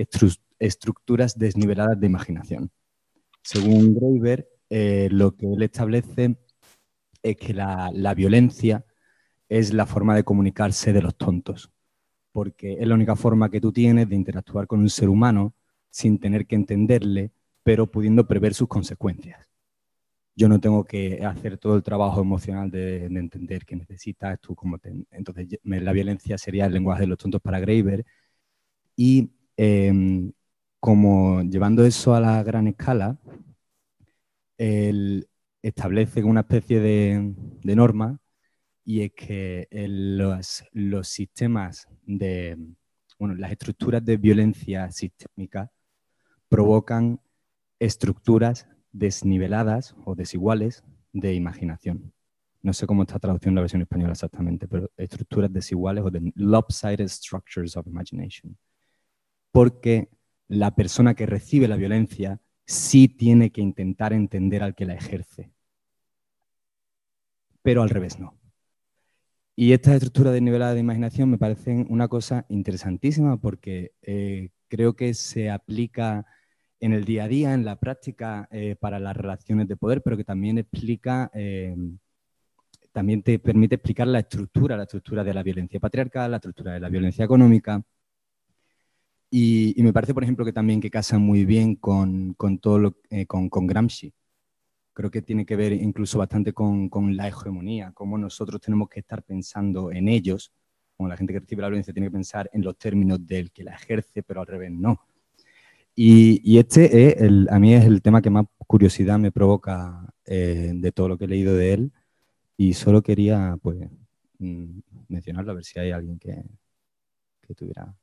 estructuras 0.59 1.39
desniveladas 1.39 1.99
de 1.99 2.07
imaginación. 2.07 2.71
Según 3.43 3.95
Graeber, 3.95 4.49
eh, 4.69 5.09
lo 5.11 5.37
que 5.37 5.53
él 5.53 5.63
establece 5.63 6.37
es 7.23 7.37
que 7.37 7.55
la, 7.55 7.91
la 7.93 8.15
violencia 8.15 8.85
es 9.49 9.73
la 9.73 9.87
forma 9.87 10.15
de 10.15 10.25
comunicarse 10.25 10.93
de 10.93 11.03
los 11.03 11.17
tontos, 11.17 11.73
porque 12.33 12.75
es 12.75 12.87
la 12.87 12.95
única 12.95 13.17
forma 13.17 13.51
que 13.51 13.61
tú 13.61 13.73
tienes 13.73 14.09
de 14.09 14.17
interactuar 14.17 14.67
con 14.67 14.81
un 14.81 14.91
ser 14.91 15.09
humano 15.09 15.55
sin 15.91 16.19
tener 16.21 16.47
que 16.47 16.55
entenderle, 16.55 17.33
pero 17.63 17.91
pudiendo 17.91 18.27
prever 18.27 18.55
sus 18.55 18.69
consecuencias. 18.69 19.50
Yo 20.41 20.49
no 20.49 20.59
tengo 20.59 20.85
que 20.85 21.23
hacer 21.23 21.59
todo 21.59 21.77
el 21.77 21.83
trabajo 21.83 22.23
emocional 22.23 22.71
de, 22.71 23.05
entender 23.05 23.67
qué 23.67 23.77
necesitas 23.77 24.41
tú. 24.41 24.55
Como 24.55 24.79
entonces, 25.11 25.59
la 25.65 25.93
violencia 25.93 26.39
sería 26.39 26.65
el 26.65 26.73
lenguaje 26.73 27.03
de 27.03 27.09
los 27.09 27.19
tontos 27.19 27.43
para 27.43 27.61
Graeber. 27.61 28.07
Y 28.97 29.31
em, 29.59 30.33
como 30.81 31.43
llevando 31.43 31.85
eso 31.85 32.15
a 32.15 32.21
la 32.21 32.43
gran 32.43 32.69
escala, 32.69 33.19
él 34.57 35.29
establece 35.61 36.25
una 36.25 36.41
especie 36.41 36.81
de, 36.81 37.35
norma 37.77 38.19
y 38.83 39.03
es 39.03 39.13
que 39.13 39.69
los, 39.71 40.65
los 40.73 41.07
sistemas 41.07 41.87
de, 42.07 42.57
bueno, 43.19 43.35
las 43.35 43.53
estructuras 43.53 44.03
de 44.03 44.17
violencia 44.17 44.91
sistémica 44.91 45.71
provocan 46.49 47.21
estructuras 47.79 48.67
desniveladas 48.93 49.95
o 50.05 50.15
desiguales 50.15 50.85
de 51.13 51.35
imaginación. 51.35 52.13
No 52.63 52.73
sé 52.73 52.87
cómo 52.87 53.03
está 53.03 53.19
traduciendo 53.19 53.59
la 53.59 53.63
versión 53.63 53.83
española 53.83 54.13
exactamente, 54.13 54.69
pero 54.69 54.91
estructuras 54.97 55.53
desiguales 55.53 56.05
o 56.05 56.11
de 56.11 56.33
lopsided 56.35 57.09
structures 57.09 57.77
of 57.77 57.87
imagination. 57.87 58.57
Porque 59.51 60.11
la 60.49 60.75
persona 60.75 61.15
que 61.15 61.27
recibe 61.27 61.69
la 61.69 61.77
violencia 61.77 62.41
sí 62.67 63.09
tiene 63.09 63.51
que 63.51 63.61
intentar 63.61 64.13
entender 64.13 64.63
al 64.63 64.75
que 64.75 64.85
la 64.85 64.95
ejerce. 64.95 65.51
Pero 67.63 67.83
al 67.83 67.91
revés 67.91 68.19
no. 68.19 68.39
Y 69.57 69.73
estas 69.73 69.95
estructuras 69.95 70.33
desniveladas 70.33 70.75
de 70.75 70.81
imaginación 70.81 71.31
me 71.31 71.39
parecen 71.39 71.87
una 71.91 72.09
cosa 72.09 72.47
interesantísima 72.49 73.37
porque 73.39 73.93
eh, 74.03 74.51
creo 74.69 74.95
que 74.95 75.13
se 75.15 75.51
aplica 75.51 76.25
en 76.81 76.95
el 76.95 77.05
día 77.05 77.25
a 77.25 77.29
día, 77.29 77.55
en 77.55 77.65
la 77.65 77.77
práctica 77.77 78.49
eh, 78.51 78.75
para 78.79 78.99
las 78.99 79.17
relaciones 79.17 79.69
de 79.69 79.77
poder, 79.77 80.03
pero 80.03 80.17
que 80.17 80.25
también 80.25 80.59
explica, 80.59 81.31
eh, 81.35 81.77
también 82.93 83.23
te 83.23 83.39
permite 83.39 83.77
explicar 83.77 84.07
la 84.07 84.21
estructura, 84.21 84.77
la 84.77 84.85
estructura 84.85 85.23
de 85.23 85.35
la 85.35 85.43
violencia 85.43 85.79
patriarcal, 85.79 86.31
la 86.31 86.39
estructura 86.39 86.73
de 86.73 86.81
la 86.81 86.89
violencia 86.89 87.25
económica. 87.25 87.83
Y, 89.33 89.75
me 89.79 89.93
parece, 89.93 90.13
por 90.13 90.25
ejemplo, 90.25 90.45
que 90.45 90.53
también 90.53 90.81
que 90.81 90.91
casa 90.91 91.19
muy 91.19 91.45
bien 91.45 91.77
con, 91.77 92.35
todo 92.61 92.79
lo, 92.79 92.97
eh, 93.11 93.27
con, 93.27 93.49
Gramsci. 93.49 94.13
Creo 94.93 95.11
que 95.11 95.23
tiene 95.23 95.47
que 95.47 95.57
ver 95.57 95.73
incluso 95.73 96.19
bastante 96.19 96.53
con, 96.53 96.89
con 96.89 97.17
la 97.17 97.29
hegemonía, 97.29 97.93
cómo 97.93 98.19
nosotros 98.19 98.61
tenemos 98.61 98.89
que 98.89 99.01
estar 99.01 99.23
pensando 99.23 99.93
en 99.93 100.09
ellos, 100.09 100.53
como 100.97 101.09
la 101.09 101.17
gente 101.17 101.33
que 101.33 101.41
recibe 101.41 101.63
la 101.63 101.69
violencia 101.69 101.95
tiene 101.95 102.09
que 102.09 102.13
pensar 102.13 102.51
en 102.53 102.63
los 102.63 102.77
términos 102.77 103.25
del 103.25 103.53
que 103.53 103.63
la 103.65 103.75
ejerce, 103.75 104.23
pero 104.23 104.41
al 104.41 104.47
revés 104.49 104.73
no 104.73 105.01
y, 106.03 106.59
este 106.59 107.25
es 107.25 107.51
a 107.51 107.59
mí 107.59 107.75
es 107.75 107.85
el 107.85 108.01
tema 108.01 108.23
que 108.23 108.31
más 108.31 108.47
curiosidad 108.67 109.19
me 109.19 109.33
provoca 109.33 110.11
eh, 110.25 110.73
de 110.75 110.93
todo 110.93 111.09
lo 111.09 111.19
que 111.19 111.27
he 111.27 111.29
leído 111.29 111.55
de 111.55 111.75
él 111.75 111.93
y 112.57 112.73
solo 112.73 113.03
quería 113.03 113.59
pues 113.63 113.79
mm, 114.39 114.81
mencionarlo 115.09 115.53
a 115.53 115.55
ver 115.57 115.65
si 115.65 115.79
hay 115.79 115.91
alguien 115.91 116.19
que, 116.19 116.43
que 117.43 117.55
tuviera. 117.55 117.95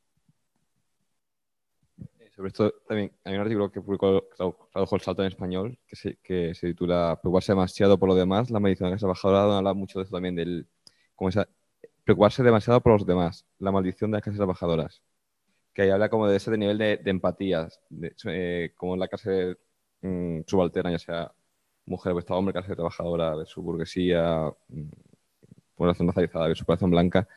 Sobre 2.35 2.49
esto 2.49 2.71
también 2.87 3.11
hay 3.23 3.33
un 3.33 3.41
artículo 3.41 3.71
que 3.71 3.81
publicó, 3.81 4.27
tradujo 4.71 4.95
el 4.95 5.01
salto 5.01 5.23
en 5.23 5.29
español, 5.29 5.79
que 5.87 5.95
se, 5.95 6.17
que 6.17 6.53
se 6.53 6.67
titula 6.67 7.17
Preocuparse 7.19 7.53
demasiado 7.53 7.97
por 7.97 8.09
lo 8.09 8.15
demás, 8.15 8.51
la 8.51 8.59
maldición 8.59 8.89
de 8.89 8.95
la 8.95 8.99
trabajadora, 8.99 9.57
habla 9.57 9.73
mucho 9.73 9.97
de 9.97 10.03
eso 10.03 10.11
también, 10.11 10.35
del, 10.35 10.67
como 11.15 11.29
esa, 11.29 11.49
preocuparse 12.03 12.43
demasiado 12.43 12.79
por 12.81 12.93
los 12.93 13.07
demás, 13.07 13.47
la 13.57 13.71
maldición 13.71 14.11
de 14.11 14.17
las 14.17 14.23
clases 14.23 14.37
trabajadoras, 14.37 15.01
que 15.77 15.83
ahí 15.83 15.91
habla 15.91 16.09
como 16.09 16.27
de 16.27 16.37
ese 16.37 16.57
nivel 16.57 16.79
de, 16.79 16.99
empatía, 17.05 17.69
eh, 18.25 18.73
como 18.75 18.97
la 18.97 19.07
clase 19.07 19.57
mm, 20.01 20.41
subalterna, 20.47 20.91
ya 20.91 20.97
sea 20.99 21.31
mujer 21.85 22.13
o 22.13 22.35
hombre, 22.35 22.53
clase 22.53 22.75
trabajadora, 22.75 23.37
de 23.37 23.45
su 23.45 23.61
burguesía, 23.61 24.51
mm, 24.69 24.89
población 25.75 26.07
racializada, 26.07 26.47
de 26.49 26.55
su 26.55 26.65
población 26.65 26.91
blanca, 26.91 27.27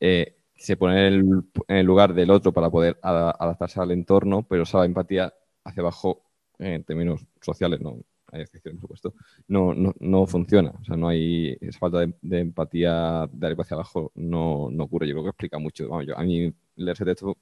eh, 0.00 0.36
se 0.54 0.76
pone 0.76 1.08
en 1.08 1.44
el, 1.68 1.86
lugar 1.86 2.14
del 2.14 2.30
otro 2.30 2.52
para 2.52 2.70
poder 2.70 2.98
adaptarse 3.02 3.80
al 3.80 3.90
entorno, 3.90 4.46
pero 4.48 4.62
esa 4.64 4.84
empatía 4.84 5.34
hacia 5.64 5.80
abajo 5.82 6.22
en 6.60 6.84
términos 6.84 7.26
sociales, 7.40 7.80
no 7.80 7.98
hay 8.32 8.42
excepciones, 8.42 8.80
por 8.80 8.96
supuesto, 8.96 9.14
no, 9.48 9.74
no, 9.74 9.94
no, 10.00 10.26
funciona. 10.26 10.72
O 10.80 10.84
sea, 10.84 10.96
no 10.96 11.08
hay 11.08 11.56
esa 11.60 11.78
falta 11.78 12.06
de, 12.22 12.40
empatía 12.40 13.28
de 13.32 13.46
arriba 13.46 13.64
hacia 13.64 13.74
abajo 13.74 14.12
no, 14.14 14.68
no, 14.70 14.84
ocurre. 14.84 15.08
Yo 15.08 15.14
creo 15.14 15.24
que 15.24 15.30
explica 15.30 15.58
mucho. 15.58 16.02
Yo, 16.02 16.18
a 16.18 16.22
mí 16.22 16.52
leer 16.84 16.94
ese 16.94 17.04
texto, 17.04 17.36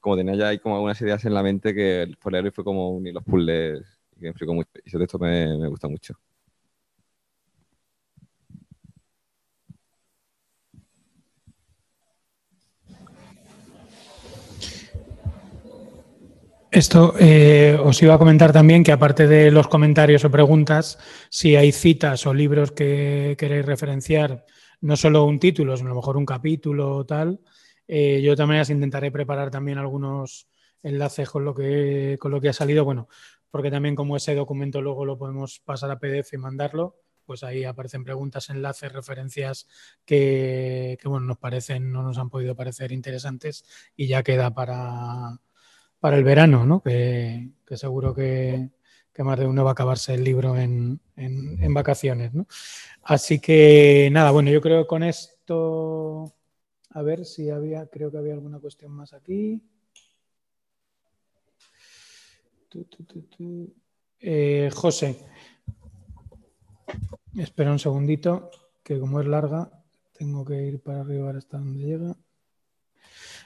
como 0.00 0.16
tenía 0.16 0.34
ya 0.36 0.48
ahí 0.48 0.58
como 0.58 0.76
algunas 0.76 1.00
ideas 1.00 1.24
en 1.24 1.34
la 1.34 1.42
mente 1.42 1.74
que 1.74 2.12
por 2.20 2.32
leerlo 2.32 2.52
fue 2.52 2.64
como 2.64 2.90
unir 2.90 3.14
los 3.14 3.24
puzzles 3.24 3.82
y 4.16 4.20
que 4.20 4.22
me 4.22 4.28
explicó 4.30 4.54
mucho. 4.54 4.70
Y 4.84 4.88
ese 4.88 4.98
texto 4.98 5.18
me, 5.18 5.58
me 5.58 5.68
gusta 5.68 5.88
mucho. 5.88 6.14
Esto 16.74 17.14
eh, 17.20 17.78
os 17.84 18.02
iba 18.02 18.14
a 18.14 18.18
comentar 18.18 18.52
también 18.52 18.82
que 18.82 18.90
aparte 18.90 19.28
de 19.28 19.52
los 19.52 19.68
comentarios 19.68 20.24
o 20.24 20.30
preguntas, 20.30 20.98
si 21.30 21.54
hay 21.54 21.70
citas 21.70 22.26
o 22.26 22.34
libros 22.34 22.72
que 22.72 23.36
queréis 23.38 23.64
referenciar, 23.64 24.44
no 24.80 24.96
solo 24.96 25.24
un 25.24 25.38
título, 25.38 25.76
sino 25.76 25.90
a 25.90 25.94
lo 25.94 26.00
mejor 26.00 26.16
un 26.16 26.26
capítulo 26.26 26.96
o 26.96 27.06
tal, 27.06 27.38
eh, 27.88 28.20
yo 28.22 28.36
también 28.36 28.62
intentaré 28.68 29.10
preparar 29.10 29.50
también 29.50 29.78
algunos 29.78 30.48
enlaces 30.82 31.28
con 31.30 31.44
lo, 31.44 31.54
que, 31.54 32.18
con 32.20 32.30
lo 32.30 32.40
que 32.40 32.48
ha 32.48 32.52
salido, 32.52 32.84
bueno, 32.84 33.08
porque 33.50 33.70
también 33.70 33.94
como 33.94 34.16
ese 34.16 34.34
documento 34.34 34.82
luego 34.82 35.04
lo 35.04 35.16
podemos 35.18 35.60
pasar 35.60 35.90
a 35.90 35.98
PDF 35.98 36.34
y 36.34 36.38
mandarlo, 36.38 36.96
pues 37.24 37.42
ahí 37.42 37.64
aparecen 37.64 38.04
preguntas, 38.04 38.50
enlaces, 38.50 38.92
referencias 38.92 39.66
que, 40.04 40.98
que 41.00 41.08
bueno, 41.08 41.26
nos 41.26 41.38
parecen, 41.38 41.90
no 41.90 42.02
nos 42.02 42.18
han 42.18 42.28
podido 42.28 42.54
parecer 42.54 42.92
interesantes 42.92 43.64
y 43.96 44.08
ya 44.08 44.22
queda 44.22 44.52
para 44.52 45.40
para 46.04 46.18
el 46.18 46.24
verano, 46.24 46.66
¿no? 46.66 46.82
Que, 46.82 47.48
seguro 47.76 48.14
que, 48.14 48.68
más 49.20 49.38
de 49.38 49.46
uno 49.46 49.64
va 49.64 49.70
a 49.70 49.72
acabarse 49.72 50.12
el 50.12 50.22
libro 50.22 50.54
en, 50.54 51.00
vacaciones, 51.72 52.34
¿no? 52.34 52.46
Así 53.02 53.38
que 53.40 54.10
nada, 54.12 54.30
bueno, 54.30 54.50
yo 54.50 54.60
creo 54.60 54.82
que 54.82 54.86
con 54.86 55.02
esto, 55.02 56.34
a 56.94 57.02
ver 57.02 57.24
si 57.24 57.50
había, 57.50 57.86
creo 57.86 58.10
que 58.10 58.18
había 58.18 58.34
alguna 58.34 58.60
cuestión 58.60 58.92
más 58.92 59.12
aquí. 59.12 59.60
Eh, 64.20 64.70
José, 64.72 65.18
espera 67.36 67.72
un 67.72 67.80
segundito, 67.80 68.50
que 68.82 68.98
como 69.00 69.20
es 69.20 69.26
larga, 69.26 69.70
tengo 70.12 70.44
que 70.44 70.62
ir 70.62 70.80
para 70.80 71.00
arriba 71.00 71.30
hasta 71.36 71.58
donde 71.58 71.84
llega. 71.84 72.16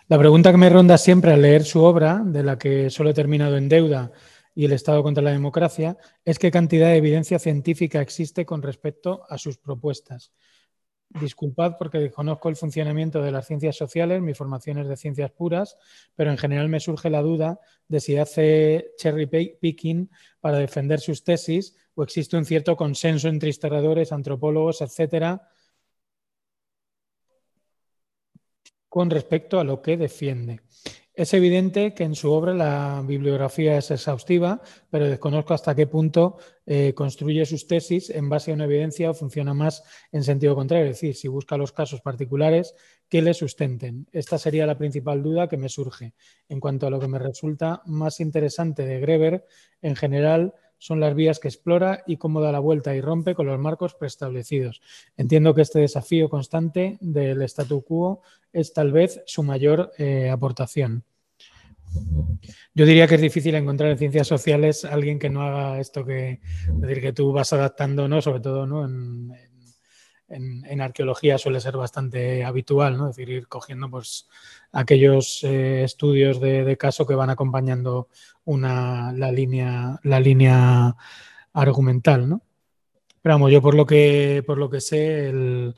La 0.09 0.19
pregunta 0.19 0.51
que 0.51 0.59
me 0.59 0.69
ronda 0.69 0.99
siempre 0.99 1.33
al 1.33 1.41
leer 1.41 1.65
su 1.65 1.83
obra, 1.83 2.23
de 2.25 2.43
la 2.43 2.59
que 2.59 2.91
solo 2.91 3.11
he 3.11 3.15
terminado 3.15 3.57
en 3.57 3.71
deuda 3.71 4.13
y 4.55 4.67
el 4.67 4.73
Estado 4.73 5.03
contra 5.03 5.23
la 5.23 5.33
democracia, 5.33 5.97
es 6.23 6.39
qué 6.39 6.51
cantidad 6.51 6.89
de 6.89 6.97
evidencia 6.97 7.39
científica 7.39 8.03
existe 8.03 8.45
con 8.45 8.61
respecto 8.61 9.23
a 9.29 9.39
sus 9.39 9.57
propuestas. 9.57 10.33
Disculpad 11.11 11.79
porque 11.79 11.99
desconozco 11.99 12.51
el 12.51 12.57
funcionamiento 12.57 13.23
de 13.23 13.33
las 13.33 13.47
ciencias 13.47 13.77
sociales, 13.77 14.21
mi 14.21 14.35
formación 14.35 14.79
es 14.79 14.89
de 14.89 14.97
ciencias 14.97 15.31
puras, 15.31 15.79
pero 16.15 16.31
en 16.31 16.37
general 16.37 16.69
me 16.69 16.81
surge 16.81 17.09
la 17.09 17.23
duda 17.23 17.61
de 17.89 18.01
si 18.01 18.19
hace 18.19 18.93
cherry 18.99 19.27
picking 19.27 20.11
para 20.41 20.59
defender 20.59 21.01
sus 21.01 21.25
tesis 21.25 21.75
o 21.95 22.03
existe 22.03 22.37
un 22.37 22.45
cierto 22.45 22.77
consenso 22.77 23.29
entre 23.29 23.49
historiadores, 23.49 24.13
antropólogos, 24.13 24.83
etcétera, 24.83 25.49
con 28.89 29.09
respecto 29.09 29.59
a 29.59 29.65
lo 29.65 29.81
que 29.81 29.97
defiende. 29.97 30.61
Es 31.19 31.35
evidente 31.35 31.95
que 31.95 32.05
en 32.05 32.15
su 32.15 32.31
obra 32.31 32.55
la 32.55 33.03
bibliografía 33.05 33.77
es 33.77 33.91
exhaustiva, 33.91 34.63
pero 34.89 35.09
desconozco 35.09 35.53
hasta 35.53 35.75
qué 35.75 35.89
punto 35.89 36.37
eh, 36.65 36.95
construye 36.95 37.45
sus 37.45 37.67
tesis 37.67 38.09
en 38.11 38.29
base 38.29 38.53
a 38.53 38.55
una 38.55 38.67
evidencia 38.67 39.11
o 39.11 39.15
funciona 39.15 39.53
más 39.53 39.83
en 40.13 40.23
sentido 40.23 40.55
contrario, 40.55 40.85
es 40.85 40.93
decir, 40.93 41.17
si 41.17 41.27
busca 41.27 41.57
los 41.57 41.73
casos 41.73 42.03
particulares 42.03 42.77
que 43.09 43.21
le 43.21 43.35
sustenten. 43.35 44.07
Esta 44.13 44.39
sería 44.39 44.65
la 44.65 44.79
principal 44.79 45.21
duda 45.21 45.49
que 45.49 45.57
me 45.57 45.69
surge. 45.69 46.15
En 46.49 46.61
cuanto 46.61 46.87
a 46.87 46.91
lo 46.91 47.01
que 47.01 47.09
me 47.09 47.19
resulta 47.19 47.83
más 47.87 48.21
interesante 48.21 48.87
de 48.87 49.01
Greber, 49.01 49.45
en 49.83 49.97
general, 49.97 50.55
son 50.79 51.01
las 51.01 51.17
vías 51.17 51.41
que 51.41 51.49
explora 51.49 52.05
y 52.07 52.19
cómo 52.19 52.41
da 52.41 52.53
la 52.53 52.61
vuelta 52.61 52.95
y 52.95 53.01
rompe 53.01 53.35
con 53.35 53.47
los 53.47 53.59
marcos 53.59 53.97
preestablecidos. 53.97 54.81
Entiendo 55.17 55.53
que 55.53 55.63
este 55.63 55.81
desafío 55.81 56.29
constante 56.29 56.97
del 57.01 57.43
statu 57.43 57.83
quo 57.83 58.23
es 58.53 58.73
tal 58.73 58.93
vez 58.93 59.21
su 59.27 59.43
mayor 59.43 59.91
eh, 59.99 60.31
aportación. 60.31 61.08
Yo 62.75 62.87
diría 62.87 63.07
que 63.07 63.17
es 63.17 63.21
difícil 63.21 63.55
encontrar 63.55 63.91
en 63.91 63.99
ciencias 63.99 64.27
sociales 64.27 64.85
alguien 64.85 65.19
que 65.19 65.31
no 65.31 65.43
haga 65.43 65.81
esto 65.81 66.05
que, 66.05 66.41
decir, 66.75 67.01
que 67.01 67.13
tú 67.13 67.33
vas 67.33 67.53
adaptando, 67.53 68.09
¿no? 68.09 68.23
sobre 68.23 68.41
todo 68.41 68.67
¿no? 68.67 68.85
en, 70.29 70.81
arqueología 70.81 71.39
suele 71.39 71.61
ser 71.61 71.77
bastante 71.77 72.45
habitual, 72.45 72.97
¿no? 72.97 73.09
Es 73.09 73.17
decir, 73.17 73.35
ir 73.35 73.49
cogiendo 73.49 73.91
pues, 73.91 74.29
aquellos 74.73 75.43
eh, 75.45 75.83
estudios 75.85 76.41
de, 76.41 76.77
caso 76.77 77.07
que 77.07 77.15
van 77.15 77.31
acompañando 77.31 78.09
una, 78.45 79.13
la, 79.13 79.33
línea, 79.33 79.99
la 80.03 80.21
línea 80.21 80.97
argumental, 81.53 82.29
¿no? 82.29 82.43
Pero 83.23 83.35
vamos, 83.35 83.51
yo 83.51 83.61
por 83.61 83.75
lo 83.75 83.87
que, 83.87 84.45
por 84.47 84.59
lo 84.59 84.71
que 84.71 84.81
sé, 84.81 85.29
el 85.29 85.75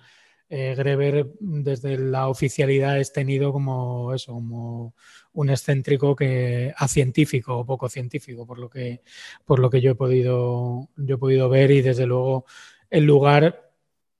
eh, 0.50 0.74
Greber 0.76 1.30
desde 1.40 1.96
la 1.98 2.28
oficialidad 2.28 2.98
es 3.00 3.12
tenido 3.12 3.52
como 3.52 4.12
eso, 4.14 4.34
como 4.34 4.94
un 5.32 5.50
excéntrico 5.50 6.14
que 6.14 6.74
a 6.76 6.88
científico 6.88 7.58
o 7.58 7.66
poco 7.66 7.88
científico, 7.88 8.46
por 8.46 8.58
lo 8.58 8.68
que, 8.68 9.02
por 9.46 9.58
lo 9.60 9.70
que 9.70 9.80
yo 9.80 9.92
he 9.92 9.94
podido, 9.94 10.88
yo 10.96 11.14
he 11.14 11.18
podido 11.18 11.48
ver 11.48 11.70
y 11.70 11.82
desde 11.82 12.06
luego 12.06 12.44
el 12.90 13.04
lugar 13.04 13.70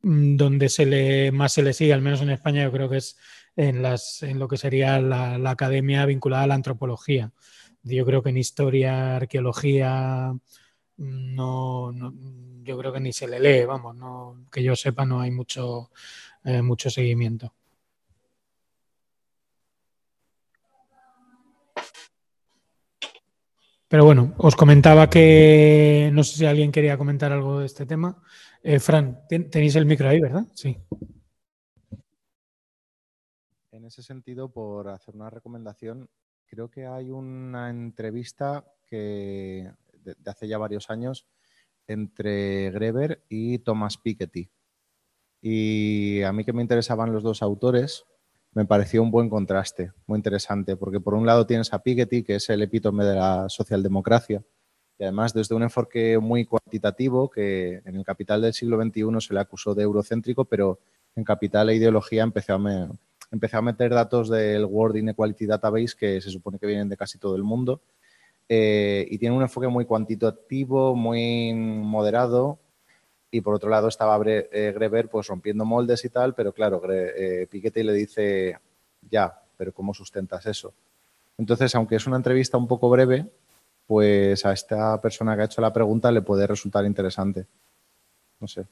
Mm, 0.03 0.37
donde 0.37 0.69
se 0.69 0.87
le, 0.87 1.31
más 1.33 1.53
se 1.53 1.63
le 1.63 1.73
sigue, 1.75 1.93
al 1.93 2.01
menos 2.03 2.23
en 2.23 2.31
España, 2.31 2.63
yo 2.65 2.73
creo 2.73 2.89
que 2.89 2.97
es 2.99 3.19
en, 3.57 3.83
las, 3.83 4.23
en 4.23 4.39
lo 4.39 4.49
que 4.49 4.57
sería 4.57 4.99
la, 5.01 5.35
academia 5.51 6.07
vinculada 6.07 6.45
a 6.45 6.47
la 6.47 6.55
antropología. 6.55 7.33
Yo 7.83 8.05
creo 8.07 8.23
que 8.23 8.31
en 8.31 8.39
historia, 8.39 9.17
arqueología, 9.17 10.33
mm, 10.97 11.35
no, 11.35 11.93
yo 12.71 12.79
creo 12.79 12.93
que 12.93 13.01
ni 13.01 13.13
se 13.13 13.27
le 13.27 13.41
lee, 13.41 13.65
vamos, 13.65 13.97
que 14.51 14.63
yo 14.63 14.77
sepa, 14.77 15.05
no 15.05 15.21
hay 15.21 15.33
mucho, 15.33 15.91
eh, 16.45 16.63
mucho 16.63 16.89
seguimiento. 16.89 17.53
Pero 23.89 24.05
bueno, 24.05 24.35
os 24.39 24.55
comentaba 24.55 25.11
que 25.11 26.11
no 26.13 26.23
sé 26.23 26.37
si 26.37 26.47
alguien 26.47 26.71
quería 26.71 26.97
comentar 26.97 27.33
algo 27.33 27.59
de 27.59 27.67
este 27.67 27.87
tema. 27.87 28.23
Eh, 28.63 28.79
Fran, 28.79 29.27
tenéis 29.29 29.75
el 29.75 29.85
micro 29.85 30.09
ahí, 30.09 30.21
¿verdad? 30.21 30.47
Sí. 30.55 30.79
En 33.73 33.85
ese 33.85 34.05
sentido, 34.05 34.53
por 34.53 34.89
hacer 34.91 35.17
una 35.17 35.29
recomendación, 35.29 36.09
creo 36.47 36.71
que 36.71 36.87
hay 36.87 37.11
una 37.11 37.69
entrevista 37.69 38.65
que 38.87 39.73
de, 40.05 40.17
hace 40.27 40.47
ya 40.47 40.59
varios 40.59 40.89
años 40.89 41.27
entre 41.91 42.71
Greber 42.71 43.25
y 43.29 43.59
Thomas 43.59 43.99
Piketty. 43.99 44.49
Y 45.43 46.23
a 46.23 46.33
mí 46.33 46.45
que 46.45 46.53
me 46.53 46.63
interesaban 46.63 47.13
los 47.13 47.23
dos 47.23 47.43
autores, 47.43 48.05
me 48.53 48.65
pareció 48.65 49.03
un 49.03 49.11
buen 49.11 49.29
contraste, 49.29 49.93
muy 50.07 50.19
interesante, 50.19 50.77
porque 50.77 51.01
por 51.01 51.15
un 51.15 51.27
lado 51.27 51.47
tienes 51.47 51.73
a 51.73 51.83
Piketty, 51.83 52.23
que 52.23 52.37
es 52.37 52.49
el 52.51 52.63
epítome 52.63 53.05
de 53.05 53.15
la 53.15 53.49
socialdemocracia, 53.49 54.43
y 54.99 55.05
además 55.05 55.33
desde 55.33 55.55
un 55.55 55.63
enfoque 55.63 56.19
muy 56.19 56.45
cuantitativo 56.45 57.31
que 57.31 57.81
en 57.85 57.97
el 57.97 58.05
Capital 58.05 58.43
del 58.43 58.53
siglo 58.53 58.81
XXI 58.81 59.21
se 59.21 59.35
le 59.35 59.41
acusó 59.41 59.75
de 59.75 59.83
eurocéntrico, 59.83 60.45
pero 60.45 60.79
en 61.17 61.25
Capital 61.25 61.71
e 61.71 61.77
Ideología 61.77 62.23
empezó 62.23 62.55
a, 62.55 62.91
empezó 63.31 63.59
a 63.59 63.63
meter 63.63 63.91
datos 63.91 64.29
del 64.29 64.65
World 64.65 64.99
Inequality 64.99 65.47
Database 65.47 65.97
que 65.99 66.21
se 66.21 66.31
supone 66.31 66.59
que 66.59 66.67
vienen 66.67 66.89
de 66.89 66.97
casi 66.97 67.19
todo 67.19 67.35
el 67.35 67.43
mundo 67.43 67.83
eh, 68.53 69.07
y 69.09 69.17
tiene 69.19 69.37
un 69.37 69.43
enfoque 69.43 69.69
muy 69.69 69.85
cuantitativo, 69.85 70.97
muy 70.97 71.55
moderado 71.55 72.59
y 73.31 73.43
por 73.43 73.55
otro 73.55 73.71
lado 73.71 73.87
estaba 73.87 74.21
eh, 74.27 74.73
Greber 74.75 75.09
pues 75.09 75.29
rompiendo 75.29 75.65
moldes 75.65 76.05
y 76.05 76.09
tal, 76.09 76.35
pero 76.35 76.53
claro, 76.53 76.83
eh, 76.91 77.47
Piketty 77.49 77.85
le 77.85 77.93
dice, 77.93 78.59
ya, 79.09 79.41
pero 79.57 79.73
¿cómo 79.73 79.95
sustentas 79.95 80.47
eso? 80.47 80.75
Entonces, 81.39 81.73
aunque 81.77 81.95
es 81.95 82.09
una 82.09 82.17
entrevista 82.17 82.59
un 82.59 82.67
poco 82.67 82.91
breve, 82.91 83.25
pues 83.87 84.45
a 84.45 84.53
esta 84.53 85.01
persona 85.01 85.37
que 85.37 85.43
ha 85.43 85.45
hecho 85.45 85.61
la 85.61 85.73
pregunta 85.73 86.11
le 86.11 86.23
puede 86.23 86.45
resultar 86.49 86.85
interesante. 86.85 87.47
No 88.41 88.49
sé. 88.49 88.67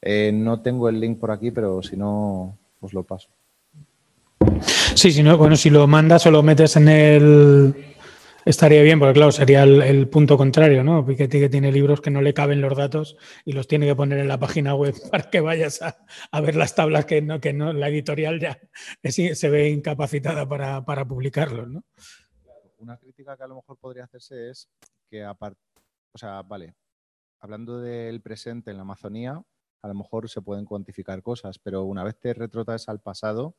Eh, 0.00 0.32
no 0.34 0.60
tengo 0.60 0.88
el 0.88 0.98
link 0.98 1.20
por 1.20 1.30
aquí, 1.30 1.52
pero 1.52 1.80
si 1.80 1.96
no, 1.96 2.58
os 2.80 2.92
lo 2.92 3.04
paso. 3.04 3.28
Sí, 4.96 5.12
si 5.12 5.22
no, 5.22 5.38
bueno, 5.38 5.54
si 5.54 5.70
lo 5.70 5.86
mandas 5.86 6.26
o 6.26 6.32
lo 6.32 6.42
metes 6.42 6.74
en 6.74 6.88
el. 6.88 7.91
Estaría 8.44 8.82
bien, 8.82 8.98
porque 8.98 9.14
claro, 9.14 9.30
sería 9.30 9.62
el, 9.62 10.08
punto 10.08 10.36
contrario, 10.36 10.82
¿no? 10.82 11.06
Piketty 11.06 11.38
que 11.38 11.48
tiene 11.48 11.70
libros 11.70 12.00
que 12.00 12.10
no 12.10 12.20
le 12.22 12.34
caben 12.34 12.60
los 12.60 12.76
datos 12.76 13.16
y 13.44 13.52
los 13.52 13.68
tiene 13.68 13.86
que 13.86 13.94
poner 13.94 14.18
en 14.18 14.28
la 14.28 14.38
página 14.38 14.74
web 14.74 14.94
para 15.10 15.30
que 15.30 15.40
vayas 15.40 15.80
a, 15.82 16.40
ver 16.40 16.56
las 16.56 16.74
tablas 16.74 17.04
que 17.04 17.22
no, 17.22 17.40
que 17.40 17.52
no, 17.52 17.72
la 17.72 17.88
editorial 17.88 18.40
ya 18.40 18.58
se 19.10 19.48
ve 19.48 19.70
incapacitada 19.70 20.48
para, 20.48 20.84
para 20.84 21.06
publicarlos, 21.06 21.68
¿no? 21.68 21.84
Una 22.78 22.96
crítica 22.96 23.36
que 23.36 23.44
a 23.44 23.46
lo 23.46 23.56
mejor 23.56 23.78
podría 23.78 24.04
hacerse 24.04 24.50
es 24.50 24.68
que, 25.08 25.22
aparte, 25.22 25.60
o 26.12 26.18
sea, 26.18 26.42
vale, 26.42 26.74
hablando 27.38 27.80
del 27.80 28.20
presente 28.22 28.72
en 28.72 28.76
la 28.76 28.82
Amazonía, 28.82 29.40
a 29.82 29.88
lo 29.88 29.94
mejor 29.94 30.28
se 30.28 30.42
pueden 30.42 30.64
cuantificar 30.64 31.22
cosas, 31.22 31.60
pero 31.60 31.84
una 31.84 32.02
vez 32.02 32.18
te 32.18 32.34
retrotas 32.34 32.88
al 32.88 33.00
pasado, 33.00 33.56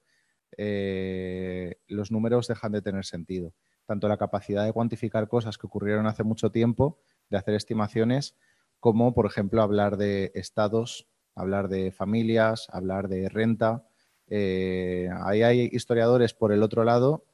eh, 0.58 1.76
los 1.88 2.12
números 2.12 2.48
dejan 2.48 2.74
de 2.74 2.82
tener 2.82 3.06
sentido. 3.06 3.54
Tanto 3.86 4.08
la 4.08 4.18
capacidad 4.18 4.66
de 4.66 4.74
cuantificar 4.74 5.28
cosas 5.28 5.58
que 5.58 5.68
ocurrieron 5.68 6.08
hace 6.08 6.24
mucho 6.24 6.52
tiempo, 6.52 7.00
de 7.30 7.38
hacer 7.38 7.54
estimaciones, 7.56 8.36
como, 8.80 9.14
por 9.14 9.26
ejemplo, 9.26 9.62
hablar 9.62 9.98
de 9.98 10.32
estados, 10.36 11.08
hablar 11.36 11.68
de 11.68 11.92
familias, 11.92 12.68
hablar 12.72 13.08
de 13.08 13.30
renta. 13.30 13.84
Eh, 14.28 15.10
ahí 15.24 15.42
hay 15.44 15.70
historiadores 15.72 16.34
por 16.34 16.52
el 16.52 16.64
otro 16.64 16.84
lado 16.84 17.26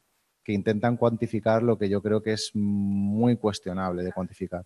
que 0.44 0.54
intentan 0.54 0.98
cuantificar 0.98 1.62
lo 1.64 1.78
que 1.78 1.90
yo 1.90 2.02
creo 2.02 2.22
que 2.24 2.34
es 2.34 2.52
muy 2.54 3.36
cuestionable 3.38 4.04
de 4.04 4.12
cuantificar. 4.12 4.66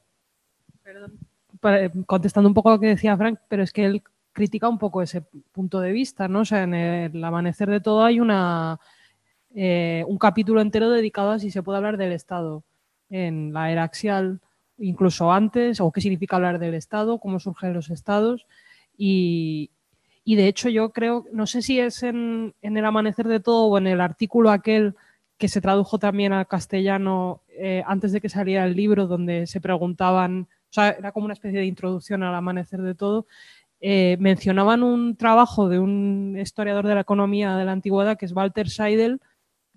para- 1.60 1.89
contestando 2.05 2.47
un 2.49 2.53
poco 2.53 2.69
a 2.69 2.73
lo 2.73 2.80
que 2.80 2.88
decía 2.88 3.15
Frank, 3.18 3.39
pero 3.47 3.64
es 3.64 3.72
que 3.72 3.85
él 3.85 4.03
critica 4.34 4.68
un 4.68 4.80
poco 4.80 5.01
ese 5.01 5.22
punto 5.51 5.80
de 5.80 5.91
vista, 5.91 6.27
¿no? 6.27 6.41
O 6.41 6.45
sea, 6.45 6.64
en 6.64 6.73
el 6.73 7.23
amanecer 7.23 7.69
de 7.69 7.80
todo 7.80 8.03
hay 8.03 8.19
una 8.19 8.80
eh, 9.56 10.04
un 10.08 10.18
capítulo 10.18 10.62
entero 10.62 10.90
dedicado 10.90 11.32
a 11.32 11.40
si 11.40 11.52
se 11.52 11.64
puede 11.64 11.78
hablar 11.78 11.98
del 11.98 12.12
Estado 12.12 12.64
en 13.10 13.54
la 13.54 13.72
era 13.72 13.84
axial, 13.84 14.40
incluso 14.78 15.32
antes, 15.32 15.80
o 15.80 15.92
qué 15.92 16.02
significa 16.02 16.36
hablar 16.36 16.60
del 16.60 16.74
Estado, 16.74 17.20
cómo 17.20 17.40
surgen 17.40 17.74
los 17.74 17.90
estados. 17.90 18.48
Y, 18.98 19.70
de 20.26 20.48
hecho 20.48 20.70
yo 20.70 20.92
creo, 20.92 21.26
no 21.32 21.48
sé 21.48 21.62
si 21.62 21.80
es 21.80 22.04
en, 22.04 22.54
en 22.62 22.78
el 22.78 22.86
amanecer 22.86 23.28
de 23.28 23.40
todo 23.40 23.66
o 23.66 23.78
en 23.78 23.88
el 23.88 24.02
artículo 24.02 24.52
aquel 24.52 24.96
que 25.38 25.50
se 25.50 25.62
tradujo 25.62 26.00
también 26.00 26.32
al 26.32 26.48
castellano 26.48 27.42
eh, 27.50 27.84
antes 27.86 28.12
de 28.12 28.22
que 28.22 28.30
saliera 28.30 28.66
el 28.66 28.76
libro, 28.76 29.08
donde 29.08 29.46
se 29.46 29.60
preguntaban, 29.60 30.48
o 30.70 30.74
sea, 30.74 30.92
era 30.92 31.12
como 31.12 31.26
una 31.26 31.34
especie 31.34 31.60
de 31.60 31.66
introducción 31.66 32.24
al 32.24 32.34
amanecer 32.34 32.82
de 32.82 32.96
todo, 32.96 33.28
eh, 33.82 34.16
mencionaban 34.20 34.84
un 34.84 35.18
trabajo 35.18 35.68
de 35.68 35.80
un 35.80 36.38
historiador 36.40 36.88
de 36.88 36.96
la 36.96 37.02
economía 37.02 37.58
de 37.58 37.66
la 37.66 37.74
antigüedad, 37.74 38.18
que 38.18 38.26
es 38.26 38.32
Walter 38.32 38.70
Seidel, 38.70 39.20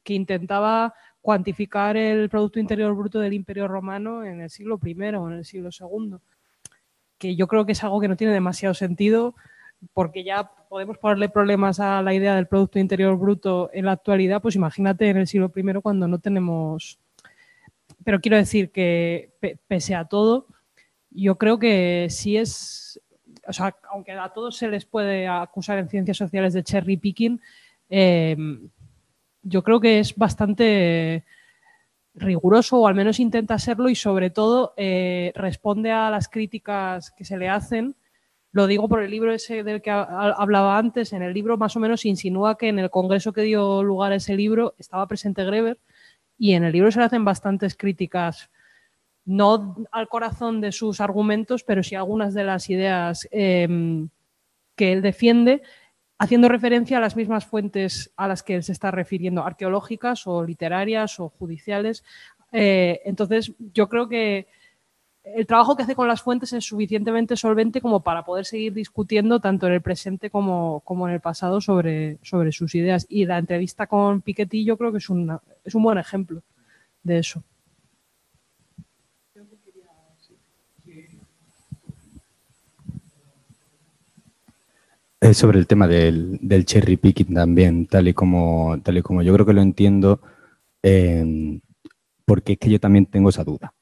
que 0.06 0.14
intentaba 0.14 0.94
cuantificar 1.20 1.96
el 1.96 2.28
Producto 2.28 2.60
Interior 2.60 2.94
Bruto 2.94 3.18
del 3.18 3.32
Imperio 3.32 3.66
Romano 3.66 4.24
en 4.24 4.40
el 4.40 4.48
siglo 4.48 4.78
I 4.84 4.94
o 5.16 5.28
en 5.28 5.34
el 5.38 5.44
siglo 5.44 5.70
II, 5.78 6.18
que 7.18 7.34
yo 7.34 7.48
creo 7.48 7.66
que 7.66 7.72
es 7.72 7.82
algo 7.82 8.00
que 8.00 8.06
no 8.06 8.16
tiene 8.16 8.32
demasiado 8.32 8.72
sentido, 8.72 9.34
porque 9.92 10.22
ya 10.22 10.48
podemos 10.68 10.98
ponerle 10.98 11.28
problemas 11.28 11.80
a 11.80 12.00
la 12.02 12.14
idea 12.14 12.36
del 12.36 12.46
Producto 12.46 12.78
Interior 12.78 13.18
Bruto 13.18 13.68
en 13.72 13.86
la 13.86 13.92
actualidad, 13.92 14.40
pues 14.40 14.54
imagínate 14.54 15.08
en 15.08 15.16
el 15.16 15.26
siglo 15.26 15.52
I 15.54 15.80
cuando 15.82 16.06
no 16.06 16.20
tenemos... 16.20 17.00
Pero 18.04 18.20
quiero 18.20 18.36
decir 18.36 18.70
que 18.70 19.32
pe- 19.40 19.58
pese 19.66 19.96
a 19.96 20.04
todo, 20.04 20.46
yo 21.10 21.36
creo 21.36 21.58
que 21.58 22.06
sí 22.10 22.36
es, 22.36 23.00
o 23.48 23.52
sea, 23.52 23.74
aunque 23.90 24.12
a 24.12 24.28
todos 24.28 24.56
se 24.56 24.68
les 24.68 24.84
puede 24.84 25.26
acusar 25.26 25.78
en 25.78 25.88
ciencias 25.88 26.16
sociales 26.16 26.52
de 26.54 26.62
cherry 26.62 26.96
picking, 26.96 27.40
eh, 27.90 28.36
yo 29.48 29.62
creo 29.62 29.80
que 29.80 30.00
es 30.00 30.14
bastante 30.16 31.24
riguroso 32.14 32.78
o 32.80 32.86
al 32.86 32.94
menos 32.94 33.20
intenta 33.20 33.58
serlo 33.58 33.88
y 33.88 33.94
sobre 33.94 34.30
todo 34.30 34.72
eh, 34.76 35.32
responde 35.34 35.92
a 35.92 36.10
las 36.10 36.28
críticas 36.28 37.10
que 37.10 37.24
se 37.24 37.36
le 37.36 37.48
hacen. 37.48 37.94
Lo 38.52 38.66
digo 38.66 38.88
por 38.88 39.02
el 39.02 39.10
libro 39.10 39.32
ese 39.32 39.62
del 39.62 39.82
que 39.82 39.90
ha- 39.90 40.02
ha- 40.02 40.32
hablaba 40.32 40.78
antes. 40.78 41.12
En 41.12 41.22
el 41.22 41.34
libro 41.34 41.58
más 41.58 41.76
o 41.76 41.80
menos 41.80 42.06
insinúa 42.06 42.56
que 42.56 42.68
en 42.68 42.78
el 42.78 42.90
congreso 42.90 43.32
que 43.32 43.42
dio 43.42 43.82
lugar 43.82 44.12
a 44.12 44.16
ese 44.16 44.34
libro 44.34 44.74
estaba 44.78 45.06
presente 45.06 45.44
Greber 45.44 45.78
y 46.38 46.54
en 46.54 46.64
el 46.64 46.72
libro 46.72 46.90
se 46.90 46.98
le 47.00 47.04
hacen 47.04 47.24
bastantes 47.24 47.76
críticas 47.76 48.50
no 49.26 49.76
al 49.90 50.08
corazón 50.08 50.60
de 50.60 50.70
sus 50.72 51.00
argumentos, 51.00 51.64
pero 51.64 51.82
sí 51.82 51.94
algunas 51.96 52.32
de 52.32 52.44
las 52.44 52.70
ideas 52.70 53.28
em, 53.32 54.08
que 54.76 54.92
él 54.92 55.02
defiende, 55.02 55.62
haciendo 56.18 56.48
referencia 56.48 56.98
a 56.98 57.00
las 57.00 57.16
mismas 57.16 57.44
fuentes 57.44 58.12
a 58.16 58.26
las 58.28 58.42
que 58.42 58.54
él 58.56 58.62
se 58.62 58.72
está 58.72 58.90
refiriendo, 58.90 59.44
arqueológicas 59.44 60.26
o 60.26 60.42
literarias 60.44 61.20
o 61.20 61.28
judiciales. 61.28 62.04
Eh, 62.52 63.00
entonces, 63.04 63.52
yo 63.74 63.88
creo 63.88 64.08
que 64.08 64.46
el 65.24 65.46
trabajo 65.46 65.76
que 65.76 65.82
hace 65.82 65.96
con 65.96 66.06
las 66.06 66.22
fuentes 66.22 66.52
es 66.52 66.64
suficientemente 66.64 67.36
solvente 67.36 67.80
como 67.80 68.00
para 68.00 68.24
poder 68.24 68.44
seguir 68.44 68.72
discutiendo 68.72 69.40
tanto 69.40 69.66
en 69.66 69.72
el 69.72 69.82
presente 69.82 70.30
como, 70.30 70.80
como 70.84 71.08
en 71.08 71.14
el 71.14 71.20
pasado 71.20 71.60
sobre, 71.60 72.18
sobre 72.22 72.52
sus 72.52 72.74
ideas. 72.76 73.06
Y 73.08 73.26
la 73.26 73.38
entrevista 73.38 73.88
con 73.88 74.22
Piketty 74.22 74.64
yo 74.64 74.76
creo 74.78 74.92
que 74.92 74.98
es, 74.98 75.10
una- 75.10 75.40
es 75.64 75.74
un 75.74 75.82
buen 75.82 75.98
ejemplo 75.98 76.42
de 77.02 77.18
eso. 77.18 77.42
Es 85.20 85.38
sobre 85.38 85.58
el 85.58 85.66
tema 85.66 85.88
del, 85.88 86.38
del 86.42 86.64
cherry 86.66 86.96
picking 86.96 87.32
también, 87.34 87.86
tal 87.86 88.08
y 88.08 88.14
como, 88.14 88.78
tal 88.82 88.98
y 88.98 89.02
como 89.02 89.22
yo 89.22 89.32
creo 89.32 89.46
que 89.46 89.54
lo 89.54 89.62
entiendo, 89.62 90.20
eh, 90.82 91.60
porque 92.26 92.54
es 92.54 92.58
que 92.58 92.70
yo 92.70 92.80
también 92.80 93.06
tengo 93.06 93.30
esa 93.30 93.44
duda. 93.44 93.74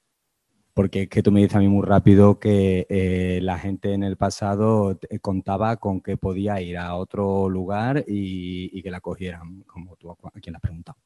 Porque 0.75 1.03
es 1.05 1.09
que 1.11 1.23
tú 1.23 1.33
me 1.33 1.41
dices 1.43 1.57
a 1.57 1.61
mí 1.61 1.69
muy 1.69 1.85
rápido 1.87 2.41
que 2.41 2.87
eh, 2.91 3.41
la 3.43 3.59
gente 3.59 3.95
en 3.95 4.05
el 4.05 4.17
pasado 4.17 4.97
te- 4.97 5.21
contaba 5.21 5.77
con 5.79 6.01
que 6.03 6.17
podía 6.19 6.61
ir 6.63 6.79
a 6.79 6.97
otro 6.97 7.49
lugar 7.51 8.05
y, 8.09 8.71
y 8.79 8.83
que 8.83 8.91
la 8.91 9.01
cogieran, 9.01 9.63
como 9.65 9.97
tú 9.97 10.11
a 10.13 10.17
quien 10.41 10.53
la 10.55 10.59
has 10.59 10.63
preguntado. 10.63 10.99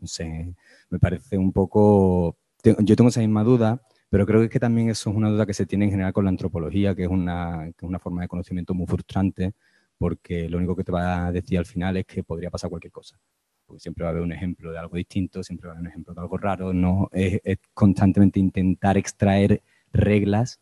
No 0.00 0.06
sé, 0.06 0.54
me 0.90 0.98
parece 0.98 1.38
un 1.38 1.52
poco... 1.52 2.36
Yo 2.64 2.96
tengo 2.96 3.08
esa 3.10 3.20
misma 3.20 3.44
duda, 3.44 3.82
pero 4.08 4.26
creo 4.26 4.40
que, 4.40 4.46
es 4.46 4.50
que 4.52 4.60
también 4.60 4.90
eso 4.90 5.10
es 5.10 5.16
una 5.16 5.30
duda 5.30 5.46
que 5.46 5.54
se 5.54 5.66
tiene 5.66 5.86
en 5.86 5.90
general 5.92 6.12
con 6.12 6.24
la 6.24 6.30
antropología, 6.30 6.94
que 6.94 7.04
es 7.04 7.08
una, 7.08 7.64
que 7.76 7.84
es 7.86 7.88
una 7.88 7.98
forma 7.98 8.22
de 8.22 8.28
conocimiento 8.28 8.74
muy 8.74 8.86
frustrante, 8.86 9.52
porque 9.98 10.48
lo 10.48 10.58
único 10.58 10.76
que 10.76 10.84
te 10.84 10.92
va 10.92 11.26
a 11.26 11.32
decir 11.32 11.58
al 11.58 11.66
final 11.66 11.96
es 11.96 12.06
que 12.06 12.22
podría 12.22 12.50
pasar 12.50 12.70
cualquier 12.70 12.92
cosa. 12.92 13.18
Porque 13.66 13.80
siempre 13.80 14.04
va 14.04 14.10
a 14.10 14.12
haber 14.12 14.22
un 14.22 14.32
ejemplo 14.32 14.70
de 14.70 14.78
algo 14.78 14.96
distinto, 14.96 15.42
siempre 15.42 15.66
va 15.68 15.72
a 15.72 15.76
haber 15.76 15.82
un 15.86 15.88
ejemplo 15.90 16.14
de 16.14 16.20
algo 16.20 16.36
raro. 16.38 16.72
No 16.72 17.08
es, 17.12 17.40
es 17.44 17.58
constantemente 17.74 18.38
intentar 18.40 18.96
extraer 18.96 19.62
reglas 19.92 20.60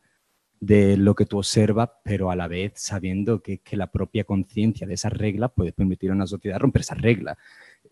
de 0.61 0.97
lo 0.97 1.15
que 1.15 1.27
tú 1.27 1.39
observas, 1.39 1.91
pero 2.05 2.31
a 2.31 2.37
la 2.37 2.49
vez 2.49 2.73
sabiendo 2.77 3.43
que, 3.43 3.59
que 3.59 3.77
la 3.77 3.91
propia 3.91 4.25
conciencia 4.25 4.87
de 4.87 4.95
esas 4.95 5.13
reglas 5.13 5.53
puede 5.55 5.73
permitir 5.73 6.11
a 6.11 6.15
una 6.15 6.27
sociedad 6.27 6.59
romper 6.59 6.83
esas 6.83 7.01
reglas. 7.01 7.37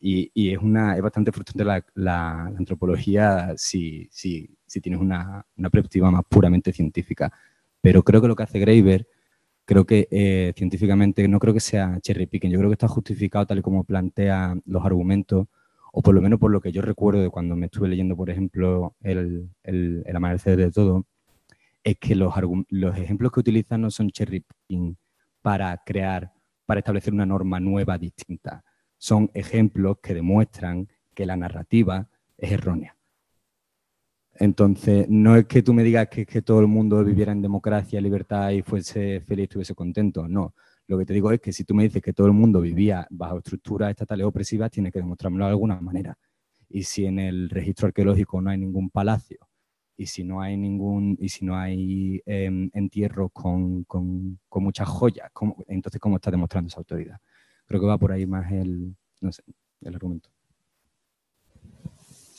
Y, 0.00 0.30
y 0.34 0.52
es, 0.52 0.58
una, 0.58 0.96
es 0.96 1.02
bastante 1.02 1.32
frustrante 1.32 1.64
la, 1.64 1.84
la- 1.94 2.50
la 2.52 2.58
antropología 2.58 3.54
si, 3.56 4.08
si, 4.10 4.50
si 4.72 4.80
tienes 4.80 5.00
una, 5.00 5.44
una 5.56 5.70
perspectiva 5.70 6.10
más 6.10 6.22
puramente 6.28 6.72
científica. 6.72 7.30
Pero 7.82 8.02
creo 8.02 8.22
que 8.22 8.28
lo 8.28 8.36
que 8.36 8.44
hace 8.44 8.58
Graeber, 8.58 9.06
creo 9.66 9.84
que 9.84 10.08
eh, 10.10 10.52
científicamente 10.56 11.26
no 11.28 11.38
creo 11.38 11.52
que 11.52 11.60
sea 11.60 11.98
cherry 12.00 12.26
picking, 12.26 12.50
yo 12.50 12.58
creo 12.58 12.70
que 12.70 12.74
está 12.74 12.88
justificado 12.88 13.46
tal 13.46 13.58
y 13.58 13.62
como 13.62 13.84
plantea 13.84 14.56
los 14.64 14.84
argumentos, 14.84 15.46
o 15.92 16.00
por 16.02 16.14
lo 16.14 16.22
menos 16.22 16.38
por 16.40 16.50
lo 16.50 16.60
que 16.60 16.72
yo 16.72 16.80
recuerdo 16.80 17.20
de 17.20 17.28
cuando 17.28 17.54
me 17.54 17.66
estuve 17.66 17.88
leyendo, 17.88 18.16
por 18.16 18.30
ejemplo, 18.30 18.96
el, 19.02 19.50
el, 19.62 20.16
amanecer 20.16 20.56
de 20.56 20.70
todo, 20.70 21.04
es 21.84 21.98
que 21.98 22.14
los, 22.14 22.32
los 22.70 22.96
ejemplos 22.96 23.30
que 23.32 23.40
utilizan 23.40 23.82
no 23.82 23.90
son 23.90 24.10
cherry 24.10 24.40
picking 24.40 24.96
para 25.42 25.76
crear, 25.84 26.32
para 26.64 26.80
establecer 26.80 27.12
una 27.12 27.26
norma 27.26 27.60
nueva 27.60 27.98
distinta. 27.98 28.64
Son 28.96 29.30
ejemplos 29.34 29.98
que 30.02 30.14
demuestran 30.14 30.88
que 31.14 31.26
la 31.26 31.36
narrativa 31.36 32.08
es 32.38 32.52
errónea. 32.52 32.96
Entonces, 34.34 35.06
no 35.08 35.36
es 35.36 35.46
que 35.46 35.62
tú 35.62 35.74
me 35.74 35.82
digas 35.84 36.08
que, 36.08 36.24
que 36.26 36.42
todo 36.42 36.60
el 36.60 36.66
mundo 36.66 37.04
viviera 37.04 37.32
en 37.32 37.42
democracia, 37.42 38.00
libertad 38.00 38.50
y 38.50 38.62
fuese 38.62 39.20
feliz, 39.20 39.44
estuviese 39.44 39.74
contento. 39.74 40.26
No. 40.28 40.54
Lo 40.88 40.98
que 40.98 41.04
te 41.06 41.12
digo 41.14 41.30
es 41.32 41.40
que 41.40 41.52
si 41.52 41.64
tú 41.64 41.74
me 41.74 41.84
dices 41.84 42.02
que 42.02 42.12
todo 42.12 42.26
el 42.26 42.32
mundo 42.32 42.60
vivía 42.60 43.06
bajo 43.10 43.38
estructuras 43.38 43.90
estatales 43.90 44.26
opresivas, 44.26 44.70
tienes 44.70 44.92
que 44.92 44.98
demostrármelo 45.00 45.44
de 45.46 45.50
alguna 45.50 45.80
manera. 45.80 46.16
Y 46.68 46.84
si 46.84 47.06
en 47.06 47.18
el 47.18 47.50
registro 47.50 47.86
arqueológico 47.88 48.40
no 48.40 48.50
hay 48.50 48.58
ningún 48.58 48.90
palacio, 48.90 49.38
y 49.96 50.06
si 50.06 50.24
no 50.24 50.40
hay 50.40 50.56
ningún, 50.56 51.16
y 51.20 51.28
si 51.28 51.44
no 51.44 51.56
hay 51.56 52.20
em, 52.26 52.70
entierros 52.74 53.30
con, 53.32 53.84
con, 53.84 54.38
con 54.48 54.62
muchas 54.64 54.88
joyas, 54.88 55.30
¿cómo- 55.32 55.56
entonces 55.68 56.00
¿cómo 56.00 56.16
está 56.16 56.30
demostrando 56.30 56.68
esa 56.68 56.78
autoridad? 56.80 57.18
Creo 57.66 57.80
que 57.80 57.86
va 57.86 57.98
por 57.98 58.12
ahí 58.12 58.26
más 58.26 58.50
el, 58.52 58.96
no 59.20 59.32
sé, 59.32 59.42
el 59.82 59.94
argumento. 59.94 60.30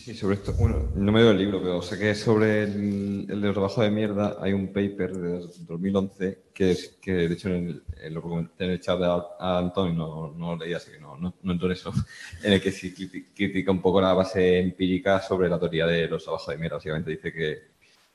Sí, 0.03 0.13
sobre 0.13 0.35
esto, 0.35 0.51
bueno, 0.59 0.89
no 0.95 1.13
me 1.13 1.21
doy 1.21 1.31
el 1.31 1.37
libro, 1.37 1.61
pero 1.61 1.81
sé 1.81 1.97
que 1.97 2.13
sobre 2.13 2.63
el, 2.63 3.25
el 3.29 3.39
del 3.39 3.53
trabajo 3.53 3.81
de 3.83 3.89
mierda 3.89 4.35
hay 4.41 4.51
un 4.51 4.67
paper 4.73 5.13
de 5.15 5.47
2011 5.65 6.39
que, 6.53 6.71
es, 6.71 6.97
que 7.01 7.13
de 7.13 7.33
hecho 7.33 7.47
en 7.47 7.55
el, 7.69 7.83
en 8.01 8.13
lo 8.13 8.21
comenté 8.21 8.65
en 8.65 8.71
el 8.71 8.81
chat 8.81 8.99
de 8.99 9.05
a- 9.05 9.23
a 9.39 9.59
Antonio, 9.59 9.93
no, 9.93 10.33
no 10.33 10.55
lo 10.57 10.65
leí, 10.65 10.73
así 10.73 10.91
que 10.91 10.99
no, 10.99 11.15
no, 11.15 11.33
no 11.41 11.51
entro 11.53 11.67
en 11.67 11.71
eso, 11.71 11.93
en 12.43 12.51
el 12.51 12.61
que 12.61 12.73
sí 12.73 12.93
criti- 12.93 13.27
critica 13.33 13.71
un 13.71 13.81
poco 13.81 14.01
la 14.01 14.11
base 14.11 14.59
empírica 14.59 15.21
sobre 15.21 15.47
la 15.47 15.57
teoría 15.57 15.85
de 15.87 16.05
los 16.09 16.21
trabajos 16.21 16.49
de 16.49 16.57
mierda. 16.57 16.75
Básicamente 16.75 17.11
dice 17.11 17.31
que 17.31 17.59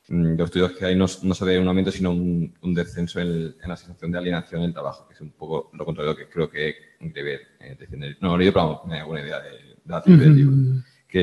mm, 0.09 0.37
los 0.37 0.45
estudios 0.45 0.73
que 0.73 0.85
hay 0.85 0.95
no, 0.95 1.07
no 1.23 1.35
se 1.35 1.45
ve 1.47 1.59
un 1.59 1.69
aumento, 1.69 1.91
sino 1.91 2.11
un, 2.11 2.53
descenso 2.75 3.19
en, 3.19 3.57
la 3.67 3.77
sensación 3.79 4.13
de 4.13 4.19
alienación 4.19 4.61
en 4.61 4.67
el 4.67 4.75
trabajo, 4.75 5.09
que 5.09 5.15
es 5.15 5.23
un 5.23 5.31
poco 5.31 5.71
lo 5.73 5.87
contrario 5.87 6.15
que 6.15 6.29
creo 6.29 6.51
que 6.51 6.75
Greber 7.01 7.41
eh. 7.61 7.79
No 8.21 8.29
lo 8.29 8.35
he 8.35 8.39
leído, 8.41 8.53
pero 8.53 8.67
vamos, 8.67 8.85
me 8.85 8.97
da 8.97 9.01
alguna 9.01 9.23
idea 9.23 9.41
de, 9.41 9.51
de 9.53 9.75
la 9.87 10.03
teoría 10.03 10.25
del 10.27 10.37
libro 10.37 10.57
que 11.09 11.21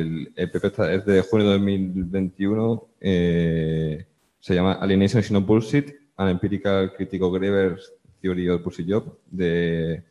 el, 0.00 0.32
el 0.34 0.50
PP 0.50 0.66
está- 0.66 0.92
es 0.92 1.04
de 1.06 1.22
junio 1.22 1.46
de 1.46 1.52
2021, 1.58 2.88
eh, 3.00 4.06
se 4.40 4.54
llama 4.54 4.72
Alienation 4.74 5.20
is 5.20 5.30
not 5.30 5.46
Bullshit, 5.46 5.94
An 6.16 6.28
Empirical 6.28 6.92
Critical 6.94 7.30
Greber's 7.32 7.92
Theory 8.20 8.48
of 8.48 8.62
Bullshit 8.62 8.86
Job, 8.90 9.16
de 9.30 10.02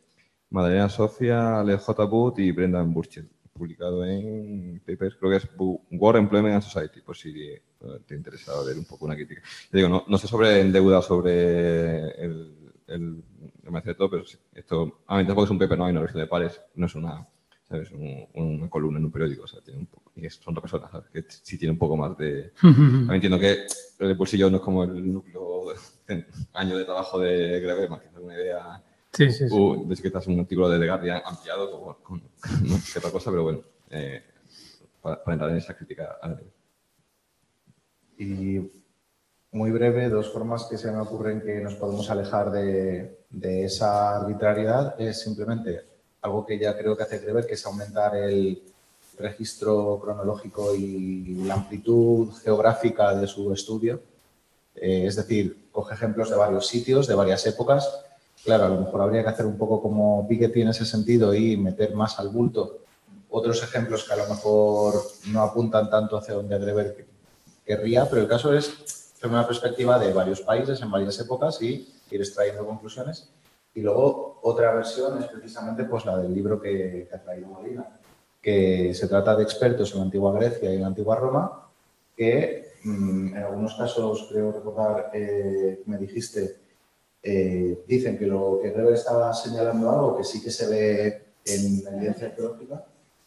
Madalena 0.49 0.89
Sofia, 0.89 1.59
Alex 1.59 1.83
J. 1.83 2.05
Booth 2.05 2.39
y 2.39 2.51
Brendan 2.51 2.93
Burchett, 2.93 3.27
publicado 3.53 4.03
en 4.05 4.81
papers, 4.85 5.15
creo 5.15 5.31
que 5.31 5.37
es 5.37 5.47
War, 5.91 6.15
Employment 6.17 6.55
and 6.55 6.63
Society, 6.63 7.01
por 7.01 7.15
si 7.15 7.33
te 8.07 8.15
interesa 8.15 8.51
ver 8.65 8.77
un 8.77 8.85
poco 8.85 9.05
una 9.05 9.15
crítica. 9.15 9.41
Te 9.69 9.77
digo, 9.77 9.89
no, 9.89 10.03
no 10.07 10.17
sé 10.17 10.27
sobre 10.27 10.63
deuda 10.71 11.01
sobre 11.01 11.99
el, 12.23 12.53
el, 12.87 13.23
el 13.63 13.71
manifiesto, 13.71 14.09
pero 14.09 14.25
sí, 14.25 14.37
esto, 14.53 15.01
a 15.07 15.17
mí 15.17 15.25
tampoco 15.25 15.45
es 15.45 15.51
un 15.51 15.59
paper, 15.59 15.77
no 15.77 15.85
hay 15.85 15.91
una 15.91 16.01
versión 16.01 16.21
de 16.21 16.27
pares, 16.27 16.61
no 16.75 16.85
es 16.85 16.95
una, 16.95 17.25
¿sabes? 17.71 17.91
Un- 17.91 18.27
una 18.35 18.69
columna 18.69 18.99
en 18.99 19.05
un 19.05 19.11
periódico, 19.11 19.43
o 19.43 19.47
sea, 19.47 19.61
tiene 19.61 19.79
un 19.79 19.85
poco, 19.87 20.11
y 20.15 20.29
son 20.29 20.53
dos 20.53 20.61
personas, 20.61 20.91
¿sabes? 20.91 21.09
Que 21.09 21.25
sí 21.27 21.57
tiene 21.57 21.71
un 21.71 21.79
poco 21.79 21.97
más 21.97 22.15
de... 22.17 22.51
También 22.61 23.09
entiendo 23.15 23.39
que 23.39 23.65
el 23.99 24.15
bolsillo 24.15 24.49
no 24.51 24.57
es 24.57 24.63
como 24.63 24.83
el 24.83 25.11
núcleo 25.13 25.73
de 26.07 26.25
año 26.53 26.77
de 26.77 26.85
trabajo 26.85 27.17
de 27.19 27.59
Greber, 27.59 27.89
más 27.89 28.01
que 28.01 28.19
una 28.19 28.35
idea... 28.35 28.83
Sí, 29.13 29.29
sí, 29.31 29.49
sí. 29.49 29.53
Uh, 29.53 29.87
de 29.87 29.93
hecho, 29.93 30.01
que 30.03 30.07
estás 30.07 30.27
un 30.27 30.39
artículo 30.39 30.69
de 30.69 30.79
The 30.79 30.87
Guardian 30.87 31.21
ampliado 31.25 31.69
con, 31.71 31.95
con 32.01 32.21
no 32.63 32.77
sé 32.77 32.93
qué 32.93 32.99
otra 32.99 33.11
cosa, 33.11 33.29
pero 33.29 33.43
bueno, 33.43 33.61
eh, 33.89 34.21
para, 35.01 35.21
para 35.23 35.33
entrar 35.33 35.51
en 35.51 35.57
esa 35.57 35.75
crítica. 35.75 36.17
Y 38.17 38.71
muy 39.51 39.71
breve, 39.71 40.07
dos 40.09 40.31
formas 40.31 40.65
que 40.69 40.77
se 40.77 40.91
me 40.91 40.99
ocurren 40.99 41.41
que 41.41 41.59
nos 41.59 41.75
podemos 41.75 42.09
alejar 42.09 42.51
de, 42.51 43.25
de 43.29 43.65
esa 43.65 44.15
arbitrariedad 44.21 44.95
es 44.99 45.19
simplemente 45.21 45.81
algo 46.21 46.45
que 46.45 46.57
ya 46.59 46.77
creo 46.77 46.95
que 46.95 47.03
hace 47.03 47.19
Greber, 47.19 47.45
que 47.45 47.55
es 47.55 47.65
aumentar 47.65 48.15
el 48.15 48.61
registro 49.17 49.99
cronológico 50.01 50.73
y 50.75 51.35
la 51.45 51.55
amplitud 51.55 52.29
geográfica 52.43 53.13
de 53.15 53.27
su 53.27 53.51
estudio. 53.53 54.01
Eh, 54.75 55.05
es 55.07 55.15
decir, 55.15 55.67
coge 55.71 55.95
ejemplos 55.95 56.29
de 56.29 56.35
varios 56.35 56.67
sitios, 56.67 57.07
de 57.07 57.15
varias 57.15 57.45
épocas. 57.45 57.89
Claro, 58.43 58.65
a 58.65 58.69
lo 58.69 58.81
mejor 58.81 59.01
habría 59.01 59.23
que 59.23 59.29
hacer 59.29 59.45
un 59.45 59.57
poco 59.57 59.81
como 59.81 60.27
Piketty 60.27 60.61
en 60.61 60.69
ese 60.69 60.85
sentido 60.85 61.33
y 61.33 61.57
meter 61.57 61.93
más 61.93 62.17
al 62.19 62.29
bulto 62.29 62.77
otros 63.33 63.63
ejemplos 63.63 64.03
que 64.03 64.13
a 64.13 64.17
lo 64.17 64.27
mejor 64.27 65.01
no 65.27 65.41
apuntan 65.41 65.89
tanto 65.89 66.17
hacia 66.17 66.33
donde 66.33 66.57
Greber 66.59 66.95
que- 66.95 67.05
querría, 67.65 68.09
pero 68.09 68.21
el 68.23 68.27
caso 68.27 68.53
es 68.53 68.69
hacer 69.15 69.29
una 69.29 69.47
perspectiva 69.47 69.97
de 69.97 70.11
varios 70.11 70.41
países 70.41 70.81
en 70.81 70.91
varias 70.91 71.17
épocas 71.19 71.61
y 71.61 71.93
ir 72.09 72.19
extrayendo 72.21 72.65
conclusiones. 72.65 73.29
Y 73.73 73.81
luego 73.81 74.39
otra 74.43 74.73
versión 74.73 75.21
es 75.21 75.27
precisamente 75.27 75.85
pues, 75.85 76.05
la 76.05 76.17
del 76.17 76.33
libro 76.33 76.61
que, 76.61 77.07
que 77.09 77.15
ha 77.15 77.21
traído 77.21 77.47
Molina, 77.47 77.87
que 78.41 78.93
se 78.93 79.07
trata 79.07 79.35
de 79.35 79.43
expertos 79.43 79.91
en 79.91 79.99
la 79.99 80.05
antigua 80.05 80.33
Grecia 80.33 80.71
y 80.71 80.75
en 80.75 80.81
la 80.81 80.87
antigua 80.87 81.15
Roma, 81.15 81.67
que 82.15 82.73
mm, 82.83 83.35
en 83.35 83.43
algunos 83.43 83.75
casos, 83.75 84.27
creo 84.31 84.51
recordar, 84.51 85.11
eh, 85.13 85.83
me 85.85 85.97
dijiste, 85.97 86.57
eh, 87.23 87.83
dicen 87.87 88.17
que 88.17 88.25
lo 88.25 88.59
que 88.61 88.71
Greber 88.71 88.93
estaba 88.93 89.31
señalando 89.33 89.91
algo 89.91 90.17
que 90.17 90.23
sí 90.23 90.41
que 90.41 90.49
se 90.49 90.67
ve 90.67 91.25
en 91.45 91.83
evidencia 91.87 92.27
arqueológica 92.27 92.83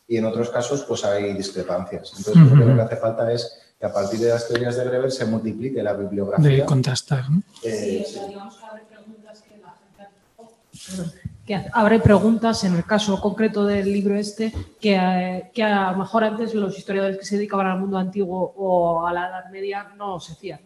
y 0.08 0.16
en 0.16 0.24
otros 0.24 0.50
casos 0.50 0.84
pues 0.84 1.04
hay 1.04 1.32
discrepancias. 1.34 2.12
Entonces 2.18 2.42
creo 2.44 2.58
que 2.58 2.72
lo 2.72 2.76
que 2.76 2.82
hace 2.82 2.96
falta 2.96 3.32
es 3.32 3.60
que 3.78 3.86
a 3.86 3.92
partir 3.92 4.18
de 4.20 4.30
las 4.30 4.48
teorías 4.48 4.76
de 4.76 4.84
Greber 4.84 5.12
se 5.12 5.24
multiplique 5.26 5.82
la 5.82 5.92
bibliografía. 5.92 6.48
de 6.48 6.64
contrastar. 6.64 7.30
¿no? 7.30 7.42
Eh, 7.62 8.04
sí. 8.06 8.20
Que 11.46 11.60
abre 11.72 12.00
preguntas 12.00 12.64
en 12.64 12.74
el 12.74 12.84
caso 12.84 13.20
concreto 13.20 13.66
del 13.66 13.92
libro 13.92 14.14
este 14.16 14.52
que, 14.80 14.96
eh, 14.96 15.50
que 15.52 15.62
a 15.62 15.92
lo 15.92 15.98
mejor 15.98 16.24
antes 16.24 16.54
los 16.54 16.78
historiadores 16.78 17.18
que 17.18 17.24
se 17.24 17.36
dedicaban 17.36 17.66
al 17.66 17.80
mundo 17.80 17.98
antiguo 17.98 18.54
o 18.56 19.06
a 19.06 19.12
la 19.12 19.28
Edad 19.28 19.50
Media 19.50 19.92
no 19.96 20.18
se 20.20 20.32
hacían. 20.32 20.60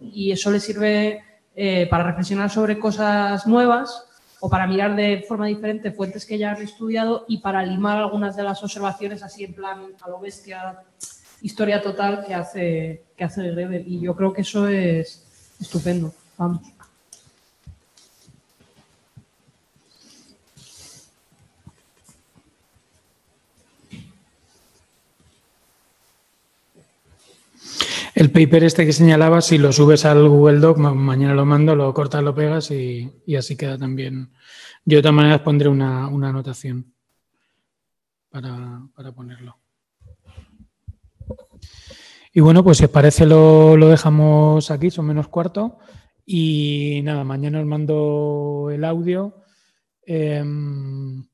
Y 0.00 0.32
eso 0.32 0.50
les 0.50 0.64
sirve 0.64 1.22
eh, 1.54 1.86
para 1.88 2.04
reflexionar 2.04 2.50
sobre 2.50 2.78
cosas 2.78 3.46
nuevas 3.46 4.06
o 4.40 4.50
para 4.50 4.66
mirar 4.66 4.96
de 4.96 5.24
forma 5.26 5.46
diferente 5.46 5.92
fuentes 5.92 6.26
que 6.26 6.36
ya 6.36 6.50
han 6.50 6.60
estudiado 6.60 7.24
y 7.28 7.38
para 7.38 7.64
limar 7.64 7.98
algunas 7.98 8.36
de 8.36 8.42
las 8.42 8.62
observaciones 8.62 9.22
así 9.22 9.44
en 9.44 9.54
plan 9.54 9.78
a 10.02 10.10
lo 10.10 10.18
bestia, 10.18 10.80
historia 11.40 11.80
total 11.80 12.24
que 12.26 12.34
hace, 12.34 13.04
que 13.16 13.24
hace 13.24 13.50
Greber. 13.52 13.86
Y 13.86 14.00
yo 14.00 14.16
creo 14.16 14.32
que 14.32 14.42
eso 14.42 14.66
es 14.68 15.54
estupendo. 15.60 16.12
Vamos. 16.36 16.73
El 28.14 28.30
paper 28.30 28.62
este 28.62 28.86
que 28.86 28.92
señalaba, 28.92 29.40
si 29.40 29.58
lo 29.58 29.72
subes 29.72 30.04
al 30.04 30.28
Google 30.28 30.60
Doc, 30.60 30.78
ma- 30.78 30.94
mañana 30.94 31.34
lo 31.34 31.44
mando, 31.44 31.74
lo 31.74 31.92
cortas, 31.92 32.22
lo 32.22 32.32
pegas 32.32 32.70
y, 32.70 33.12
así 33.36 33.56
queda 33.56 33.76
también. 33.76 34.30
Yo 34.84 34.98
de 34.98 35.02
todas 35.02 35.16
maneras 35.16 35.40
pondré 35.40 35.68
una, 35.68 36.06
anotación 36.06 36.94
para, 38.30 39.12
ponerlo. 39.16 39.58
Y 42.32 42.40
bueno, 42.40 42.62
pues 42.62 42.78
si 42.78 42.84
os 42.84 42.90
parece 42.90 43.26
lo, 43.26 43.76
dejamos 43.76 44.70
aquí, 44.70 44.90
son 44.92 45.06
menos 45.06 45.26
cuarto. 45.26 45.78
Y 46.24 47.00
nada, 47.02 47.24
mañana 47.24 47.60
os 47.60 47.66
mando 47.66 48.70
el 48.72 48.84
audio. 48.84 49.42
Em, 50.06 51.26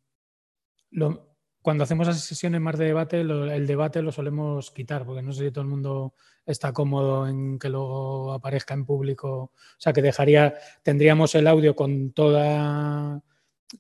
cuando 1.61 1.85
hacemos 1.85 2.09
esas 2.09 2.25
sesiones 2.25 2.61
más 2.63 2.79
de 2.79 2.87
debate, 2.87 3.21
el 3.21 3.67
debate 3.67 4.01
lo 4.01 4.13
solemos 4.13 4.71
quitar, 4.71 5.05
porque 5.05 5.23
no 5.23 5.33
sé 5.33 5.45
si 5.45 5.51
todo 5.51 5.63
el 5.63 5.71
mundo 5.71 6.15
está 6.53 6.73
cómodo 6.73 7.27
en 7.29 7.59
que 7.59 7.69
luego 7.69 8.33
aparezca 8.33 8.75
en 8.75 8.85
público. 8.85 9.53
O 9.53 9.53
sea, 9.79 9.93
que 9.93 10.03
dejaría, 10.03 10.55
tendríamos 10.83 11.35
el 11.35 11.47
audio 11.47 11.75
con 11.75 12.13
toda 12.13 13.23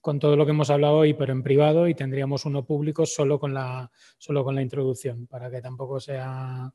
con 0.00 0.20
todo 0.20 0.36
lo 0.36 0.44
que 0.44 0.52
hemos 0.52 0.70
hablado 0.70 0.98
hoy, 0.98 1.14
pero 1.14 1.32
en 1.32 1.42
privado, 1.42 1.88
y 1.88 1.94
tendríamos 1.94 2.44
uno 2.44 2.64
público 2.64 3.06
solo 3.06 3.40
con 3.40 3.52
la, 3.52 3.90
solo 4.18 4.44
con 4.44 4.54
la 4.54 4.62
introducción, 4.62 5.26
para 5.26 5.50
que 5.50 5.60
tampoco 5.60 5.98
sea. 5.98 6.72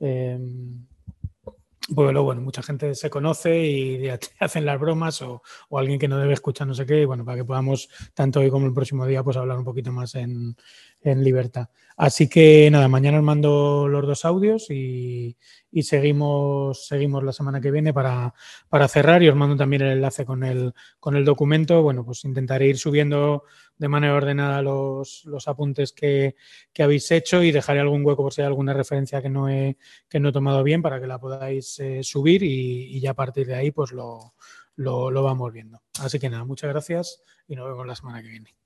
eh, 0.00 0.38
porque 1.94 2.12
luego, 2.12 2.26
bueno, 2.26 2.40
mucha 2.40 2.62
gente 2.62 2.94
se 2.96 3.10
conoce 3.10 3.64
y 3.64 3.98
te 3.98 4.18
hacen 4.40 4.64
las 4.64 4.80
bromas 4.80 5.22
o, 5.22 5.42
o 5.68 5.78
alguien 5.78 5.98
que 5.98 6.08
no 6.08 6.18
debe 6.18 6.32
escuchar 6.32 6.66
no 6.66 6.74
sé 6.74 6.84
qué, 6.84 7.02
y 7.02 7.04
bueno, 7.04 7.24
para 7.24 7.38
que 7.38 7.44
podamos, 7.44 7.88
tanto 8.14 8.40
hoy 8.40 8.50
como 8.50 8.66
el 8.66 8.74
próximo 8.74 9.06
día, 9.06 9.22
pues 9.22 9.36
hablar 9.36 9.58
un 9.58 9.64
poquito 9.64 9.92
más 9.92 10.14
en, 10.16 10.56
en 11.02 11.22
libertad. 11.22 11.68
Así 11.98 12.28
que 12.28 12.70
nada, 12.70 12.88
mañana 12.88 13.18
os 13.18 13.24
mando 13.24 13.88
los 13.88 14.06
dos 14.06 14.26
audios 14.26 14.70
y, 14.70 15.36
seguimos, 15.82 16.86
seguimos 16.86 17.24
la 17.24 17.32
semana 17.32 17.58
que 17.58 17.70
viene 17.70 17.94
para, 17.94 18.34
para 18.68 18.86
cerrar 18.86 19.22
y 19.22 19.28
os 19.30 19.36
mando 19.36 19.56
también 19.56 19.80
el 19.82 19.92
enlace 19.92 20.26
con 20.26 20.44
el, 20.44 20.74
con 21.00 21.16
el 21.16 21.24
documento. 21.24 21.82
Bueno, 21.82 22.04
pues 22.04 22.24
intentaré 22.24 22.68
ir 22.68 22.76
subiendo 22.76 23.44
de 23.78 23.88
manera 23.88 24.14
ordenada 24.14 24.60
los, 24.60 25.24
los 25.24 25.48
apuntes 25.48 25.92
que, 25.92 26.36
que 26.70 26.82
habéis 26.82 27.10
hecho 27.10 27.42
y 27.42 27.50
dejaré 27.50 27.80
algún 27.80 28.04
hueco 28.04 28.22
por 28.22 28.32
si 28.34 28.42
hay 28.42 28.46
alguna 28.46 28.74
referencia 28.74 29.22
que 29.22 29.30
no 29.30 29.48
he, 29.48 29.78
que 30.08 30.20
no 30.20 30.28
he 30.28 30.32
tomado 30.32 30.62
bien 30.62 30.82
para 30.82 31.00
que 31.00 31.06
la 31.06 31.18
podáis 31.18 31.78
eh, 31.78 32.02
subir 32.02 32.42
y, 32.42 32.94
y 32.94 33.00
ya 33.00 33.12
a 33.12 33.14
partir 33.14 33.46
de 33.46 33.54
ahí 33.54 33.70
pues 33.70 33.92
lo, 33.92 34.34
lo, 34.76 35.10
lo 35.10 35.22
vamos 35.22 35.50
viendo. 35.50 35.80
Así 36.00 36.18
que 36.18 36.28
nada, 36.28 36.44
muchas 36.44 36.70
gracias 36.70 37.22
y 37.48 37.56
nos 37.56 37.66
vemos 37.66 37.86
la 37.86 37.96
semana 37.96 38.22
que 38.22 38.28
viene. 38.28 38.65